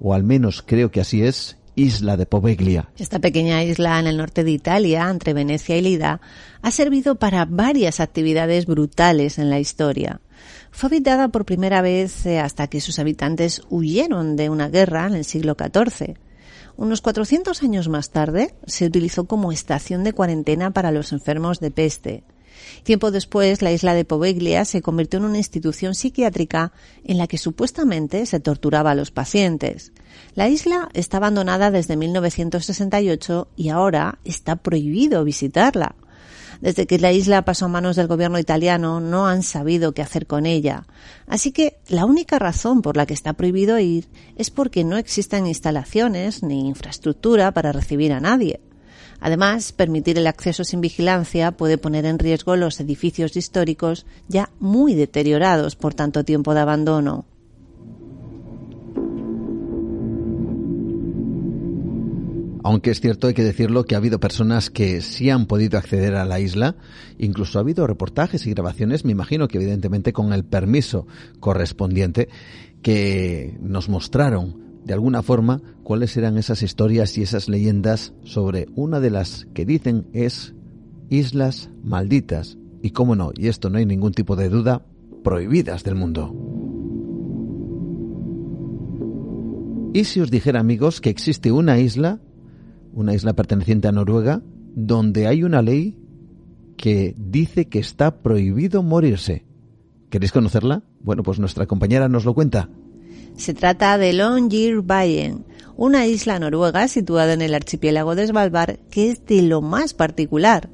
o 0.00 0.14
al 0.14 0.24
menos 0.24 0.62
creo 0.62 0.90
que 0.90 1.00
así 1.00 1.22
es, 1.22 1.58
isla 1.76 2.16
de 2.16 2.26
Poveglia. 2.26 2.88
Esta 2.96 3.18
pequeña 3.18 3.62
isla 3.62 3.98
en 3.98 4.06
el 4.06 4.16
norte 4.16 4.44
de 4.44 4.50
Italia, 4.52 5.08
entre 5.10 5.34
Venecia 5.34 5.76
y 5.76 5.82
Lida, 5.82 6.20
ha 6.62 6.70
servido 6.70 7.16
para 7.16 7.44
varias 7.44 8.00
actividades 8.00 8.66
brutales 8.66 9.38
en 9.38 9.50
la 9.50 9.58
historia. 9.58 10.20
Fue 10.70 10.88
habitada 10.88 11.28
por 11.28 11.44
primera 11.44 11.82
vez 11.82 12.26
eh, 12.26 12.40
hasta 12.40 12.66
que 12.68 12.80
sus 12.80 12.98
habitantes 12.98 13.62
huyeron 13.70 14.36
de 14.36 14.50
una 14.50 14.68
guerra 14.68 15.06
en 15.06 15.14
el 15.14 15.24
siglo 15.24 15.56
XIV. 15.58 16.16
Unos 16.76 17.00
400 17.00 17.62
años 17.62 17.88
más 17.88 18.10
tarde 18.10 18.54
se 18.66 18.86
utilizó 18.86 19.26
como 19.26 19.52
estación 19.52 20.02
de 20.02 20.12
cuarentena 20.12 20.72
para 20.72 20.90
los 20.90 21.12
enfermos 21.12 21.60
de 21.60 21.70
peste. 21.70 22.24
Tiempo 22.82 23.10
después, 23.10 23.62
la 23.62 23.72
isla 23.72 23.94
de 23.94 24.04
Poveglia 24.04 24.64
se 24.64 24.82
convirtió 24.82 25.18
en 25.18 25.26
una 25.26 25.38
institución 25.38 25.94
psiquiátrica 25.94 26.72
en 27.04 27.18
la 27.18 27.26
que 27.26 27.38
supuestamente 27.38 28.26
se 28.26 28.40
torturaba 28.40 28.92
a 28.92 28.94
los 28.94 29.10
pacientes. 29.10 29.92
La 30.34 30.48
isla 30.48 30.88
está 30.94 31.18
abandonada 31.18 31.70
desde 31.70 31.96
1968 31.96 33.48
y 33.56 33.68
ahora 33.68 34.18
está 34.24 34.56
prohibido 34.56 35.24
visitarla. 35.24 35.96
Desde 36.60 36.86
que 36.86 36.98
la 36.98 37.12
isla 37.12 37.44
pasó 37.44 37.66
a 37.66 37.68
manos 37.68 37.96
del 37.96 38.06
gobierno 38.06 38.38
italiano 38.38 39.00
no 39.00 39.26
han 39.26 39.42
sabido 39.42 39.92
qué 39.92 40.02
hacer 40.02 40.26
con 40.26 40.46
ella. 40.46 40.86
Así 41.26 41.52
que 41.52 41.78
la 41.88 42.06
única 42.06 42.38
razón 42.38 42.80
por 42.80 42.96
la 42.96 43.06
que 43.06 43.14
está 43.14 43.32
prohibido 43.34 43.78
ir 43.78 44.08
es 44.36 44.50
porque 44.50 44.84
no 44.84 44.96
existen 44.96 45.46
instalaciones 45.46 46.42
ni 46.42 46.66
infraestructura 46.66 47.52
para 47.52 47.72
recibir 47.72 48.12
a 48.12 48.20
nadie. 48.20 48.60
Además, 49.20 49.72
permitir 49.72 50.18
el 50.18 50.26
acceso 50.26 50.64
sin 50.64 50.80
vigilancia 50.80 51.52
puede 51.52 51.78
poner 51.78 52.04
en 52.04 52.18
riesgo 52.18 52.56
los 52.56 52.80
edificios 52.80 53.36
históricos 53.36 54.06
ya 54.28 54.50
muy 54.60 54.94
deteriorados 54.94 55.76
por 55.76 55.94
tanto 55.94 56.24
tiempo 56.24 56.54
de 56.54 56.60
abandono. 56.60 57.26
Aunque 62.66 62.90
es 62.90 63.00
cierto, 63.02 63.26
hay 63.26 63.34
que 63.34 63.44
decirlo, 63.44 63.84
que 63.84 63.94
ha 63.94 63.98
habido 63.98 64.18
personas 64.18 64.70
que 64.70 65.02
sí 65.02 65.28
han 65.28 65.44
podido 65.44 65.76
acceder 65.76 66.14
a 66.14 66.24
la 66.24 66.40
isla. 66.40 66.76
Incluso 67.18 67.58
ha 67.58 67.60
habido 67.60 67.86
reportajes 67.86 68.46
y 68.46 68.50
grabaciones, 68.50 69.04
me 69.04 69.12
imagino 69.12 69.48
que 69.48 69.58
evidentemente 69.58 70.14
con 70.14 70.32
el 70.32 70.44
permiso 70.44 71.06
correspondiente, 71.40 72.30
que 72.80 73.58
nos 73.60 73.90
mostraron 73.90 74.63
de 74.84 74.92
alguna 74.92 75.22
forma 75.22 75.60
cuáles 75.82 76.16
eran 76.16 76.38
esas 76.38 76.62
historias 76.62 77.16
y 77.18 77.22
esas 77.22 77.48
leyendas 77.48 78.12
sobre 78.22 78.68
una 78.74 79.00
de 79.00 79.10
las 79.10 79.46
que 79.54 79.64
dicen 79.64 80.06
es 80.12 80.54
Islas 81.08 81.70
Malditas. 81.82 82.58
Y 82.82 82.90
cómo 82.90 83.16
no, 83.16 83.32
y 83.34 83.48
esto 83.48 83.70
no 83.70 83.78
hay 83.78 83.86
ningún 83.86 84.12
tipo 84.12 84.36
de 84.36 84.50
duda, 84.50 84.84
prohibidas 85.22 85.84
del 85.84 85.94
mundo. 85.94 86.34
¿Y 89.94 90.04
si 90.04 90.20
os 90.20 90.30
dijera 90.30 90.60
amigos 90.60 91.00
que 91.00 91.08
existe 91.08 91.50
una 91.50 91.78
isla 91.78 92.20
una 92.94 93.12
isla 93.12 93.34
perteneciente 93.34 93.88
a 93.88 93.92
Noruega, 93.92 94.42
donde 94.74 95.26
hay 95.26 95.42
una 95.42 95.62
ley 95.62 95.96
que 96.76 97.14
dice 97.18 97.68
que 97.68 97.80
está 97.80 98.22
prohibido 98.22 98.82
morirse. 98.82 99.44
¿Queréis 100.10 100.32
conocerla? 100.32 100.82
Bueno, 101.00 101.22
pues 101.22 101.38
nuestra 101.38 101.66
compañera 101.66 102.08
nos 102.08 102.24
lo 102.24 102.34
cuenta. 102.34 102.68
Se 103.36 103.54
trata 103.54 103.98
de 103.98 104.12
Longyearbyen, 104.12 105.44
una 105.76 106.06
isla 106.06 106.38
noruega 106.38 106.86
situada 106.88 107.32
en 107.32 107.42
el 107.42 107.54
archipiélago 107.54 108.14
de 108.14 108.26
Svalbard 108.26 108.78
que 108.90 109.10
es 109.10 109.26
de 109.26 109.42
lo 109.42 109.60
más 109.60 109.94
particular. 109.94 110.70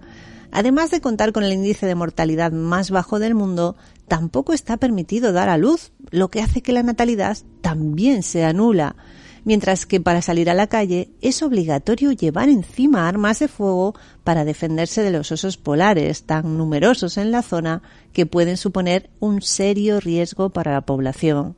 Además 0.52 0.90
de 0.90 1.00
contar 1.00 1.32
con 1.32 1.44
el 1.44 1.52
índice 1.52 1.86
de 1.86 1.94
mortalidad 1.94 2.52
más 2.52 2.90
bajo 2.90 3.18
del 3.18 3.34
mundo, 3.34 3.76
tampoco 4.08 4.52
está 4.52 4.76
permitido 4.76 5.32
dar 5.32 5.48
a 5.48 5.56
luz, 5.56 5.92
lo 6.10 6.28
que 6.28 6.42
hace 6.42 6.60
que 6.60 6.72
la 6.72 6.82
natalidad 6.82 7.38
también 7.62 8.22
sea 8.22 8.52
nula 8.52 8.96
mientras 9.44 9.86
que 9.86 10.00
para 10.00 10.22
salir 10.22 10.50
a 10.50 10.54
la 10.54 10.66
calle 10.66 11.10
es 11.20 11.42
obligatorio 11.42 12.12
llevar 12.12 12.48
encima 12.48 13.08
armas 13.08 13.38
de 13.38 13.48
fuego 13.48 13.94
para 14.24 14.44
defenderse 14.44 15.02
de 15.02 15.10
los 15.10 15.32
osos 15.32 15.56
polares 15.56 16.24
tan 16.24 16.58
numerosos 16.58 17.16
en 17.16 17.30
la 17.30 17.42
zona 17.42 17.82
que 18.12 18.26
pueden 18.26 18.56
suponer 18.56 19.10
un 19.20 19.42
serio 19.42 20.00
riesgo 20.00 20.50
para 20.50 20.72
la 20.72 20.82
población. 20.82 21.56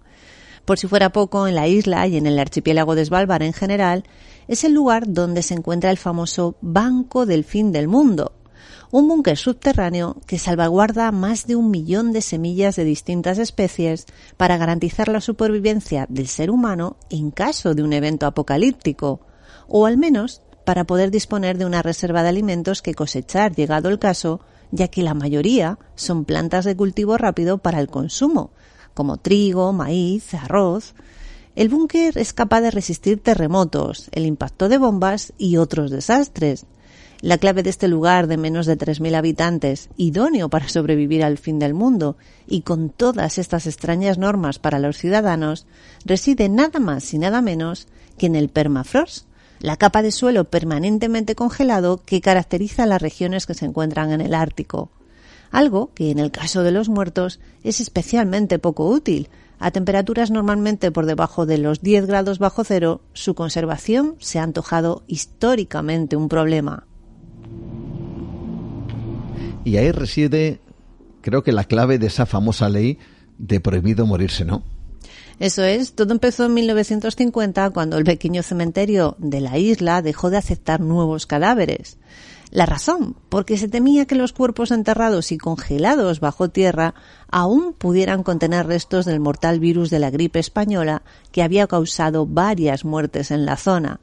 Por 0.64 0.78
si 0.78 0.86
fuera 0.86 1.10
poco, 1.10 1.48
en 1.48 1.54
la 1.54 1.66
isla 1.66 2.06
y 2.06 2.16
en 2.16 2.26
el 2.26 2.38
archipiélago 2.38 2.94
de 2.94 3.04
Svalbard 3.04 3.42
en 3.42 3.52
general, 3.52 4.04
es 4.46 4.64
el 4.64 4.72
lugar 4.72 5.12
donde 5.12 5.42
se 5.42 5.54
encuentra 5.54 5.90
el 5.90 5.98
famoso 5.98 6.56
Banco 6.60 7.26
del 7.26 7.44
Fin 7.44 7.72
del 7.72 7.88
Mundo, 7.88 8.32
un 8.92 9.08
búnker 9.08 9.36
subterráneo 9.36 10.18
que 10.26 10.38
salvaguarda 10.38 11.10
más 11.10 11.46
de 11.46 11.56
un 11.56 11.70
millón 11.70 12.12
de 12.12 12.20
semillas 12.20 12.76
de 12.76 12.84
distintas 12.84 13.38
especies 13.38 14.06
para 14.36 14.58
garantizar 14.58 15.08
la 15.08 15.20
supervivencia 15.20 16.06
del 16.08 16.28
ser 16.28 16.50
humano 16.50 16.96
en 17.10 17.30
caso 17.30 17.74
de 17.74 17.82
un 17.82 17.92
evento 17.92 18.26
apocalíptico, 18.26 19.20
o 19.66 19.86
al 19.86 19.96
menos 19.96 20.42
para 20.64 20.84
poder 20.84 21.10
disponer 21.10 21.58
de 21.58 21.64
una 21.64 21.82
reserva 21.82 22.22
de 22.22 22.28
alimentos 22.28 22.82
que 22.82 22.94
cosechar 22.94 23.54
llegado 23.54 23.88
el 23.88 23.98
caso, 23.98 24.40
ya 24.70 24.88
que 24.88 25.02
la 25.02 25.14
mayoría 25.14 25.78
son 25.96 26.24
plantas 26.24 26.64
de 26.64 26.76
cultivo 26.76 27.16
rápido 27.16 27.58
para 27.58 27.80
el 27.80 27.88
consumo, 27.88 28.52
como 28.94 29.16
trigo, 29.16 29.72
maíz, 29.72 30.34
arroz. 30.34 30.94
El 31.54 31.68
búnker 31.68 32.16
es 32.16 32.32
capaz 32.32 32.60
de 32.62 32.70
resistir 32.70 33.22
terremotos, 33.22 34.08
el 34.12 34.26
impacto 34.26 34.68
de 34.68 34.78
bombas 34.78 35.32
y 35.38 35.58
otros 35.58 35.90
desastres, 35.90 36.66
la 37.22 37.38
clave 37.38 37.62
de 37.62 37.70
este 37.70 37.88
lugar 37.88 38.26
de 38.26 38.36
menos 38.36 38.66
de 38.66 38.76
3.000 38.76 39.14
habitantes, 39.14 39.88
idóneo 39.96 40.48
para 40.48 40.68
sobrevivir 40.68 41.22
al 41.22 41.38
fin 41.38 41.58
del 41.58 41.72
mundo 41.72 42.16
y 42.48 42.62
con 42.62 42.90
todas 42.90 43.38
estas 43.38 43.66
extrañas 43.66 44.18
normas 44.18 44.58
para 44.58 44.80
los 44.80 44.96
ciudadanos, 44.98 45.66
reside 46.04 46.48
nada 46.48 46.80
más 46.80 47.14
y 47.14 47.18
nada 47.18 47.40
menos 47.40 47.86
que 48.18 48.26
en 48.26 48.34
el 48.34 48.48
permafrost, 48.48 49.26
la 49.60 49.76
capa 49.76 50.02
de 50.02 50.10
suelo 50.10 50.44
permanentemente 50.44 51.36
congelado 51.36 52.02
que 52.04 52.20
caracteriza 52.20 52.86
las 52.86 53.00
regiones 53.00 53.46
que 53.46 53.54
se 53.54 53.66
encuentran 53.66 54.10
en 54.10 54.20
el 54.20 54.34
Ártico. 54.34 54.90
Algo 55.52 55.92
que 55.94 56.10
en 56.10 56.18
el 56.18 56.30
caso 56.30 56.62
de 56.62 56.72
los 56.72 56.88
muertos 56.88 57.38
es 57.62 57.80
especialmente 57.80 58.58
poco 58.58 58.88
útil. 58.88 59.28
A 59.60 59.70
temperaturas 59.70 60.30
normalmente 60.30 60.90
por 60.90 61.06
debajo 61.06 61.46
de 61.46 61.58
los 61.58 61.82
10 61.82 62.06
grados 62.06 62.38
bajo 62.40 62.64
cero, 62.64 63.02
su 63.12 63.34
conservación 63.34 64.16
se 64.18 64.40
ha 64.40 64.42
antojado 64.42 65.04
históricamente 65.06 66.16
un 66.16 66.28
problema. 66.28 66.86
Y 69.62 69.76
ahí 69.76 69.92
reside, 69.92 70.60
creo 71.20 71.44
que 71.44 71.52
la 71.52 71.64
clave 71.64 71.98
de 71.98 72.08
esa 72.08 72.26
famosa 72.26 72.68
ley 72.68 72.98
de 73.38 73.60
prohibido 73.60 74.06
morirse, 74.06 74.44
¿no? 74.44 74.64
Eso 75.38 75.64
es, 75.64 75.94
todo 75.94 76.12
empezó 76.12 76.46
en 76.46 76.54
1950 76.54 77.70
cuando 77.70 77.98
el 77.98 78.04
pequeño 78.04 78.42
cementerio 78.42 79.16
de 79.18 79.40
la 79.40 79.58
isla 79.58 80.00
dejó 80.00 80.30
de 80.30 80.38
aceptar 80.38 80.80
nuevos 80.80 81.26
cadáveres. 81.26 81.98
La 82.52 82.66
razón, 82.66 83.16
porque 83.30 83.56
se 83.56 83.66
temía 83.66 84.04
que 84.04 84.14
los 84.14 84.34
cuerpos 84.34 84.72
enterrados 84.72 85.32
y 85.32 85.38
congelados 85.38 86.20
bajo 86.20 86.50
tierra 86.50 86.94
aún 87.30 87.72
pudieran 87.72 88.22
contener 88.22 88.66
restos 88.66 89.06
del 89.06 89.20
mortal 89.20 89.58
virus 89.58 89.88
de 89.88 89.98
la 89.98 90.10
gripe 90.10 90.38
española 90.38 91.00
que 91.30 91.42
había 91.42 91.66
causado 91.66 92.26
varias 92.26 92.84
muertes 92.84 93.30
en 93.30 93.46
la 93.46 93.56
zona. 93.56 94.00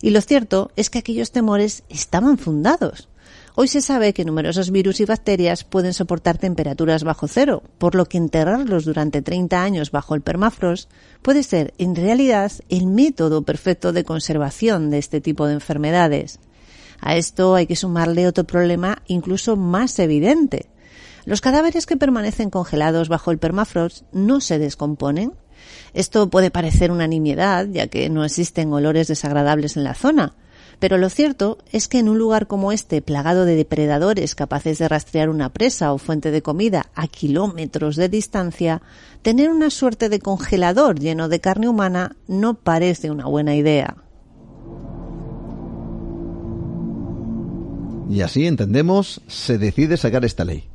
Y 0.00 0.10
lo 0.10 0.20
cierto 0.20 0.70
es 0.76 0.90
que 0.90 1.00
aquellos 1.00 1.32
temores 1.32 1.82
estaban 1.88 2.38
fundados. 2.38 3.08
Hoy 3.56 3.66
se 3.66 3.80
sabe 3.80 4.12
que 4.12 4.24
numerosos 4.24 4.70
virus 4.70 5.00
y 5.00 5.04
bacterias 5.04 5.64
pueden 5.64 5.92
soportar 5.92 6.38
temperaturas 6.38 7.02
bajo 7.02 7.26
cero, 7.26 7.64
por 7.78 7.96
lo 7.96 8.06
que 8.06 8.16
enterrarlos 8.16 8.84
durante 8.84 9.22
30 9.22 9.60
años 9.60 9.90
bajo 9.90 10.14
el 10.14 10.22
permafrost 10.22 10.88
puede 11.20 11.42
ser, 11.42 11.74
en 11.78 11.96
realidad, 11.96 12.52
el 12.68 12.86
método 12.86 13.42
perfecto 13.42 13.92
de 13.92 14.04
conservación 14.04 14.88
de 14.90 14.98
este 14.98 15.20
tipo 15.20 15.48
de 15.48 15.54
enfermedades. 15.54 16.38
A 17.02 17.16
esto 17.16 17.56
hay 17.56 17.66
que 17.66 17.76
sumarle 17.76 18.28
otro 18.28 18.44
problema 18.44 19.02
incluso 19.08 19.56
más 19.56 19.98
evidente. 19.98 20.70
Los 21.24 21.40
cadáveres 21.40 21.84
que 21.84 21.96
permanecen 21.96 22.48
congelados 22.48 23.08
bajo 23.08 23.32
el 23.32 23.38
permafrost 23.38 24.04
no 24.12 24.40
se 24.40 24.60
descomponen. 24.60 25.32
Esto 25.94 26.30
puede 26.30 26.52
parecer 26.52 26.92
una 26.92 27.08
nimiedad, 27.08 27.66
ya 27.66 27.88
que 27.88 28.08
no 28.08 28.24
existen 28.24 28.72
olores 28.72 29.08
desagradables 29.08 29.76
en 29.76 29.84
la 29.84 29.94
zona, 29.94 30.34
Pero 30.78 30.98
lo 30.98 31.10
cierto 31.10 31.58
es 31.70 31.86
que 31.86 32.00
en 32.00 32.08
un 32.08 32.18
lugar 32.18 32.48
como 32.48 32.72
este, 32.72 33.02
plagado 33.02 33.44
de 33.44 33.54
depredadores 33.54 34.34
capaces 34.34 34.78
de 34.78 34.88
rastrear 34.88 35.28
una 35.28 35.52
presa 35.52 35.92
o 35.92 35.98
fuente 35.98 36.32
de 36.32 36.42
comida 36.42 36.90
a 36.96 37.06
kilómetros 37.06 37.94
de 37.94 38.08
distancia, 38.08 38.82
tener 39.22 39.50
una 39.50 39.70
suerte 39.70 40.08
de 40.08 40.18
congelador 40.18 40.98
lleno 40.98 41.28
de 41.28 41.40
carne 41.40 41.68
humana 41.68 42.16
no 42.26 42.54
parece 42.54 43.12
una 43.12 43.26
buena 43.26 43.54
idea. 43.54 43.96
Y 48.08 48.20
así 48.20 48.46
entendemos, 48.46 49.22
se 49.26 49.58
decide 49.58 49.96
sacar 49.96 50.24
esta 50.24 50.44
ley. 50.44 50.68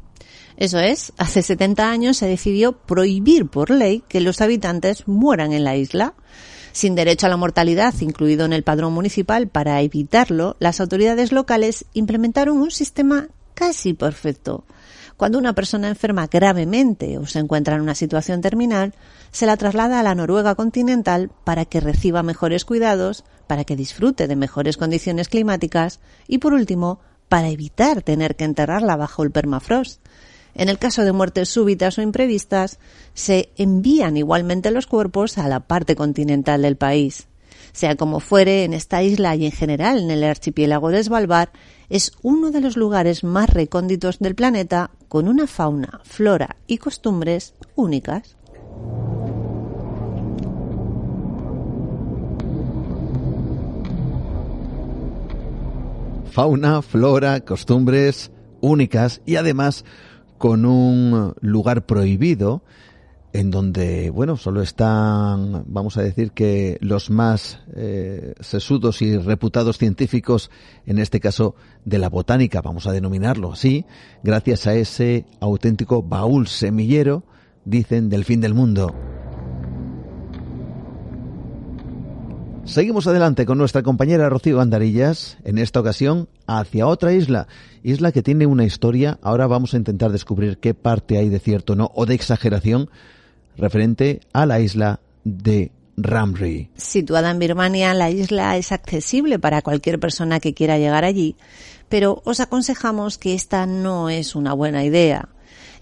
Eso 0.57 0.79
es, 0.79 1.13
hace 1.17 1.43
70 1.43 1.89
años 1.89 2.17
se 2.17 2.27
decidió 2.27 2.73
prohibir 2.73 3.47
por 3.47 3.69
ley 3.69 4.03
que 4.07 4.21
los 4.21 4.41
habitantes 4.41 5.07
mueran 5.07 5.53
en 5.53 5.63
la 5.63 5.75
isla. 5.75 6.15
Sin 6.71 6.95
derecho 6.95 7.27
a 7.27 7.29
la 7.29 7.37
mortalidad 7.37 7.93
incluido 8.01 8.45
en 8.45 8.53
el 8.53 8.63
padrón 8.63 8.93
municipal, 8.93 9.47
para 9.47 9.81
evitarlo, 9.81 10.55
las 10.59 10.81
autoridades 10.81 11.31
locales 11.31 11.85
implementaron 11.93 12.57
un 12.57 12.71
sistema 12.71 13.29
casi 13.53 13.93
perfecto. 13.93 14.63
Cuando 15.15 15.39
una 15.39 15.53
persona 15.53 15.89
enferma 15.89 16.27
gravemente 16.27 17.17
o 17.17 17.25
se 17.25 17.39
encuentra 17.39 17.75
en 17.75 17.81
una 17.81 17.95
situación 17.95 18.41
terminal, 18.41 18.93
se 19.31 19.47
la 19.47 19.57
traslada 19.57 19.99
a 19.99 20.03
la 20.03 20.13
Noruega 20.13 20.53
continental 20.53 21.31
para 21.43 21.65
que 21.65 21.79
reciba 21.79 22.21
mejores 22.21 22.65
cuidados, 22.65 23.23
para 23.47 23.63
que 23.63 23.75
disfrute 23.75 24.27
de 24.27 24.35
mejores 24.35 24.77
condiciones 24.77 25.27
climáticas 25.27 25.99
y, 26.27 26.37
por 26.37 26.53
último, 26.53 26.99
para 27.29 27.49
evitar 27.49 28.01
tener 28.01 28.35
que 28.35 28.45
enterrarla 28.45 28.95
bajo 28.95 29.23
el 29.23 29.31
permafrost. 29.31 30.01
En 30.53 30.69
el 30.69 30.79
caso 30.79 31.03
de 31.03 31.11
muertes 31.11 31.49
súbitas 31.49 31.97
o 31.97 32.01
imprevistas, 32.01 32.79
se 33.13 33.51
envían 33.57 34.17
igualmente 34.17 34.71
los 34.71 34.87
cuerpos 34.87 35.37
a 35.37 35.47
la 35.47 35.59
parte 35.59 35.95
continental 35.95 36.63
del 36.63 36.77
país. 36.77 37.27
Sea 37.73 37.95
como 37.95 38.19
fuere, 38.19 38.63
en 38.63 38.73
esta 38.73 39.03
isla 39.03 39.35
y 39.35 39.45
en 39.45 39.51
general 39.51 39.99
en 39.99 40.09
el 40.09 40.23
archipiélago 40.23 40.89
de 40.89 41.03
Svalbard, 41.03 41.49
es 41.89 42.11
uno 42.23 42.49
de 42.49 42.61
los 42.61 42.75
lugares 42.75 43.23
más 43.23 43.51
recónditos 43.51 44.17
del 44.17 44.33
planeta 44.33 44.89
con 45.07 45.27
una 45.27 45.45
fauna, 45.45 46.01
flora 46.03 46.55
y 46.65 46.79
costumbres 46.79 47.53
únicas. 47.75 48.35
Fauna, 56.37 56.83
flora, 56.83 57.39
costumbres 57.39 58.31
únicas 58.61 59.23
y 59.25 59.37
además 59.37 59.85
con 60.37 60.67
un 60.67 61.33
lugar 61.41 61.87
prohibido 61.87 62.61
en 63.33 63.49
donde, 63.49 64.11
bueno, 64.11 64.37
solo 64.37 64.61
están, 64.61 65.63
vamos 65.65 65.97
a 65.97 66.03
decir 66.03 66.33
que 66.33 66.77
los 66.79 67.09
más 67.09 67.61
eh, 67.75 68.35
sesudos 68.39 69.01
y 69.01 69.17
reputados 69.17 69.79
científicos, 69.79 70.51
en 70.85 70.99
este 70.99 71.19
caso 71.19 71.55
de 71.85 71.97
la 71.97 72.07
botánica, 72.07 72.61
vamos 72.61 72.85
a 72.85 72.91
denominarlo 72.91 73.53
así, 73.53 73.87
gracias 74.21 74.67
a 74.67 74.75
ese 74.75 75.25
auténtico 75.39 76.03
baúl 76.03 76.47
semillero, 76.47 77.23
dicen, 77.65 78.09
del 78.09 78.25
fin 78.25 78.41
del 78.41 78.53
mundo. 78.53 78.93
Seguimos 82.67 83.07
adelante 83.07 83.45
con 83.45 83.57
nuestra 83.57 83.81
compañera 83.81 84.27
Rocío 84.27 84.59
Andarillas, 84.59 85.37
en 85.45 85.57
esta 85.57 85.79
ocasión 85.79 86.27
hacia 86.47 86.85
otra 86.85 87.13
isla, 87.13 87.47
isla 87.81 88.11
que 88.11 88.21
tiene 88.21 88.45
una 88.45 88.65
historia, 88.65 89.17
ahora 89.21 89.47
vamos 89.47 89.73
a 89.73 89.77
intentar 89.77 90.11
descubrir 90.11 90.57
qué 90.57 90.73
parte 90.73 91.17
hay 91.17 91.29
de 91.29 91.39
cierto 91.39 91.75
no 91.75 91.91
o 91.95 92.05
de 92.05 92.13
exageración 92.13 92.89
referente 93.57 94.19
a 94.33 94.45
la 94.45 94.59
isla 94.59 94.99
de 95.23 95.71
Ramri. 95.95 96.69
Situada 96.75 97.31
en 97.31 97.39
Birmania, 97.39 97.93
la 97.93 98.11
isla 98.11 98.57
es 98.57 98.73
accesible 98.73 99.39
para 99.39 99.61
cualquier 99.61 99.97
persona 99.97 100.41
que 100.41 100.53
quiera 100.53 100.77
llegar 100.77 101.05
allí, 101.05 101.37
pero 101.87 102.21
os 102.25 102.41
aconsejamos 102.41 103.17
que 103.17 103.33
esta 103.33 103.65
no 103.65 104.09
es 104.09 104.35
una 104.35 104.53
buena 104.53 104.83
idea. 104.83 105.29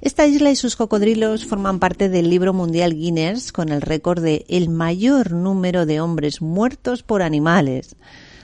Esta 0.01 0.27
isla 0.27 0.51
y 0.51 0.55
sus 0.55 0.75
cocodrilos 0.75 1.45
forman 1.45 1.79
parte 1.79 2.09
del 2.09 2.29
libro 2.29 2.53
mundial 2.53 2.93
Guinness 2.95 3.51
con 3.51 3.69
el 3.69 3.81
récord 3.81 4.21
de 4.21 4.45
el 4.49 4.69
mayor 4.69 5.31
número 5.31 5.85
de 5.85 6.01
hombres 6.01 6.41
muertos 6.41 7.01
por 7.01 7.21
animales. 7.21 7.95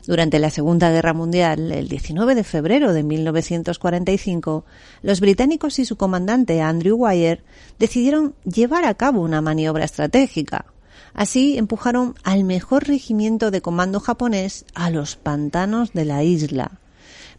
Durante 0.07 0.39
la 0.39 0.49
Segunda 0.49 0.89
Guerra 0.89 1.13
Mundial, 1.13 1.71
el 1.71 1.87
19 1.87 2.35
de 2.35 2.43
febrero 2.43 2.93
de 2.93 3.03
1945, 3.03 4.65
los 5.03 5.19
británicos 5.19 5.77
y 5.77 5.85
su 5.85 5.97
comandante 5.97 6.61
Andrew 6.61 6.95
Wire 6.95 7.43
decidieron 7.77 8.33
llevar 8.43 8.85
a 8.85 8.95
cabo 8.95 9.21
una 9.21 9.41
maniobra 9.41 9.85
estratégica. 9.85 10.65
Así 11.13 11.57
empujaron 11.57 12.15
al 12.23 12.45
mejor 12.45 12.87
regimiento 12.87 13.51
de 13.51 13.61
comando 13.61 13.99
japonés 13.99 14.65
a 14.73 14.89
los 14.89 15.17
pantanos 15.17 15.91
de 15.93 16.05
la 16.05 16.23
isla. 16.23 16.79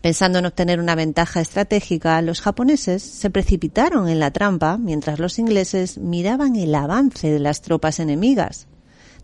Pensando 0.02 0.40
en 0.40 0.46
obtener 0.46 0.80
una 0.80 0.96
ventaja 0.96 1.40
estratégica, 1.40 2.20
los 2.22 2.40
japoneses 2.40 3.04
se 3.04 3.30
precipitaron 3.30 4.08
en 4.08 4.18
la 4.18 4.32
trampa 4.32 4.76
mientras 4.76 5.20
los 5.20 5.38
ingleses 5.38 5.96
miraban 5.96 6.56
el 6.56 6.74
avance 6.74 7.30
de 7.30 7.38
las 7.38 7.62
tropas 7.62 8.00
enemigas. 8.00 8.66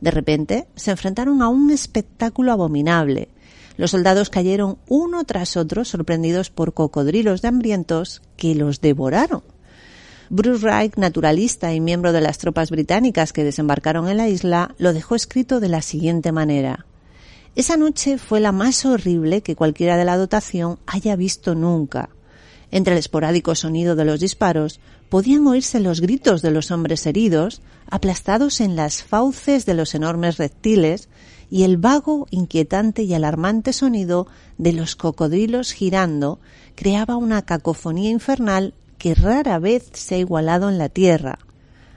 De 0.00 0.12
repente, 0.12 0.68
se 0.76 0.92
enfrentaron 0.92 1.42
a 1.42 1.48
un 1.48 1.72
espectáculo 1.72 2.52
abominable. 2.52 3.28
Los 3.76 3.90
soldados 3.90 4.30
cayeron 4.30 4.78
uno 4.86 5.24
tras 5.24 5.56
otro, 5.56 5.84
sorprendidos 5.84 6.50
por 6.50 6.72
cocodrilos 6.74 7.42
de 7.42 7.48
hambrientos 7.48 8.22
que 8.36 8.54
los 8.54 8.80
devoraron. 8.80 9.42
Bruce 10.30 10.64
Wright, 10.64 10.94
naturalista 10.94 11.74
y 11.74 11.80
miembro 11.80 12.12
de 12.12 12.20
las 12.20 12.38
tropas 12.38 12.70
británicas 12.70 13.32
que 13.32 13.42
desembarcaron 13.42 14.08
en 14.08 14.18
la 14.18 14.28
isla, 14.28 14.76
lo 14.78 14.92
dejó 14.92 15.16
escrito 15.16 15.58
de 15.58 15.70
la 15.70 15.82
siguiente 15.82 16.30
manera. 16.30 16.86
Esa 17.58 17.76
noche 17.76 18.18
fue 18.18 18.38
la 18.38 18.52
más 18.52 18.86
horrible 18.86 19.42
que 19.42 19.56
cualquiera 19.56 19.96
de 19.96 20.04
la 20.04 20.16
dotación 20.16 20.78
haya 20.86 21.16
visto 21.16 21.56
nunca. 21.56 22.08
Entre 22.70 22.92
el 22.92 23.00
esporádico 23.00 23.56
sonido 23.56 23.96
de 23.96 24.04
los 24.04 24.20
disparos 24.20 24.78
podían 25.08 25.44
oírse 25.44 25.80
los 25.80 26.00
gritos 26.00 26.40
de 26.40 26.52
los 26.52 26.70
hombres 26.70 27.04
heridos, 27.04 27.60
aplastados 27.90 28.60
en 28.60 28.76
las 28.76 29.02
fauces 29.02 29.66
de 29.66 29.74
los 29.74 29.96
enormes 29.96 30.36
reptiles, 30.36 31.08
y 31.50 31.64
el 31.64 31.78
vago, 31.78 32.28
inquietante 32.30 33.02
y 33.02 33.12
alarmante 33.14 33.72
sonido 33.72 34.28
de 34.56 34.72
los 34.72 34.94
cocodrilos 34.94 35.72
girando 35.72 36.38
creaba 36.76 37.16
una 37.16 37.42
cacofonía 37.42 38.10
infernal 38.10 38.72
que 38.98 39.16
rara 39.16 39.58
vez 39.58 39.90
se 39.94 40.14
ha 40.14 40.18
igualado 40.18 40.68
en 40.68 40.78
la 40.78 40.90
tierra. 40.90 41.40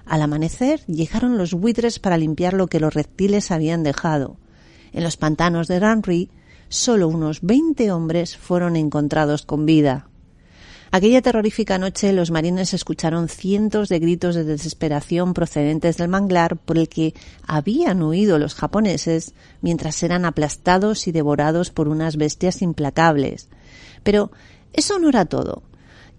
Al 0.08 0.24
amanecer 0.24 0.84
llegaron 0.88 1.38
los 1.38 1.54
buitres 1.54 2.00
para 2.00 2.18
limpiar 2.18 2.54
lo 2.54 2.66
que 2.66 2.80
los 2.80 2.96
reptiles 2.96 3.52
habían 3.52 3.84
dejado. 3.84 4.41
En 4.94 5.04
los 5.04 5.18
pantanos 5.18 5.68
de 5.68 5.80
Ranri, 5.80 6.30
solo 6.70 7.08
unos 7.08 7.42
20 7.42 7.92
hombres 7.92 8.38
fueron 8.38 8.76
encontrados 8.76 9.46
con 9.46 9.66
vida. 9.66 10.08
Aquella 10.94 11.22
terrorífica 11.22 11.78
noche 11.78 12.12
los 12.12 12.32
marines 12.32 12.74
escucharon 12.74 13.30
cientos 13.30 13.88
de 13.88 14.00
gritos 14.00 14.36
de 14.36 14.44
desesperación 14.44 15.34
procedentes 15.34 15.96
del 15.96 16.10
manglar 16.10 16.58
por 16.58 16.78
el 16.78 16.90
que 16.90 17.14
habían 17.48 18.04
huido 18.04 18.38
los 18.38 18.56
japoneses 18.56 19.34
mientras 19.62 20.04
eran 20.04 20.26
aplastados 20.26 21.08
y 21.08 21.14
devorados 21.14 21.70
por 21.70 21.88
unas 21.88 22.18
bestias 22.18 22.62
implacables. 22.62 23.48
Pero 24.04 24.32
eso 24.74 25.00
no 25.00 25.08
era 25.08 25.24
todo. 25.24 25.64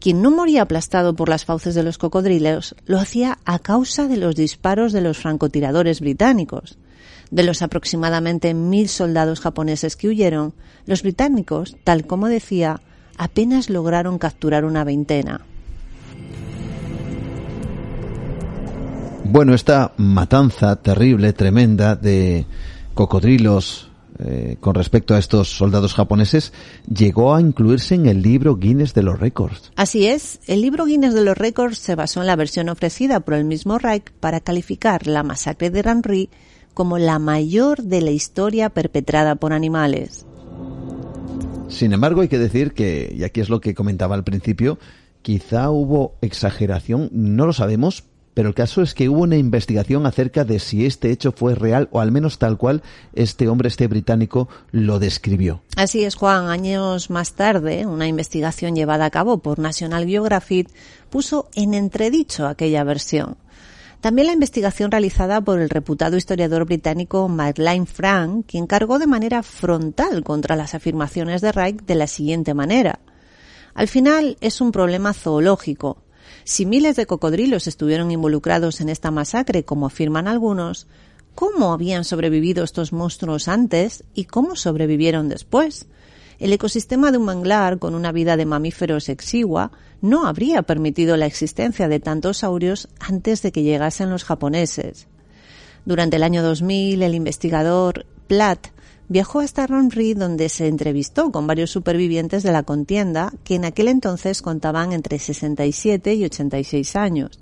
Quien 0.00 0.22
no 0.22 0.30
moría 0.30 0.62
aplastado 0.62 1.14
por 1.14 1.28
las 1.28 1.44
fauces 1.44 1.74
de 1.74 1.82
los 1.82 1.98
cocodrilos 1.98 2.74
lo 2.86 2.98
hacía 2.98 3.38
a 3.44 3.58
causa 3.58 4.08
de 4.08 4.16
los 4.16 4.34
disparos 4.34 4.94
de 4.94 5.02
los 5.02 5.18
francotiradores 5.18 6.00
británicos. 6.00 6.78
De 7.32 7.42
los 7.42 7.62
aproximadamente 7.62 8.52
mil 8.52 8.90
soldados 8.90 9.40
japoneses 9.40 9.96
que 9.96 10.06
huyeron, 10.06 10.52
los 10.84 11.02
británicos, 11.02 11.76
tal 11.82 12.06
como 12.06 12.28
decía, 12.28 12.82
apenas 13.16 13.70
lograron 13.70 14.18
capturar 14.18 14.66
una 14.66 14.84
veintena. 14.84 15.40
Bueno, 19.24 19.54
esta 19.54 19.94
matanza 19.96 20.76
terrible, 20.76 21.32
tremenda 21.32 21.96
de 21.96 22.44
cocodrilos 22.92 23.88
eh, 24.18 24.58
con 24.60 24.74
respecto 24.74 25.14
a 25.14 25.18
estos 25.18 25.48
soldados 25.48 25.94
japoneses 25.94 26.52
llegó 26.86 27.34
a 27.34 27.40
incluirse 27.40 27.94
en 27.94 28.04
el 28.04 28.20
libro 28.20 28.56
Guinness 28.56 28.92
de 28.92 29.04
los 29.04 29.18
Récords. 29.18 29.72
Así 29.74 30.06
es, 30.06 30.38
el 30.48 30.60
libro 30.60 30.84
Guinness 30.84 31.14
de 31.14 31.24
los 31.24 31.38
Récords 31.38 31.78
se 31.78 31.94
basó 31.94 32.20
en 32.20 32.26
la 32.26 32.36
versión 32.36 32.68
ofrecida 32.68 33.20
por 33.20 33.32
el 33.32 33.46
mismo 33.46 33.78
Reich 33.78 34.12
para 34.20 34.40
calificar 34.40 35.06
la 35.06 35.22
masacre 35.22 35.70
de 35.70 35.80
Ranri 35.80 36.28
como 36.74 36.98
la 36.98 37.18
mayor 37.18 37.82
de 37.82 38.00
la 38.02 38.10
historia 38.10 38.70
perpetrada 38.70 39.34
por 39.34 39.52
animales. 39.52 40.26
Sin 41.68 41.92
embargo, 41.92 42.20
hay 42.20 42.28
que 42.28 42.38
decir 42.38 42.72
que, 42.72 43.14
y 43.16 43.24
aquí 43.24 43.40
es 43.40 43.48
lo 43.48 43.60
que 43.60 43.74
comentaba 43.74 44.14
al 44.14 44.24
principio, 44.24 44.78
quizá 45.22 45.70
hubo 45.70 46.14
exageración, 46.20 47.08
no 47.12 47.46
lo 47.46 47.52
sabemos, 47.52 48.04
pero 48.34 48.48
el 48.48 48.54
caso 48.54 48.82
es 48.82 48.94
que 48.94 49.08
hubo 49.08 49.22
una 49.22 49.36
investigación 49.36 50.06
acerca 50.06 50.44
de 50.44 50.58
si 50.58 50.86
este 50.86 51.10
hecho 51.10 51.32
fue 51.32 51.54
real 51.54 51.88
o 51.92 52.00
al 52.00 52.12
menos 52.12 52.38
tal 52.38 52.56
cual 52.56 52.82
este 53.14 53.48
hombre, 53.48 53.68
este 53.68 53.86
británico, 53.88 54.48
lo 54.70 54.98
describió. 54.98 55.62
Así 55.76 56.04
es, 56.04 56.14
Juan. 56.14 56.48
Años 56.48 57.10
más 57.10 57.34
tarde, 57.34 57.86
una 57.86 58.06
investigación 58.06 58.74
llevada 58.74 59.04
a 59.04 59.10
cabo 59.10 59.38
por 59.38 59.58
National 59.58 60.06
Geographic 60.06 60.68
puso 61.10 61.48
en 61.54 61.74
entredicho 61.74 62.46
aquella 62.46 62.84
versión. 62.84 63.36
También 64.02 64.26
la 64.26 64.32
investigación 64.32 64.90
realizada 64.90 65.40
por 65.40 65.60
el 65.60 65.70
reputado 65.70 66.16
historiador 66.16 66.64
británico 66.64 67.28
Madeleine 67.28 67.86
Frank, 67.86 68.46
quien 68.48 68.66
cargó 68.66 68.98
de 68.98 69.06
manera 69.06 69.44
frontal 69.44 70.24
contra 70.24 70.56
las 70.56 70.74
afirmaciones 70.74 71.40
de 71.40 71.52
Reich 71.52 71.84
de 71.84 71.94
la 71.94 72.08
siguiente 72.08 72.52
manera. 72.52 72.98
Al 73.74 73.86
final 73.86 74.36
es 74.40 74.60
un 74.60 74.72
problema 74.72 75.12
zoológico. 75.12 75.98
Si 76.42 76.66
miles 76.66 76.96
de 76.96 77.06
cocodrilos 77.06 77.68
estuvieron 77.68 78.10
involucrados 78.10 78.80
en 78.80 78.88
esta 78.88 79.12
masacre, 79.12 79.64
como 79.64 79.86
afirman 79.86 80.26
algunos, 80.26 80.88
¿cómo 81.36 81.72
habían 81.72 82.02
sobrevivido 82.02 82.64
estos 82.64 82.92
monstruos 82.92 83.46
antes 83.46 84.02
y 84.14 84.24
cómo 84.24 84.56
sobrevivieron 84.56 85.28
después? 85.28 85.86
El 86.42 86.52
ecosistema 86.52 87.12
de 87.12 87.18
un 87.18 87.24
manglar 87.26 87.78
con 87.78 87.94
una 87.94 88.10
vida 88.10 88.36
de 88.36 88.46
mamíferos 88.46 89.08
exigua 89.08 89.70
no 90.00 90.26
habría 90.26 90.62
permitido 90.62 91.16
la 91.16 91.26
existencia 91.26 91.86
de 91.86 92.00
tantos 92.00 92.38
saurios 92.38 92.88
antes 92.98 93.42
de 93.42 93.52
que 93.52 93.62
llegasen 93.62 94.10
los 94.10 94.24
japoneses. 94.24 95.06
Durante 95.84 96.16
el 96.16 96.24
año 96.24 96.42
2000, 96.42 97.00
el 97.00 97.14
investigador 97.14 98.06
Platt 98.26 98.66
viajó 99.06 99.38
hasta 99.38 99.68
Ronri 99.68 100.14
donde 100.14 100.48
se 100.48 100.66
entrevistó 100.66 101.30
con 101.30 101.46
varios 101.46 101.70
supervivientes 101.70 102.42
de 102.42 102.50
la 102.50 102.64
contienda 102.64 103.32
que 103.44 103.54
en 103.54 103.64
aquel 103.64 103.86
entonces 103.86 104.42
contaban 104.42 104.92
entre 104.92 105.20
67 105.20 106.12
y 106.14 106.24
86 106.24 106.96
años. 106.96 107.38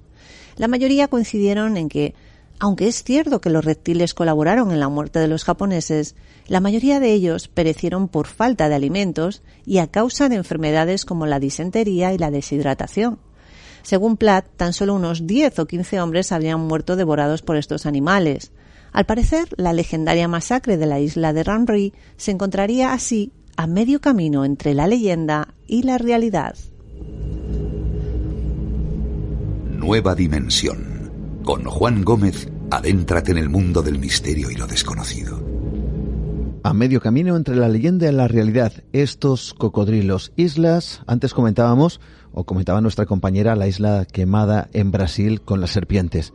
La 0.58 0.68
mayoría 0.68 1.08
coincidieron 1.08 1.78
en 1.78 1.88
que, 1.88 2.12
aunque 2.60 2.88
es 2.88 3.02
cierto 3.02 3.40
que 3.40 3.48
los 3.48 3.64
reptiles 3.64 4.12
colaboraron 4.12 4.70
en 4.70 4.80
la 4.80 4.90
muerte 4.90 5.18
de 5.18 5.28
los 5.28 5.44
japoneses, 5.44 6.14
la 6.46 6.60
mayoría 6.60 7.00
de 7.00 7.10
ellos 7.12 7.48
perecieron 7.48 8.06
por 8.06 8.26
falta 8.26 8.68
de 8.68 8.74
alimentos 8.74 9.42
y 9.64 9.78
a 9.78 9.86
causa 9.86 10.28
de 10.28 10.36
enfermedades 10.36 11.06
como 11.06 11.24
la 11.24 11.40
disentería 11.40 12.12
y 12.12 12.18
la 12.18 12.30
deshidratación. 12.30 13.18
Según 13.82 14.18
Platt, 14.18 14.46
tan 14.58 14.74
solo 14.74 14.94
unos 14.94 15.26
10 15.26 15.58
o 15.58 15.66
15 15.66 16.02
hombres 16.02 16.32
habían 16.32 16.60
muerto 16.60 16.96
devorados 16.96 17.40
por 17.40 17.56
estos 17.56 17.86
animales. 17.86 18.52
Al 18.92 19.06
parecer, 19.06 19.48
la 19.56 19.72
legendaria 19.72 20.28
masacre 20.28 20.76
de 20.76 20.84
la 20.84 21.00
isla 21.00 21.32
de 21.32 21.42
Ranri 21.42 21.94
se 22.18 22.30
encontraría 22.30 22.92
así 22.92 23.32
a 23.56 23.66
medio 23.66 24.02
camino 24.02 24.44
entre 24.44 24.74
la 24.74 24.86
leyenda 24.86 25.54
y 25.66 25.84
la 25.84 25.96
realidad. 25.96 26.56
Nueva 29.70 30.14
dimensión. 30.14 30.99
Con 31.44 31.64
Juan 31.64 32.04
Gómez, 32.04 32.48
adéntrate 32.70 33.32
en 33.32 33.38
el 33.38 33.48
mundo 33.48 33.82
del 33.82 33.98
misterio 33.98 34.50
y 34.50 34.56
lo 34.56 34.66
desconocido. 34.66 35.40
A 36.62 36.74
medio 36.74 37.00
camino 37.00 37.34
entre 37.34 37.56
la 37.56 37.68
leyenda 37.68 38.08
y 38.08 38.12
la 38.12 38.28
realidad, 38.28 38.72
estos 38.92 39.54
cocodrilos, 39.54 40.32
islas, 40.36 41.00
antes 41.06 41.32
comentábamos, 41.32 42.00
o 42.32 42.44
comentaba 42.44 42.82
nuestra 42.82 43.06
compañera, 43.06 43.56
la 43.56 43.66
isla 43.66 44.04
quemada 44.04 44.68
en 44.74 44.90
Brasil 44.90 45.40
con 45.40 45.62
las 45.62 45.70
serpientes. 45.70 46.34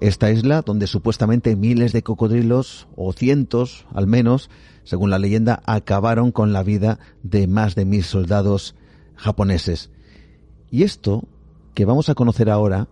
Esta 0.00 0.30
isla, 0.30 0.60
donde 0.60 0.86
supuestamente 0.86 1.56
miles 1.56 1.92
de 1.92 2.02
cocodrilos, 2.02 2.88
o 2.94 3.14
cientos 3.14 3.86
al 3.94 4.06
menos, 4.06 4.50
según 4.84 5.08
la 5.08 5.18
leyenda, 5.18 5.62
acabaron 5.64 6.30
con 6.30 6.52
la 6.52 6.62
vida 6.62 6.98
de 7.22 7.46
más 7.46 7.74
de 7.74 7.86
mil 7.86 8.04
soldados 8.04 8.74
japoneses. 9.16 9.90
Y 10.70 10.82
esto 10.82 11.24
que 11.74 11.86
vamos 11.86 12.10
a 12.10 12.14
conocer 12.14 12.50
ahora 12.50 12.88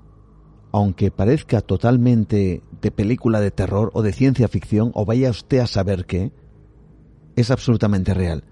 aunque 0.72 1.10
parezca 1.10 1.60
totalmente 1.60 2.62
de 2.80 2.90
película 2.90 3.40
de 3.40 3.50
terror 3.50 3.90
o 3.94 4.02
de 4.02 4.12
ciencia 4.12 4.48
ficción, 4.48 4.92
o 4.94 5.04
vaya 5.04 5.30
usted 5.30 5.58
a 5.58 5.66
saber 5.66 6.06
qué, 6.06 6.32
es 7.36 7.50
absolutamente 7.50 8.14
real. 8.14 8.44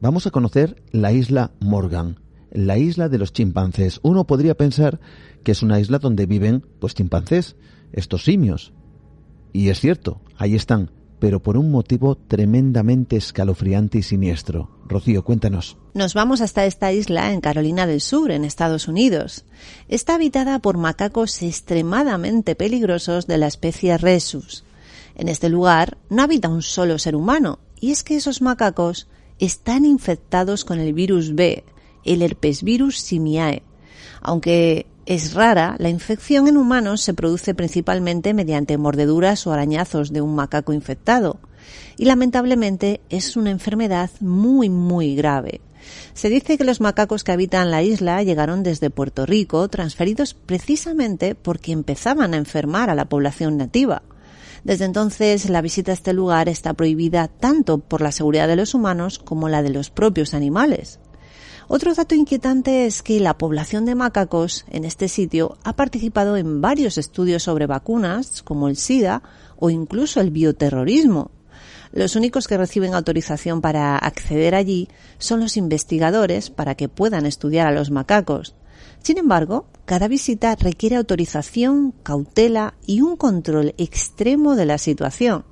Vamos 0.00 0.26
a 0.26 0.30
conocer 0.30 0.82
la 0.90 1.12
isla 1.12 1.52
Morgan, 1.60 2.20
la 2.50 2.78
isla 2.78 3.08
de 3.08 3.18
los 3.18 3.32
chimpancés. 3.32 4.00
Uno 4.02 4.26
podría 4.26 4.56
pensar 4.56 5.00
que 5.44 5.52
es 5.52 5.62
una 5.62 5.80
isla 5.80 5.98
donde 5.98 6.26
viven 6.26 6.66
pues 6.80 6.94
chimpancés, 6.94 7.56
estos 7.92 8.24
simios. 8.24 8.72
Y 9.52 9.68
es 9.68 9.80
cierto, 9.80 10.20
ahí 10.38 10.54
están, 10.54 10.90
pero 11.22 11.40
por 11.40 11.56
un 11.56 11.70
motivo 11.70 12.16
tremendamente 12.16 13.14
escalofriante 13.14 13.98
y 13.98 14.02
siniestro. 14.02 14.70
Rocío, 14.88 15.22
cuéntanos. 15.22 15.76
Nos 15.94 16.14
vamos 16.14 16.40
hasta 16.40 16.66
esta 16.66 16.92
isla 16.92 17.32
en 17.32 17.40
Carolina 17.40 17.86
del 17.86 18.00
Sur, 18.00 18.32
en 18.32 18.44
Estados 18.44 18.88
Unidos. 18.88 19.44
Está 19.86 20.16
habitada 20.16 20.58
por 20.58 20.78
macacos 20.78 21.40
extremadamente 21.42 22.56
peligrosos 22.56 23.28
de 23.28 23.38
la 23.38 23.46
especie 23.46 23.96
Rhesus. 23.98 24.64
En 25.14 25.28
este 25.28 25.48
lugar 25.48 25.96
no 26.10 26.24
habita 26.24 26.48
un 26.48 26.60
solo 26.60 26.98
ser 26.98 27.14
humano, 27.14 27.60
y 27.78 27.92
es 27.92 28.02
que 28.02 28.16
esos 28.16 28.42
macacos 28.42 29.06
están 29.38 29.84
infectados 29.84 30.64
con 30.64 30.80
el 30.80 30.92
virus 30.92 31.36
B, 31.36 31.62
el 32.04 32.22
herpesvirus 32.22 32.98
simiae. 32.98 33.62
Aunque 34.22 34.86
es 35.06 35.34
rara, 35.34 35.74
la 35.78 35.88
infección 35.88 36.46
en 36.46 36.56
humanos 36.56 37.00
se 37.00 37.14
produce 37.14 37.54
principalmente 37.54 38.34
mediante 38.34 38.78
mordeduras 38.78 39.46
o 39.46 39.52
arañazos 39.52 40.12
de 40.12 40.20
un 40.20 40.34
macaco 40.34 40.72
infectado 40.72 41.40
y 41.96 42.04
lamentablemente 42.04 43.00
es 43.08 43.36
una 43.36 43.50
enfermedad 43.50 44.10
muy 44.20 44.68
muy 44.68 45.16
grave. 45.16 45.60
Se 46.14 46.28
dice 46.28 46.56
que 46.56 46.64
los 46.64 46.80
macacos 46.80 47.24
que 47.24 47.32
habitan 47.32 47.70
la 47.70 47.82
isla 47.82 48.22
llegaron 48.22 48.62
desde 48.62 48.90
Puerto 48.90 49.26
Rico, 49.26 49.68
transferidos 49.68 50.34
precisamente 50.34 51.34
porque 51.34 51.72
empezaban 51.72 52.34
a 52.34 52.36
enfermar 52.36 52.88
a 52.88 52.94
la 52.94 53.06
población 53.06 53.56
nativa. 53.56 54.02
Desde 54.62 54.84
entonces, 54.84 55.50
la 55.50 55.60
visita 55.60 55.90
a 55.90 55.94
este 55.94 56.12
lugar 56.12 56.48
está 56.48 56.74
prohibida 56.74 57.26
tanto 57.26 57.78
por 57.78 58.00
la 58.00 58.12
seguridad 58.12 58.46
de 58.46 58.54
los 58.54 58.74
humanos 58.74 59.18
como 59.18 59.48
la 59.48 59.62
de 59.62 59.70
los 59.70 59.90
propios 59.90 60.34
animales. 60.34 61.00
Otro 61.74 61.94
dato 61.94 62.14
inquietante 62.14 62.84
es 62.84 63.02
que 63.02 63.18
la 63.18 63.38
población 63.38 63.86
de 63.86 63.94
macacos 63.94 64.66
en 64.68 64.84
este 64.84 65.08
sitio 65.08 65.56
ha 65.64 65.74
participado 65.74 66.36
en 66.36 66.60
varios 66.60 66.98
estudios 66.98 67.44
sobre 67.44 67.66
vacunas, 67.66 68.42
como 68.42 68.68
el 68.68 68.76
SIDA 68.76 69.22
o 69.58 69.70
incluso 69.70 70.20
el 70.20 70.30
bioterrorismo. 70.30 71.30
Los 71.90 72.14
únicos 72.14 72.46
que 72.46 72.58
reciben 72.58 72.92
autorización 72.92 73.62
para 73.62 73.96
acceder 73.96 74.54
allí 74.54 74.88
son 75.16 75.40
los 75.40 75.56
investigadores 75.56 76.50
para 76.50 76.74
que 76.74 76.90
puedan 76.90 77.24
estudiar 77.24 77.68
a 77.68 77.72
los 77.72 77.90
macacos. 77.90 78.54
Sin 79.02 79.16
embargo, 79.16 79.64
cada 79.86 80.08
visita 80.08 80.54
requiere 80.56 80.96
autorización, 80.96 81.94
cautela 82.02 82.74
y 82.86 83.00
un 83.00 83.16
control 83.16 83.74
extremo 83.78 84.56
de 84.56 84.66
la 84.66 84.76
situación. 84.76 85.46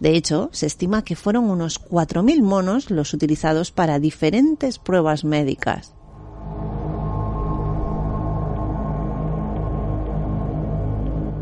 De 0.00 0.16
hecho, 0.16 0.48
se 0.52 0.66
estima 0.66 1.04
que 1.04 1.14
fueron 1.14 1.44
unos 1.44 1.78
4.000 1.78 2.42
monos 2.42 2.90
los 2.90 3.12
utilizados 3.12 3.70
para 3.70 3.98
diferentes 3.98 4.78
pruebas 4.78 5.24
médicas. 5.24 5.94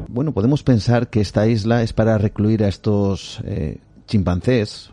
Bueno, 0.09 0.33
podemos 0.33 0.65
pensar 0.65 1.09
que 1.09 1.21
esta 1.21 1.47
isla 1.47 1.85
es 1.85 1.93
para 1.93 2.19
recluir 2.19 2.65
a 2.65 2.69
estos 2.69 3.41
eh, 3.45 3.79
chimpancés 4.09 4.91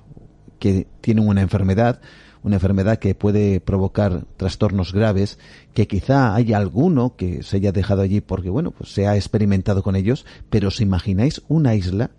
que 0.59 0.85
tienen 1.01 1.27
una 1.27 1.41
enfermedad, 1.41 1.99
una 2.43 2.57
enfermedad 2.57 2.99
que 2.99 3.15
puede 3.15 3.59
provocar 3.59 4.25
trastornos 4.37 4.93
graves, 4.93 5.39
que 5.73 5.87
quizá 5.87 6.35
haya 6.35 6.57
alguno 6.57 7.15
que 7.15 7.41
se 7.41 7.57
haya 7.57 7.71
dejado 7.71 8.03
allí 8.03 8.21
porque, 8.21 8.51
bueno, 8.51 8.69
pues 8.69 8.91
se 8.91 9.07
ha 9.07 9.15
experimentado 9.15 9.81
con 9.81 9.95
ellos, 9.95 10.27
pero 10.51 10.67
¿os 10.67 10.79
imagináis 10.79 11.41
una 11.47 11.73
isla 11.73 12.11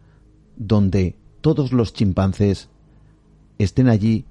donde 0.57 1.15
todos 1.47 1.73
los 1.73 1.93
chimpancés 1.93 2.69
estén 3.57 3.89
allí 3.89 4.25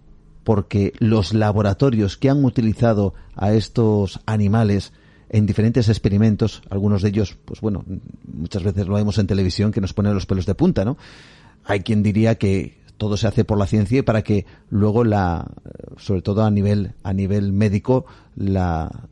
porque 0.44 0.92
los 1.00 1.34
laboratorios 1.34 2.18
que 2.18 2.30
han 2.30 2.44
utilizado 2.44 3.14
a 3.38 3.54
estos 3.54 4.20
animales 4.26 4.92
en 5.30 5.46
diferentes 5.46 5.88
experimentos, 5.88 6.62
algunos 6.70 7.02
de 7.02 7.08
ellos, 7.08 7.38
pues 7.46 7.62
bueno, 7.62 7.86
muchas 8.28 8.64
veces 8.64 8.88
lo 8.88 8.96
vemos 8.96 9.18
en 9.18 9.28
televisión 9.28 9.72
que 9.72 9.80
nos 9.80 9.94
ponen 9.94 10.14
los 10.14 10.26
pelos 10.26 10.46
de 10.46 10.56
punta, 10.56 10.84
¿no? 10.84 10.98
Hay 11.64 11.80
quien 11.80 12.04
diría 12.04 12.36
que 12.36 12.82
todo 12.98 13.16
se 13.16 13.28
hace 13.28 13.46
por 13.46 13.58
la 13.58 13.66
ciencia 13.66 14.00
y 14.00 14.02
para 14.02 14.22
que 14.22 14.46
luego 14.70 15.06
la, 15.06 15.48
sobre 15.96 16.22
todo 16.22 16.44
a 16.44 16.52
nivel, 16.52 16.96
a 17.02 17.14
nivel 17.14 17.54
médico, 17.54 18.08
la, 18.36 19.08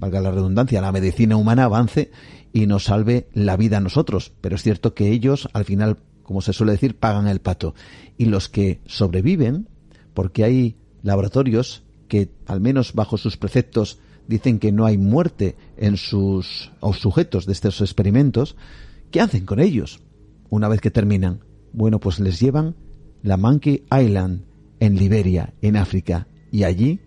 valga 0.00 0.20
la 0.20 0.32
redundancia, 0.32 0.80
la 0.80 0.90
medicina 0.90 1.36
humana 1.36 1.66
avance 1.66 2.10
y 2.52 2.66
nos 2.66 2.86
salve 2.86 3.28
la 3.32 3.56
vida 3.56 3.76
a 3.76 3.80
nosotros. 3.80 4.32
Pero 4.40 4.56
es 4.56 4.64
cierto 4.64 4.92
que 4.92 5.12
ellos, 5.12 5.48
al 5.52 5.64
final, 5.64 5.98
como 6.28 6.42
se 6.42 6.52
suele 6.52 6.72
decir, 6.72 6.94
pagan 6.94 7.26
el 7.26 7.40
pato. 7.40 7.74
Y 8.18 8.26
los 8.26 8.50
que 8.50 8.82
sobreviven, 8.84 9.66
porque 10.12 10.44
hay 10.44 10.76
laboratorios 11.02 11.84
que, 12.06 12.28
al 12.44 12.60
menos 12.60 12.92
bajo 12.92 13.16
sus 13.16 13.38
preceptos, 13.38 13.98
dicen 14.26 14.58
que 14.58 14.70
no 14.70 14.84
hay 14.84 14.98
muerte 14.98 15.56
en 15.78 15.96
sus 15.96 16.70
sujetos 16.98 17.46
de 17.46 17.54
estos 17.54 17.80
experimentos, 17.80 18.56
¿qué 19.10 19.22
hacen 19.22 19.46
con 19.46 19.58
ellos 19.58 20.00
una 20.50 20.68
vez 20.68 20.82
que 20.82 20.90
terminan? 20.90 21.40
Bueno, 21.72 21.98
pues 21.98 22.20
les 22.20 22.38
llevan 22.38 22.76
la 23.22 23.38
Monkey 23.38 23.84
Island 23.90 24.42
en 24.80 24.96
Liberia, 24.96 25.54
en 25.62 25.78
África, 25.78 26.28
y 26.52 26.64
allí, 26.64 27.00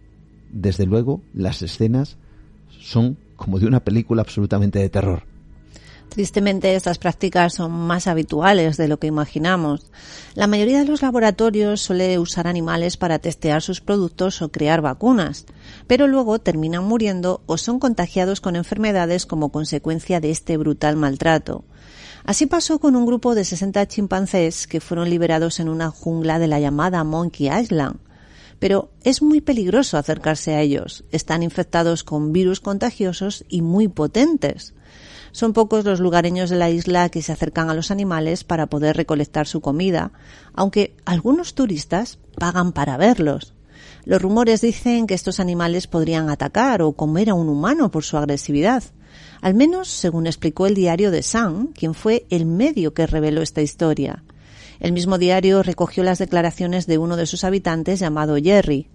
desde 0.52 0.88
luego, 0.88 1.22
las 1.32 1.62
escenas 1.62 2.18
son 2.70 3.20
como 3.36 3.60
de 3.60 3.68
una 3.68 3.84
película 3.84 4.24
absolutamente 4.24 4.80
de 4.80 4.90
terror. 4.90 5.31
Tristemente, 6.12 6.76
estas 6.76 6.98
prácticas 6.98 7.54
son 7.54 7.72
más 7.72 8.06
habituales 8.06 8.76
de 8.76 8.90
lo 8.90 9.00
que 9.00 9.08
imaginamos. 9.08 9.90
La 10.36 10.46
mayoría 10.46 10.80
de 10.80 10.86
los 10.86 11.02
laboratorios 11.02 11.80
suele 11.80 12.20
usar 12.20 12.48
animales 12.48 12.98
para 12.98 13.20
testear 13.20 13.62
sus 13.62 13.80
productos 13.80 14.42
o 14.42 14.52
crear 14.52 14.82
vacunas, 14.82 15.46
pero 15.88 16.08
luego 16.08 16.38
terminan 16.38 16.84
muriendo 16.84 17.40
o 17.46 17.58
son 17.58 17.80
contagiados 17.80 18.42
con 18.42 18.58
enfermedades 18.58 19.26
como 19.26 19.54
consecuencia 19.54 20.20
de 20.20 20.32
este 20.32 20.58
brutal 20.58 20.98
maltrato. 20.98 21.64
Así 22.26 22.46
pasó 22.46 22.80
con 22.80 22.98
un 22.98 23.06
grupo 23.06 23.34
de 23.34 23.46
60 23.46 23.88
chimpancés 23.88 24.68
que 24.68 24.82
fueron 24.82 25.10
liberados 25.10 25.62
en 25.62 25.70
una 25.70 25.92
jungla 25.92 26.40
de 26.40 26.48
la 26.48 26.60
llamada 26.60 27.06
Monkey 27.06 27.48
Island. 27.48 28.00
Pero 28.60 28.92
es 29.06 29.22
muy 29.22 29.40
peligroso 29.40 29.98
acercarse 29.98 30.56
a 30.56 30.62
ellos. 30.62 31.06
Están 31.14 31.42
infectados 31.42 32.04
con 32.04 32.34
virus 32.34 32.60
contagiosos 32.60 33.46
y 33.48 33.62
muy 33.62 33.88
potentes. 33.88 34.74
Son 35.32 35.54
pocos 35.54 35.86
los 35.86 36.00
lugareños 36.00 36.50
de 36.50 36.58
la 36.58 36.70
isla 36.70 37.10
que 37.10 37.22
se 37.22 37.32
acercan 37.32 37.70
a 37.70 37.74
los 37.74 37.90
animales 37.90 38.44
para 38.44 38.68
poder 38.68 38.98
recolectar 38.98 39.48
su 39.48 39.62
comida, 39.62 40.12
aunque 40.54 40.96
algunos 41.06 41.54
turistas 41.56 42.20
pagan 42.38 42.74
para 42.74 42.98
verlos. 42.98 43.54
Los 44.04 44.22
rumores 44.22 44.62
dicen 44.62 45.08
que 45.08 45.14
estos 45.14 45.40
animales 45.40 45.88
podrían 45.88 46.30
atacar 46.30 46.82
o 46.82 46.94
comer 46.94 47.30
a 47.30 47.34
un 47.34 47.50
humano 47.50 47.92
por 47.92 48.04
su 48.04 48.18
agresividad. 48.18 48.84
Al 49.42 49.54
menos 49.54 49.88
según 49.88 50.28
explicó 50.28 50.68
el 50.68 50.76
diario 50.76 51.12
de 51.12 51.24
Sun, 51.24 51.68
quien 51.68 51.94
fue 51.94 52.26
el 52.30 52.46
medio 52.46 52.94
que 52.94 53.08
reveló 53.08 53.42
esta 53.42 53.62
historia. 53.62 54.24
El 54.80 54.94
mismo 54.94 55.18
diario 55.18 55.62
recogió 55.62 56.04
las 56.04 56.18
declaraciones 56.18 56.88
de 56.88 56.98
uno 56.98 57.16
de 57.16 57.28
sus 57.28 57.44
habitantes 57.44 58.00
llamado 58.00 58.36
Jerry. 58.36 58.90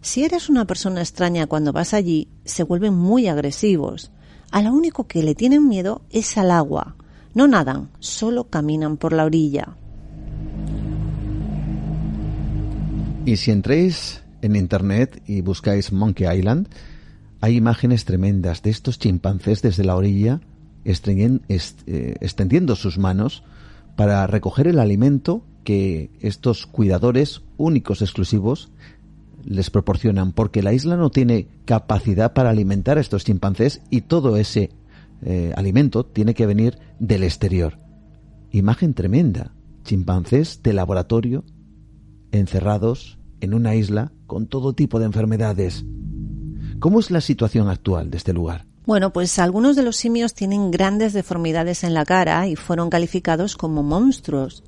Si 0.00 0.24
eres 0.24 0.48
una 0.48 0.66
persona 0.66 1.00
extraña 1.00 1.46
cuando 1.46 1.72
vas 1.72 1.94
allí, 1.94 2.28
se 2.44 2.64
vuelven 2.64 2.94
muy 2.94 3.28
agresivos. 3.28 4.10
A 4.50 4.62
lo 4.62 4.72
único 4.72 5.06
que 5.06 5.22
le 5.22 5.34
tienen 5.34 5.68
miedo 5.68 6.02
es 6.10 6.36
al 6.38 6.50
agua. 6.50 6.96
No 7.34 7.46
nadan, 7.46 7.90
solo 7.98 8.44
caminan 8.44 8.96
por 8.96 9.12
la 9.12 9.24
orilla. 9.24 9.76
Y 13.26 13.36
si 13.36 13.50
entréis 13.50 14.22
en 14.40 14.56
internet 14.56 15.22
y 15.26 15.42
buscáis 15.42 15.92
Monkey 15.92 16.26
Island, 16.38 16.68
hay 17.40 17.56
imágenes 17.56 18.04
tremendas 18.04 18.62
de 18.62 18.70
estos 18.70 18.98
chimpancés 18.98 19.62
desde 19.62 19.84
la 19.84 19.96
orilla 19.96 20.40
eh, 20.84 22.14
extendiendo 22.20 22.74
sus 22.74 22.98
manos 22.98 23.42
para 23.96 24.26
recoger 24.26 24.66
el 24.66 24.78
alimento 24.78 25.44
que 25.64 26.10
estos 26.20 26.66
cuidadores 26.66 27.42
únicos 27.58 28.00
exclusivos 28.00 28.70
les 29.48 29.70
proporcionan, 29.70 30.32
porque 30.32 30.62
la 30.62 30.72
isla 30.72 30.96
no 30.96 31.10
tiene 31.10 31.48
capacidad 31.64 32.32
para 32.34 32.50
alimentar 32.50 32.98
a 32.98 33.00
estos 33.00 33.24
chimpancés 33.24 33.82
y 33.90 34.02
todo 34.02 34.36
ese 34.36 34.70
eh, 35.22 35.52
alimento 35.56 36.04
tiene 36.04 36.34
que 36.34 36.46
venir 36.46 36.78
del 36.98 37.24
exterior. 37.24 37.78
Imagen 38.50 38.94
tremenda. 38.94 39.54
Chimpancés 39.84 40.62
de 40.62 40.74
laboratorio 40.74 41.44
encerrados 42.30 43.18
en 43.40 43.54
una 43.54 43.74
isla 43.74 44.12
con 44.26 44.46
todo 44.46 44.74
tipo 44.74 44.98
de 44.98 45.06
enfermedades. 45.06 45.86
¿Cómo 46.78 47.00
es 47.00 47.10
la 47.10 47.22
situación 47.22 47.68
actual 47.68 48.10
de 48.10 48.18
este 48.18 48.34
lugar? 48.34 48.67
Bueno, 48.88 49.12
pues 49.12 49.38
algunos 49.38 49.76
de 49.76 49.82
los 49.82 49.96
simios 49.96 50.32
tienen 50.32 50.70
grandes 50.70 51.12
deformidades 51.12 51.84
en 51.84 51.92
la 51.92 52.06
cara 52.06 52.48
y 52.48 52.56
fueron 52.56 52.88
calificados 52.88 53.54
como 53.54 53.82
monstruos. 53.82 54.64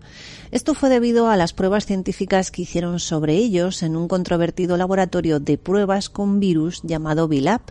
Esto 0.50 0.74
fue 0.74 0.90
debido 0.90 1.30
a 1.30 1.38
las 1.38 1.54
pruebas 1.54 1.86
científicas 1.86 2.50
que 2.50 2.60
hicieron 2.60 3.00
sobre 3.00 3.36
ellos 3.36 3.82
en 3.82 3.96
un 3.96 4.08
controvertido 4.08 4.76
laboratorio 4.76 5.40
de 5.40 5.56
pruebas 5.56 6.10
con 6.10 6.38
virus 6.38 6.82
llamado 6.82 7.28
VILAP. 7.28 7.70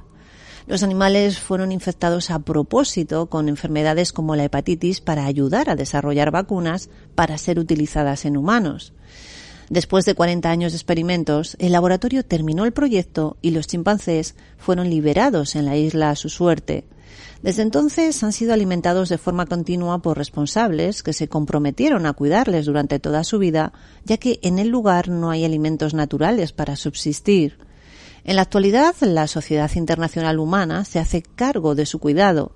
Los 0.66 0.82
animales 0.82 1.38
fueron 1.38 1.72
infectados 1.72 2.32
a 2.32 2.40
propósito 2.40 3.28
con 3.28 3.48
enfermedades 3.48 4.12
como 4.12 4.36
la 4.36 4.46
hepatitis 4.46 5.02
para 5.02 5.26
ayudar 5.26 5.70
a 5.70 5.76
desarrollar 5.76 6.32
vacunas 6.32 6.90
para 7.14 7.38
ser 7.38 7.60
utilizadas 7.60 8.26
en 8.26 8.38
humanos. 8.38 8.94
Después 9.70 10.04
de 10.06 10.16
40 10.16 10.50
años 10.50 10.72
de 10.72 10.78
experimentos, 10.78 11.56
el 11.60 11.74
laboratorio 11.74 12.26
terminó 12.26 12.66
el 12.66 12.74
proyecto 12.74 13.38
y 13.42 13.52
los 13.52 13.68
chimpancés 13.68 14.36
fueron 14.58 14.90
liberados 14.90 15.56
en 15.56 15.66
la 15.66 15.78
isla 15.78 16.10
a 16.10 16.16
su 16.16 16.30
suerte. 16.30 16.86
Desde 17.44 17.62
entonces 17.62 18.22
han 18.24 18.34
sido 18.34 18.54
alimentados 18.54 19.10
de 19.10 19.20
forma 19.20 19.46
continua 19.46 20.00
por 20.00 20.18
responsables 20.18 21.04
que 21.04 21.14
se 21.14 21.28
comprometieron 21.28 22.08
a 22.08 22.14
cuidarles 22.14 22.66
durante 22.66 23.00
toda 23.00 23.24
su 23.24 23.38
vida, 23.38 23.72
ya 24.06 24.18
que 24.18 24.40
en 24.42 24.58
el 24.58 24.70
lugar 24.70 25.08
no 25.08 25.30
hay 25.30 25.46
alimentos 25.46 25.94
naturales 25.94 26.52
para 26.52 26.76
subsistir. 26.76 27.60
En 28.24 28.36
la 28.36 28.42
actualidad, 28.42 28.96
la 29.02 29.28
Sociedad 29.28 29.72
Internacional 29.76 30.40
Humana 30.40 30.84
se 30.84 31.00
hace 31.00 31.22
cargo 31.22 31.76
de 31.76 31.86
su 31.86 32.00
cuidado, 32.00 32.52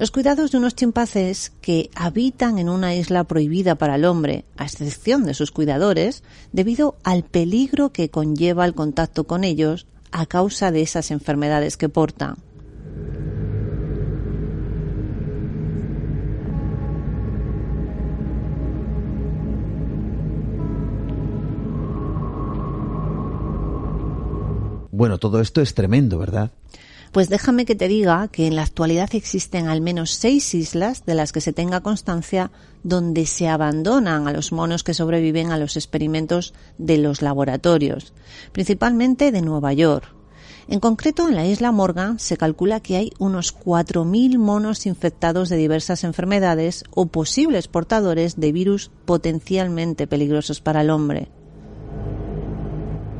los 0.00 0.10
cuidados 0.10 0.50
de 0.50 0.56
unos 0.56 0.74
chimpancés 0.74 1.52
que 1.60 1.90
habitan 1.94 2.58
en 2.58 2.70
una 2.70 2.94
isla 2.94 3.24
prohibida 3.24 3.74
para 3.74 3.96
el 3.96 4.06
hombre, 4.06 4.46
a 4.56 4.64
excepción 4.64 5.26
de 5.26 5.34
sus 5.34 5.50
cuidadores, 5.50 6.22
debido 6.52 6.96
al 7.04 7.22
peligro 7.22 7.92
que 7.92 8.08
conlleva 8.08 8.64
el 8.64 8.74
contacto 8.74 9.24
con 9.24 9.44
ellos 9.44 9.86
a 10.10 10.24
causa 10.24 10.70
de 10.70 10.80
esas 10.80 11.10
enfermedades 11.10 11.76
que 11.76 11.90
portan. 11.90 12.38
Bueno, 24.90 25.18
todo 25.18 25.42
esto 25.42 25.60
es 25.60 25.74
tremendo, 25.74 26.18
¿verdad? 26.18 26.52
Pues 27.12 27.28
déjame 27.28 27.64
que 27.64 27.74
te 27.74 27.88
diga 27.88 28.28
que 28.28 28.46
en 28.46 28.54
la 28.54 28.62
actualidad 28.62 29.10
existen 29.14 29.66
al 29.66 29.80
menos 29.80 30.12
seis 30.12 30.54
islas 30.54 31.04
de 31.06 31.14
las 31.14 31.32
que 31.32 31.40
se 31.40 31.52
tenga 31.52 31.80
constancia 31.80 32.52
donde 32.84 33.26
se 33.26 33.48
abandonan 33.48 34.28
a 34.28 34.32
los 34.32 34.52
monos 34.52 34.84
que 34.84 34.94
sobreviven 34.94 35.50
a 35.50 35.58
los 35.58 35.76
experimentos 35.76 36.54
de 36.78 36.98
los 36.98 37.20
laboratorios, 37.20 38.12
principalmente 38.52 39.32
de 39.32 39.42
Nueva 39.42 39.72
York. 39.72 40.14
En 40.68 40.78
concreto, 40.78 41.26
en 41.26 41.34
la 41.34 41.46
isla 41.46 41.72
Morgan 41.72 42.20
se 42.20 42.36
calcula 42.36 42.78
que 42.78 42.94
hay 42.94 43.12
unos 43.18 43.56
4.000 43.58 44.38
monos 44.38 44.86
infectados 44.86 45.48
de 45.48 45.56
diversas 45.56 46.04
enfermedades 46.04 46.84
o 46.92 47.06
posibles 47.06 47.66
portadores 47.66 48.38
de 48.38 48.52
virus 48.52 48.92
potencialmente 49.04 50.06
peligrosos 50.06 50.60
para 50.60 50.82
el 50.82 50.90
hombre 50.90 51.28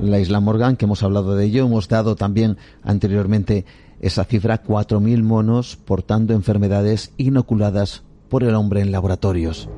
la 0.00 0.18
isla 0.18 0.40
Morgan, 0.40 0.76
que 0.76 0.86
hemos 0.86 1.02
hablado 1.02 1.34
de 1.34 1.44
ello, 1.44 1.66
hemos 1.66 1.88
dado 1.88 2.16
también 2.16 2.56
anteriormente 2.82 3.64
esa 4.00 4.24
cifra, 4.24 4.62
4.000 4.62 5.22
monos 5.22 5.76
portando 5.76 6.32
enfermedades 6.32 7.12
inoculadas 7.16 8.02
por 8.28 8.44
el 8.44 8.54
hombre 8.54 8.80
en 8.80 8.92
laboratorios. 8.92 9.68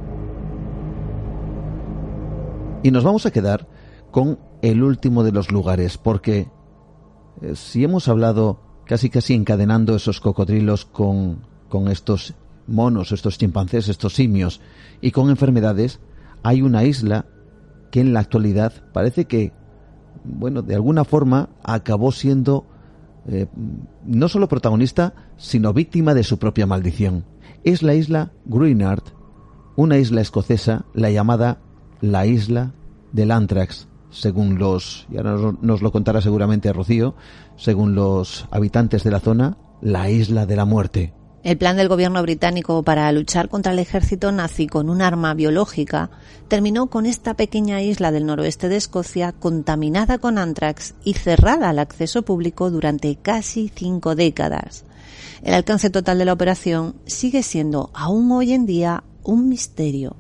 Y 2.82 2.90
nos 2.90 3.04
vamos 3.04 3.26
a 3.26 3.30
quedar 3.30 3.68
con 4.10 4.38
el 4.60 4.82
último 4.82 5.24
de 5.24 5.32
los 5.32 5.50
lugares, 5.50 5.98
porque 5.98 6.48
eh, 7.40 7.56
si 7.56 7.82
hemos 7.84 8.08
hablado 8.08 8.60
casi 8.84 9.10
casi 9.10 9.34
encadenando 9.34 9.96
esos 9.96 10.20
cocodrilos 10.20 10.84
con, 10.84 11.46
con 11.68 11.88
estos 11.88 12.34
monos, 12.66 13.12
estos 13.12 13.38
chimpancés, 13.38 13.88
estos 13.88 14.14
simios 14.14 14.60
y 15.00 15.10
con 15.10 15.30
enfermedades, 15.30 16.00
hay 16.42 16.62
una 16.62 16.84
isla 16.84 17.26
que 17.90 18.00
en 18.00 18.12
la 18.12 18.20
actualidad 18.20 18.72
parece 18.92 19.26
que 19.26 19.52
bueno, 20.24 20.62
de 20.62 20.74
alguna 20.74 21.04
forma 21.04 21.48
acabó 21.62 22.12
siendo 22.12 22.66
eh, 23.26 23.46
no 24.04 24.28
solo 24.28 24.48
protagonista, 24.48 25.14
sino 25.36 25.72
víctima 25.72 26.14
de 26.14 26.24
su 26.24 26.38
propia 26.38 26.66
maldición. 26.66 27.24
Es 27.64 27.82
la 27.82 27.94
isla 27.94 28.32
Greenard, 28.44 29.02
una 29.76 29.98
isla 29.98 30.20
escocesa, 30.20 30.84
la 30.94 31.10
llamada 31.10 31.58
la 32.00 32.26
isla 32.26 32.72
del 33.12 33.30
Antrax, 33.30 33.88
según 34.10 34.58
los, 34.58 35.06
y 35.10 35.16
ahora 35.16 35.32
nos, 35.32 35.62
nos 35.62 35.82
lo 35.82 35.92
contará 35.92 36.20
seguramente 36.20 36.72
Rocío, 36.72 37.14
según 37.56 37.94
los 37.94 38.46
habitantes 38.50 39.04
de 39.04 39.10
la 39.10 39.20
zona, 39.20 39.56
la 39.80 40.10
isla 40.10 40.46
de 40.46 40.56
la 40.56 40.64
muerte. 40.64 41.14
El 41.44 41.58
plan 41.58 41.76
del 41.76 41.88
gobierno 41.88 42.22
británico 42.22 42.84
para 42.84 43.10
luchar 43.10 43.48
contra 43.48 43.72
el 43.72 43.80
ejército 43.80 44.30
nazi 44.30 44.68
con 44.68 44.88
un 44.88 45.02
arma 45.02 45.34
biológica 45.34 46.08
terminó 46.46 46.86
con 46.86 47.04
esta 47.04 47.34
pequeña 47.34 47.82
isla 47.82 48.12
del 48.12 48.26
noroeste 48.26 48.68
de 48.68 48.76
Escocia 48.76 49.32
contaminada 49.32 50.18
con 50.18 50.38
antrax 50.38 50.94
y 51.02 51.14
cerrada 51.14 51.70
al 51.70 51.80
acceso 51.80 52.22
público 52.22 52.70
durante 52.70 53.16
casi 53.16 53.72
cinco 53.74 54.14
décadas. 54.14 54.84
El 55.42 55.54
alcance 55.54 55.90
total 55.90 56.18
de 56.18 56.26
la 56.26 56.32
operación 56.32 56.94
sigue 57.06 57.42
siendo 57.42 57.90
aún 57.92 58.30
hoy 58.30 58.52
en 58.52 58.64
día 58.64 59.02
un 59.24 59.48
misterio. 59.48 60.14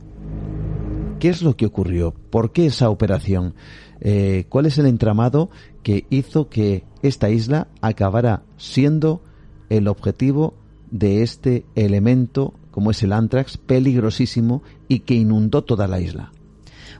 ¿Qué 1.20 1.28
es 1.28 1.42
lo 1.42 1.56
que 1.56 1.66
ocurrió? 1.66 2.14
¿Por 2.30 2.50
qué 2.50 2.66
esa 2.66 2.90
operación? 2.90 3.54
Eh, 4.00 4.46
¿Cuál 4.48 4.66
es 4.66 4.76
el 4.78 4.86
entramado 4.86 5.50
que 5.84 6.04
hizo 6.10 6.48
que 6.48 6.82
esta 7.02 7.30
isla 7.30 7.68
acabara 7.80 8.42
siendo 8.56 9.22
el 9.68 9.86
objetivo 9.86 10.54
de 10.92 11.22
este 11.22 11.64
elemento 11.74 12.54
como 12.70 12.92
es 12.92 13.02
el 13.02 13.12
antrax 13.12 13.56
peligrosísimo 13.56 14.62
y 14.88 15.00
que 15.00 15.14
inundó 15.14 15.64
toda 15.64 15.88
la 15.88 16.00
isla. 16.00 16.32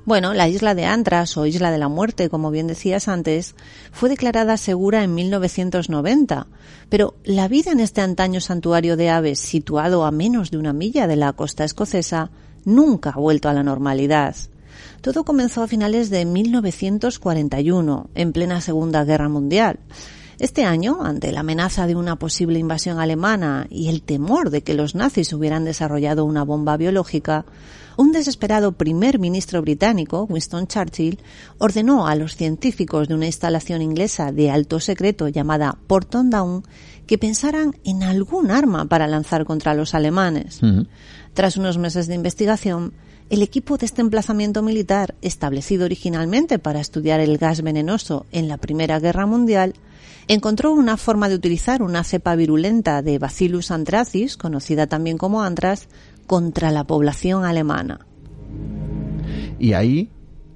Bueno, 0.05 0.35
la 0.35 0.49
isla 0.49 0.75
de 0.75 0.85
Antras 0.85 1.37
o 1.37 1.47
isla 1.47 1.71
de 1.71 1.79
la 1.79 1.87
muerte, 1.87 2.29
como 2.29 2.51
bien 2.51 2.67
decías 2.67 3.07
antes, 3.07 3.55
fue 3.93 4.09
declarada 4.09 4.57
segura 4.57 5.05
en 5.05 5.15
1990, 5.15 6.49
pero 6.89 7.15
la 7.23 7.47
vida 7.47 7.71
en 7.71 7.79
este 7.79 8.01
antaño 8.01 8.41
santuario 8.41 8.97
de 8.97 9.11
aves 9.11 9.39
situado 9.39 10.05
a 10.05 10.11
menos 10.11 10.51
de 10.51 10.59
una 10.59 10.73
milla 10.73 11.07
de 11.07 11.15
la 11.15 11.33
costa 11.35 11.63
escocesa 11.63 12.31
nunca 12.65 13.11
ha 13.11 13.21
vuelto 13.21 13.49
a 13.49 13.53
la 13.53 13.63
normalidad. 13.63 14.35
Todo 15.03 15.25
comenzó 15.25 15.63
a 15.63 15.69
finales 15.69 16.11
de 16.11 16.25
1941, 16.25 18.11
en 18.15 18.33
plena 18.33 18.61
Segunda 18.61 19.05
Guerra 19.05 19.29
Mundial. 19.29 19.79
Este 20.39 20.65
año, 20.65 21.03
ante 21.03 21.31
la 21.33 21.41
amenaza 21.41 21.87
de 21.87 21.95
una 21.95 22.17
posible 22.17 22.59
invasión 22.59 22.99
alemana 22.99 23.67
y 23.71 23.89
el 23.89 24.03
temor 24.03 24.51
de 24.51 24.63
que 24.63 24.75
los 24.75 24.95
nazis 24.95 25.33
hubieran 25.33 25.65
desarrollado 25.65 26.25
una 26.25 26.43
bomba 26.43 26.77
biológica, 26.77 27.45
un 27.97 28.13
desesperado 28.13 28.73
primer 28.73 29.19
ministro 29.19 29.61
británico, 29.61 30.27
Winston 30.29 30.67
Churchill, 30.67 31.19
ordenó 31.59 32.07
a 32.07 32.15
los 32.15 32.37
científicos 32.37 33.09
de 33.09 33.15
una 33.15 33.27
instalación 33.27 33.83
inglesa 33.83 34.33
de 34.33 34.51
alto 34.51 34.81
secreto 34.81 35.29
llamada 35.29 35.77
Porton 35.87 36.31
Down 36.31 36.65
que 37.07 37.19
pensaran 37.19 37.77
en 37.85 38.03
algún 38.03 38.51
arma 38.51 38.87
para 38.87 39.07
lanzar 39.07 39.45
contra 39.45 39.75
los 39.75 39.95
alemanes. 39.95 40.61
Tras 41.35 41.57
unos 41.57 41.77
meses 41.79 42.07
de 42.07 42.15
investigación, 42.15 42.95
el 43.29 43.43
equipo 43.43 43.79
de 43.79 43.87
este 43.87 44.01
emplazamiento 44.01 44.63
militar, 44.63 45.15
establecido 45.23 45.85
originalmente 45.85 46.59
para 46.59 46.81
estudiar 46.81 47.21
el 47.21 47.39
gas 47.39 47.63
venenoso 47.63 48.27
en 48.33 48.49
la 48.49 48.57
Primera 48.57 48.99
Guerra 49.01 49.27
Mundial, 49.27 49.75
encontró 50.29 50.73
una 50.73 50.97
forma 50.97 51.29
de 51.29 51.35
utilizar 51.35 51.83
una 51.83 52.05
cepa 52.05 52.35
virulenta 52.37 53.03
de 53.03 53.19
Bacillus 53.19 53.71
anthracis, 53.71 54.37
conocida 54.37 54.87
también 54.87 55.19
como 55.19 55.43
antras, 55.43 55.89
contra 56.27 56.71
la 56.71 56.85
población 56.85 57.45
alemana. 57.45 58.07
Y 59.59 59.75
ahí 59.75 60.11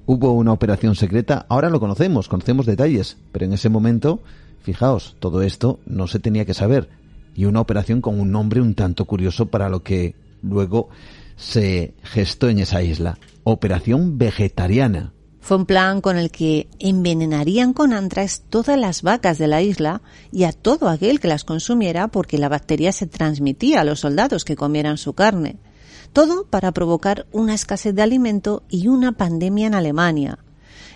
hubo 0.05 0.31
una 0.33 0.53
operación 0.53 0.95
secreta, 0.95 1.45
ahora 1.49 1.69
lo 1.69 1.79
conocemos, 1.79 2.27
conocemos 2.27 2.65
detalles, 2.65 3.17
pero 3.31 3.45
en 3.45 3.53
ese 3.53 3.69
momento, 3.69 4.21
fijaos, 4.61 5.15
todo 5.19 5.41
esto 5.41 5.79
no 5.85 6.07
se 6.07 6.19
tenía 6.19 6.45
que 6.45 6.53
saber. 6.53 6.89
Y 7.35 7.45
una 7.45 7.61
operación 7.61 8.01
con 8.01 8.19
un 8.19 8.31
nombre 8.31 8.61
un 8.61 8.73
tanto 8.73 9.05
curioso 9.05 9.45
para 9.45 9.69
lo 9.69 9.83
que 9.83 10.15
luego 10.41 10.89
se 11.35 11.93
gestó 12.01 12.49
en 12.49 12.59
esa 12.59 12.81
isla. 12.81 13.19
Operación 13.43 14.17
Vegetariana. 14.17 15.13
Fue 15.47 15.55
un 15.55 15.65
plan 15.65 16.01
con 16.01 16.17
el 16.17 16.29
que 16.29 16.67
envenenarían 16.77 17.71
con 17.71 17.93
antrax 17.93 18.41
todas 18.49 18.77
las 18.77 19.01
vacas 19.01 19.37
de 19.37 19.47
la 19.47 19.61
isla 19.61 20.01
y 20.29 20.43
a 20.43 20.51
todo 20.51 20.89
aquel 20.89 21.21
que 21.21 21.29
las 21.29 21.45
consumiera 21.45 22.09
porque 22.09 22.37
la 22.37 22.49
bacteria 22.49 22.91
se 22.91 23.07
transmitía 23.07 23.79
a 23.79 23.85
los 23.85 24.01
soldados 24.01 24.43
que 24.43 24.57
comieran 24.57 24.97
su 24.97 25.13
carne. 25.13 25.55
Todo 26.11 26.47
para 26.47 26.73
provocar 26.73 27.27
una 27.31 27.53
escasez 27.53 27.95
de 27.95 28.01
alimento 28.01 28.63
y 28.67 28.89
una 28.89 29.13
pandemia 29.13 29.67
en 29.67 29.75
Alemania. 29.75 30.39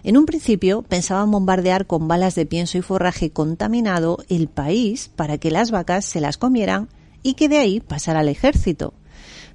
En 0.04 0.18
un 0.18 0.26
principio 0.26 0.82
pensaban 0.82 1.32
bombardear 1.32 1.88
con 1.88 2.10
balas 2.10 2.36
de 2.36 2.46
pienso 2.46 2.78
y 2.78 2.82
forraje 2.82 3.32
contaminado 3.32 4.18
el 4.28 4.50
país 4.50 5.10
para 5.16 5.38
que 5.38 5.50
las 5.50 5.72
vacas 5.72 6.04
se 6.04 6.20
las 6.20 6.38
comieran 6.38 6.90
y 7.24 7.36
que 7.36 7.48
de 7.48 7.58
ahí 7.60 7.80
pasara 7.80 8.20
al 8.20 8.28
ejército. 8.28 8.94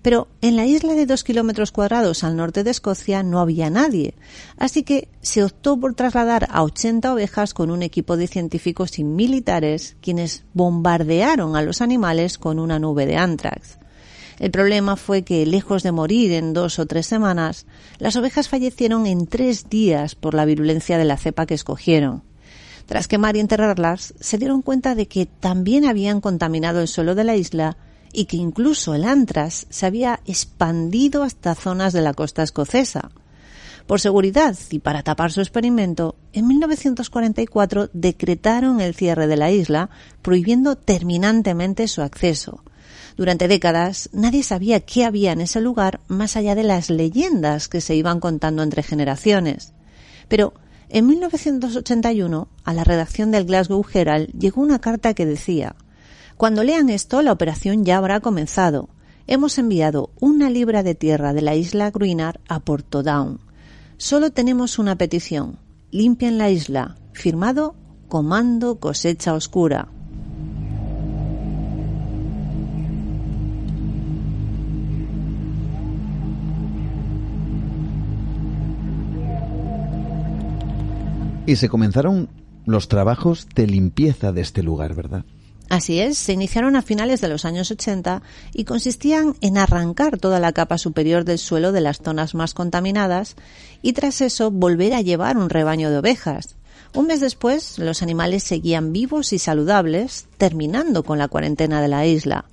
Pero 0.03 0.29
en 0.41 0.57
la 0.57 0.67
isla 0.67 0.95
de 0.95 1.07
dos 1.07 1.25
kilómetros 1.25 1.73
cuadrados 1.73 2.25
al 2.25 2.37
norte 2.37 2.65
de 2.65 2.71
Escocia 2.71 3.23
no 3.23 3.41
había 3.41 3.71
nadie, 3.71 4.15
así 4.57 4.83
que 4.83 5.09
se 5.21 5.43
optó 5.43 5.79
por 5.79 5.95
trasladar 5.95 6.47
a 6.51 6.63
80 6.63 7.13
ovejas 7.13 7.55
con 7.55 7.71
un 7.71 7.83
equipo 7.83 8.17
de 8.17 8.27
científicos 8.27 8.99
y 8.99 9.05
militares 9.05 9.97
quienes 10.01 10.45
bombardearon 10.55 11.57
a 11.57 11.63
los 11.63 11.81
animales 11.81 12.39
con 12.39 12.59
una 12.59 12.79
nube 12.79 13.07
de 13.07 13.17
antrax. 13.17 13.79
El 14.39 14.51
problema 14.51 14.97
fue 14.97 15.23
que, 15.23 15.47
lejos 15.47 15.83
de 15.83 15.93
morir 15.93 16.33
en 16.33 16.53
dos 16.53 16.79
o 16.79 16.87
tres 16.87 17.07
semanas, 17.07 17.67
las 17.99 18.17
ovejas 18.17 18.49
fallecieron 18.49 19.07
en 19.07 19.27
tres 19.27 19.71
días 19.71 20.15
por 20.15 20.35
la 20.35 20.45
virulencia 20.45 20.99
de 20.99 21.07
la 21.07 21.17
cepa 21.17 21.47
que 21.47 21.55
escogieron. 21.55 22.23
Tras 22.85 23.09
quemar 23.09 23.37
y 23.37 23.41
enterrarlas, 23.41 24.15
se 24.21 24.39
dieron 24.39 24.63
cuenta 24.63 24.95
de 24.95 25.09
que 25.09 25.27
también 25.27 25.87
habían 25.87 26.21
contaminado 26.21 26.81
el 26.81 26.89
suelo 26.89 27.15
de 27.15 27.25
la 27.25 27.35
isla 27.35 27.77
y 28.13 28.27
que 28.27 28.37
incluso 28.37 28.95
el 28.95 29.05
antras 29.05 29.67
se 29.71 29.87
había 29.87 30.21
expandido 30.27 31.23
hasta 31.23 31.55
zonas 31.55 31.93
de 31.93 32.03
la 32.03 32.15
costa 32.15 32.43
escocesa. 32.43 33.11
Por 33.87 34.01
seguridad 34.01 34.57
y 34.71 34.81
para 34.81 35.03
tapar 35.05 35.31
su 35.31 35.41
experimento, 35.41 36.17
en 36.33 36.49
1944 36.49 37.91
decretaron 37.93 38.81
el 38.81 38.95
cierre 38.95 39.29
de 39.29 39.37
la 39.37 39.53
isla, 39.53 39.91
prohibiendo 40.23 40.77
terminantemente 40.77 41.87
su 41.87 42.03
acceso. 42.03 42.65
Durante 43.17 43.49
décadas 43.49 44.11
nadie 44.13 44.43
sabía 44.43 44.81
qué 44.81 45.05
había 45.05 45.33
en 45.33 45.41
ese 45.41 45.61
lugar 45.61 46.01
más 46.09 46.37
allá 46.37 46.55
de 46.55 46.65
las 46.65 46.91
leyendas 46.91 47.69
que 47.69 47.81
se 47.81 47.95
iban 47.95 48.19
contando 48.19 48.63
entre 48.63 48.83
generaciones. 48.83 49.73
Pero 50.29 50.53
en 50.89 51.07
1981, 51.07 52.49
a 52.65 52.75
la 52.75 52.85
redacción 52.85 53.31
del 53.31 53.47
Glasgow 53.47 53.85
Herald 53.93 54.29
llegó 54.39 54.61
una 54.61 54.81
carta 54.81 55.15
que 55.15 55.27
decía 55.27 55.77
cuando 56.37 56.63
lean 56.63 56.91
esto, 56.91 57.23
la 57.23 57.33
operación 57.33 57.85
ya 57.85 57.97
habrá 57.97 58.21
comenzado. 58.21 58.91
Hemos 59.27 59.57
enviado 59.57 60.11
una 60.21 60.51
libra 60.51 60.83
de 60.83 60.95
tierra 60.95 61.33
de 61.33 61.41
la 61.41 61.55
isla 61.55 61.91
Gruinar 61.91 62.41
a 62.47 62.61
Portodown. 62.61 63.41
Solo 63.97 64.31
tenemos 64.31 64.79
una 64.79 64.97
petición. 64.97 65.59
Limpien 65.91 66.37
la 66.37 66.51
isla. 66.51 66.97
Firmado 67.13 67.75
Comando 68.09 68.79
Cosecha 68.79 69.33
Oscura. 69.33 69.89
Y 81.47 81.57
se 81.57 81.71
comenzaron 81.71 82.29
los 82.67 82.89
trabajos 82.89 83.49
de 83.55 83.67
limpieza 83.67 84.33
de 84.33 84.43
este 84.43 84.63
lugar, 84.63 84.95
¿verdad? 84.95 85.25
Así 85.69 85.99
es, 85.99 86.17
se 86.17 86.33
iniciaron 86.33 86.77
a 86.77 86.83
finales 86.83 87.21
de 87.21 87.29
los 87.29 87.45
años 87.45 87.71
80 87.71 88.23
y 88.53 88.65
consistían 88.65 89.35
en 89.41 89.59
arrancar 89.59 90.19
toda 90.19 90.39
la 90.39 90.53
capa 90.53 90.79
superior 90.79 91.25
del 91.25 91.39
suelo 91.39 91.73
de 91.73 91.81
las 91.81 91.99
zonas 91.99 92.35
más 92.35 92.55
contaminadas 92.55 93.35
y 93.83 93.93
tras 93.93 94.21
eso 94.21 94.51
volver 94.53 94.95
a 94.95 95.01
llevar 95.01 95.37
un 95.37 95.51
rebaño 95.51 95.91
de 95.91 95.99
ovejas. 95.99 96.55
Un 96.95 97.09
mes 97.09 97.21
después, 97.21 97.79
los 97.79 98.03
animales 98.03 98.45
seguían 98.45 98.93
vivos 98.93 99.33
y 99.33 99.39
saludables, 99.39 100.27
terminando 100.39 101.03
con 101.03 101.19
la 101.19 101.29
cuarentena 101.29 101.83
de 101.83 101.89
la 101.89 102.07
isla. 102.07 102.45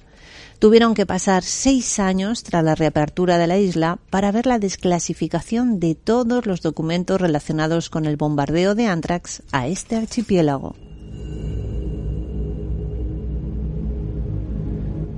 Tuvieron 0.57 0.95
que 0.95 1.05
pasar 1.05 1.43
seis 1.43 1.99
años 1.99 2.43
tras 2.43 2.63
la 2.63 2.73
reapertura 2.73 3.37
de 3.37 3.47
la 3.47 3.59
isla 3.59 3.99
para 4.09 4.31
ver 4.31 4.47
la 4.47 4.59
desclasificación 4.59 5.79
de 5.79 5.93
todos 5.93 6.45
los 6.45 6.61
documentos 6.61 7.21
relacionados 7.21 7.89
con 7.89 8.05
el 8.05 8.17
bombardeo 8.17 8.73
de 8.73 8.87
Antrax 8.87 9.43
a 9.51 9.67
este 9.67 9.97
archipiélago. 9.97 10.75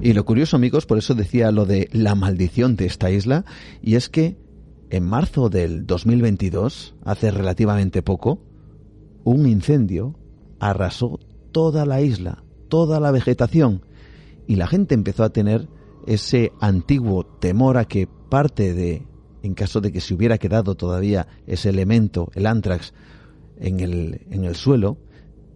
Y 0.06 0.14
lo 0.14 0.24
curioso, 0.24 0.56
amigos, 0.56 0.86
por 0.86 1.00
eso 1.00 1.16
decía 1.16 1.52
lo 1.52 1.66
de 1.66 1.90
la 1.92 2.14
maldición 2.14 2.76
de 2.76 2.86
esta 2.86 3.10
isla, 3.10 3.44
y 3.82 3.96
es 3.96 4.08
que 4.08 4.38
en 4.92 5.04
marzo 5.04 5.50
del 5.50 5.88
2022, 5.88 6.94
hace 7.04 7.32
relativamente 7.32 8.04
poco, 8.04 8.40
un 9.24 9.48
incendio 9.48 10.14
arrasó 10.60 11.20
toda 11.52 11.88
la 11.88 12.02
isla, 12.02 12.44
toda 12.68 13.00
la 13.00 13.10
vegetación, 13.10 13.82
y 14.46 14.58
la 14.58 14.68
gente 14.68 14.94
empezó 14.94 15.24
a 15.24 15.32
tener 15.32 15.70
ese 16.06 16.52
antiguo 16.62 17.26
temor 17.26 17.80
a 17.80 17.86
que 17.86 18.08
parte 18.30 18.76
de, 18.76 19.08
en 19.42 19.56
caso 19.56 19.82
de 19.82 19.92
que 19.92 20.02
se 20.02 20.14
hubiera 20.14 20.38
quedado 20.38 20.76
todavía 20.76 21.26
ese 21.48 21.70
elemento, 21.70 22.30
el 22.36 22.46
antrax, 22.46 22.94
en 23.58 23.80
el, 23.80 24.22
en 24.30 24.46
el 24.46 24.56
suelo, 24.56 25.00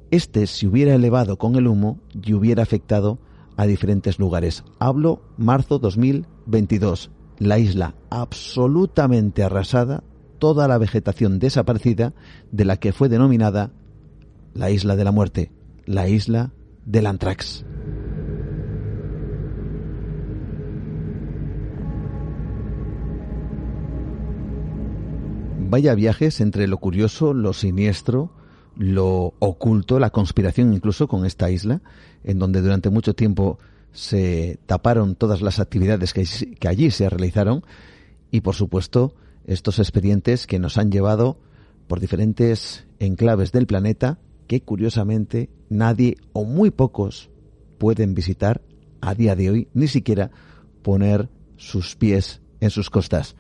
este 0.10 0.48
se 0.48 0.66
hubiera 0.66 0.96
elevado 0.96 1.38
con 1.38 1.56
el 1.56 1.68
humo 1.68 2.00
y 2.20 2.34
hubiera 2.34 2.64
afectado 2.64 3.20
a 3.60 3.68
diferentes 3.68 4.20
lugares. 4.20 4.64
Hablo 4.80 5.22
marzo 5.36 5.80
2022. 5.80 7.12
La 7.40 7.60
isla 7.60 7.94
absolutamente 8.10 9.44
arrasada, 9.44 10.02
toda 10.38 10.70
la 10.70 10.78
vegetación 10.78 11.40
desaparecida 11.40 12.14
de 12.54 12.64
la 12.64 12.78
que 12.78 12.94
fue 12.94 13.10
denominada 13.10 13.74
la 14.54 14.72
isla 14.72 14.96
de 14.96 15.04
la 15.04 15.12
muerte, 15.12 15.52
la 15.86 16.08
isla 16.08 16.54
del 16.86 17.06
antrax. 17.06 17.66
Vaya 25.70 25.96
viajes 25.96 26.40
entre 26.40 26.66
lo 26.70 26.78
curioso, 26.78 27.34
lo 27.34 27.52
siniestro, 27.52 28.32
lo 28.78 29.34
oculto, 29.40 30.00
la 30.00 30.10
conspiración 30.10 30.74
incluso 30.74 31.08
con 31.08 31.26
esta 31.26 31.50
isla, 31.50 31.82
en 32.24 32.40
donde 32.40 32.62
durante 32.62 32.90
mucho 32.90 33.14
tiempo 33.14 33.60
se 33.92 34.60
taparon 34.66 35.16
todas 35.16 35.42
las 35.42 35.60
actividades 35.60 36.14
que, 36.14 36.68
allí 36.68 36.92
se 36.92 37.10
realizaron 37.10 37.64
y 38.32 38.42
por 38.42 38.56
supuesto 38.56 39.16
estos 39.46 39.80
expedientes 39.80 40.48
que 40.48 40.60
nos 40.60 40.78
han 40.78 40.92
llevado 40.92 41.40
por 41.88 42.00
diferentes 42.00 42.86
enclaves 43.00 43.52
del 43.52 43.66
planeta 43.66 44.20
que 44.48 44.62
curiosamente 44.62 45.50
nadie 45.70 46.18
o 46.34 46.46
muy 46.46 46.72
pocos 46.72 47.30
pueden 47.78 48.14
visitar 48.14 48.62
a 49.02 49.16
día 49.16 49.36
de 49.36 49.50
hoy, 49.50 49.68
ni 49.74 49.88
siquiera 49.88 50.32
poner 50.82 51.30
sus 51.58 51.96
pies 51.96 52.42
en 52.60 52.70
sus 52.70 52.90
costas. 52.90 53.36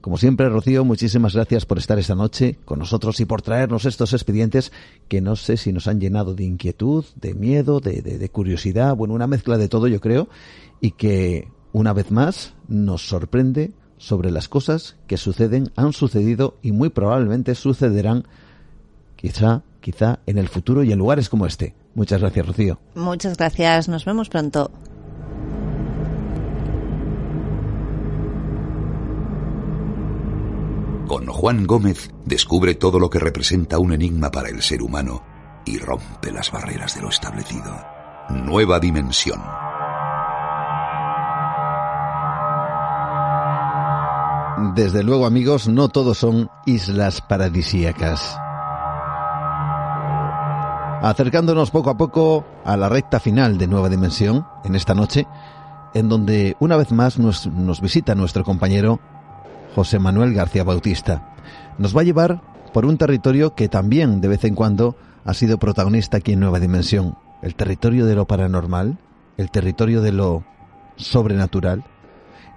Como 0.00 0.16
siempre, 0.16 0.48
Rocío, 0.48 0.84
muchísimas 0.84 1.34
gracias 1.34 1.66
por 1.66 1.76
estar 1.76 1.98
esta 1.98 2.14
noche 2.14 2.58
con 2.64 2.78
nosotros 2.78 3.20
y 3.20 3.26
por 3.26 3.42
traernos 3.42 3.84
estos 3.84 4.14
expedientes 4.14 4.72
que 5.08 5.20
no 5.20 5.36
sé 5.36 5.58
si 5.58 5.74
nos 5.74 5.88
han 5.88 6.00
llenado 6.00 6.34
de 6.34 6.44
inquietud, 6.44 7.04
de 7.16 7.34
miedo, 7.34 7.80
de, 7.80 8.28
curiosidad, 8.30 8.96
bueno, 8.96 9.12
una 9.12 9.26
mezcla 9.26 9.58
de 9.58 9.68
todo 9.68 9.88
yo 9.88 10.00
creo, 10.00 10.28
y 10.80 10.92
que 10.92 11.48
una 11.72 11.92
vez 11.92 12.10
más 12.10 12.54
nos 12.66 13.06
sorprende 13.06 13.72
sobre 13.98 14.30
las 14.30 14.48
cosas 14.48 14.96
que 15.06 15.18
suceden, 15.18 15.70
han 15.76 15.92
sucedido 15.92 16.56
y 16.62 16.72
muy 16.72 16.88
probablemente 16.88 17.54
sucederán 17.54 18.26
quizá, 19.16 19.62
quizá 19.80 20.20
en 20.24 20.38
el 20.38 20.48
futuro 20.48 20.82
y 20.82 20.92
en 20.92 20.98
lugares 20.98 21.28
como 21.28 21.44
este. 21.44 21.74
Muchas 21.94 22.20
gracias, 22.20 22.46
Rocío. 22.46 22.80
Muchas 22.94 23.36
gracias, 23.36 23.88
nos 23.90 24.06
vemos 24.06 24.30
pronto. 24.30 24.70
Con 31.10 31.26
Juan 31.26 31.66
Gómez 31.66 32.08
descubre 32.24 32.76
todo 32.76 33.00
lo 33.00 33.10
que 33.10 33.18
representa 33.18 33.80
un 33.80 33.92
enigma 33.92 34.30
para 34.30 34.48
el 34.48 34.62
ser 34.62 34.80
humano 34.80 35.24
y 35.66 35.76
rompe 35.76 36.30
las 36.30 36.52
barreras 36.52 36.94
de 36.94 37.02
lo 37.02 37.08
establecido. 37.08 37.76
Nueva 38.28 38.78
dimensión. 38.78 39.40
Desde 44.76 45.02
luego, 45.02 45.26
amigos, 45.26 45.66
no 45.66 45.88
todos 45.88 46.16
son 46.16 46.48
islas 46.64 47.20
paradisíacas. 47.20 48.38
Acercándonos 51.02 51.72
poco 51.72 51.90
a 51.90 51.96
poco 51.96 52.44
a 52.64 52.76
la 52.76 52.88
recta 52.88 53.18
final 53.18 53.58
de 53.58 53.66
Nueva 53.66 53.88
Dimensión, 53.88 54.46
en 54.62 54.76
esta 54.76 54.94
noche, 54.94 55.26
en 55.92 56.08
donde 56.08 56.56
una 56.60 56.76
vez 56.76 56.92
más 56.92 57.18
nos, 57.18 57.80
visita 57.80 58.14
nuestro 58.14 58.44
compañero 58.44 59.00
José 59.74 59.98
Manuel 59.98 60.34
García 60.34 60.64
Bautista. 60.64 61.34
Nos 61.78 61.96
va 61.96 62.00
a 62.00 62.04
llevar 62.04 62.42
por 62.72 62.86
un 62.86 62.98
territorio 62.98 63.54
que 63.54 63.68
también 63.68 64.20
de 64.20 64.28
vez 64.28 64.44
en 64.44 64.54
cuando 64.54 64.96
ha 65.24 65.34
sido 65.34 65.58
protagonista 65.58 66.18
aquí 66.18 66.32
en 66.32 66.40
Nueva 66.40 66.60
Dimensión, 66.60 67.16
el 67.42 67.54
territorio 67.54 68.06
de 68.06 68.14
lo 68.14 68.26
paranormal, 68.26 68.98
el 69.36 69.50
territorio 69.50 70.02
de 70.02 70.12
lo 70.12 70.44
sobrenatural, 70.96 71.84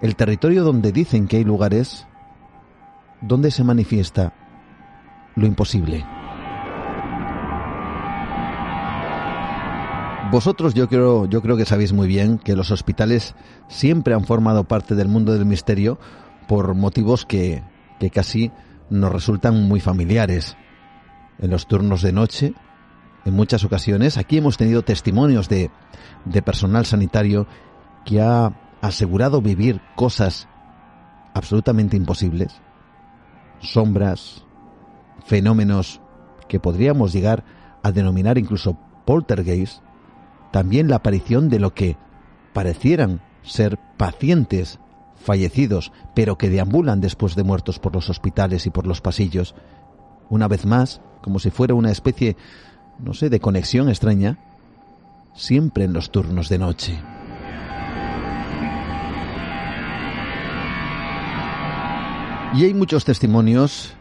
el 0.01 0.15
territorio 0.15 0.63
donde 0.63 0.91
dicen 0.91 1.27
que 1.27 1.37
hay 1.37 1.43
lugares 1.43 2.07
donde 3.21 3.51
se 3.51 3.63
manifiesta 3.63 4.33
lo 5.35 5.45
imposible. 5.45 6.05
Vosotros 10.31 10.73
yo 10.73 10.89
creo, 10.89 11.27
yo 11.27 11.43
creo 11.43 11.55
que 11.55 11.65
sabéis 11.65 11.93
muy 11.93 12.07
bien 12.07 12.39
que 12.39 12.55
los 12.55 12.71
hospitales 12.71 13.35
siempre 13.67 14.15
han 14.15 14.25
formado 14.25 14.63
parte 14.63 14.95
del 14.95 15.07
mundo 15.07 15.31
del 15.31 15.45
misterio 15.45 15.99
por 16.53 16.75
motivos 16.75 17.25
que, 17.25 17.63
que 17.99 18.11
casi 18.11 18.51
nos 18.91 19.11
resultan 19.11 19.67
muy 19.67 19.79
familiares. 19.79 20.55
En 21.39 21.49
los 21.49 21.65
turnos 21.65 22.03
de 22.03 22.11
noche, 22.11 22.53
en 23.25 23.33
muchas 23.33 23.63
ocasiones, 23.63 24.19
aquí 24.19 24.37
hemos 24.37 24.55
tenido 24.55 24.83
testimonios 24.83 25.49
de, 25.49 25.71
de 26.25 26.41
personal 26.43 26.85
sanitario 26.85 27.47
que 28.05 28.21
ha 28.21 28.53
asegurado 28.81 29.41
vivir 29.41 29.81
cosas 29.95 30.47
absolutamente 31.33 31.97
imposibles, 31.97 32.61
sombras, 33.59 34.45
fenómenos 35.25 36.01
que 36.47 36.59
podríamos 36.59 37.13
llegar 37.13 37.43
a 37.81 37.91
denominar 37.91 38.37
incluso 38.37 38.77
poltergeist, 39.07 39.81
también 40.51 40.87
la 40.87 40.97
aparición 40.97 41.49
de 41.49 41.57
lo 41.57 41.73
que 41.73 41.97
parecieran 42.53 43.23
ser 43.41 43.79
pacientes 43.97 44.79
fallecidos, 45.23 45.91
pero 46.13 46.37
que 46.37 46.49
deambulan 46.49 47.01
después 47.01 47.35
de 47.35 47.43
muertos 47.43 47.79
por 47.79 47.93
los 47.93 48.09
hospitales 48.09 48.65
y 48.65 48.69
por 48.69 48.85
los 48.85 49.01
pasillos, 49.01 49.55
una 50.29 50.47
vez 50.47 50.65
más, 50.65 51.01
como 51.21 51.39
si 51.39 51.49
fuera 51.49 51.73
una 51.73 51.91
especie, 51.91 52.35
no 52.99 53.13
sé, 53.13 53.29
de 53.29 53.39
conexión 53.39 53.89
extraña, 53.89 54.37
siempre 55.33 55.85
en 55.85 55.93
los 55.93 56.11
turnos 56.11 56.49
de 56.49 56.57
noche. 56.59 56.99
Y 62.55 62.65
hay 62.65 62.73
muchos 62.73 63.03
testimonios, 63.03 63.93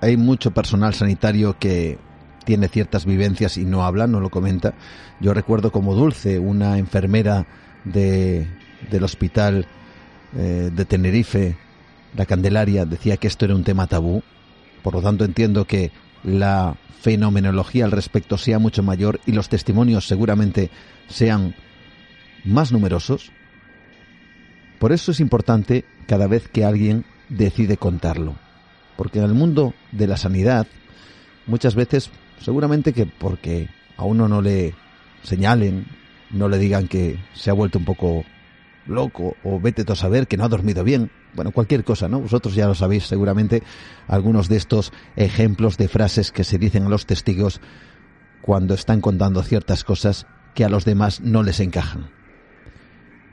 hay 0.00 0.16
mucho 0.16 0.50
personal 0.50 0.92
sanitario 0.92 1.56
que 1.58 1.98
tiene 2.44 2.68
ciertas 2.68 3.06
vivencias 3.06 3.56
y 3.56 3.64
no 3.64 3.84
habla, 3.84 4.06
no 4.06 4.20
lo 4.20 4.28
comenta. 4.28 4.74
Yo 5.20 5.32
recuerdo 5.32 5.72
como 5.72 5.94
Dulce, 5.94 6.38
una 6.38 6.78
enfermera 6.78 7.46
de, 7.84 8.46
del 8.90 9.04
hospital 9.04 9.66
eh, 10.36 10.70
de 10.72 10.84
Tenerife, 10.84 11.56
la 12.16 12.26
Candelaria, 12.26 12.84
decía 12.84 13.16
que 13.16 13.28
esto 13.28 13.44
era 13.44 13.54
un 13.54 13.64
tema 13.64 13.86
tabú. 13.86 14.22
Por 14.82 14.94
lo 14.94 15.02
tanto, 15.02 15.24
entiendo 15.24 15.64
que 15.64 15.90
la 16.22 16.76
fenomenología 17.00 17.84
al 17.84 17.92
respecto 17.92 18.36
sea 18.38 18.58
mucho 18.58 18.82
mayor 18.82 19.20
y 19.26 19.32
los 19.32 19.48
testimonios 19.48 20.06
seguramente 20.06 20.70
sean 21.08 21.54
más 22.44 22.72
numerosos. 22.72 23.30
Por 24.78 24.92
eso 24.92 25.12
es 25.12 25.20
importante 25.20 25.84
cada 26.06 26.26
vez 26.26 26.48
que 26.48 26.64
alguien 26.64 27.04
decide 27.28 27.76
contarlo. 27.76 28.36
Porque 28.96 29.18
en 29.18 29.24
el 29.24 29.34
mundo 29.34 29.74
de 29.92 30.06
la 30.06 30.16
sanidad, 30.16 30.66
muchas 31.46 31.74
veces, 31.74 32.10
seguramente 32.40 32.92
que 32.92 33.06
porque 33.06 33.68
a 33.96 34.04
uno 34.04 34.28
no 34.28 34.42
le 34.42 34.74
señalen, 35.22 35.86
no 36.30 36.48
le 36.48 36.58
digan 36.58 36.88
que 36.88 37.18
se 37.34 37.50
ha 37.50 37.54
vuelto 37.54 37.78
un 37.78 37.84
poco 37.84 38.24
loco 38.88 39.36
o 39.44 39.60
vete 39.60 39.84
a 39.90 39.94
saber 39.94 40.26
que 40.26 40.36
no 40.36 40.44
ha 40.44 40.48
dormido 40.48 40.84
bien. 40.84 41.10
Bueno, 41.34 41.52
cualquier 41.52 41.84
cosa, 41.84 42.08
¿no? 42.08 42.20
Vosotros 42.20 42.54
ya 42.54 42.66
lo 42.66 42.74
sabéis 42.74 43.06
seguramente 43.06 43.62
algunos 44.06 44.48
de 44.48 44.56
estos 44.56 44.92
ejemplos 45.16 45.76
de 45.76 45.88
frases 45.88 46.32
que 46.32 46.44
se 46.44 46.58
dicen 46.58 46.84
a 46.84 46.88
los 46.88 47.06
testigos 47.06 47.60
cuando 48.42 48.74
están 48.74 49.00
contando 49.00 49.42
ciertas 49.42 49.84
cosas 49.84 50.26
que 50.54 50.64
a 50.64 50.68
los 50.68 50.84
demás 50.84 51.20
no 51.20 51.42
les 51.42 51.60
encajan. 51.60 52.10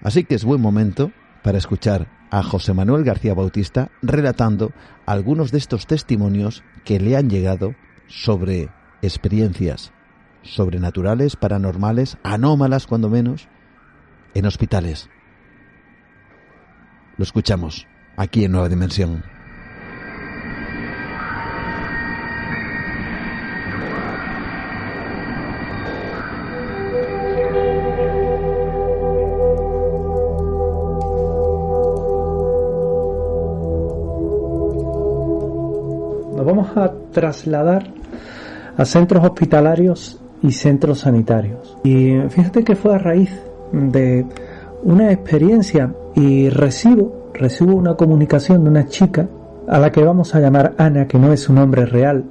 Así 0.04 0.24
que 0.24 0.36
es 0.36 0.44
buen 0.44 0.62
momento 0.62 1.12
para 1.44 1.58
escuchar 1.58 2.08
a 2.32 2.44
José 2.44 2.74
Manuel 2.74 3.04
García 3.04 3.34
Bautista 3.34 3.92
relatando 4.02 4.72
algunos 5.06 5.52
de 5.52 5.58
estos 5.58 5.88
testimonios 5.88 6.64
que 6.84 7.00
le 7.00 7.16
han 7.16 7.30
llegado 7.30 7.76
sobre 8.08 8.70
experiencias 9.02 9.94
sobrenaturales, 10.46 11.36
paranormales, 11.36 12.18
anómalas 12.24 12.88
cuando 12.88 13.10
menos, 13.10 13.48
en 14.34 14.46
hospitales. 14.46 15.10
Lo 17.18 17.24
escuchamos 17.24 17.88
aquí 18.18 18.44
en 18.44 18.52
Nueva 18.52 18.68
Dimensión. 18.68 19.24
Nos 36.36 36.46
vamos 36.46 36.76
a 36.76 36.92
trasladar 37.14 37.94
a 38.76 38.84
centros 38.84 39.24
hospitalarios 39.24 40.22
y 40.44 40.52
centros 40.52 41.00
sanitarios. 41.00 41.78
Y 41.86 42.14
fíjate 42.30 42.66
que 42.66 42.76
fue 42.76 42.94
a 42.94 42.98
raíz 42.98 43.32
de 43.72 44.26
una 44.86 45.12
experiencia 45.12 45.92
y 46.14 46.48
recibo, 46.50 47.32
recibo 47.34 47.76
una 47.76 47.96
comunicación 47.96 48.64
de 48.64 48.70
una 48.70 48.88
chica 48.88 49.28
a 49.68 49.80
la 49.80 49.92
que 49.92 50.04
vamos 50.04 50.36
a 50.36 50.40
llamar 50.40 50.76
Ana, 50.78 51.08
que 51.08 51.18
no 51.18 51.34
es 51.34 51.50
un 51.50 51.56
nombre 51.56 51.88
real, 51.88 52.24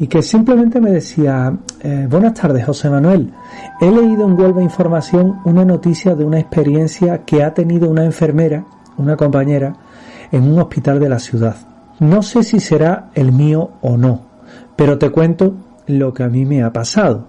y 0.00 0.08
que 0.08 0.20
simplemente 0.20 0.80
me 0.80 0.90
decía, 0.90 1.56
eh, 1.80 2.08
buenas 2.10 2.34
tardes 2.34 2.66
José 2.66 2.90
Manuel, 2.90 3.32
he 3.80 3.88
leído 3.88 4.26
en 4.26 4.38
Huelva 4.38 4.62
Información 4.62 5.38
una 5.44 5.64
noticia 5.64 6.16
de 6.16 6.24
una 6.24 6.40
experiencia 6.40 7.24
que 7.24 7.44
ha 7.44 7.54
tenido 7.54 7.88
una 7.88 8.04
enfermera, 8.04 8.64
una 8.98 9.16
compañera, 9.16 9.76
en 10.32 10.50
un 10.50 10.58
hospital 10.58 10.98
de 10.98 11.08
la 11.08 11.20
ciudad. 11.20 11.54
No 12.00 12.22
sé 12.22 12.42
si 12.42 12.58
será 12.58 13.10
el 13.14 13.30
mío 13.30 13.70
o 13.80 13.96
no, 13.96 14.22
pero 14.74 14.98
te 14.98 15.10
cuento 15.10 15.54
lo 15.86 16.12
que 16.14 16.24
a 16.24 16.28
mí 16.28 16.44
me 16.44 16.64
ha 16.64 16.72
pasado. 16.72 17.26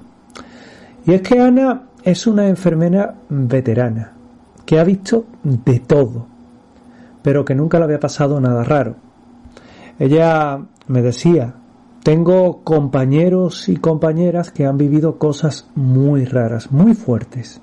Y 1.05 1.13
es 1.13 1.21
que 1.21 1.39
Ana 1.39 1.83
es 2.03 2.25
una 2.25 2.47
enfermera 2.47 3.13
veterana, 3.29 4.13
que 4.71 4.79
ha 4.79 4.85
visto 4.85 5.25
de 5.43 5.81
todo, 5.81 6.27
pero 7.21 7.43
que 7.43 7.53
nunca 7.55 7.77
le 7.77 7.83
había 7.83 7.99
pasado 7.99 8.39
nada 8.39 8.63
raro. 8.63 8.95
Ella 9.99 10.61
me 10.87 11.01
decía, 11.01 11.55
tengo 12.03 12.61
compañeros 12.63 13.67
y 13.67 13.75
compañeras 13.75 14.49
que 14.49 14.65
han 14.65 14.77
vivido 14.77 15.17
cosas 15.17 15.67
muy 15.75 16.23
raras, 16.23 16.71
muy 16.71 16.93
fuertes. 16.93 17.59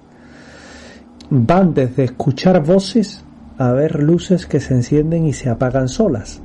Van 1.31 1.73
desde 1.73 2.05
escuchar 2.05 2.63
voces 2.63 3.25
a 3.57 3.73
ver 3.73 4.03
luces 4.03 4.45
que 4.45 4.61
se 4.61 4.75
encienden 4.75 5.25
y 5.25 5.33
se 5.33 5.49
apagan 5.49 5.89
solas. 5.89 6.43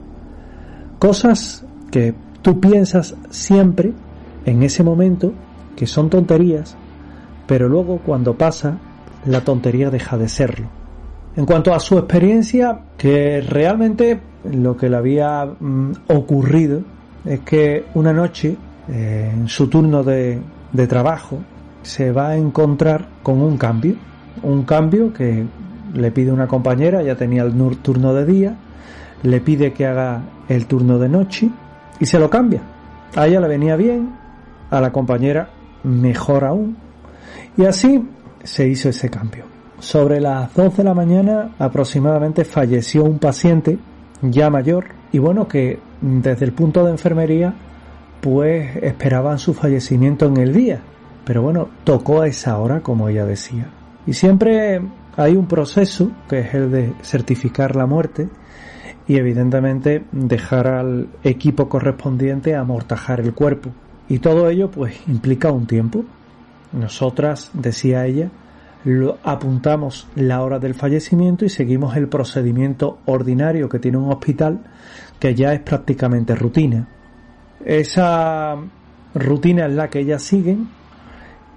Cosas 0.97 1.65
que 1.91 2.15
tú 2.41 2.61
piensas 2.61 3.15
siempre 3.29 3.91
en 4.45 4.63
ese 4.63 4.81
momento 4.81 5.33
que 5.75 5.87
son 5.87 6.09
tonterías, 6.09 6.77
pero 7.47 7.67
luego 7.67 7.97
cuando 7.97 8.37
pasa 8.37 8.79
la 9.25 9.41
tontería 9.41 9.89
deja 9.89 10.17
de 10.17 10.27
serlo. 10.27 10.67
En 11.35 11.45
cuanto 11.45 11.73
a 11.73 11.79
su 11.79 11.97
experiencia, 11.97 12.79
que 12.97 13.41
realmente 13.41 14.19
lo 14.51 14.77
que 14.77 14.89
le 14.89 14.97
había 14.97 15.45
mm, 15.45 15.91
ocurrido 16.09 16.81
es 17.25 17.39
que 17.41 17.85
una 17.95 18.13
noche, 18.13 18.55
eh, 18.89 19.31
en 19.33 19.47
su 19.47 19.67
turno 19.67 20.03
de, 20.03 20.39
de 20.71 20.87
trabajo, 20.87 21.39
se 21.81 22.11
va 22.11 22.29
a 22.29 22.37
encontrar 22.37 23.07
con 23.23 23.41
un 23.41 23.57
cambio. 23.57 23.95
Un 24.43 24.63
cambio 24.63 25.13
que 25.13 25.45
le 25.93 26.11
pide 26.11 26.31
una 26.31 26.47
compañera, 26.47 27.01
ya 27.01 27.15
tenía 27.15 27.43
el 27.43 27.53
turno 27.77 28.13
de 28.13 28.25
día, 28.25 28.55
le 29.23 29.39
pide 29.41 29.73
que 29.73 29.85
haga 29.85 30.21
el 30.49 30.65
turno 30.65 30.99
de 30.99 31.09
noche 31.09 31.49
y 31.99 32.05
se 32.05 32.19
lo 32.19 32.29
cambia. 32.29 32.61
A 33.15 33.27
ella 33.27 33.39
le 33.39 33.47
venía 33.47 33.75
bien, 33.75 34.09
a 34.69 34.81
la 34.81 34.91
compañera 34.91 35.49
mejor 35.83 36.43
aún. 36.45 36.77
Y 37.57 37.65
así 37.65 38.03
se 38.43 38.67
hizo 38.67 38.89
ese 38.89 39.09
cambio. 39.09 39.45
Sobre 39.79 40.19
las 40.19 40.53
2 40.53 40.77
de 40.77 40.83
la 40.83 40.93
mañana 40.93 41.55
aproximadamente 41.59 42.45
falleció 42.45 43.03
un 43.03 43.19
paciente 43.19 43.77
ya 44.21 44.49
mayor 44.49 44.85
y 45.11 45.19
bueno 45.19 45.47
que 45.47 45.79
desde 46.01 46.45
el 46.45 46.53
punto 46.53 46.85
de 46.85 46.91
enfermería 46.91 47.53
pues 48.21 48.77
esperaban 48.77 49.37
su 49.39 49.53
fallecimiento 49.53 50.27
en 50.27 50.37
el 50.37 50.53
día. 50.53 50.81
Pero 51.25 51.41
bueno, 51.41 51.69
tocó 51.83 52.21
a 52.21 52.27
esa 52.27 52.57
hora 52.57 52.81
como 52.81 53.09
ella 53.09 53.25
decía. 53.25 53.67
Y 54.05 54.13
siempre 54.13 54.81
hay 55.17 55.35
un 55.35 55.47
proceso 55.47 56.11
que 56.29 56.39
es 56.39 56.53
el 56.53 56.71
de 56.71 56.93
certificar 57.01 57.75
la 57.75 57.85
muerte 57.85 58.29
y 59.07 59.17
evidentemente 59.17 60.03
dejar 60.11 60.67
al 60.67 61.09
equipo 61.23 61.67
correspondiente 61.67 62.55
amortajar 62.55 63.19
el 63.19 63.33
cuerpo. 63.33 63.71
Y 64.07 64.19
todo 64.19 64.49
ello 64.49 64.71
pues 64.71 64.95
implica 65.07 65.51
un 65.51 65.67
tiempo. 65.67 66.03
Nosotras, 66.73 67.51
decía 67.53 68.05
ella, 68.05 68.29
lo 68.83 69.17
apuntamos 69.23 70.07
la 70.15 70.41
hora 70.41 70.59
del 70.59 70.73
fallecimiento 70.73 71.45
y 71.45 71.49
seguimos 71.49 71.95
el 71.95 72.07
procedimiento 72.07 72.99
ordinario 73.05 73.69
que 73.69 73.79
tiene 73.79 73.97
un 73.97 74.11
hospital 74.11 74.59
que 75.19 75.35
ya 75.35 75.53
es 75.53 75.61
prácticamente 75.61 76.35
rutina. 76.35 76.87
Esa 77.63 78.57
rutina 79.13 79.67
es 79.67 79.73
la 79.73 79.89
que 79.89 79.99
ellas 79.99 80.23
siguen 80.23 80.67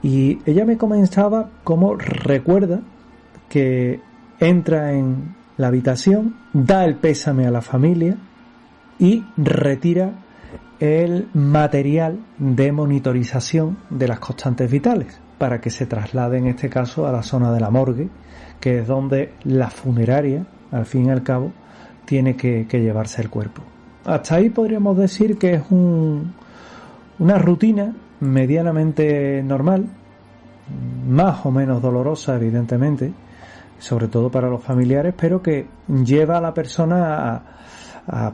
y 0.02 0.38
ella 0.46 0.64
me 0.64 0.76
comenzaba 0.76 1.50
cómo 1.64 1.96
recuerda 1.96 2.80
que 3.48 4.00
entra 4.38 4.92
en 4.92 5.34
la 5.56 5.68
habitación, 5.68 6.36
da 6.52 6.84
el 6.84 6.96
pésame 6.96 7.46
a 7.46 7.50
la 7.50 7.62
familia 7.62 8.16
y 8.98 9.24
retira 9.36 10.12
el 10.80 11.28
material 11.32 12.18
de 12.38 12.72
monitorización 12.72 13.78
de 13.90 14.08
las 14.08 14.18
constantes 14.18 14.70
vitales 14.70 15.20
para 15.38 15.60
que 15.60 15.70
se 15.70 15.86
traslade 15.86 16.38
en 16.38 16.46
este 16.46 16.68
caso 16.68 17.06
a 17.06 17.12
la 17.12 17.22
zona 17.22 17.52
de 17.52 17.60
la 17.60 17.70
morgue, 17.70 18.08
que 18.60 18.80
es 18.80 18.86
donde 18.86 19.32
la 19.44 19.70
funeraria, 19.70 20.46
al 20.72 20.86
fin 20.86 21.06
y 21.06 21.10
al 21.10 21.22
cabo, 21.22 21.52
tiene 22.04 22.36
que, 22.36 22.66
llevarse 22.70 23.22
el 23.22 23.30
cuerpo. 23.30 23.62
Hasta 24.04 24.36
ahí 24.36 24.50
podríamos 24.50 24.96
decir 24.96 25.36
que 25.36 25.54
es 25.54 25.62
un, 25.70 26.32
una 27.18 27.38
rutina 27.38 27.94
medianamente 28.20 29.42
normal, 29.42 29.86
más 31.08 31.44
o 31.44 31.50
menos 31.50 31.82
dolorosa, 31.82 32.36
evidentemente, 32.36 33.12
sobre 33.78 34.08
todo 34.08 34.30
para 34.30 34.48
los 34.48 34.62
familiares, 34.62 35.14
pero 35.16 35.42
que 35.42 35.66
lleva 36.04 36.38
a 36.38 36.40
la 36.40 36.54
persona 36.54 37.34
a, 37.34 37.55
a, 38.06 38.32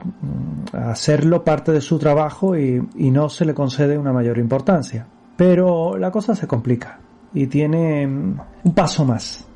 hacerlo 0.73 1.45
parte 1.45 1.73
de 1.73 1.81
su 1.81 1.99
trabajo 1.99 2.57
y, 2.57 2.83
y, 2.97 3.11
no 3.11 3.29
se 3.29 3.45
le 3.45 3.55
concede 3.55 3.99
una 3.99 4.13
mayor 4.13 4.39
importancia. 4.39 5.07
Pero 5.37 5.97
la 5.97 6.11
cosa 6.11 6.35
se 6.35 6.47
complica 6.47 7.01
y 7.33 7.47
tiene 7.47 8.07
un 8.07 8.75
paso 8.75 9.05
más. 9.05 9.47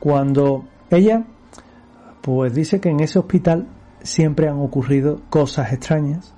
Cuando 0.00 0.64
ella, 0.90 1.24
pues 2.22 2.54
dice 2.54 2.80
que 2.80 2.90
en 2.90 3.00
ese 3.00 3.18
hospital 3.18 3.66
siempre 4.02 4.48
han 4.48 4.58
ocurrido 4.60 5.20
cosas 5.28 5.72
extrañas 5.72 6.34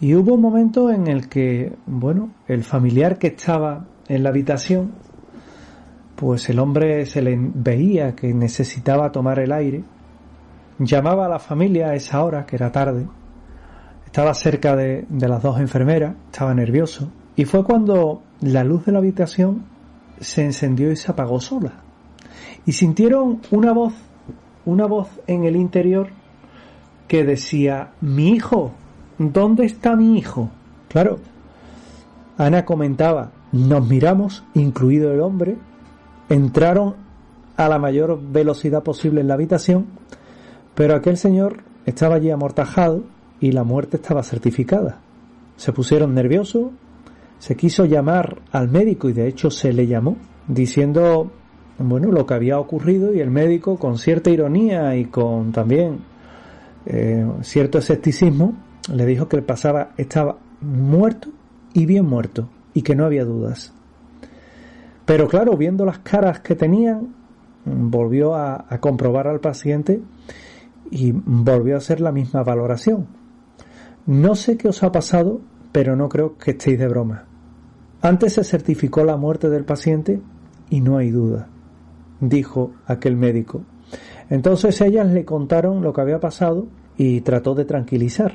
y 0.00 0.14
hubo 0.14 0.34
un 0.34 0.40
momento 0.40 0.90
en 0.90 1.06
el 1.06 1.28
que, 1.28 1.74
bueno, 1.86 2.30
el 2.46 2.64
familiar 2.64 3.18
que 3.18 3.28
estaba 3.28 3.86
en 4.08 4.22
la 4.22 4.28
habitación 4.28 4.92
pues 6.16 6.48
el 6.48 6.58
hombre 6.58 7.04
se 7.06 7.22
le 7.22 7.36
veía 7.38 8.16
que 8.16 8.32
necesitaba 8.32 9.12
tomar 9.12 9.38
el 9.38 9.52
aire, 9.52 9.84
llamaba 10.78 11.26
a 11.26 11.28
la 11.28 11.38
familia 11.38 11.88
a 11.88 11.94
esa 11.94 12.22
hora, 12.22 12.46
que 12.46 12.56
era 12.56 12.72
tarde, 12.72 13.06
estaba 14.04 14.34
cerca 14.34 14.76
de, 14.76 15.06
de 15.08 15.28
las 15.28 15.42
dos 15.42 15.60
enfermeras, 15.60 16.14
estaba 16.30 16.54
nervioso, 16.54 17.10
y 17.36 17.44
fue 17.44 17.64
cuando 17.64 18.22
la 18.40 18.64
luz 18.64 18.86
de 18.86 18.92
la 18.92 18.98
habitación 18.98 19.64
se 20.20 20.44
encendió 20.44 20.90
y 20.90 20.96
se 20.96 21.10
apagó 21.10 21.40
sola. 21.40 21.72
Y 22.64 22.72
sintieron 22.72 23.40
una 23.50 23.72
voz, 23.72 23.94
una 24.64 24.86
voz 24.86 25.08
en 25.26 25.44
el 25.44 25.56
interior 25.56 26.08
que 27.08 27.24
decía, 27.24 27.92
mi 28.00 28.30
hijo, 28.30 28.72
¿dónde 29.18 29.64
está 29.64 29.94
mi 29.94 30.18
hijo? 30.18 30.50
Claro, 30.88 31.18
Ana 32.38 32.64
comentaba, 32.64 33.32
nos 33.52 33.86
miramos, 33.86 34.44
incluido 34.54 35.12
el 35.12 35.20
hombre, 35.20 35.56
entraron 36.28 36.96
a 37.56 37.68
la 37.68 37.78
mayor 37.78 38.20
velocidad 38.20 38.82
posible 38.82 39.20
en 39.20 39.28
la 39.28 39.34
habitación, 39.34 39.86
pero 40.76 40.94
aquel 40.94 41.16
señor 41.16 41.56
estaba 41.84 42.14
allí 42.14 42.30
amortajado 42.30 43.02
y 43.40 43.50
la 43.50 43.64
muerte 43.64 43.96
estaba 43.96 44.22
certificada. 44.22 45.00
Se 45.56 45.72
pusieron 45.72 46.14
nerviosos, 46.14 46.70
se 47.38 47.56
quiso 47.56 47.84
llamar 47.84 48.42
al 48.52 48.68
médico 48.68 49.08
y 49.08 49.12
de 49.12 49.26
hecho 49.26 49.50
se 49.50 49.72
le 49.72 49.88
llamó 49.88 50.16
diciendo 50.46 51.32
bueno 51.78 52.12
lo 52.12 52.24
que 52.24 52.34
había 52.34 52.58
ocurrido 52.58 53.12
y 53.12 53.20
el 53.20 53.30
médico 53.30 53.76
con 53.76 53.98
cierta 53.98 54.30
ironía 54.30 54.96
y 54.96 55.06
con 55.06 55.50
también 55.52 55.98
eh, 56.86 57.26
cierto 57.42 57.78
escepticismo 57.78 58.54
le 58.94 59.04
dijo 59.04 59.28
que 59.28 59.36
el 59.36 59.42
pasaba 59.42 59.90
estaba 59.98 60.38
muerto 60.62 61.28
y 61.74 61.84
bien 61.84 62.06
muerto 62.06 62.48
y 62.72 62.80
que 62.80 62.94
no 62.94 63.04
había 63.04 63.24
dudas 63.24 63.74
pero 65.06 65.28
claro, 65.28 65.56
viendo 65.56 65.84
las 65.86 66.00
caras 66.00 66.40
que 66.40 66.56
tenían, 66.56 67.14
volvió 67.64 68.34
a, 68.34 68.66
comprobar 68.80 69.28
al 69.28 69.40
paciente 69.40 70.00
y 70.90 71.12
volvió 71.12 71.74
a 71.74 71.78
hacer 71.78 72.00
la 72.00 72.12
misma 72.12 72.42
valoración. 72.42 73.06
No 74.06 74.34
sé 74.34 74.56
qué 74.56 74.68
os 74.68 74.82
ha 74.82 74.92
pasado, 74.92 75.40
pero 75.72 75.96
no 75.96 76.08
creo 76.08 76.36
que 76.36 76.52
estéis 76.52 76.78
de 76.78 76.88
broma. 76.88 77.24
Antes 78.02 78.34
se 78.34 78.44
certificó 78.44 79.04
la 79.04 79.16
muerte 79.16 79.48
del 79.48 79.64
paciente 79.64 80.20
y 80.70 80.80
no 80.80 80.98
hay 80.98 81.10
duda, 81.10 81.48
dijo 82.20 82.72
aquel 82.86 83.16
médico. 83.16 83.62
Entonces 84.30 84.80
ellas 84.80 85.08
le 85.08 85.24
contaron 85.24 85.82
lo 85.82 85.92
que 85.92 86.00
había 86.00 86.20
pasado 86.20 86.66
y 86.96 87.20
trató 87.22 87.54
de 87.54 87.64
tranquilizar. 87.64 88.34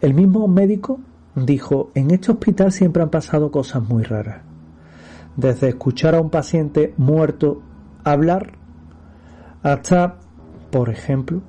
El 0.00 0.14
mismo 0.14 0.48
médico 0.48 1.00
dijo, 1.34 1.90
en 1.94 2.10
este 2.10 2.32
hospital 2.32 2.72
siempre 2.72 3.02
han 3.02 3.10
pasado 3.10 3.50
cosas 3.50 3.88
muy 3.88 4.02
raras 4.02 4.54
desde 5.36 5.68
escuchar 5.68 6.14
a 6.14 6.20
un 6.20 6.30
paciente 6.30 6.94
muerto 6.96 7.62
hablar 8.04 8.52
hasta, 9.62 10.18
por 10.74 10.90
ejemplo, 10.90 11.40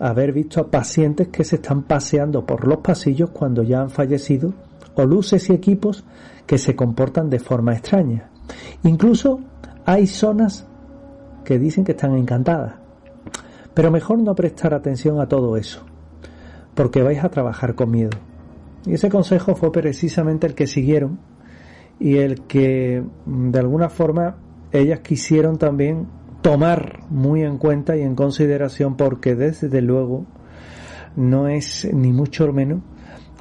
haber 0.00 0.32
visto 0.32 0.60
a 0.60 0.68
pacientes 0.68 1.28
que 1.28 1.44
se 1.44 1.56
están 1.56 1.84
paseando 1.84 2.44
por 2.44 2.66
los 2.66 2.78
pasillos 2.78 3.30
cuando 3.30 3.62
ya 3.62 3.80
han 3.80 3.88
fallecido 3.88 4.52
o 4.96 5.04
luces 5.04 5.48
y 5.48 5.52
equipos 5.52 6.02
que 6.44 6.58
se 6.58 6.74
comportan 6.74 7.30
de 7.30 7.38
forma 7.38 7.74
extraña. 7.74 8.30
Incluso 8.82 9.38
hay 9.86 10.08
zonas 10.08 10.66
que 11.44 11.60
dicen 11.60 11.84
que 11.84 11.92
están 11.92 12.16
encantadas. 12.16 12.74
Pero 13.74 13.92
mejor 13.92 14.18
no 14.18 14.34
prestar 14.34 14.74
atención 14.74 15.20
a 15.20 15.28
todo 15.28 15.56
eso, 15.56 15.84
porque 16.74 17.04
vais 17.04 17.22
a 17.22 17.28
trabajar 17.28 17.76
con 17.76 17.92
miedo. 17.92 18.18
Y 18.86 18.94
ese 18.94 19.08
consejo 19.08 19.54
fue 19.54 19.70
precisamente 19.70 20.48
el 20.48 20.56
que 20.56 20.66
siguieron 20.66 21.20
y 22.00 22.16
el 22.16 22.40
que 22.48 23.04
mm, 23.24 23.50
de 23.52 23.58
alguna 23.60 23.88
forma 23.88 24.34
ellas 24.72 24.98
quisieron 24.98 25.58
también 25.58 26.08
tomar 26.44 27.00
muy 27.08 27.40
en 27.40 27.56
cuenta 27.56 27.96
y 27.96 28.02
en 28.02 28.14
consideración 28.14 28.98
porque 28.98 29.34
desde 29.34 29.80
luego 29.80 30.26
no 31.16 31.48
es 31.48 31.88
ni 31.90 32.12
mucho 32.12 32.52
menos 32.52 32.82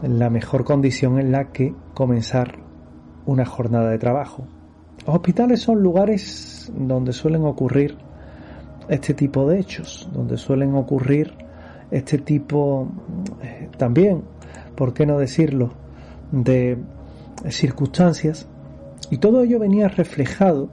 la 0.02 0.30
mejor 0.30 0.64
condición 0.64 1.20
en 1.20 1.34
la 1.34 1.52
que 1.52 1.76
comenzar 1.94 2.60
una 3.26 3.44
jornada 3.46 3.90
de 3.90 3.98
trabajo. 3.98 4.48
Los 5.06 5.18
hospitales 5.18 5.60
son 5.60 5.84
lugares 5.84 6.72
donde 6.74 7.12
suelen 7.12 7.44
ocurrir 7.44 7.98
este 8.88 9.14
tipo 9.14 9.50
de 9.50 9.60
hechos, 9.60 10.10
donde 10.14 10.38
suelen 10.38 10.74
ocurrir 10.74 11.34
este 11.92 12.20
tipo 12.20 12.88
eh, 13.42 13.68
también, 13.78 14.24
¿por 14.78 14.94
qué 14.94 15.06
no 15.06 15.18
decirlo?, 15.18 15.74
de 16.32 16.78
circunstancias 17.50 18.48
y 19.10 19.18
todo 19.18 19.44
ello 19.44 19.60
venía 19.60 19.90
reflejado 19.90 20.70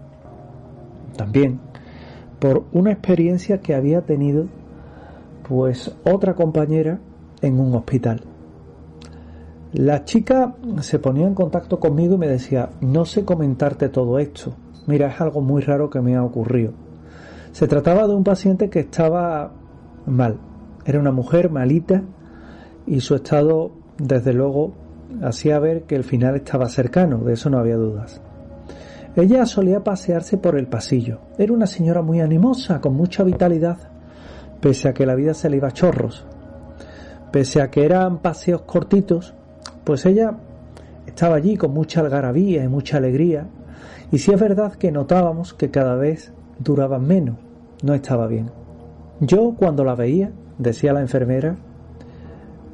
también 1.16 1.69
por 2.40 2.64
una 2.72 2.90
experiencia 2.90 3.60
que 3.60 3.74
había 3.74 4.00
tenido 4.02 4.46
pues 5.46 5.94
otra 6.04 6.34
compañera 6.34 6.98
en 7.42 7.60
un 7.60 7.74
hospital. 7.74 8.22
La 9.72 10.04
chica 10.04 10.54
se 10.80 10.98
ponía 10.98 11.26
en 11.26 11.34
contacto 11.34 11.78
conmigo 11.78 12.14
y 12.14 12.18
me 12.18 12.26
decía, 12.26 12.70
no 12.80 13.04
sé 13.04 13.24
comentarte 13.24 13.88
todo 13.88 14.18
esto, 14.18 14.54
mira, 14.86 15.08
es 15.08 15.20
algo 15.20 15.40
muy 15.40 15.62
raro 15.62 15.90
que 15.90 16.00
me 16.00 16.16
ha 16.16 16.24
ocurrido. 16.24 16.72
Se 17.52 17.68
trataba 17.68 18.06
de 18.06 18.14
un 18.14 18.24
paciente 18.24 18.70
que 18.70 18.80
estaba 18.80 19.52
mal. 20.06 20.38
Era 20.84 20.98
una 20.98 21.12
mujer 21.12 21.50
malita 21.50 22.02
y 22.86 23.00
su 23.00 23.14
estado, 23.14 23.70
desde 23.98 24.32
luego, 24.32 24.72
hacía 25.22 25.58
ver 25.58 25.82
que 25.82 25.96
el 25.96 26.04
final 26.04 26.36
estaba 26.36 26.68
cercano, 26.68 27.18
de 27.18 27.34
eso 27.34 27.50
no 27.50 27.58
había 27.58 27.76
dudas. 27.76 28.20
Ella 29.16 29.44
solía 29.44 29.82
pasearse 29.82 30.38
por 30.38 30.56
el 30.56 30.68
pasillo. 30.68 31.18
Era 31.36 31.52
una 31.52 31.66
señora 31.66 32.00
muy 32.00 32.20
animosa, 32.20 32.80
con 32.80 32.94
mucha 32.94 33.24
vitalidad, 33.24 33.78
pese 34.60 34.88
a 34.88 34.94
que 34.94 35.06
la 35.06 35.16
vida 35.16 35.34
se 35.34 35.50
le 35.50 35.56
iba 35.56 35.68
a 35.68 35.72
chorros. 35.72 36.24
Pese 37.32 37.60
a 37.60 37.70
que 37.70 37.84
eran 37.84 38.18
paseos 38.18 38.62
cortitos, 38.62 39.34
pues 39.84 40.06
ella 40.06 40.36
estaba 41.06 41.36
allí 41.36 41.56
con 41.56 41.72
mucha 41.72 42.00
algarabía 42.00 42.62
y 42.62 42.68
mucha 42.68 42.98
alegría, 42.98 43.48
y 44.12 44.18
sí 44.18 44.32
es 44.32 44.40
verdad 44.40 44.74
que 44.74 44.92
notábamos 44.92 45.54
que 45.54 45.70
cada 45.70 45.96
vez 45.96 46.32
duraban 46.58 47.06
menos, 47.06 47.36
no 47.82 47.94
estaba 47.94 48.26
bien. 48.26 48.50
Yo 49.20 49.54
cuando 49.56 49.84
la 49.84 49.94
veía, 49.94 50.30
decía 50.58 50.92
la 50.92 51.00
enfermera, 51.00 51.56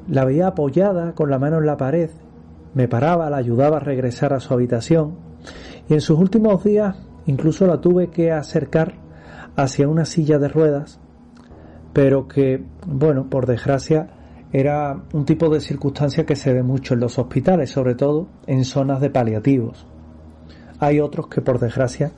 la 0.08 0.24
veía 0.24 0.48
apoyada 0.48 1.14
con 1.14 1.30
la 1.30 1.38
mano 1.38 1.58
en 1.58 1.66
la 1.66 1.76
pared, 1.76 2.10
me 2.74 2.88
paraba, 2.88 3.30
la 3.30 3.38
ayudaba 3.38 3.78
a 3.78 3.80
regresar 3.80 4.32
a 4.32 4.40
su 4.40 4.52
habitación, 4.52 5.25
y 5.88 5.94
en 5.94 6.00
sus 6.00 6.18
últimos 6.18 6.64
días 6.64 6.96
incluso 7.26 7.66
la 7.66 7.80
tuve 7.80 8.08
que 8.08 8.32
acercar 8.32 8.94
hacia 9.56 9.88
una 9.88 10.04
silla 10.04 10.38
de 10.38 10.48
ruedas, 10.48 11.00
pero 11.92 12.28
que, 12.28 12.62
bueno, 12.86 13.28
por 13.30 13.46
desgracia, 13.46 14.08
era 14.52 15.02
un 15.12 15.24
tipo 15.24 15.48
de 15.48 15.60
circunstancia 15.60 16.24
que 16.24 16.36
se 16.36 16.52
ve 16.52 16.62
mucho 16.62 16.94
en 16.94 17.00
los 17.00 17.18
hospitales, 17.18 17.70
sobre 17.70 17.94
todo 17.94 18.28
en 18.46 18.64
zonas 18.64 19.00
de 19.00 19.10
paliativos. 19.10 19.86
Hay 20.78 21.00
otros 21.00 21.28
que 21.28 21.40
por 21.40 21.58
desgracia 21.58 22.12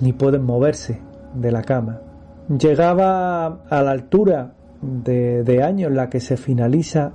ni 0.00 0.12
pueden 0.12 0.44
moverse 0.44 1.00
de 1.34 1.52
la 1.52 1.62
cama. 1.62 2.00
Llegaba 2.48 3.64
a 3.68 3.82
la 3.82 3.90
altura 3.90 4.54
de, 4.80 5.42
de 5.44 5.62
año 5.62 5.88
en 5.88 5.96
la 5.96 6.08
que 6.08 6.20
se 6.20 6.36
finaliza 6.36 7.12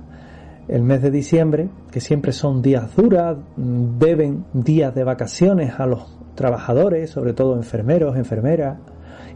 el 0.68 0.82
mes 0.82 1.02
de 1.02 1.10
diciembre, 1.10 1.68
que 1.90 2.00
siempre 2.00 2.32
son 2.32 2.62
días 2.62 2.94
duras, 2.96 3.36
deben 3.56 4.44
días 4.52 4.94
de 4.94 5.04
vacaciones 5.04 5.78
a 5.78 5.86
los 5.86 6.18
trabajadores, 6.34 7.10
sobre 7.10 7.32
todo 7.32 7.56
enfermeros, 7.56 8.16
enfermeras, 8.16 8.78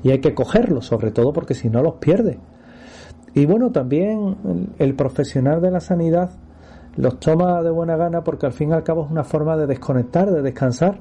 y 0.03 0.11
hay 0.11 0.21
que 0.21 0.35
cogerlos, 0.35 0.87
sobre 0.87 1.11
todo 1.11 1.33
porque 1.33 1.55
si 1.55 1.69
no 1.69 1.83
los 1.83 1.95
pierde. 1.95 2.39
Y 3.35 3.47
bueno, 3.47 3.71
también 3.71 4.73
el 4.79 4.95
profesional 4.95 5.61
de 5.61 5.71
la 5.71 5.81
sanidad 5.81 6.31
los 6.97 7.21
toma 7.21 7.63
de 7.63 7.71
buena 7.71 7.97
gana 7.97 8.25
porque 8.25 8.47
al 8.47 8.53
fin 8.53 8.71
y 8.71 8.73
al 8.73 8.83
cabo 8.83 9.05
es 9.05 9.11
una 9.11 9.23
forma 9.23 9.57
de 9.57 9.67
desconectar, 9.67 10.31
de 10.31 10.43
descansar, 10.43 10.99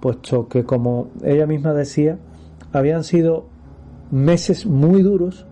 puesto 0.00 0.48
que 0.48 0.64
como 0.64 1.08
ella 1.22 1.46
misma 1.46 1.74
decía, 1.74 2.18
habían 2.72 3.04
sido 3.04 3.46
meses 4.10 4.66
muy 4.66 5.02
duros, 5.02 5.46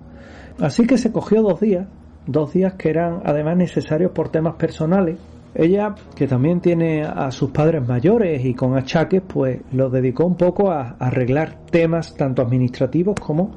así 0.58 0.86
que 0.86 0.98
se 0.98 1.12
cogió 1.12 1.42
dos 1.42 1.60
días, 1.60 1.86
dos 2.28 2.52
días 2.52 2.74
que 2.74 2.90
eran 2.90 3.22
además 3.24 3.56
necesarios 3.56 4.12
por 4.12 4.28
temas 4.28 4.54
personales. 4.54 5.18
Ella, 5.54 5.94
que 6.14 6.28
también 6.28 6.60
tiene 6.60 7.02
a 7.02 7.30
sus 7.32 7.50
padres 7.50 7.86
mayores 7.86 8.44
y 8.44 8.54
con 8.54 8.76
achaques, 8.76 9.22
pues 9.26 9.60
los 9.72 9.90
dedicó 9.90 10.26
un 10.26 10.36
poco 10.36 10.70
a 10.70 10.96
arreglar 11.00 11.64
temas 11.70 12.14
tanto 12.14 12.42
administrativos 12.42 13.16
como 13.18 13.52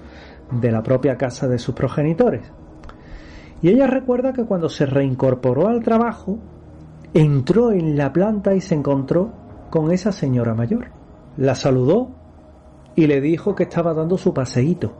de 0.49 0.71
la 0.71 0.81
propia 0.81 1.17
casa 1.17 1.47
de 1.47 1.59
sus 1.59 1.75
progenitores. 1.75 2.49
Y 3.61 3.69
ella 3.69 3.87
recuerda 3.87 4.33
que 4.33 4.45
cuando 4.45 4.69
se 4.69 4.85
reincorporó 4.85 5.67
al 5.67 5.83
trabajo, 5.83 6.39
entró 7.13 7.71
en 7.71 7.97
la 7.97 8.11
planta 8.11 8.55
y 8.55 8.61
se 8.61 8.73
encontró 8.73 9.33
con 9.69 9.91
esa 9.91 10.11
señora 10.11 10.55
mayor. 10.55 10.87
La 11.37 11.55
saludó 11.55 12.09
y 12.95 13.05
le 13.05 13.21
dijo 13.21 13.53
que 13.53 13.63
estaba 13.63 13.93
dando 13.93 14.17
su 14.17 14.33
paseíto. 14.33 14.93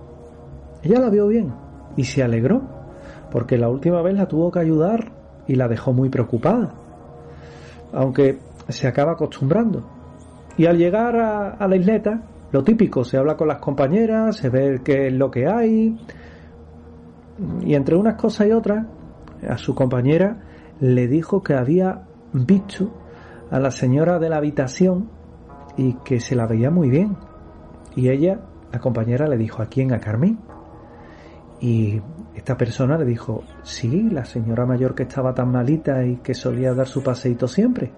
Ella 0.83 0.99
la 0.99 1.09
vio 1.09 1.27
bien 1.27 1.53
y 1.95 2.03
se 2.03 2.21
alegró, 2.21 2.80
porque 3.31 3.57
la 3.57 3.69
última 3.69 4.01
vez 4.01 4.15
la 4.15 4.27
tuvo 4.27 4.51
que 4.51 4.59
ayudar 4.59 5.11
y 5.47 5.55
la 5.55 5.67
dejó 5.67 5.93
muy 5.93 6.09
preocupada, 6.09 6.73
aunque 7.93 8.39
se 8.67 8.87
acaba 8.87 9.13
acostumbrando. 9.13 9.83
Y 10.57 10.65
al 10.65 10.77
llegar 10.77 11.15
a, 11.15 11.67
la 11.67 11.75
isleta, 11.75 12.23
lo 12.51 12.63
típico, 12.63 13.03
se 13.03 13.17
habla 13.17 13.35
con 13.37 13.47
las 13.47 13.59
compañeras, 13.59 14.35
se 14.35 14.49
ve 14.49 14.81
qué 14.83 15.07
es 15.07 15.13
lo 15.13 15.31
que 15.31 15.47
hay. 15.47 15.97
Y 17.61 17.73
entre 17.73 17.95
unas 17.95 18.15
cosas 18.15 18.47
y 18.47 18.51
otras, 18.51 18.85
a 19.47 19.57
su 19.57 19.73
compañera 19.73 20.41
le 20.79 21.07
dijo 21.07 21.41
que 21.41 21.53
había 21.53 22.03
visto 22.33 22.91
a 23.49 23.59
la 23.59 23.71
señora 23.71 24.19
de 24.19 24.29
la 24.29 24.37
habitación 24.37 25.09
y 25.77 25.93
que 26.03 26.19
se 26.19 26.35
la 26.35 26.47
veía 26.47 26.69
muy 26.69 26.89
bien. 26.89 27.17
Y 27.95 28.09
ella, 28.09 28.41
la 28.71 28.79
compañera, 28.79 29.27
le 29.27 29.37
dijo, 29.37 29.61
¿a 29.61 29.65
quién? 29.65 29.93
A 29.93 29.99
Carmen. 29.99 30.39
Y 31.59 32.01
esta 32.41 32.57
persona 32.57 32.97
le 32.97 33.05
dijo, 33.05 33.43
sí, 33.61 34.09
la 34.09 34.25
señora 34.25 34.65
mayor 34.65 34.95
que 34.95 35.03
estaba 35.03 35.31
tan 35.31 35.51
malita 35.51 36.03
y 36.03 36.17
que 36.17 36.33
solía 36.33 36.73
dar 36.73 36.87
su 36.87 37.03
paseíto 37.03 37.47
siempre. 37.47 37.91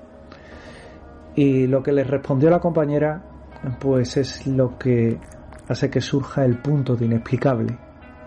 Y 1.34 1.66
lo 1.68 1.82
que 1.82 1.94
le 1.94 2.04
respondió 2.04 2.50
la 2.50 2.60
compañera 2.60 3.24
pues 3.80 4.18
es 4.18 4.46
lo 4.46 4.78
que 4.78 5.18
hace 5.70 5.90
que 5.90 6.02
surja 6.02 6.44
el 6.44 6.58
punto 6.58 6.98
de 6.98 7.06
inexplicable, 7.06 7.78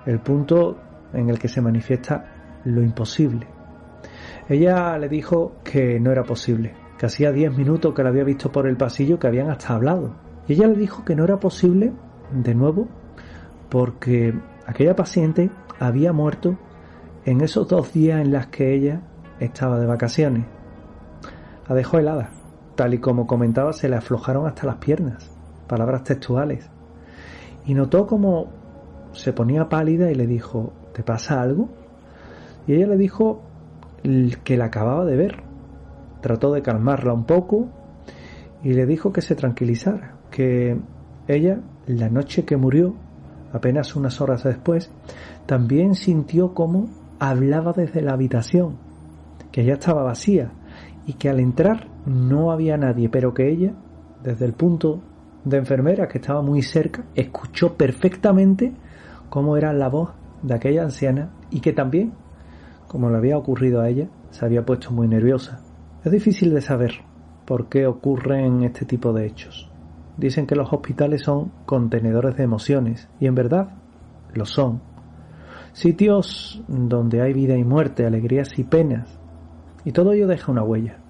el 0.07 0.21
punto 0.21 0.79
en 1.13 1.29
el 1.29 1.39
que 1.39 1.49
se 1.49 1.61
manifiesta 1.61 2.63
lo 2.65 2.81
imposible. 2.81 3.47
Ella 4.49 4.97
le 4.97 5.11
dijo 5.11 5.57
que 5.63 6.01
no 6.01 6.13
era 6.13 6.23
posible, 6.23 6.73
que 6.97 7.05
hacía 7.05 7.31
diez 7.31 7.55
minutos 7.55 7.93
que 7.93 8.03
la 8.03 8.09
había 8.09 8.25
visto 8.25 8.51
por 8.51 8.67
el 8.67 8.79
pasillo 8.79 9.19
que 9.19 9.27
habían 9.27 9.51
hasta 9.51 9.75
hablado. 9.75 10.17
Y 10.49 10.55
ella 10.55 10.69
le 10.69 10.77
dijo 10.77 11.05
que 11.05 11.15
no 11.15 11.25
era 11.25 11.39
posible, 11.39 11.93
de 12.33 12.55
nuevo, 12.55 12.89
porque 13.69 14.33
aquella 14.67 14.97
paciente 14.97 15.51
había 15.79 16.13
muerto 16.13 16.57
en 17.25 17.41
esos 17.41 17.69
dos 17.69 17.93
días 17.93 18.21
en 18.21 18.33
las 18.33 18.47
que 18.47 18.75
ella 18.75 19.03
estaba 19.41 19.79
de 19.79 19.87
vacaciones. 19.87 20.45
La 21.69 21.75
dejó 21.75 21.99
helada. 21.99 22.31
Tal 22.75 22.95
y 22.95 22.99
como 22.99 23.27
comentaba, 23.27 23.73
se 23.73 23.89
le 23.89 23.97
aflojaron 23.97 24.47
hasta 24.47 24.67
las 24.67 24.77
piernas, 24.77 25.31
palabras 25.67 26.05
textuales. 26.05 26.71
Y 27.65 27.75
notó 27.75 28.07
como 28.07 28.49
se 29.13 29.33
ponía 29.33 29.69
pálida 29.69 30.11
y 30.11 30.15
le 30.15 30.27
dijo, 30.27 30.73
¿te 30.93 31.03
pasa 31.03 31.41
algo? 31.41 31.69
Y 32.67 32.75
ella 32.75 32.89
le 32.89 32.97
dijo 32.97 33.43
que 34.45 34.57
la 34.57 34.67
acababa 34.67 35.05
de 35.05 35.17
ver. 35.17 35.43
Trató 36.21 36.53
de 36.53 36.63
calmarla 36.63 37.13
un 37.13 37.25
poco 37.25 37.69
y 38.63 38.73
le 38.75 38.87
dijo 38.87 39.13
que 39.13 39.23
se 39.23 39.35
tranquilizara, 39.35 40.17
que 40.31 40.79
ella, 41.29 41.61
la 41.87 42.09
noche 42.09 42.45
que 42.45 42.57
murió, 42.57 42.95
apenas 43.53 43.97
unas 43.97 44.21
horas 44.21 44.45
después, 44.45 44.91
también 45.47 45.95
sintió 45.95 46.55
como 46.55 46.89
hablaba 47.19 47.73
desde 47.73 48.03
la 48.03 48.13
habitación, 48.13 48.77
que 49.53 49.65
ya 49.65 49.75
estaba 49.75 50.03
vacía 50.03 50.53
y 51.07 51.15
que 51.15 51.29
al 51.29 51.41
entrar 51.41 51.89
no 52.05 52.51
había 52.51 52.77
nadie, 52.77 53.09
pero 53.09 53.33
que 53.33 53.51
ella, 53.51 53.75
desde 54.23 54.45
el 54.45 54.53
punto 54.53 55.03
de 55.45 55.59
enfermera 55.59 56.09
que 56.09 56.19
estaba 56.19 56.43
muy 56.43 56.63
cerca, 56.63 57.05
escuchó 57.15 57.77
perfectamente 57.77 58.75
cómo 59.29 59.57
era 59.57 59.73
la 59.73 59.89
voz 59.89 60.11
de 60.43 60.55
aquella 60.55 60.83
anciana 60.83 61.31
y 61.51 61.61
que 61.61 61.73
también, 61.73 62.13
como 62.89 63.11
le 63.11 63.17
había 63.17 63.39
ocurrido 63.39 63.81
a 63.81 63.89
ella, 63.89 64.09
se 64.31 64.45
había 64.45 64.67
puesto 64.67 64.91
muy 64.91 65.09
nerviosa. 65.09 65.61
Es 66.05 66.13
difícil 66.13 66.53
de 66.53 66.61
saber 66.61 66.93
por 67.47 67.69
qué 67.69 67.87
ocurren 67.87 68.65
este 68.65 68.85
tipo 68.85 69.13
de 69.13 69.27
hechos. 69.27 69.71
Dicen 70.17 70.47
que 70.47 70.57
los 70.57 70.73
hospitales 70.73 71.23
son 71.23 71.53
contenedores 71.67 72.37
de 72.37 72.45
emociones, 72.45 73.09
y 73.21 73.27
en 73.27 73.35
verdad 73.35 73.69
lo 74.35 74.45
son. 74.45 74.81
Sitios 75.77 76.63
donde 76.69 77.21
hay 77.21 77.35
vida 77.35 77.55
y 77.55 77.63
muerte, 77.63 78.07
alegrías 78.07 78.59
y 78.59 78.65
penas, 78.65 79.21
y 79.85 79.93
todo 79.93 80.15
ello 80.15 80.27
deja 80.27 80.51
una 80.51 80.63
huella. 80.63 81.01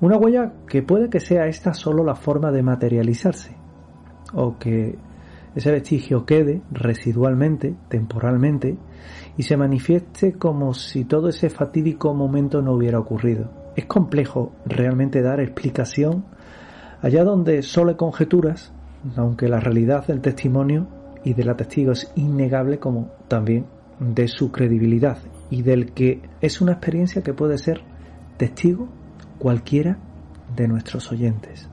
Una 0.00 0.16
huella 0.16 0.54
que 0.66 0.82
puede 0.82 1.10
que 1.10 1.20
sea 1.20 1.48
esta 1.48 1.74
solo 1.74 2.02
la 2.02 2.14
forma 2.14 2.50
de 2.50 2.62
materializarse, 2.62 3.54
o 4.32 4.56
que 4.56 4.96
ese 5.54 5.70
vestigio 5.70 6.24
quede 6.24 6.62
residualmente, 6.70 7.76
temporalmente, 7.90 8.78
y 9.36 9.42
se 9.42 9.58
manifieste 9.58 10.32
como 10.32 10.72
si 10.72 11.04
todo 11.04 11.28
ese 11.28 11.50
fatídico 11.50 12.14
momento 12.14 12.62
no 12.62 12.72
hubiera 12.72 12.98
ocurrido. 12.98 13.50
Es 13.76 13.84
complejo 13.84 14.52
realmente 14.64 15.20
dar 15.20 15.40
explicación 15.40 16.24
allá 17.02 17.22
donde 17.22 17.60
solo 17.60 17.98
conjeturas, 17.98 18.72
aunque 19.14 19.46
la 19.46 19.60
realidad 19.60 20.06
del 20.06 20.22
testimonio 20.22 20.86
y 21.22 21.34
de 21.34 21.44
la 21.44 21.54
testigo 21.54 21.92
es 21.92 22.10
innegable 22.16 22.78
como 22.78 23.10
también 23.28 23.75
de 24.00 24.28
su 24.28 24.50
credibilidad 24.52 25.18
y 25.50 25.62
del 25.62 25.92
que 25.92 26.22
es 26.40 26.60
una 26.60 26.72
experiencia 26.72 27.22
que 27.22 27.34
puede 27.34 27.58
ser 27.58 27.82
testigo 28.36 28.88
cualquiera 29.38 29.98
de 30.54 30.68
nuestros 30.68 31.10
oyentes. 31.12 31.68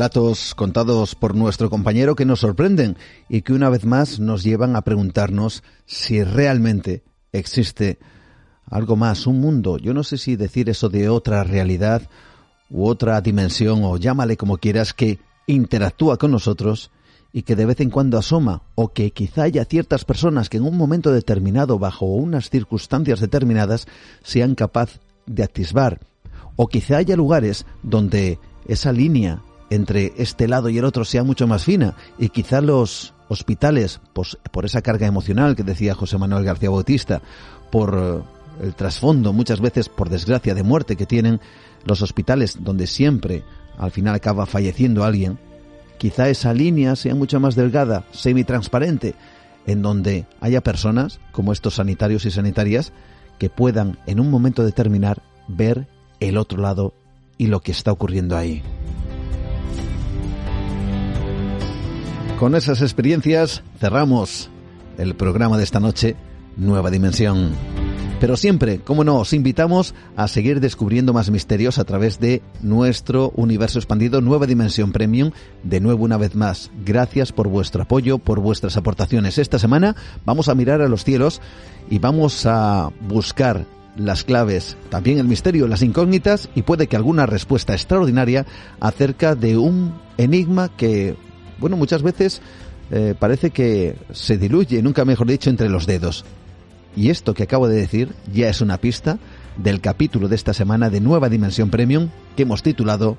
Relatos 0.00 0.54
contados 0.54 1.14
por 1.14 1.34
nuestro 1.34 1.68
compañero 1.68 2.16
que 2.16 2.24
nos 2.24 2.40
sorprenden 2.40 2.96
y 3.28 3.42
que 3.42 3.52
una 3.52 3.68
vez 3.68 3.84
más 3.84 4.18
nos 4.18 4.42
llevan 4.42 4.74
a 4.74 4.80
preguntarnos 4.80 5.62
si 5.84 6.24
realmente 6.24 7.02
existe 7.32 7.98
algo 8.64 8.96
más, 8.96 9.26
un 9.26 9.42
mundo, 9.42 9.76
yo 9.76 9.92
no 9.92 10.02
sé 10.02 10.16
si 10.16 10.36
decir 10.36 10.70
eso 10.70 10.88
de 10.88 11.10
otra 11.10 11.44
realidad 11.44 12.08
u 12.70 12.86
otra 12.86 13.20
dimensión 13.20 13.84
o 13.84 13.98
llámale 13.98 14.38
como 14.38 14.56
quieras, 14.56 14.94
que 14.94 15.18
interactúa 15.46 16.16
con 16.16 16.30
nosotros 16.30 16.90
y 17.30 17.42
que 17.42 17.54
de 17.54 17.66
vez 17.66 17.80
en 17.80 17.90
cuando 17.90 18.16
asoma, 18.16 18.62
o 18.76 18.94
que 18.94 19.10
quizá 19.10 19.42
haya 19.42 19.66
ciertas 19.66 20.06
personas 20.06 20.48
que 20.48 20.56
en 20.56 20.64
un 20.64 20.78
momento 20.78 21.12
determinado, 21.12 21.78
bajo 21.78 22.06
unas 22.06 22.48
circunstancias 22.48 23.20
determinadas, 23.20 23.86
sean 24.22 24.54
capaz 24.54 24.98
de 25.26 25.42
atisbar, 25.42 26.00
o 26.56 26.68
quizá 26.68 26.96
haya 26.96 27.16
lugares 27.16 27.66
donde 27.82 28.38
esa 28.66 28.92
línea 28.92 29.42
entre 29.70 30.12
este 30.18 30.48
lado 30.48 30.68
y 30.68 30.78
el 30.78 30.84
otro 30.84 31.04
sea 31.04 31.22
mucho 31.24 31.46
más 31.46 31.64
fina 31.64 31.94
y 32.18 32.28
quizá 32.28 32.60
los 32.60 33.14
hospitales, 33.28 34.00
por 34.12 34.64
esa 34.64 34.82
carga 34.82 35.06
emocional 35.06 35.54
que 35.54 35.62
decía 35.62 35.94
José 35.94 36.18
Manuel 36.18 36.44
García 36.44 36.68
Bautista, 36.68 37.22
por 37.70 37.96
eh, 37.96 38.64
el 38.64 38.74
trasfondo 38.74 39.32
muchas 39.32 39.60
veces, 39.60 39.88
por 39.88 40.10
desgracia, 40.10 40.54
de 40.54 40.64
muerte 40.64 40.96
que 40.96 41.06
tienen 41.06 41.40
los 41.84 42.02
hospitales 42.02 42.58
donde 42.60 42.88
siempre 42.88 43.44
al 43.78 43.92
final 43.92 44.14
acaba 44.14 44.46
falleciendo 44.46 45.04
alguien, 45.04 45.38
quizá 45.96 46.28
esa 46.28 46.52
línea 46.52 46.96
sea 46.96 47.14
mucho 47.14 47.40
más 47.40 47.54
delgada, 47.54 48.04
semi-transparente, 48.10 49.14
en 49.66 49.80
donde 49.80 50.26
haya 50.40 50.60
personas, 50.60 51.20
como 51.32 51.52
estos 51.52 51.76
sanitarios 51.76 52.24
y 52.26 52.30
sanitarias, 52.30 52.92
que 53.38 53.48
puedan 53.48 53.98
en 54.06 54.20
un 54.20 54.30
momento 54.30 54.64
determinado 54.64 55.22
ver 55.48 55.86
el 56.18 56.36
otro 56.36 56.60
lado 56.60 56.92
y 57.38 57.46
lo 57.46 57.60
que 57.60 57.72
está 57.72 57.92
ocurriendo 57.92 58.36
ahí. 58.36 58.62
Con 62.40 62.54
esas 62.54 62.80
experiencias 62.80 63.62
cerramos 63.80 64.48
el 64.96 65.14
programa 65.14 65.58
de 65.58 65.64
esta 65.64 65.78
noche, 65.78 66.16
Nueva 66.56 66.90
Dimensión. 66.90 67.50
Pero 68.18 68.34
siempre, 68.38 68.78
como 68.78 69.04
no, 69.04 69.16
os 69.16 69.34
invitamos 69.34 69.94
a 70.16 70.26
seguir 70.26 70.58
descubriendo 70.58 71.12
más 71.12 71.30
misterios 71.30 71.78
a 71.78 71.84
través 71.84 72.18
de 72.18 72.40
nuestro 72.62 73.30
universo 73.36 73.78
expandido 73.78 74.22
Nueva 74.22 74.46
Dimensión 74.46 74.90
Premium. 74.90 75.32
De 75.64 75.80
nuevo, 75.80 76.04
una 76.04 76.16
vez 76.16 76.34
más, 76.34 76.70
gracias 76.82 77.30
por 77.30 77.46
vuestro 77.46 77.82
apoyo, 77.82 78.16
por 78.16 78.40
vuestras 78.40 78.78
aportaciones. 78.78 79.36
Esta 79.36 79.58
semana 79.58 79.94
vamos 80.24 80.48
a 80.48 80.54
mirar 80.54 80.80
a 80.80 80.88
los 80.88 81.04
cielos 81.04 81.42
y 81.90 81.98
vamos 81.98 82.46
a 82.46 82.88
buscar 83.02 83.66
las 83.96 84.24
claves, 84.24 84.78
también 84.88 85.18
el 85.18 85.28
misterio, 85.28 85.68
las 85.68 85.82
incógnitas 85.82 86.48
y 86.54 86.62
puede 86.62 86.86
que 86.86 86.96
alguna 86.96 87.26
respuesta 87.26 87.74
extraordinaria 87.74 88.46
acerca 88.80 89.34
de 89.34 89.58
un 89.58 89.92
enigma 90.16 90.70
que 90.74 91.16
bueno, 91.60 91.76
muchas 91.76 92.02
veces 92.02 92.40
eh, 92.90 93.14
parece 93.18 93.50
que 93.50 93.96
se 94.12 94.38
diluye, 94.38 94.82
nunca 94.82 95.04
mejor 95.04 95.28
dicho, 95.28 95.50
entre 95.50 95.68
los 95.68 95.86
dedos. 95.86 96.24
Y 96.96 97.10
esto 97.10 97.34
que 97.34 97.44
acabo 97.44 97.68
de 97.68 97.76
decir 97.76 98.12
ya 98.32 98.48
es 98.48 98.60
una 98.60 98.78
pista 98.78 99.18
del 99.56 99.80
capítulo 99.80 100.28
de 100.28 100.36
esta 100.36 100.54
semana 100.54 100.90
de 100.90 101.00
Nueva 101.00 101.28
Dimensión 101.28 101.70
Premium 101.70 102.08
que 102.36 102.42
hemos 102.42 102.62
titulado 102.62 103.16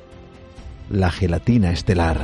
La 0.89 1.11
gelatina 1.11 1.71
estelar. 1.71 2.19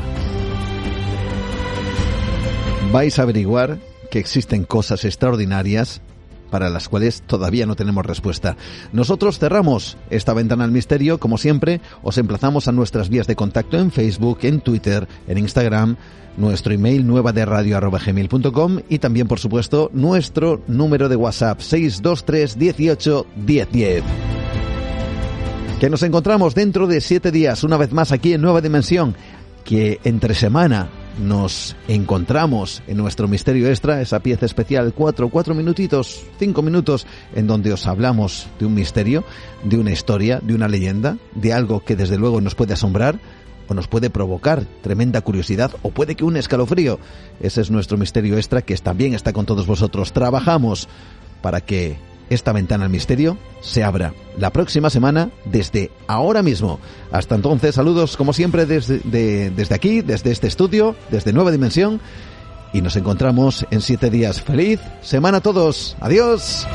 Vais 2.92 3.18
a 3.20 3.22
averiguar 3.22 3.78
que 4.12 4.20
existen 4.20 4.64
cosas 4.64 5.06
extraordinarias 5.06 6.02
para 6.50 6.70
las 6.70 6.90
cuales 6.90 7.22
todavía 7.26 7.66
no 7.66 7.76
tenemos 7.76 8.06
respuesta. 8.06 8.58
Nosotros 8.92 9.40
cerramos 9.40 9.98
esta 10.10 10.34
ventana 10.34 10.64
al 10.64 10.72
misterio, 10.72 11.20
como 11.20 11.38
siempre, 11.38 11.82
os 12.04 12.18
emplazamos 12.18 12.68
a 12.68 12.72
nuestras 12.72 13.10
vías 13.10 13.28
de 13.28 13.36
contacto 13.36 13.78
en 13.78 13.92
Facebook, 13.92 14.40
en 14.44 14.62
Twitter, 14.62 15.08
en 15.28 15.38
Instagram, 15.38 15.98
nuestro 16.38 16.74
email 16.74 17.06
nueva 17.06 17.34
de 17.34 17.46
radio 17.46 17.80
gmail.com 17.80 18.80
y 18.88 19.00
también, 19.00 19.28
por 19.28 19.40
supuesto, 19.40 19.90
nuestro 19.94 20.62
número 20.68 21.10
de 21.10 21.16
WhatsApp 21.16 21.60
623 21.60 22.58
18 22.58 23.26
1010. 23.36 24.04
Que 25.80 25.90
nos 25.90 26.02
encontramos 26.04 26.56
dentro 26.56 26.88
de 26.88 27.02
siete 27.02 27.32
días, 27.32 27.64
una 27.64 27.78
vez 27.78 27.92
más 27.92 28.12
aquí 28.12 28.34
en 28.34 28.42
Nueva 28.42 28.62
Dimensión, 28.62 29.16
que 29.64 30.00
entre 30.04 30.34
semana 30.34 30.90
nos 31.20 31.76
encontramos 31.88 32.82
en 32.88 32.98
nuestro 32.98 33.28
misterio 33.28 33.70
extra, 33.70 34.02
esa 34.02 34.20
pieza 34.20 34.46
especial, 34.46 34.94
cuatro, 34.94 35.30
cuatro 35.30 35.56
minutitos, 35.56 36.24
cinco 36.40 36.62
minutos, 36.62 37.06
en 37.36 37.48
donde 37.48 37.74
os 37.74 37.88
hablamos 37.88 38.48
de 38.60 38.66
un 38.66 38.74
misterio, 38.74 39.24
de 39.64 39.78
una 39.78 39.92
historia, 39.92 40.40
de 40.42 40.54
una 40.54 40.68
leyenda, 40.68 41.18
de 41.36 41.54
algo 41.54 41.84
que 41.84 41.96
desde 41.96 42.18
luego 42.18 42.42
nos 42.42 42.56
puede 42.56 42.74
asombrar 42.74 43.20
o 43.68 43.74
nos 43.74 43.88
puede 43.88 44.10
provocar 44.10 44.66
tremenda 44.82 45.22
curiosidad 45.22 45.72
o 45.82 45.92
puede 45.92 46.16
que 46.16 46.24
un 46.24 46.38
escalofrío. 46.38 47.00
Ese 47.42 47.62
es 47.62 47.72
nuestro 47.72 47.98
misterio 47.98 48.38
extra 48.38 48.62
que 48.62 48.76
también 48.78 49.14
está 49.14 49.34
con 49.34 49.46
todos 49.46 49.68
vosotros. 49.68 50.14
Trabajamos 50.14 50.88
para 51.42 51.62
que 51.62 51.98
esta 52.30 52.54
ventana 52.54 52.86
al 52.86 52.90
misterio 52.90 53.38
se 53.62 53.84
abra 53.84 54.14
la 54.38 54.52
próxima 54.52 54.90
semana 54.90 55.30
desde 55.46 55.92
ahora 56.08 56.44
mismo. 56.44 56.80
Hasta 57.12 57.36
entonces, 57.36 57.76
saludos 57.76 58.18
como 58.18 58.34
siempre 58.34 58.66
desde, 58.66 59.00
desde 59.52 59.76
aquí, 59.76 60.02
desde 60.02 60.32
este 60.32 60.48
estudio, 60.48 60.96
desde 61.10 61.34
Nueva 61.34 61.52
Dimensión. 61.52 62.00
Y 62.74 62.82
nos 62.82 62.96
encontramos 62.98 63.66
en 63.72 63.82
siete 63.82 64.10
días. 64.10 64.42
¡Feliz 64.42 64.80
semana 65.02 65.38
a 65.38 65.42
todos! 65.42 65.96
¡Adiós! 66.02 66.68